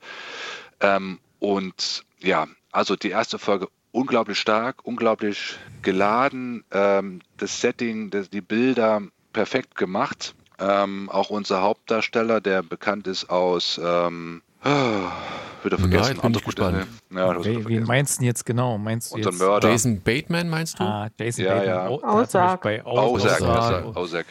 Ähm, 0.80 1.20
und 1.40 2.06
ja, 2.20 2.48
also 2.72 2.96
die 2.96 3.10
erste 3.10 3.40
Folge 3.40 3.68
unglaublich 3.92 4.40
stark, 4.40 4.86
unglaublich 4.86 5.58
geladen, 5.82 6.64
ähm, 6.72 7.20
das 7.36 7.60
Setting, 7.60 8.10
das, 8.10 8.30
die 8.30 8.42
Bilder 8.42 9.02
perfekt 9.34 9.76
gemacht. 9.76 10.34
Ähm, 10.60 11.10
auch 11.10 11.30
unser 11.30 11.62
Hauptdarsteller, 11.62 12.40
der 12.40 12.64
bekannt 12.64 13.06
ist 13.06 13.30
aus 13.30 13.80
ähm, 13.84 14.42
ah, 14.68 15.12
wieder 15.64 15.78
vergessen. 15.78 16.20
ich 16.24 16.44
gespannt. 16.44 16.88
Ja, 17.12 17.34
du 17.34 17.40
hast 17.40 17.46
wieder 17.46 17.56
Wen, 17.56 17.62
vergessen. 17.64 17.84
meinst 17.88 18.16
du 18.16 18.20
denn 18.20 18.26
jetzt 18.28 18.46
genau? 18.46 18.78
Meinst 18.78 19.14
du 19.14 19.18
jetzt? 19.18 19.40
Mörder. 19.40 19.70
Jason 19.70 20.02
Bateman 20.02 20.50
meinst 20.50 20.80
du? 20.80 20.84
Ah, 20.84 21.10
Jason 21.20 21.46
Ja, 21.46 21.54
Bateman. 21.56 21.76
ja. 21.76 21.90
Oh, 21.90 22.02
Aussag. 22.04 22.62
bei 22.62 22.84
Aussag. 22.86 23.42
Ausak, 23.42 23.96
Ausak. 23.96 24.26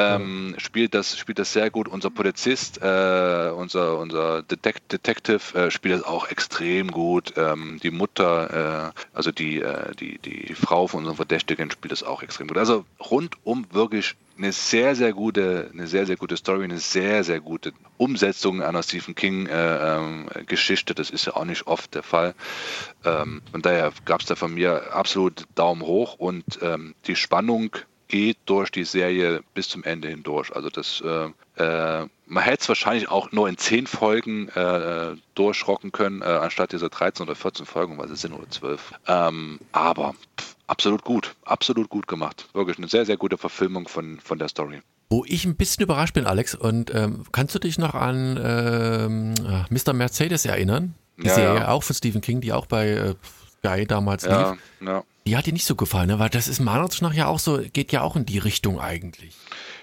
Ähm, 0.00 0.54
spielt, 0.58 0.94
das, 0.94 1.18
spielt 1.18 1.40
das 1.40 1.52
sehr 1.52 1.70
gut. 1.70 1.88
Unser 1.88 2.10
Polizist, 2.10 2.78
äh, 2.80 3.50
unser, 3.56 3.98
unser 3.98 4.42
Detect 4.42 4.92
Detective 4.92 5.58
äh, 5.58 5.70
spielt 5.72 5.96
das 5.98 6.04
auch 6.06 6.28
extrem 6.28 6.92
gut. 6.92 7.32
Ähm, 7.36 7.80
die 7.82 7.90
Mutter, 7.90 8.92
äh, 8.94 9.00
also 9.12 9.32
die, 9.32 9.60
äh, 9.60 9.92
die, 9.98 10.18
die 10.18 10.54
Frau 10.54 10.86
von 10.86 11.00
unserem 11.00 11.16
Verdächtigen 11.16 11.70
spielt 11.72 11.90
das 11.90 12.04
auch 12.04 12.22
extrem 12.22 12.46
gut. 12.46 12.58
Also 12.58 12.84
rundum 13.10 13.66
wirklich 13.72 14.14
eine 14.38 14.52
sehr, 14.52 14.94
sehr 14.94 15.12
gute, 15.12 15.70
eine 15.72 15.86
sehr, 15.86 16.06
sehr 16.06 16.16
gute 16.16 16.36
Story, 16.36 16.64
eine 16.64 16.78
sehr, 16.78 17.24
sehr 17.24 17.40
gute 17.40 17.72
Umsetzung 17.96 18.62
einer 18.62 18.82
Stephen 18.82 19.14
King 19.14 19.46
äh, 19.46 19.96
ähm. 19.96 20.28
Das 20.94 21.10
ist 21.10 21.26
ja 21.26 21.36
auch 21.36 21.44
nicht 21.44 21.66
oft 21.66 21.94
der 21.94 22.02
Fall. 22.02 22.34
Ähm, 23.04 23.42
von 23.50 23.62
daher 23.62 23.92
gab 24.04 24.20
es 24.20 24.26
da 24.26 24.36
von 24.36 24.54
mir 24.54 24.94
absolut 24.94 25.44
Daumen 25.54 25.82
hoch 25.82 26.14
und 26.14 26.44
ähm, 26.62 26.94
die 27.06 27.16
Spannung 27.16 27.76
geht 28.08 28.38
durch 28.46 28.70
die 28.70 28.84
Serie 28.84 29.42
bis 29.54 29.68
zum 29.68 29.84
Ende 29.84 30.08
hindurch. 30.08 30.54
Also 30.54 30.70
das, 30.70 31.02
äh, 31.02 31.62
äh, 31.62 32.06
man 32.26 32.42
hätte 32.42 32.62
es 32.62 32.68
wahrscheinlich 32.68 33.08
auch 33.10 33.32
nur 33.32 33.48
in 33.48 33.58
zehn 33.58 33.86
Folgen 33.86 34.48
äh, 34.48 35.14
durchrocken 35.34 35.92
können, 35.92 36.22
äh, 36.22 36.24
anstatt 36.24 36.72
dieser 36.72 36.88
13 36.88 37.26
oder 37.26 37.36
14 37.36 37.66
Folgen, 37.66 37.98
was 37.98 38.10
es 38.10 38.22
sind, 38.22 38.32
oder 38.32 38.48
12. 38.48 38.94
Ähm, 39.06 39.60
aber 39.72 40.14
pff, 40.38 40.56
absolut 40.68 41.02
gut, 41.04 41.34
absolut 41.44 41.88
gut 41.88 42.06
gemacht. 42.06 42.48
Wirklich 42.54 42.78
eine 42.78 42.86
sehr, 42.88 43.04
sehr 43.04 43.16
gute 43.16 43.36
Verfilmung 43.36 43.88
von, 43.88 44.20
von 44.20 44.38
der 44.38 44.48
Story. 44.48 44.80
Wo 45.10 45.24
ich 45.26 45.44
ein 45.44 45.56
bisschen 45.56 45.82
überrascht 45.82 46.14
bin, 46.14 46.26
Alex, 46.26 46.54
und 46.54 46.94
ähm, 46.94 47.24
kannst 47.32 47.54
du 47.54 47.58
dich 47.58 47.78
noch 47.78 47.94
an 47.94 48.38
ähm, 48.42 49.34
ah, 49.46 49.64
Mr. 49.70 49.92
Mercedes 49.94 50.44
erinnern? 50.44 50.94
Die 51.16 51.26
Ja, 51.26 51.34
Serie 51.34 51.60
ja. 51.60 51.68
auch 51.68 51.82
von 51.82 51.96
Stephen 51.96 52.20
King, 52.20 52.40
die 52.40 52.52
auch 52.52 52.66
bei 52.66 52.88
äh, 52.90 53.14
Sky 53.58 53.86
damals 53.86 54.24
Ja, 54.24 54.52
lief. 54.52 54.60
ja. 54.86 55.02
Die 55.26 55.36
hat 55.36 55.46
dir 55.46 55.52
nicht 55.52 55.64
so 55.66 55.74
gefallen, 55.74 56.08
ne? 56.08 56.18
weil 56.18 56.28
das 56.30 56.46
ist 56.48 56.60
meiner 56.60 56.82
Ansicht 56.82 57.02
nach 57.02 57.12
ja 57.12 57.26
auch 57.26 57.38
so, 57.38 57.58
geht 57.72 57.90
ja 57.92 58.02
auch 58.02 58.16
in 58.16 58.24
die 58.24 58.38
Richtung 58.38 58.80
eigentlich. 58.80 59.34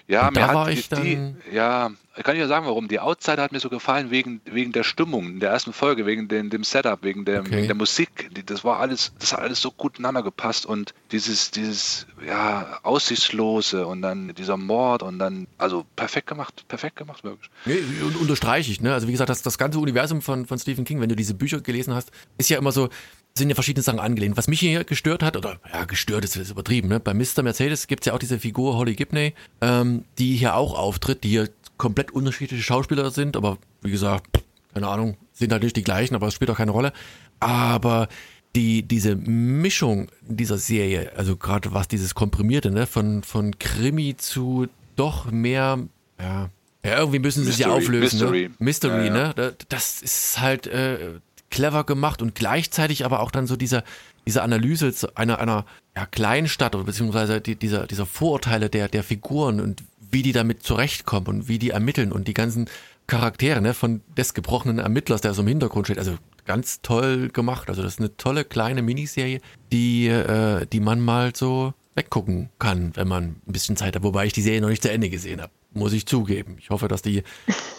Ja, 0.07 0.27
Und 0.27 0.36
mir 0.36 0.41
da 0.41 0.47
hat 0.47 0.55
war 0.55 0.65
die, 0.69 0.73
ich 0.73 0.89
dann- 0.89 1.03
die, 1.03 1.55
ja, 1.55 1.91
ich 2.18 2.24
kann 2.24 2.38
ja 2.38 2.47
sagen, 2.47 2.66
warum. 2.66 2.88
Die 2.88 2.99
Outsider 2.99 3.41
hat 3.43 3.51
mir 3.51 3.59
so 3.59 3.70
gefallen 3.70 4.09
wegen, 4.11 4.41
wegen 4.45 4.72
der 4.72 4.84
Stimmung 4.84 5.26
in 5.28 5.39
der 5.39 5.49
ersten 5.51 5.74
Folge, 5.74 6.05
wegen 6.05 6.28
dem, 6.28 6.49
dem 6.49 6.63
Setup, 6.63 7.03
wegen, 7.03 7.26
dem, 7.26 7.41
Okay. 7.41 7.66
der 7.68 7.76
Musik. 7.76 8.30
Das 8.45 8.63
war 8.63 8.80
alles, 8.80 9.11
das 9.20 9.34
hat 9.34 9.39
alles 9.39 9.61
so 9.61 9.72
gut 9.72 9.99
ineinander 9.99 10.24
gepasst 10.24 10.66
und 10.66 10.93
dieses, 11.11 11.51
dieses, 11.51 12.07
ja, 12.26 12.80
aussichtslose 12.84 13.86
und 13.86 14.01
dann 14.01 14.34
dieser 14.36 14.57
Mord 14.57 15.03
und 15.03 15.20
dann, 15.20 15.47
also 15.57 15.86
perfekt 15.95 16.28
gemacht, 16.28 16.66
perfekt 16.68 16.95
gemacht, 16.95 17.24
wirklich. 17.24 17.49
Nee, 17.66 17.80
und 18.05 18.16
unterstreiche 18.18 18.72
ich, 18.72 18.82
ne? 18.82 18.93
Also 18.93 19.07
wie 19.07 19.11
gesagt, 19.11 19.30
das, 19.30 19.41
das 19.41 19.57
ganze 19.57 19.80
Universum 19.80 20.22
von, 20.22 20.45
von 20.45 20.57
Stephen 20.59 20.86
King, 20.86 21.01
wenn 21.01 21.09
du 21.09 21.16
diese 21.16 21.34
Bücher 21.34 21.61
gelesen 21.61 21.93
hast, 21.93 22.11
ist 22.38 22.49
ja 22.49 22.57
immer 22.57 22.72
so, 22.72 22.89
sind 23.38 23.49
ja 23.49 23.55
verschiedene 23.55 23.84
Sachen 23.84 23.99
angelehnt. 23.99 24.38
Was 24.38 24.47
mich 24.47 24.61
hier 24.61 24.84
gestört 24.86 25.22
hat, 25.22 25.36
oder 25.36 25.59
ja, 25.72 25.84
gestört 25.86 26.24
ist, 26.24 26.38
ist 26.38 26.51
übertrieben, 26.51 26.88
ne? 26.88 26.99
Bei 26.99 27.13
Mr. 27.13 27.43
Mercedes 27.43 27.88
gibt's 27.88 28.05
ja 28.05 28.13
auch 28.13 28.20
diese 28.20 28.39
Figur 28.39 28.78
Holly 28.78 28.95
Gibney, 28.95 29.34
ähm, 29.61 30.05
die 30.18 30.36
hier 30.36 30.55
auch 30.55 30.78
auftritt, 30.78 31.24
die 31.24 31.30
hier 31.30 31.49
komplett 31.78 32.11
unterschiedliche 32.11 32.63
Schauspieler 32.63 33.09
sind, 33.11 33.36
aber 33.38 33.57
wie 33.82 33.91
gesagt, 33.91 34.43
keine 34.73 34.88
Ahnung, 34.88 35.17
sind 35.34 35.51
halt 35.51 35.63
nicht 35.63 35.76
die 35.76 35.84
gleichen, 35.84 36.15
aber 36.15 36.28
es 36.28 36.34
spielt 36.34 36.49
auch 36.51 36.57
keine 36.57 36.71
Rolle. 36.71 36.93
Aber 37.39 38.07
die, 38.55 38.84
diese 38.84 39.15
Mischung 39.15 40.07
dieser 40.21 40.57
Serie, 40.57 41.11
also 41.15 41.36
gerade 41.36 41.73
was 41.73 41.88
dieses 41.88 42.15
Komprimierte, 42.15 42.71
ne, 42.71 42.86
von, 42.88 43.23
von 43.23 43.57
Krimi 43.59 44.15
zu 44.17 44.67
doch 44.95 45.30
mehr, 45.30 45.80
ja, 46.19 46.49
ja 46.86 46.99
irgendwie 46.99 47.19
müssen 47.19 47.43
sie 47.43 47.49
es 47.49 47.57
ja 47.57 47.67
auflösen. 47.69 48.19
Mystery. 48.19 48.49
Ne? 48.49 48.55
Mystery, 48.59 48.97
Ja, 48.97 49.05
ja. 49.05 49.13
ne? 49.28 49.34
Da- 49.36 49.51
Das 49.69 50.01
ist 50.01 50.39
halt 50.39 50.67
äh, 50.67 51.19
clever 51.49 51.84
gemacht 51.84 52.21
und 52.21 52.34
gleichzeitig 52.36 53.03
aber 53.05 53.19
auch 53.19 53.32
dann 53.32 53.45
so 53.47 53.55
dieser, 53.57 53.84
diese 54.26 54.41
Analyse 54.41 54.93
zu 54.93 55.15
einer, 55.17 55.39
einer 55.39 55.65
ja, 55.95 56.05
kleinen 56.05 56.47
Stadt 56.47 56.76
oder 56.76 56.86
beziehungsweise 56.86 57.41
die, 57.41 57.55
dieser, 57.55 57.88
dieser 57.88 58.05
Vorurteile 58.05 58.69
der, 58.69 58.88
der 58.88 59.03
Figuren 59.03 59.59
und 59.59 59.84
wie 60.16 60.24
die 60.24 60.32
damit 60.32 60.63
zurechtkommen 60.63 61.28
und 61.28 61.47
wie 61.49 61.59
die 61.59 61.72
ermitteln 61.72 62.13
und 62.13 62.30
die 62.30 62.34
ganzen 62.34 62.70
Charaktere, 63.05 63.61
ne, 63.61 63.74
von 63.74 63.99
des 64.16 64.34
gebrochenen 64.34 64.80
Ermittlers, 64.80 65.20
der 65.20 65.34
so 65.34 65.41
im 65.41 65.47
Hintergrund 65.49 65.88
steht. 65.88 65.99
Also 65.99 66.16
ganz 66.45 66.82
toll 66.82 67.28
gemacht. 67.28 67.68
Also 67.68 67.84
das 67.84 67.95
ist 67.95 67.99
eine 67.99 68.16
tolle 68.16 68.45
kleine 68.45 68.82
Miniserie, 68.82 69.41
die, 69.74 70.07
äh, 70.07 70.66
die 70.68 70.80
man 70.80 71.01
mal 71.01 71.36
so 71.36 71.74
weggucken 71.95 72.49
kann, 72.59 72.91
wenn 72.95 73.09
man 73.09 73.24
ein 73.45 73.51
bisschen 73.51 73.76
Zeit 73.76 73.95
hat. 73.95 74.03
Wobei 74.03 74.26
ich 74.26 74.32
die 74.32 74.41
Serie 74.41 74.61
noch 74.61 74.70
nicht 74.70 74.84
zu 74.84 74.89
Ende 74.89 75.09
gesehen 75.09 75.41
habe, 75.41 75.51
muss 75.74 75.91
ich 75.91 76.05
zugeben. 76.05 76.55
Ich 76.59 76.70
hoffe, 76.70 76.88
dass 76.88 77.01
die 77.01 77.24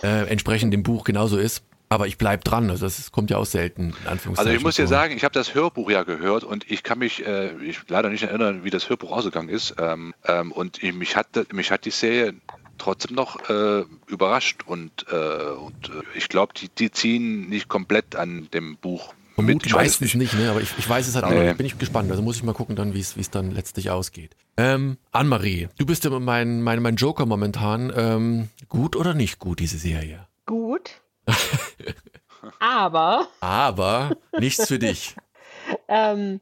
äh, 0.02 0.28
entsprechend 0.28 0.74
dem 0.74 0.82
Buch 0.82 1.04
genauso 1.04 1.38
ist. 1.38 1.62
Aber 1.88 2.06
ich 2.06 2.18
bleib 2.18 2.44
dran. 2.44 2.70
Also 2.70 2.86
das 2.86 3.12
kommt 3.12 3.30
ja 3.30 3.36
auch 3.36 3.46
selten. 3.46 3.94
In 4.02 4.08
Anführungszeichen 4.08 4.38
Also 4.38 4.50
ich 4.50 4.62
muss 4.62 4.76
dir 4.76 4.86
sagen, 4.86 5.16
ich 5.16 5.24
habe 5.24 5.32
das 5.32 5.54
Hörbuch 5.54 5.90
ja 5.90 6.02
gehört 6.02 6.44
und 6.44 6.68
ich 6.70 6.82
kann 6.82 6.98
mich 6.98 7.24
äh, 7.24 7.54
ich 7.62 7.80
leider 7.88 8.10
nicht 8.10 8.24
erinnern, 8.24 8.64
wie 8.64 8.70
das 8.70 8.88
Hörbuch 8.88 9.12
ausgegangen 9.12 9.48
ist. 9.48 9.76
Ähm, 9.78 10.14
ähm, 10.26 10.52
und 10.52 10.82
ich, 10.82 10.92
mich, 10.94 11.16
hat, 11.16 11.52
mich 11.52 11.70
hat 11.70 11.84
die 11.84 11.90
Serie 11.90 12.34
trotzdem 12.78 13.14
noch 13.14 13.48
äh, 13.48 13.84
überrascht 14.06 14.62
und, 14.66 15.06
äh, 15.10 15.14
und 15.14 15.88
äh, 15.88 16.02
ich 16.14 16.28
glaube, 16.28 16.54
die, 16.54 16.68
die 16.68 16.90
ziehen 16.90 17.48
nicht 17.48 17.68
komplett 17.68 18.16
an 18.16 18.48
dem 18.52 18.76
Buch 18.76 19.14
mit. 19.36 19.46
Vermutlich 19.46 19.72
Ich 19.72 19.74
weiß 19.74 20.00
meistens 20.00 20.14
nicht, 20.14 20.34
ne? 20.34 20.50
aber 20.50 20.60
ich, 20.60 20.70
ich 20.78 20.88
weiß 20.88 21.06
es 21.06 21.14
halt 21.14 21.24
auch 21.24 21.30
Nee. 21.30 21.52
Bin 21.54 21.66
ich 21.66 21.78
gespannt. 21.78 22.10
Also 22.10 22.22
muss 22.22 22.36
ich 22.36 22.42
mal 22.42 22.54
gucken, 22.54 22.76
dann, 22.76 22.94
wie 22.94 23.00
es 23.00 23.16
wie 23.16 23.20
es 23.20 23.30
dann 23.30 23.50
letztlich 23.50 23.90
ausgeht. 23.90 24.36
Ähm, 24.56 24.96
Anne-Marie, 25.12 25.68
du 25.78 25.86
bist 25.86 26.04
ja 26.04 26.18
mein, 26.18 26.62
mein, 26.62 26.82
mein 26.82 26.96
Joker 26.96 27.26
momentan. 27.26 27.92
Ähm, 27.94 28.48
gut 28.68 28.96
oder 28.96 29.14
nicht 29.14 29.38
gut, 29.38 29.60
diese 29.60 29.78
Serie? 29.78 30.26
Gut. 30.46 31.02
Aber 32.58 33.28
Aber 33.40 34.16
nichts 34.38 34.66
für 34.66 34.78
dich. 34.78 35.16
Ähm, 35.88 36.40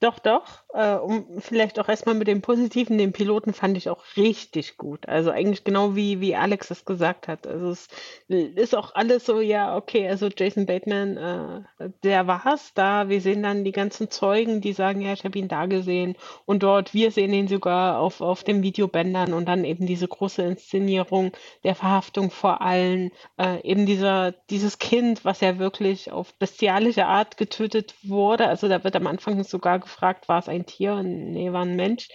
doch, 0.00 0.18
doch. 0.18 0.62
Äh, 0.74 0.96
um 0.96 1.40
vielleicht 1.40 1.78
auch 1.78 1.88
erstmal 1.88 2.14
mit 2.14 2.28
dem 2.28 2.42
Positiven, 2.42 2.98
den 2.98 3.12
Piloten 3.12 3.54
fand 3.54 3.76
ich 3.76 3.88
auch 3.88 4.04
richtig 4.16 4.76
gut. 4.76 5.08
Also 5.08 5.30
eigentlich 5.30 5.64
genau 5.64 5.96
wie, 5.96 6.20
wie 6.20 6.36
Alex 6.36 6.70
es 6.70 6.84
gesagt 6.84 7.26
hat. 7.26 7.46
Also 7.46 7.70
es 7.70 7.88
ist 8.28 8.74
auch 8.74 8.94
alles 8.94 9.24
so, 9.24 9.40
ja, 9.40 9.76
okay, 9.76 10.06
also 10.06 10.28
Jason 10.28 10.66
Bateman, 10.66 11.16
äh, 11.16 11.90
der 12.02 12.26
war's 12.26 12.72
da. 12.74 13.08
Wir 13.08 13.20
sehen 13.20 13.42
dann 13.42 13.64
die 13.64 13.72
ganzen 13.72 14.10
Zeugen, 14.10 14.60
die 14.60 14.74
sagen, 14.74 15.00
ja, 15.00 15.12
ich 15.12 15.24
habe 15.24 15.38
ihn 15.38 15.48
da 15.48 15.66
gesehen. 15.66 16.16
Und 16.44 16.62
dort, 16.62 16.92
wir 16.92 17.10
sehen 17.10 17.32
ihn 17.32 17.48
sogar 17.48 17.98
auf, 17.98 18.20
auf 18.20 18.44
den 18.44 18.62
Videobändern 18.62 19.32
und 19.32 19.46
dann 19.46 19.64
eben 19.64 19.86
diese 19.86 20.06
große 20.06 20.42
Inszenierung 20.42 21.32
der 21.64 21.74
Verhaftung 21.74 22.30
vor 22.30 22.60
allen. 22.60 23.10
Äh, 23.38 23.62
eben 23.62 23.86
dieser, 23.86 24.32
dieses 24.50 24.78
Kind, 24.78 25.24
was 25.24 25.40
ja 25.40 25.58
wirklich 25.58 26.12
auf 26.12 26.34
bestialische 26.34 27.06
Art 27.06 27.38
getötet 27.38 27.94
wurde. 28.02 28.48
Also 28.48 28.68
da 28.68 28.83
wird 28.84 28.96
am 28.96 29.06
Anfang 29.06 29.42
sogar 29.44 29.78
gefragt, 29.78 30.28
war 30.28 30.38
es 30.38 30.48
ein 30.48 30.66
Tier? 30.66 31.02
Nee, 31.02 31.52
war 31.52 31.62
ein 31.62 31.76
Mensch. 31.76 32.08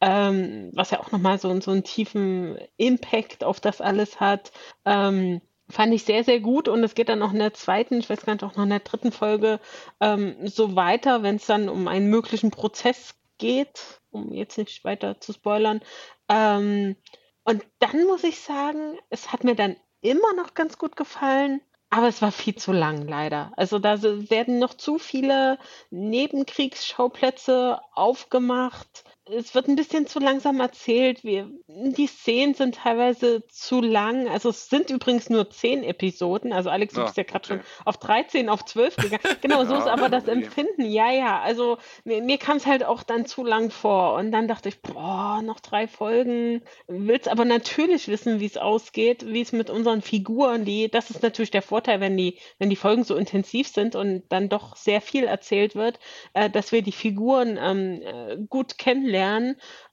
Ähm, 0.00 0.70
was 0.74 0.90
ja 0.90 1.00
auch 1.00 1.12
nochmal 1.12 1.38
so, 1.38 1.60
so 1.60 1.70
einen 1.70 1.84
tiefen 1.84 2.58
Impact 2.76 3.44
auf 3.44 3.60
das 3.60 3.80
alles 3.80 4.20
hat. 4.20 4.52
Ähm, 4.84 5.40
Fand 5.70 5.94
ich 5.94 6.04
sehr, 6.04 6.24
sehr 6.24 6.40
gut 6.40 6.68
und 6.68 6.84
es 6.84 6.94
geht 6.94 7.08
dann 7.08 7.22
auch 7.22 7.32
in 7.32 7.38
der 7.38 7.54
zweiten, 7.54 7.98
ich 7.98 8.10
weiß 8.10 8.26
gar 8.26 8.34
nicht, 8.34 8.44
auch 8.44 8.54
noch 8.54 8.64
in 8.64 8.70
der 8.70 8.80
dritten 8.80 9.12
Folge 9.12 9.60
ähm, 9.98 10.36
so 10.46 10.76
weiter, 10.76 11.22
wenn 11.22 11.36
es 11.36 11.46
dann 11.46 11.70
um 11.70 11.88
einen 11.88 12.10
möglichen 12.10 12.50
Prozess 12.50 13.14
geht, 13.38 14.00
um 14.10 14.30
jetzt 14.34 14.58
nicht 14.58 14.84
weiter 14.84 15.20
zu 15.20 15.32
spoilern. 15.32 15.80
Ähm, 16.28 16.96
und 17.44 17.64
dann 17.78 18.04
muss 18.04 18.24
ich 18.24 18.40
sagen, 18.40 18.98
es 19.08 19.32
hat 19.32 19.42
mir 19.42 19.54
dann 19.54 19.76
immer 20.02 20.34
noch 20.34 20.52
ganz 20.52 20.76
gut 20.76 20.96
gefallen, 20.96 21.62
aber 21.94 22.08
es 22.08 22.20
war 22.22 22.32
viel 22.32 22.56
zu 22.56 22.72
lang, 22.72 23.06
leider. 23.06 23.52
Also 23.56 23.78
da 23.78 24.02
werden 24.02 24.58
noch 24.58 24.74
zu 24.74 24.98
viele 24.98 25.58
Nebenkriegsschauplätze 25.90 27.80
aufgemacht. 27.94 29.04
Es 29.26 29.54
wird 29.54 29.68
ein 29.68 29.76
bisschen 29.76 30.06
zu 30.06 30.18
langsam 30.18 30.60
erzählt. 30.60 31.24
Wir, 31.24 31.50
die 31.66 32.06
Szenen 32.06 32.52
sind 32.52 32.74
teilweise 32.74 33.42
zu 33.48 33.80
lang. 33.80 34.28
Also 34.28 34.50
es 34.50 34.68
sind 34.68 34.90
übrigens 34.90 35.30
nur 35.30 35.48
zehn 35.48 35.82
Episoden. 35.82 36.52
Also 36.52 36.68
Alex, 36.68 36.92
du 36.92 37.00
Ja, 37.00 37.06
bist 37.06 37.16
ja 37.16 37.22
gerade 37.22 37.44
okay. 37.54 37.62
schon 37.64 37.86
auf 37.86 37.96
13, 37.96 38.48
auf 38.50 38.66
12 38.66 38.96
gegangen. 38.96 39.22
Genau, 39.40 39.64
so 39.64 39.76
ist 39.76 39.86
Ja, 39.86 39.92
aber 39.94 40.10
das. 40.10 40.28
Empfinden. 40.28 40.84
Ja, 40.84 41.10
ja. 41.10 41.40
Also 41.40 41.78
mir, 42.04 42.22
mir 42.22 42.36
kam 42.36 42.58
es 42.58 42.66
halt 42.66 42.84
auch 42.84 43.02
dann 43.02 43.24
zu 43.24 43.44
lang 43.44 43.70
vor. 43.70 44.12
Und 44.14 44.30
dann 44.30 44.46
dachte 44.46 44.68
ich, 44.68 44.82
boah, 44.82 45.40
noch 45.42 45.60
drei 45.60 45.88
Folgen. 45.88 46.60
Willst 46.86 47.28
aber 47.28 47.46
natürlich 47.46 48.08
wissen, 48.08 48.40
wie 48.40 48.46
es 48.46 48.58
ausgeht, 48.58 49.24
wie 49.26 49.40
es 49.40 49.52
mit 49.52 49.70
unseren 49.70 50.02
Figuren, 50.02 50.66
die, 50.66 50.90
das 50.90 51.08
ist 51.08 51.22
natürlich 51.22 51.50
der 51.50 51.62
Vorteil, 51.62 52.00
wenn 52.00 52.18
die, 52.18 52.38
wenn 52.58 52.68
die 52.68 52.76
Folgen 52.76 53.04
so 53.04 53.16
intensiv 53.16 53.68
sind 53.68 53.96
und 53.96 54.24
dann 54.28 54.50
doch 54.50 54.76
sehr 54.76 55.00
viel 55.00 55.24
erzählt 55.24 55.76
wird, 55.76 55.98
äh, 56.34 56.50
dass 56.50 56.72
wir 56.72 56.82
die 56.82 56.92
Figuren 56.92 57.58
ähm, 57.58 58.02
äh, 58.02 58.36
gut 58.50 58.76
kennenlernen 58.76 59.13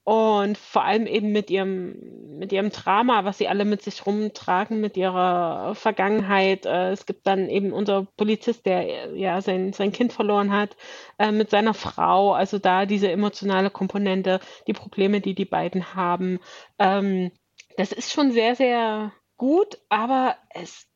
und 0.04 0.58
vor 0.58 0.84
allem 0.84 1.06
eben 1.06 1.32
mit 1.32 1.50
ihrem, 1.50 1.96
mit 2.40 2.52
ihrem 2.52 2.72
Drama, 2.72 3.24
was 3.24 3.38
sie 3.38 3.48
alle 3.48 3.66
mit 3.66 3.84
sich 3.84 4.06
rumtragen, 4.06 4.82
mit 4.82 4.98
ihrer 4.98 5.76
Vergangenheit. 5.76 6.66
Äh, 6.66 6.92
es 6.92 7.06
gibt 7.06 7.28
dann 7.28 7.50
eben 7.50 7.72
unser 7.72 8.08
Polizist, 8.18 8.66
der 8.66 9.12
äh, 9.12 9.20
ja 9.20 9.42
sein, 9.42 9.74
sein 9.74 9.92
Kind 9.92 10.12
verloren 10.12 10.52
hat, 10.52 10.76
äh, 11.20 11.32
mit 11.32 11.52
seiner 11.52 11.74
Frau, 11.74 12.34
also 12.34 12.58
da 12.58 12.86
diese 12.86 13.12
emotionale 13.12 13.70
Komponente, 13.70 14.40
die 14.68 14.74
Probleme, 14.74 15.22
die 15.22 15.36
die 15.36 15.46
beiden 15.46 15.94
haben. 15.94 16.40
Ähm, 16.80 17.32
das 17.78 17.92
ist 17.92 18.12
schon 18.12 18.32
sehr, 18.32 18.56
sehr 18.56 19.12
gut, 19.38 19.78
aber 19.90 20.36
es 20.50 20.88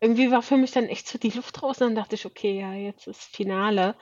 irgendwie 0.00 0.30
war 0.30 0.42
für 0.42 0.56
mich 0.56 0.70
dann 0.70 0.86
echt 0.86 1.08
so 1.08 1.18
die 1.18 1.30
Luft 1.30 1.62
raus 1.62 1.80
und 1.80 1.88
dann 1.88 1.94
dachte 1.96 2.14
ich, 2.14 2.26
okay, 2.26 2.60
ja, 2.60 2.72
jetzt 2.72 3.06
ist 3.06 3.22
Finale. 3.34 3.96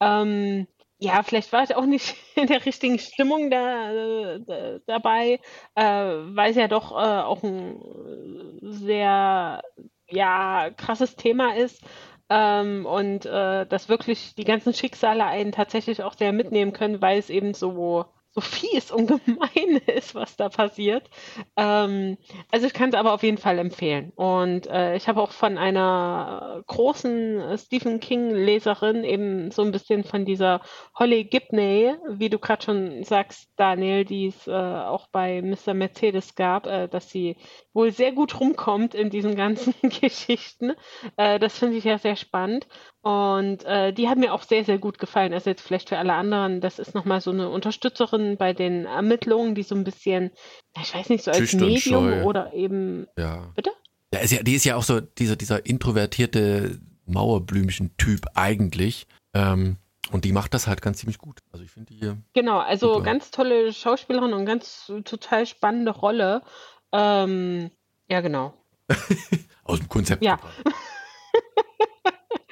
Ähm, 0.00 0.66
ja, 1.02 1.22
vielleicht 1.24 1.52
war 1.52 1.64
ich 1.64 1.74
auch 1.74 1.84
nicht 1.84 2.14
in 2.36 2.46
der 2.46 2.64
richtigen 2.64 2.98
Stimmung 2.98 3.50
da, 3.50 4.38
da, 4.38 4.78
dabei, 4.86 5.40
äh, 5.74 5.82
weil 5.84 6.50
es 6.50 6.56
ja 6.56 6.68
doch 6.68 6.92
äh, 6.92 7.22
auch 7.22 7.42
ein 7.42 8.58
sehr 8.62 9.62
ja, 10.08 10.70
krasses 10.76 11.16
Thema 11.16 11.56
ist. 11.56 11.82
Ähm, 12.30 12.86
und 12.86 13.26
äh, 13.26 13.66
dass 13.66 13.88
wirklich 13.88 14.34
die 14.36 14.44
ganzen 14.44 14.72
Schicksale 14.72 15.24
einen 15.26 15.52
tatsächlich 15.52 16.02
auch 16.02 16.14
sehr 16.14 16.32
mitnehmen 16.32 16.72
können, 16.72 17.02
weil 17.02 17.18
es 17.18 17.30
eben 17.30 17.52
so, 17.52 18.06
so 18.32 18.40
fies 18.40 18.90
und 18.90 19.06
gemein 19.26 19.80
ist, 19.86 20.14
was 20.14 20.36
da 20.36 20.48
passiert. 20.48 21.08
Ähm, 21.56 22.16
also 22.50 22.66
ich 22.66 22.72
kann 22.72 22.88
es 22.88 22.94
aber 22.94 23.12
auf 23.12 23.22
jeden 23.22 23.38
Fall 23.38 23.58
empfehlen. 23.58 24.12
Und 24.16 24.66
äh, 24.66 24.96
ich 24.96 25.06
habe 25.06 25.20
auch 25.20 25.32
von 25.32 25.58
einer 25.58 26.62
großen 26.66 27.40
äh, 27.40 27.58
Stephen 27.58 28.00
King-Leserin 28.00 29.04
eben 29.04 29.50
so 29.50 29.62
ein 29.62 29.70
bisschen 29.70 30.04
von 30.04 30.24
dieser 30.24 30.62
Holly 30.98 31.24
Gibney, 31.24 31.94
wie 32.08 32.30
du 32.30 32.38
gerade 32.38 32.62
schon 32.64 33.04
sagst, 33.04 33.50
Daniel, 33.56 34.04
die 34.04 34.28
es 34.28 34.46
äh, 34.46 34.52
auch 34.52 35.08
bei 35.08 35.42
Mr. 35.42 35.74
Mercedes 35.74 36.34
gab, 36.34 36.66
äh, 36.66 36.88
dass 36.88 37.10
sie 37.10 37.36
wohl 37.74 37.92
sehr 37.92 38.12
gut 38.12 38.40
rumkommt 38.40 38.94
in 38.94 39.10
diesen 39.10 39.36
ganzen 39.36 39.74
Geschichten. 40.00 40.72
Äh, 41.16 41.38
das 41.38 41.58
finde 41.58 41.76
ich 41.76 41.84
ja 41.84 41.98
sehr 41.98 42.16
spannend. 42.16 42.66
Und 43.02 43.64
äh, 43.64 43.92
die 43.92 44.08
hat 44.08 44.16
mir 44.16 44.32
auch 44.32 44.44
sehr, 44.44 44.64
sehr 44.64 44.78
gut 44.78 44.98
gefallen. 45.00 45.32
Also 45.32 45.50
jetzt 45.50 45.62
vielleicht 45.62 45.88
für 45.88 45.98
alle 45.98 46.12
anderen, 46.14 46.60
das 46.60 46.78
ist 46.78 46.94
nochmal 46.94 47.20
so 47.20 47.32
eine 47.32 47.48
Unterstützerin 47.50 48.36
bei 48.36 48.52
den 48.52 48.86
Ermittlungen, 48.86 49.56
die 49.56 49.64
so 49.64 49.74
ein 49.74 49.82
bisschen, 49.82 50.30
ich 50.80 50.94
weiß 50.94 51.08
nicht, 51.08 51.24
so 51.24 51.32
als 51.32 51.38
Schüchtern, 51.38 51.60
Medium 51.66 52.10
scheu. 52.10 52.22
oder 52.22 52.52
eben, 52.52 53.08
Ja. 53.18 53.50
bitte? 53.56 53.70
Ja, 54.14 54.20
ist 54.20 54.30
ja, 54.30 54.42
die 54.44 54.54
ist 54.54 54.64
ja 54.64 54.76
auch 54.76 54.84
so 54.84 55.00
dieser, 55.00 55.34
dieser 55.36 55.66
introvertierte 55.66 56.78
Mauerblümchen-Typ 57.06 58.26
eigentlich. 58.34 59.06
Ähm, 59.34 59.78
und 60.12 60.24
die 60.24 60.32
macht 60.32 60.54
das 60.54 60.66
halt 60.68 60.80
ganz 60.82 60.98
ziemlich 60.98 61.18
gut. 61.18 61.40
Also 61.50 61.64
ich 61.64 61.70
finde 61.72 61.92
die. 61.94 62.12
Genau, 62.34 62.58
also 62.58 62.92
Super. 62.94 63.04
ganz 63.04 63.30
tolle 63.32 63.72
Schauspielerin 63.72 64.32
und 64.32 64.46
ganz 64.46 64.92
total 65.04 65.46
spannende 65.46 65.90
Rolle. 65.92 66.42
Ähm, 66.92 67.70
ja, 68.08 68.20
genau. 68.20 68.52
Aus 69.64 69.78
dem 69.80 69.88
Konzept. 69.88 70.22
Ja. 70.22 70.38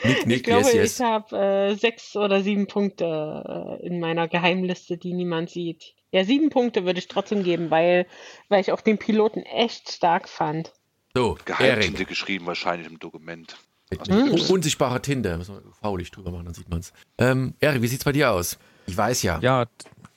Nick, 0.04 0.26
Nick, 0.26 0.36
Ich 0.38 0.42
glaube, 0.44 0.66
yes, 0.66 0.74
yes. 0.74 0.94
ich 1.00 1.04
habe 1.04 1.36
äh, 1.38 1.74
sechs 1.74 2.16
oder 2.16 2.42
sieben 2.42 2.66
Punkte 2.66 3.78
äh, 3.80 3.86
in 3.86 4.00
meiner 4.00 4.28
Geheimliste, 4.28 4.96
die 4.96 5.12
niemand 5.12 5.50
sieht. 5.50 5.94
Ja, 6.12 6.24
sieben 6.24 6.50
Punkte 6.50 6.84
würde 6.84 6.98
ich 6.98 7.08
trotzdem 7.08 7.44
geben, 7.44 7.70
weil, 7.70 8.06
weil 8.48 8.60
ich 8.60 8.72
auch 8.72 8.80
den 8.80 8.98
Piloten 8.98 9.42
echt 9.42 9.90
stark 9.90 10.28
fand. 10.28 10.72
So, 11.14 11.36
Geheimtinte 11.44 12.04
geschrieben 12.04 12.46
wahrscheinlich 12.46 12.88
im 12.88 12.98
Dokument. 12.98 13.56
Mit 13.90 14.06
Hm. 14.08 14.32
un 14.32 14.40
unsichtbarer 14.40 15.02
Tinte. 15.02 15.36
Müssen 15.36 15.56
wir 15.56 15.62
faulig 15.80 16.10
drüber 16.12 16.30
machen, 16.30 16.44
dann 16.44 16.54
sieht 16.54 16.68
man's. 16.68 16.92
Ähm, 17.18 17.54
Erik, 17.58 17.82
wie 17.82 17.88
sieht's 17.88 18.04
bei 18.04 18.12
dir 18.12 18.30
aus? 18.30 18.58
Ich 18.90 18.96
weiß 18.96 19.22
ja. 19.22 19.38
Ja, 19.40 19.66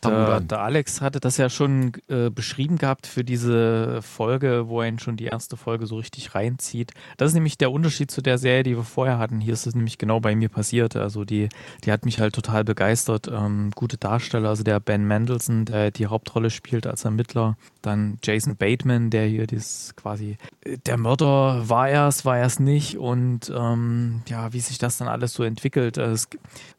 Der, 0.03 0.39
der, 0.41 0.59
Alex 0.59 1.01
hatte 1.01 1.19
das 1.19 1.37
ja 1.37 1.49
schon 1.49 1.93
äh, 2.09 2.29
beschrieben 2.29 2.77
gehabt 2.77 3.07
für 3.07 3.23
diese 3.23 4.01
Folge, 4.01 4.67
wo 4.67 4.81
er 4.81 4.87
ihn 4.87 4.99
schon 4.99 5.17
die 5.17 5.25
erste 5.25 5.57
Folge 5.57 5.87
so 5.87 5.95
richtig 5.95 6.35
reinzieht. 6.35 6.91
Das 7.17 7.29
ist 7.29 7.33
nämlich 7.35 7.57
der 7.57 7.71
Unterschied 7.71 8.11
zu 8.11 8.21
der 8.21 8.37
Serie, 8.37 8.63
die 8.63 8.75
wir 8.75 8.83
vorher 8.83 9.17
hatten. 9.17 9.39
Hier 9.39 9.53
ist 9.53 9.65
es 9.65 9.75
nämlich 9.75 9.97
genau 9.97 10.19
bei 10.19 10.35
mir 10.35 10.49
passiert. 10.49 10.95
Also 10.95 11.23
die, 11.23 11.49
die 11.83 11.91
hat 11.91 12.05
mich 12.05 12.19
halt 12.19 12.35
total 12.35 12.63
begeistert. 12.63 13.27
Ähm, 13.31 13.71
gute 13.75 13.97
Darsteller, 13.97 14.49
also 14.49 14.63
der 14.63 14.79
Ben 14.79 15.05
Mendelssohn, 15.05 15.65
der 15.65 15.91
die 15.91 16.07
Hauptrolle 16.07 16.49
spielt 16.49 16.85
als 16.85 17.05
Ermittler. 17.05 17.57
Dann 17.81 18.17
Jason 18.23 18.55
Bateman, 18.55 19.09
der 19.09 19.25
hier 19.27 19.47
das 19.47 19.93
quasi 19.95 20.37
äh, 20.65 20.77
der 20.85 20.97
Mörder 20.97 21.69
war 21.69 21.89
er 21.89 22.07
es, 22.07 22.25
war 22.25 22.37
er 22.37 22.45
es 22.45 22.59
nicht 22.59 22.97
und 22.97 23.51
ähm, 23.55 24.21
ja, 24.27 24.51
wie 24.53 24.59
sich 24.59 24.77
das 24.77 24.97
dann 24.97 25.07
alles 25.07 25.33
so 25.33 25.43
entwickelt. 25.43 25.97
Also 25.97 26.13
es, 26.13 26.27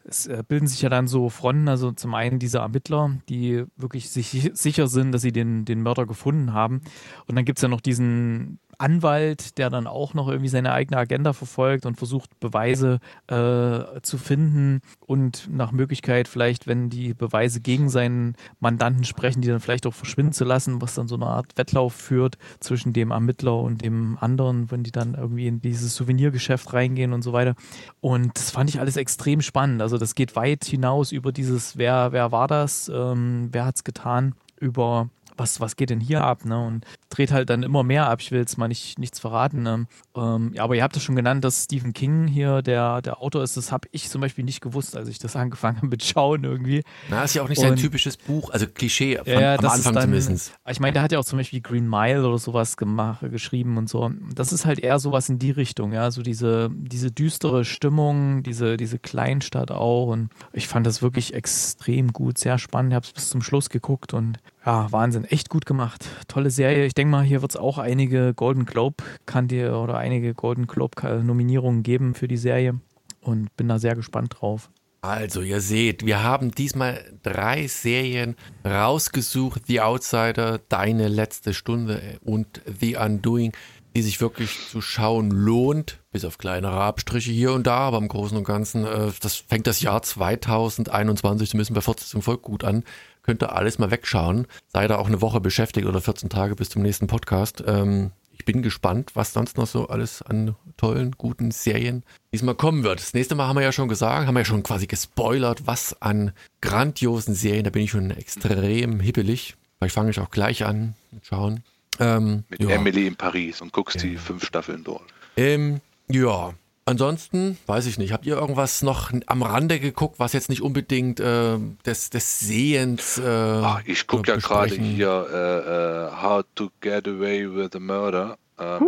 es 0.05 0.27
äh, 0.27 0.43
bilden 0.47 0.67
sich 0.67 0.83
ja 0.83 0.89
dann 0.89 1.09
so 1.09 1.29
Fronten, 1.31 1.69
also 1.69 1.93
zum 1.93 2.15
einen 2.15 2.39
diese 2.39 2.59
Ermittler, 2.59 3.17
die 3.29 3.65
wirklich 3.77 4.11
sich 4.11 4.51
sicher 4.55 4.87
sind, 4.87 5.13
dass 5.13 5.23
sie 5.23 5.33
den, 5.33 5.65
den 5.65 5.83
Mörder 5.83 6.07
gefunden 6.07 6.53
haben. 6.53 6.83
Und 7.27 7.37
dann 7.37 7.45
gibt 7.45 7.59
es 7.59 7.63
ja 7.63 7.69
noch 7.69 7.81
diesen 7.81 8.59
Anwalt, 8.79 9.59
der 9.59 9.70
dann 9.70 9.87
auch 9.87 10.14
noch 10.14 10.29
irgendwie 10.29 10.49
seine 10.49 10.72
eigene 10.72 10.99
Agenda 10.99 11.33
verfolgt 11.33 11.87
und 11.87 11.97
versucht, 11.97 12.39
Beweise 12.41 12.99
äh, 13.27 14.01
zu 14.03 14.18
finden 14.18 14.81
und 15.01 15.49
nach 15.51 15.72
Möglichkeit 15.72 16.29
vielleicht, 16.29 16.66
wenn 16.66 16.91
die 16.91 17.14
Beweise 17.14 17.61
gegen 17.61 17.89
seinen 17.89 18.37
Mandanten 18.61 19.05
sprechen, 19.05 19.41
die 19.41 19.49
dann 19.49 19.61
vielleicht 19.61 19.87
auch 19.87 19.95
verschwinden 19.95 20.33
zu 20.33 20.45
lassen, 20.45 20.81
was 20.81 20.95
dann 20.95 21.09
so 21.09 21.14
eine 21.14 21.27
Art 21.27 21.57
Wettlauf 21.57 21.95
führt 21.95 22.39
zwischen 22.61 22.93
dem 22.93 23.11
Ermittler 23.11 23.59
und 23.59 23.83
dem 23.83 24.18
anderen, 24.20 24.70
wenn 24.70 24.83
die 24.83 24.93
dann 24.93 25.14
irgendwie 25.14 25.47
in 25.47 25.61
dieses 25.61 25.95
Souvenirgeschäft 25.95 26.72
reingehen 26.72 27.12
und 27.12 27.22
so 27.22 27.33
weiter. 27.33 27.55
Und 28.01 28.37
das 28.37 28.51
fand 28.51 28.70
ich 28.70 28.81
alles 28.81 28.97
extrem 28.97 29.41
spannend. 29.41 29.83
Also 29.83 29.99
das 29.99 30.14
geht 30.14 30.37
weit 30.37 30.64
hinaus 30.64 31.12
über 31.12 31.33
dieses, 31.33 31.77
wer, 31.77 32.12
wer 32.12 32.33
war 32.33 32.49
das, 32.49 32.91
ähm, 32.93 33.49
wer 33.53 33.70
es 33.75 33.85
getan, 33.85 34.35
über 34.61 35.09
was, 35.37 35.61
was 35.61 35.76
geht 35.76 35.91
denn 35.91 36.01
hier 36.01 36.22
ab? 36.22 36.45
Ne? 36.45 36.59
Und 36.59 36.85
dreht 37.11 37.32
halt 37.32 37.51
dann 37.51 37.62
immer 37.62 37.82
mehr 37.82 38.09
ab. 38.09 38.20
Ich 38.20 38.30
will 38.30 38.39
jetzt 38.39 38.59
mal 38.59 38.68
nicht, 38.68 38.99
nichts 38.99 39.18
verraten. 39.20 39.62
Ne? 39.62 39.87
Ähm, 40.16 40.53
ja, 40.55 40.64
aber 40.64 40.74
ihr 40.74 40.82
habt 40.82 40.97
es 40.97 41.03
schon 41.03 41.16
genannt, 41.16 41.45
dass 41.45 41.64
Stephen 41.64 41.93
King 41.93 42.26
hier 42.26 42.62
der, 42.62 43.03
der 43.03 43.20
Autor 43.20 43.43
ist. 43.43 43.57
Das 43.57 43.72
habe 43.72 43.89
ich 43.93 44.09
zum 44.09 44.20
Beispiel 44.20 44.45
nicht 44.45 44.61
gewusst, 44.61 44.97
als 44.97 45.09
ich 45.09 45.18
das 45.18 45.37
angefangen 45.45 45.78
habe 45.78 45.89
mit 45.89 46.05
Schauen 46.05 46.45
irgendwie. 46.45 46.82
Na, 47.09 47.24
ist 47.24 47.35
ja 47.35 47.43
auch 47.43 47.49
nicht 47.49 47.59
und, 47.59 47.68
sein 47.68 47.76
typisches 47.76 48.16
Buch, 48.16 48.51
also 48.51 48.66
Klischee 48.66 49.16
von, 49.16 49.26
ja, 49.26 49.57
am 49.57 49.66
Anfang 49.66 49.95
dann, 49.95 50.03
zumindest. 50.05 50.55
Ich 50.68 50.80
meine, 50.80 50.93
der 50.95 51.03
hat 51.03 51.12
ja 51.12 51.18
auch 51.18 51.24
zum 51.24 51.39
Beispiel 51.39 51.61
Green 51.61 51.89
Mile 51.89 52.26
oder 52.26 52.39
sowas 52.39 52.76
gemacht, 52.76 53.24
geschrieben 53.30 53.76
und 53.76 53.89
so. 53.89 54.11
Das 54.35 54.53
ist 54.53 54.66
halt 54.66 54.78
eher 54.80 54.99
sowas 54.99 55.28
in 55.28 55.39
die 55.39 55.51
Richtung, 55.51 55.93
ja, 55.93 56.11
so 56.11 56.22
diese, 56.22 56.70
diese 56.72 57.11
düstere 57.11 57.64
Stimmung, 57.64 58.43
diese, 58.43 58.76
diese 58.76 58.99
Kleinstadt 58.99 59.70
auch. 59.70 60.09
Und 60.09 60.30
ich 60.53 60.68
fand 60.68 60.87
das 60.87 61.03
wirklich 61.03 61.35
extrem 61.35 62.12
gut, 62.12 62.39
sehr 62.39 62.59
spannend. 62.59 62.93
Ich 62.93 62.97
habe 62.97 63.07
es 63.07 63.12
bis 63.12 63.30
zum 63.30 63.43
Schluss 63.43 63.70
geguckt 63.70 64.14
und 64.14 64.39
ja, 64.65 64.91
Wahnsinn, 64.91 65.25
echt 65.25 65.51
gut 65.51 65.67
gemacht. 65.67 66.09
Tolle 66.29 66.51
Serie. 66.51 66.87
Ich 66.87 66.95
denke 66.95 67.11
mal, 67.11 67.23
hier 67.23 67.43
wird 67.43 67.53
es 67.53 67.57
auch 67.57 67.79
einige 67.79 68.33
Golden 68.35 68.65
Globe 68.65 69.05
Kante 69.27 69.77
oder 69.77 69.99
einige 69.99 70.35
Golden 70.35 70.67
Globe 70.67 71.23
Nominierungen 71.23 71.83
geben 71.83 72.15
für 72.15 72.29
die 72.29 72.37
Serie 72.37 72.81
und 73.21 73.55
bin 73.57 73.69
da 73.69 73.79
sehr 73.79 73.95
gespannt 73.95 74.37
drauf. 74.39 74.71
Also, 75.03 75.43
ihr 75.43 75.61
seht, 75.61 76.07
wir 76.07 76.23
haben 76.23 76.51
diesmal 76.51 76.99
drei 77.23 77.67
Serien 77.67 78.37
rausgesucht: 78.65 79.67
The 79.67 79.83
Outsider, 79.83 80.61
Deine 80.71 81.09
letzte 81.09 81.53
Stunde 81.53 82.19
und 82.25 82.62
The 82.81 82.97
Undoing, 82.97 83.53
die 83.95 84.01
sich 84.01 84.23
wirklich 84.23 84.59
zu 84.71 84.81
schauen 84.81 85.31
lohnt, 85.31 85.99
bis 86.11 86.25
auf 86.25 86.39
kleinere 86.39 86.81
Abstriche 86.81 87.33
hier 87.33 87.53
und 87.53 87.67
da, 87.67 87.81
aber 87.81 87.99
im 87.99 88.09
Großen 88.09 88.37
und 88.39 88.45
Ganzen, 88.45 88.87
äh, 88.87 89.12
das 89.21 89.37
fängt 89.37 89.67
das 89.67 89.83
Jahr 89.83 90.01
2021 90.01 91.51
zumindest 91.51 91.75
bei 91.75 91.83
Fortsetzung 91.83 92.23
voll 92.23 92.39
gut 92.39 92.65
an 92.65 92.83
könnt 93.25 93.43
ihr 93.43 93.55
alles 93.55 93.79
mal 93.79 93.91
wegschauen. 93.91 94.47
Sei 94.68 94.87
da 94.87 94.97
auch 94.97 95.09
eine 95.09 95.20
Woche 95.20 95.41
beschäftigt 95.41 95.87
oder 95.87 96.01
14 96.01 96.29
Tage 96.29 96.55
bis 96.55 96.70
zum 96.70 96.83
nächsten 96.83 97.09
Podcast. 97.09 97.64
Ähm, 97.66 98.12
ich 98.33 98.45
bin 98.45 98.62
gespannt, 98.62 99.12
was 99.14 99.33
sonst 99.33 99.57
noch 99.57 99.66
so 99.66 99.89
alles 99.89 100.22
an 100.22 100.55
tollen, 100.77 101.12
guten 101.12 101.51
Serien 101.51 102.05
diesmal 102.33 102.55
kommen 102.55 102.85
wird. 102.85 103.01
Das 103.01 103.14
nächste 103.14 103.35
Mal 103.35 103.49
haben 103.49 103.57
wir 103.57 103.62
ja 103.62 103.72
schon 103.72 103.89
gesagt, 103.89 104.27
haben 104.27 104.35
wir 104.35 104.41
ja 104.41 104.45
schon 104.45 104.62
quasi 104.62 104.87
gespoilert, 104.87 105.66
was 105.66 106.01
an 106.03 106.33
grandiosen 106.61 107.35
Serien, 107.35 107.64
da 107.64 107.70
bin 107.70 107.83
ich 107.83 107.91
schon 107.91 108.11
extrem 108.11 109.01
hippelig. 109.01 109.55
Vielleicht 109.79 109.95
fange 109.95 110.11
ich 110.11 110.20
auch 110.20 110.31
gleich 110.31 110.64
an 110.64 110.95
und 111.12 111.25
schauen. 111.25 111.64
Ähm, 112.01 112.45
Mit 112.49 112.61
ja. 112.61 112.70
Emily 112.70 113.07
in 113.07 113.16
Paris 113.16 113.61
und 113.61 113.72
guckst 113.72 113.97
ja. 113.97 114.11
die 114.11 114.16
fünf 114.16 114.45
Staffeln 114.45 114.85
durch. 114.85 115.03
Ähm, 115.37 115.81
ja, 116.09 116.55
Ansonsten 116.87 117.57
weiß 117.66 117.87
ich 117.87 117.97
nicht. 117.97 118.12
Habt 118.12 118.26
ihr 118.26 118.37
irgendwas 118.37 118.82
noch 118.82 119.11
am 119.26 119.43
Rande 119.43 119.80
geguckt, 119.80 120.18
was 120.18 120.35
jetzt 120.35 120.51
nicht 120.51 120.61
unbedingt 120.61 121.18
äh, 121.18 121.59
des, 121.87 122.11
des 122.11 122.41
Sehens? 122.41 123.18
Äh, 123.18 123.24
Ach, 123.24 123.80
ich 123.87 124.07
gucke 124.07 124.30
ja 124.30 124.37
gerade 124.37 124.74
hier 124.74 125.26
äh, 125.32 126.16
äh, 126.16 126.22
How 126.22 126.45
to 126.55 126.70
Get 126.80 127.09
Away 127.09 127.55
with 127.55 127.74
a 127.74 127.80
Murder. 127.80 128.37
Uh. 128.61 128.87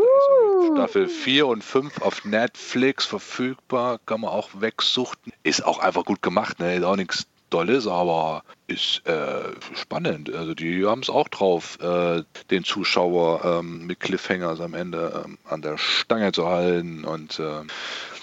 Staffel 0.75 1.09
4 1.09 1.47
und 1.47 1.65
5 1.65 2.03
auf 2.03 2.25
Netflix 2.25 3.05
verfügbar, 3.05 3.99
kann 4.05 4.21
man 4.21 4.31
auch 4.31 4.51
wegsuchten. 4.61 5.33
Ist 5.43 5.65
auch 5.65 5.79
einfach 5.79 6.05
gut 6.05 6.23
gemacht, 6.23 6.61
ne? 6.61 6.77
Ist 6.77 6.85
auch 6.85 6.97
nichts 6.97 7.27
Dolles, 7.51 7.87
aber 7.87 8.43
ist 8.67 9.07
äh, 9.07 9.45
spannend. 9.75 10.35
Also 10.35 10.55
die 10.55 10.85
haben 10.85 11.03
es 11.03 11.11
auch 11.11 11.29
drauf, 11.29 11.79
äh, 11.81 12.23
den 12.51 12.65
Zuschauer 12.65 13.45
ähm, 13.45 13.87
mit 13.87 14.01
Cliffhangers 14.01 14.61
am 14.61 14.75
Ende 14.75 15.25
ähm, 15.25 15.39
an 15.49 15.63
der 15.63 15.79
Stange 15.79 16.33
zu 16.33 16.47
halten 16.47 17.05
und 17.05 17.39
äh, 17.39 17.63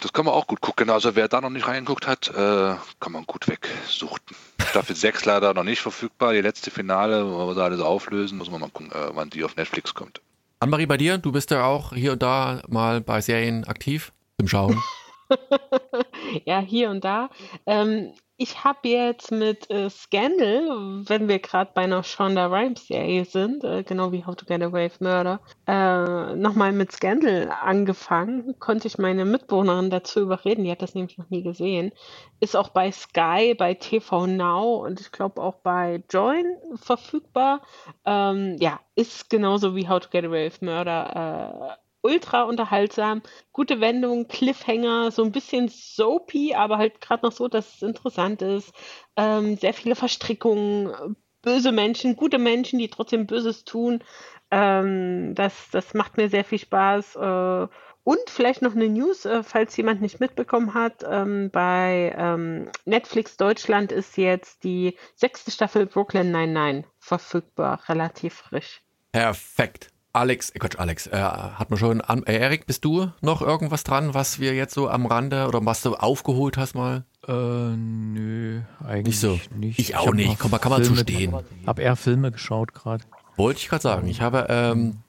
das 0.01 0.11
kann 0.11 0.25
man 0.25 0.33
auch 0.33 0.47
gut 0.47 0.59
gucken. 0.59 0.89
Also 0.89 1.15
wer 1.15 1.29
da 1.29 1.39
noch 1.39 1.49
nicht 1.49 1.67
reingeguckt 1.67 2.07
hat, 2.07 2.27
äh, 2.27 2.75
kann 2.99 3.11
man 3.11 3.25
gut 3.25 3.47
wegsuchten. 3.47 4.35
Staffel 4.59 4.95
6 4.95 5.23
leider 5.25 5.53
noch 5.53 5.63
nicht 5.63 5.81
verfügbar. 5.81 6.33
Die 6.33 6.41
letzte 6.41 6.71
Finale, 6.71 7.25
wo 7.25 7.47
wir 7.47 7.55
da 7.55 7.63
alles 7.63 7.79
auflösen, 7.79 8.37
muss 8.37 8.51
man 8.51 8.59
mal 8.59 8.69
gucken, 8.69 8.91
äh, 8.91 9.11
wann 9.13 9.29
die 9.29 9.45
auf 9.45 9.55
Netflix 9.55 9.93
kommt. 9.93 10.21
Annemarie, 10.59 10.85
bei 10.85 10.97
dir, 10.97 11.17
du 11.17 11.31
bist 11.31 11.51
ja 11.51 11.65
auch 11.65 11.93
hier 11.93 12.13
und 12.13 12.23
da 12.23 12.61
mal 12.67 13.01
bei 13.01 13.21
Serien 13.21 13.63
aktiv 13.65 14.11
zum 14.39 14.47
Schauen. 14.47 14.81
ja, 16.45 16.59
hier 16.59 16.89
und 16.89 17.03
da. 17.03 17.29
Ähm, 17.65 18.13
ich 18.37 18.63
habe 18.63 18.89
jetzt 18.89 19.31
mit 19.31 19.69
äh, 19.69 19.89
Scandal, 19.89 21.03
wenn 21.07 21.27
wir 21.27 21.39
gerade 21.39 21.71
bei 21.73 21.83
einer 21.83 22.03
Shonda 22.03 22.47
Rhimes-Serie 22.47 23.25
sind, 23.25 23.63
äh, 23.63 23.83
genau 23.83 24.11
wie 24.11 24.25
How 24.25 24.35
to 24.35 24.45
Get 24.45 24.61
Away 24.63 24.85
with 24.85 24.99
Murder, 24.99 25.39
äh, 25.67 26.35
nochmal 26.35 26.71
mit 26.71 26.91
Scandal 26.91 27.51
angefangen. 27.61 28.55
Konnte 28.59 28.87
ich 28.87 28.97
meine 28.97 29.25
Mitbewohnerin 29.25 29.91
dazu 29.91 30.21
überreden, 30.21 30.63
die 30.63 30.71
hat 30.71 30.81
das 30.81 30.95
nämlich 30.95 31.17
noch 31.17 31.29
nie 31.29 31.43
gesehen. 31.43 31.91
Ist 32.39 32.55
auch 32.55 32.69
bei 32.69 32.91
Sky, 32.91 33.53
bei 33.55 33.75
TV 33.75 34.25
Now 34.25 34.83
und 34.83 34.99
ich 34.99 35.11
glaube 35.11 35.41
auch 35.41 35.55
bei 35.55 36.03
Join 36.09 36.45
verfügbar. 36.75 37.61
Ähm, 38.03 38.57
ja, 38.59 38.79
ist 38.95 39.29
genauso 39.29 39.75
wie 39.75 39.87
How 39.87 39.99
to 39.99 40.09
Get 40.09 40.25
Away 40.25 40.47
with 40.47 40.61
Murder 40.61 41.77
äh, 41.77 41.82
ultra 42.03 42.43
unterhaltsam. 42.43 43.23
Gute 43.51 43.81
Wendung, 43.81 44.27
Cliffhanger, 44.27 45.11
so 45.11 45.23
ein 45.23 45.31
bisschen 45.31 45.69
soapy, 45.69 46.53
aber 46.53 46.77
halt 46.77 47.01
gerade 47.01 47.25
noch 47.25 47.31
so, 47.31 47.47
dass 47.47 47.75
es 47.75 47.81
interessant 47.81 48.41
ist. 48.41 48.71
Ähm, 49.15 49.57
sehr 49.57 49.73
viele 49.73 49.95
Verstrickungen, 49.95 51.15
böse 51.41 51.71
Menschen, 51.71 52.15
gute 52.15 52.37
Menschen, 52.37 52.79
die 52.79 52.89
trotzdem 52.89 53.25
Böses 53.25 53.63
tun. 53.65 54.03
Ähm, 54.51 55.33
das, 55.35 55.69
das 55.71 55.93
macht 55.93 56.17
mir 56.17 56.29
sehr 56.29 56.43
viel 56.43 56.59
Spaß. 56.59 57.15
Äh, 57.15 57.67
und 58.05 58.29
vielleicht 58.29 58.61
noch 58.61 58.75
eine 58.75 58.89
News, 58.89 59.25
äh, 59.25 59.43
falls 59.43 59.77
jemand 59.77 60.01
nicht 60.01 60.19
mitbekommen 60.19 60.73
hat. 60.73 61.05
Ähm, 61.09 61.49
bei 61.51 62.13
ähm, 62.17 62.69
Netflix 62.85 63.37
Deutschland 63.37 63.91
ist 63.91 64.17
jetzt 64.17 64.63
die 64.63 64.97
sechste 65.15 65.51
Staffel 65.51 65.85
Brooklyn 65.85 66.31
99 66.31 66.85
verfügbar, 66.99 67.79
relativ 67.87 68.33
frisch. 68.33 68.81
Perfekt. 69.13 69.92
Alex, 70.15 70.51
äh, 70.51 70.59
Quatsch, 70.59 70.77
Alex, 70.77 71.07
äh, 71.07 71.19
hat 71.19 71.71
man 71.71 71.79
schon, 71.79 71.99
an, 72.01 72.21
äh, 72.23 72.37
Erik, 72.37 72.67
bist 72.67 72.85
du 72.85 73.11
noch 73.21 73.41
irgendwas 73.41 73.83
dran, 73.83 74.13
was 74.13 74.39
wir 74.39 74.53
jetzt 74.53 74.75
so 74.75 74.87
am 74.87 75.07
Rande 75.07 75.47
oder 75.47 75.65
was 75.65 75.81
du 75.81 75.95
aufgeholt 75.95 76.55
hast 76.55 76.75
mal? 76.75 77.03
Äh, 77.27 77.31
nö, 77.31 78.61
eigentlich 78.85 79.05
nicht. 79.05 79.19
So. 79.19 79.39
nicht. 79.55 79.79
Ich 79.79 79.95
auch 79.95 80.07
ich 80.07 80.13
nicht, 80.13 80.39
komm, 80.39 80.51
kann 80.51 80.71
man 80.71 80.83
zu 80.83 80.95
stehen. 80.95 81.33
Hab 81.65 81.79
eher 81.79 81.95
Filme 81.95 82.31
geschaut 82.31 82.75
gerade. 82.75 83.03
Wollte 83.37 83.59
ich 83.59 83.69
gerade 83.69 83.81
sagen, 83.81 84.07
ich 84.07 84.21
habe, 84.21 84.45
ähm, 84.49 84.99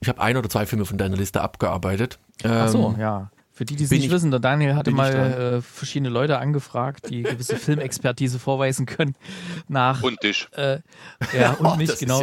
ich 0.00 0.08
habe 0.08 0.20
ein 0.20 0.36
oder 0.36 0.48
zwei 0.48 0.64
Filme 0.64 0.84
von 0.84 0.96
deiner 0.96 1.16
Liste 1.16 1.40
abgearbeitet. 1.40 2.20
Ähm, 2.44 2.50
Ach 2.52 2.68
so, 2.68 2.92
ähm, 2.94 3.00
ja. 3.00 3.30
Für 3.52 3.64
die, 3.64 3.74
die 3.74 3.84
es 3.84 3.90
nicht 3.90 4.04
ich, 4.04 4.10
wissen, 4.12 4.30
der 4.30 4.40
Daniel 4.40 4.76
hatte 4.76 4.92
mal 4.92 5.12
äh, 5.12 5.60
verschiedene 5.60 6.08
Leute 6.08 6.38
angefragt, 6.38 7.10
die 7.10 7.24
gewisse 7.24 7.56
Filmexpertise 7.58 8.38
vorweisen 8.38 8.86
können. 8.86 9.16
Nach, 9.66 10.02
und 10.04 10.22
dich. 10.22 10.46
Äh, 10.52 10.78
ja, 11.36 11.54
und 11.54 11.66
oh, 11.66 11.74
mich, 11.74 11.98
genau. 11.98 12.22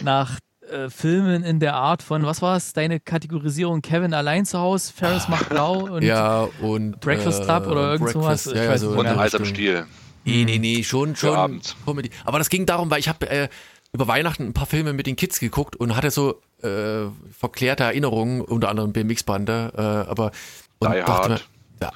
Nach 0.00 0.38
äh, 0.72 0.90
Filmen 0.90 1.44
in 1.44 1.60
der 1.60 1.74
Art 1.74 2.02
von, 2.02 2.24
was 2.24 2.42
war 2.42 2.56
es, 2.56 2.72
deine 2.72 2.98
Kategorisierung 2.98 3.82
Kevin 3.82 4.14
allein 4.14 4.44
zu 4.46 4.58
Hause, 4.58 4.92
Ferris 4.92 5.28
macht 5.28 5.48
blau 5.48 5.86
und, 5.94 6.02
ja, 6.02 6.48
und 6.60 7.00
Breakfast 7.00 7.44
Club 7.44 7.66
oder 7.66 7.92
irgend 7.92 8.10
sowas. 8.10 8.46
Ja, 8.46 8.64
ja, 8.64 8.78
so 8.78 8.90
und 8.90 9.06
Eis 9.06 9.34
am 9.34 9.44
Stiel. 9.44 9.86
Nee, 10.24 10.44
nee, 10.44 10.58
nee, 10.58 10.82
schon, 10.82 11.16
schon 11.16 11.60
Comedy. 11.84 12.10
Aber 12.24 12.38
das 12.38 12.48
ging 12.48 12.64
darum, 12.66 12.90
weil 12.90 13.00
ich 13.00 13.08
habe 13.08 13.28
äh, 13.28 13.48
über 13.92 14.08
Weihnachten 14.08 14.44
ein 14.44 14.52
paar 14.52 14.66
Filme 14.66 14.92
mit 14.92 15.06
den 15.06 15.16
Kids 15.16 15.40
geguckt 15.40 15.76
und 15.76 15.96
hatte 15.96 16.10
so 16.10 16.40
äh, 16.62 17.08
verklärte 17.36 17.84
Erinnerungen, 17.84 18.40
unter 18.40 18.68
anderem 18.68 18.92
BMX-Bande, 18.92 19.72
äh, 19.76 20.10
aber 20.10 20.30
und 20.78 20.92
Die 20.92 20.98
dachte 20.98 21.12
Hard. 21.12 21.30
Ja, 21.30 21.46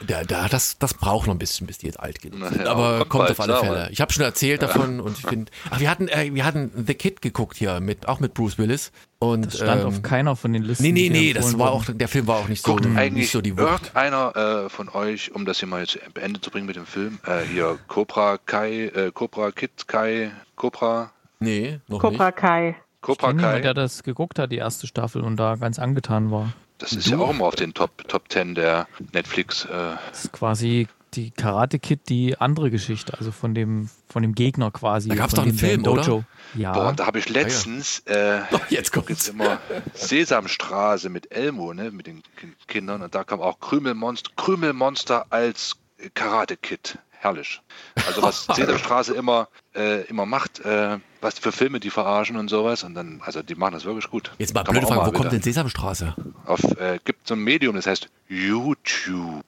da, 0.07 0.25
da, 0.25 0.49
das, 0.49 0.79
das 0.79 0.95
braucht 0.95 1.27
noch 1.27 1.35
ein 1.35 1.39
bisschen, 1.39 1.67
bis 1.67 1.79
die 1.79 1.87
jetzt 1.87 2.01
alt 2.01 2.21
genug 2.21 2.49
sind. 2.49 2.59
Naja, 2.59 2.71
aber 2.71 2.99
kommt 3.01 3.11
kommt 3.11 3.31
auf 3.31 3.41
alle 3.41 3.57
Fälle. 3.57 3.89
Ich 3.91 4.01
habe 4.01 4.13
schon 4.13 4.25
erzählt 4.25 4.63
davon 4.63 5.01
und 5.01 5.19
ich 5.19 5.27
finde. 5.27 5.53
Ach, 5.71 5.81
wir 5.81 5.91
hatten, 5.91 6.09
äh, 6.09 6.31
wir 6.33 6.45
hatten 6.45 6.71
The 6.87 6.95
Kid 6.95 7.23
geguckt 7.23 7.57
hier, 7.57 7.81
mit, 7.81 8.09
auch 8.09 8.21
mit 8.21 8.35
Bruce 8.35 8.59
Willis. 8.59 8.93
Und, 9.19 9.47
Das 9.47 9.57
stand 9.57 9.81
ähm, 9.83 9.87
auf 9.89 10.03
keiner 10.03 10.37
von 10.37 10.53
den 10.53 10.63
Listen. 10.63 10.83
Nee, 10.83 10.93
nee, 10.93 11.09
nee, 11.09 11.33
das 11.33 11.59
war 11.59 11.73
auch, 11.73 11.85
der 11.89 12.09
Film 12.09 12.27
war 12.27 12.37
auch 12.37 12.49
nicht 12.49 12.63
so, 12.65 12.73
Guckt 12.73 12.85
nicht 12.87 12.99
eigentlich 12.99 13.31
so 13.31 13.41
die 13.41 13.57
Wucht. 13.57 13.63
irgendeiner 13.93 14.65
äh, 14.67 14.69
von 14.69 14.89
euch, 14.91 15.35
um 15.35 15.47
das 15.47 15.59
hier 15.61 15.69
mal 15.69 15.87
zu 15.87 15.99
Ende 16.21 16.41
zu 16.41 16.51
bringen 16.51 16.67
mit 16.67 16.77
dem 16.77 16.87
Film, 16.87 17.19
äh, 17.27 17.41
hier 17.51 17.79
Cobra 17.89 18.39
Kai, 18.45 18.87
äh, 18.95 19.11
Cobra 19.13 19.51
Kid 19.53 19.89
Kai, 19.89 20.31
Cobra, 20.57 21.13
Nee, 21.39 21.81
noch 21.89 22.01
Cobra 22.01 22.27
nicht. 22.27 22.37
Kai. 22.37 22.77
Cobra 23.01 23.33
Kai. 23.35 23.61
der 23.61 23.75
das 23.75 24.03
geguckt 24.03 24.39
hat, 24.39 24.51
die 24.51 24.57
erste 24.57 24.87
Staffel 24.87 25.23
und 25.23 25.37
da 25.37 25.57
ganz 25.57 25.79
angetan 25.79 26.31
war. 26.31 26.53
Das 26.79 26.93
ist 26.93 27.07
ja 27.09 27.19
auch 27.19 27.31
immer 27.31 27.45
auf 27.47 27.55
den 27.57 27.73
Top, 27.75 28.07
Top 28.09 28.25
10 28.31 28.55
der 28.55 28.87
Netflix. 29.13 29.65
Äh, 29.65 29.69
Das 30.11 30.25
ist 30.25 30.33
quasi 30.33 30.89
die 31.15 31.31
Karate 31.31 31.79
Kid, 31.79 32.09
die 32.11 32.37
andere 32.39 32.71
Geschichte, 32.71 33.15
also 33.17 33.33
von 33.33 33.55
dem, 33.55 33.89
von 34.09 34.23
dem 34.23 34.35
Gegner 34.35 34.71
quasi. 34.71 35.09
Da 35.09 35.15
gab's 35.15 35.33
von 35.35 35.45
doch 35.45 35.49
einen 35.49 35.59
Film, 35.59 35.83
Dojo. 35.83 36.17
oder? 36.17 36.25
Ja. 36.55 36.73
Boah, 36.73 36.89
und 36.89 37.01
da 37.01 37.07
habe 37.07 37.19
ich 37.19 37.29
letztens, 37.31 38.01
äh, 38.01 38.41
Oh, 38.53 38.59
jetzt 38.69 38.93
guck 38.93 39.07
kommt's. 39.07 39.27
jetzt 39.27 39.35
immer 39.35 39.59
Sesamstraße 39.95 41.09
mit 41.09 41.33
Elmo, 41.33 41.73
ne, 41.73 41.91
mit 41.91 42.07
den 42.07 42.23
Ki- 42.37 42.53
Kindern 42.67 43.03
und 43.03 43.15
da 43.15 43.25
kam 43.25 43.41
auch 43.41 43.61
Krümelmonster, 43.61 44.31
Krümelmonster 44.37 45.27
als 45.31 45.77
Karate 46.15 46.57
Kid. 46.57 46.99
Herrlich. 47.21 47.61
Also 48.07 48.23
was 48.23 48.47
Sesamstraße 48.55 49.15
immer, 49.15 49.49
äh, 49.75 50.03
immer 50.07 50.27
macht, 50.27 50.61
äh, 50.61 50.99
was 51.21 51.39
für 51.39 51.53
Filme 51.53 51.81
die 51.81 51.91
verarschen 51.91 52.37
und 52.37 52.49
sowas 52.49 52.85
und 52.85 52.95
dann, 52.95 53.21
also 53.25 53.43
die 53.43 53.55
machen 53.55 53.73
das 53.73 53.85
wirklich 53.85 54.09
gut. 54.11 54.33
Jetzt 54.39 54.55
mal 54.55 54.65
Kann 54.65 54.73
blöde 54.73 54.87
Frage, 54.87 55.01
wo 55.01 55.05
mal 55.07 55.13
kommt 55.13 55.33
denn 55.33 55.43
Sesamstraße? 55.43 56.15
Auf, 56.45 56.63
äh, 56.79 56.99
gibt 57.05 57.27
so 57.27 57.35
ein 57.35 57.41
Medium, 57.41 57.75
das 57.77 57.87
heißt 57.87 58.09
YouTube. 58.29 59.45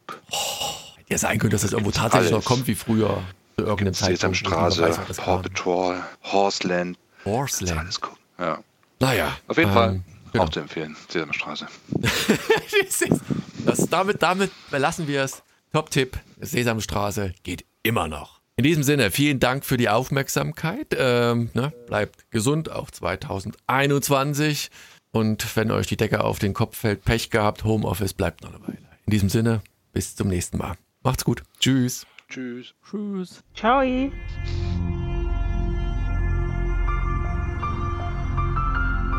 Ja, 1.08 1.18
sein 1.18 1.38
könnte, 1.38 1.54
dass 1.54 1.62
das 1.62 1.72
irgendwo 1.72 1.90
tatsächlich 1.90 2.32
Alles. 2.32 2.44
noch 2.44 2.50
kommt 2.50 2.66
wie 2.66 2.74
früher. 2.74 3.22
Zu 3.56 3.64
irgendeinem 3.64 3.94
Zeitpunkt. 3.94 4.44
wo 4.44 4.70
Sesamstraße, 4.70 5.14
Paw. 5.16 5.42
Patrol, 5.42 6.02
Horseland, 6.24 6.98
Horseland. 7.24 7.78
alles 7.78 8.00
gucken. 8.00 8.18
Ja. 8.38 8.58
Naja. 9.00 9.36
Auf 9.48 9.56
jeden 9.56 9.70
ähm, 9.70 9.74
Fall 9.74 10.00
genau. 10.32 10.44
auch 10.44 10.48
zu 10.50 10.60
empfehlen, 10.60 10.96
Sesamstraße. 11.08 11.66
das, 13.64 13.88
damit, 13.88 14.22
damit 14.22 14.50
belassen 14.70 15.08
wir 15.08 15.22
es. 15.22 15.42
Top-Tipp, 15.72 16.18
Sesamstraße 16.40 17.34
geht 17.42 17.64
immer 17.82 18.08
noch. 18.08 18.40
In 18.56 18.64
diesem 18.64 18.82
Sinne, 18.82 19.10
vielen 19.12 19.38
Dank 19.38 19.64
für 19.64 19.76
die 19.76 19.88
Aufmerksamkeit. 19.88 20.88
Ähm, 20.98 21.50
ne, 21.54 21.72
bleibt 21.86 22.30
gesund, 22.30 22.72
auch 22.72 22.90
2021. 22.90 24.70
Und 25.12 25.56
wenn 25.56 25.70
euch 25.70 25.86
die 25.86 25.96
Decke 25.96 26.24
auf 26.24 26.38
den 26.40 26.54
Kopf 26.54 26.76
fällt, 26.76 27.04
Pech 27.04 27.30
gehabt, 27.30 27.62
Homeoffice 27.64 28.14
bleibt 28.14 28.42
noch 28.42 28.52
eine 28.52 28.60
Weile. 28.62 28.78
In 29.06 29.12
diesem 29.12 29.28
Sinne, 29.28 29.62
bis 29.92 30.16
zum 30.16 30.28
nächsten 30.28 30.58
Mal. 30.58 30.74
Macht's 31.02 31.24
gut. 31.24 31.44
Tschüss. 31.60 32.04
Tschüss. 32.28 32.74
Tschüss. 32.84 33.42
Ciao. 33.54 33.82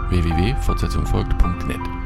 www.fortsetzungfolgt.net 0.09 1.98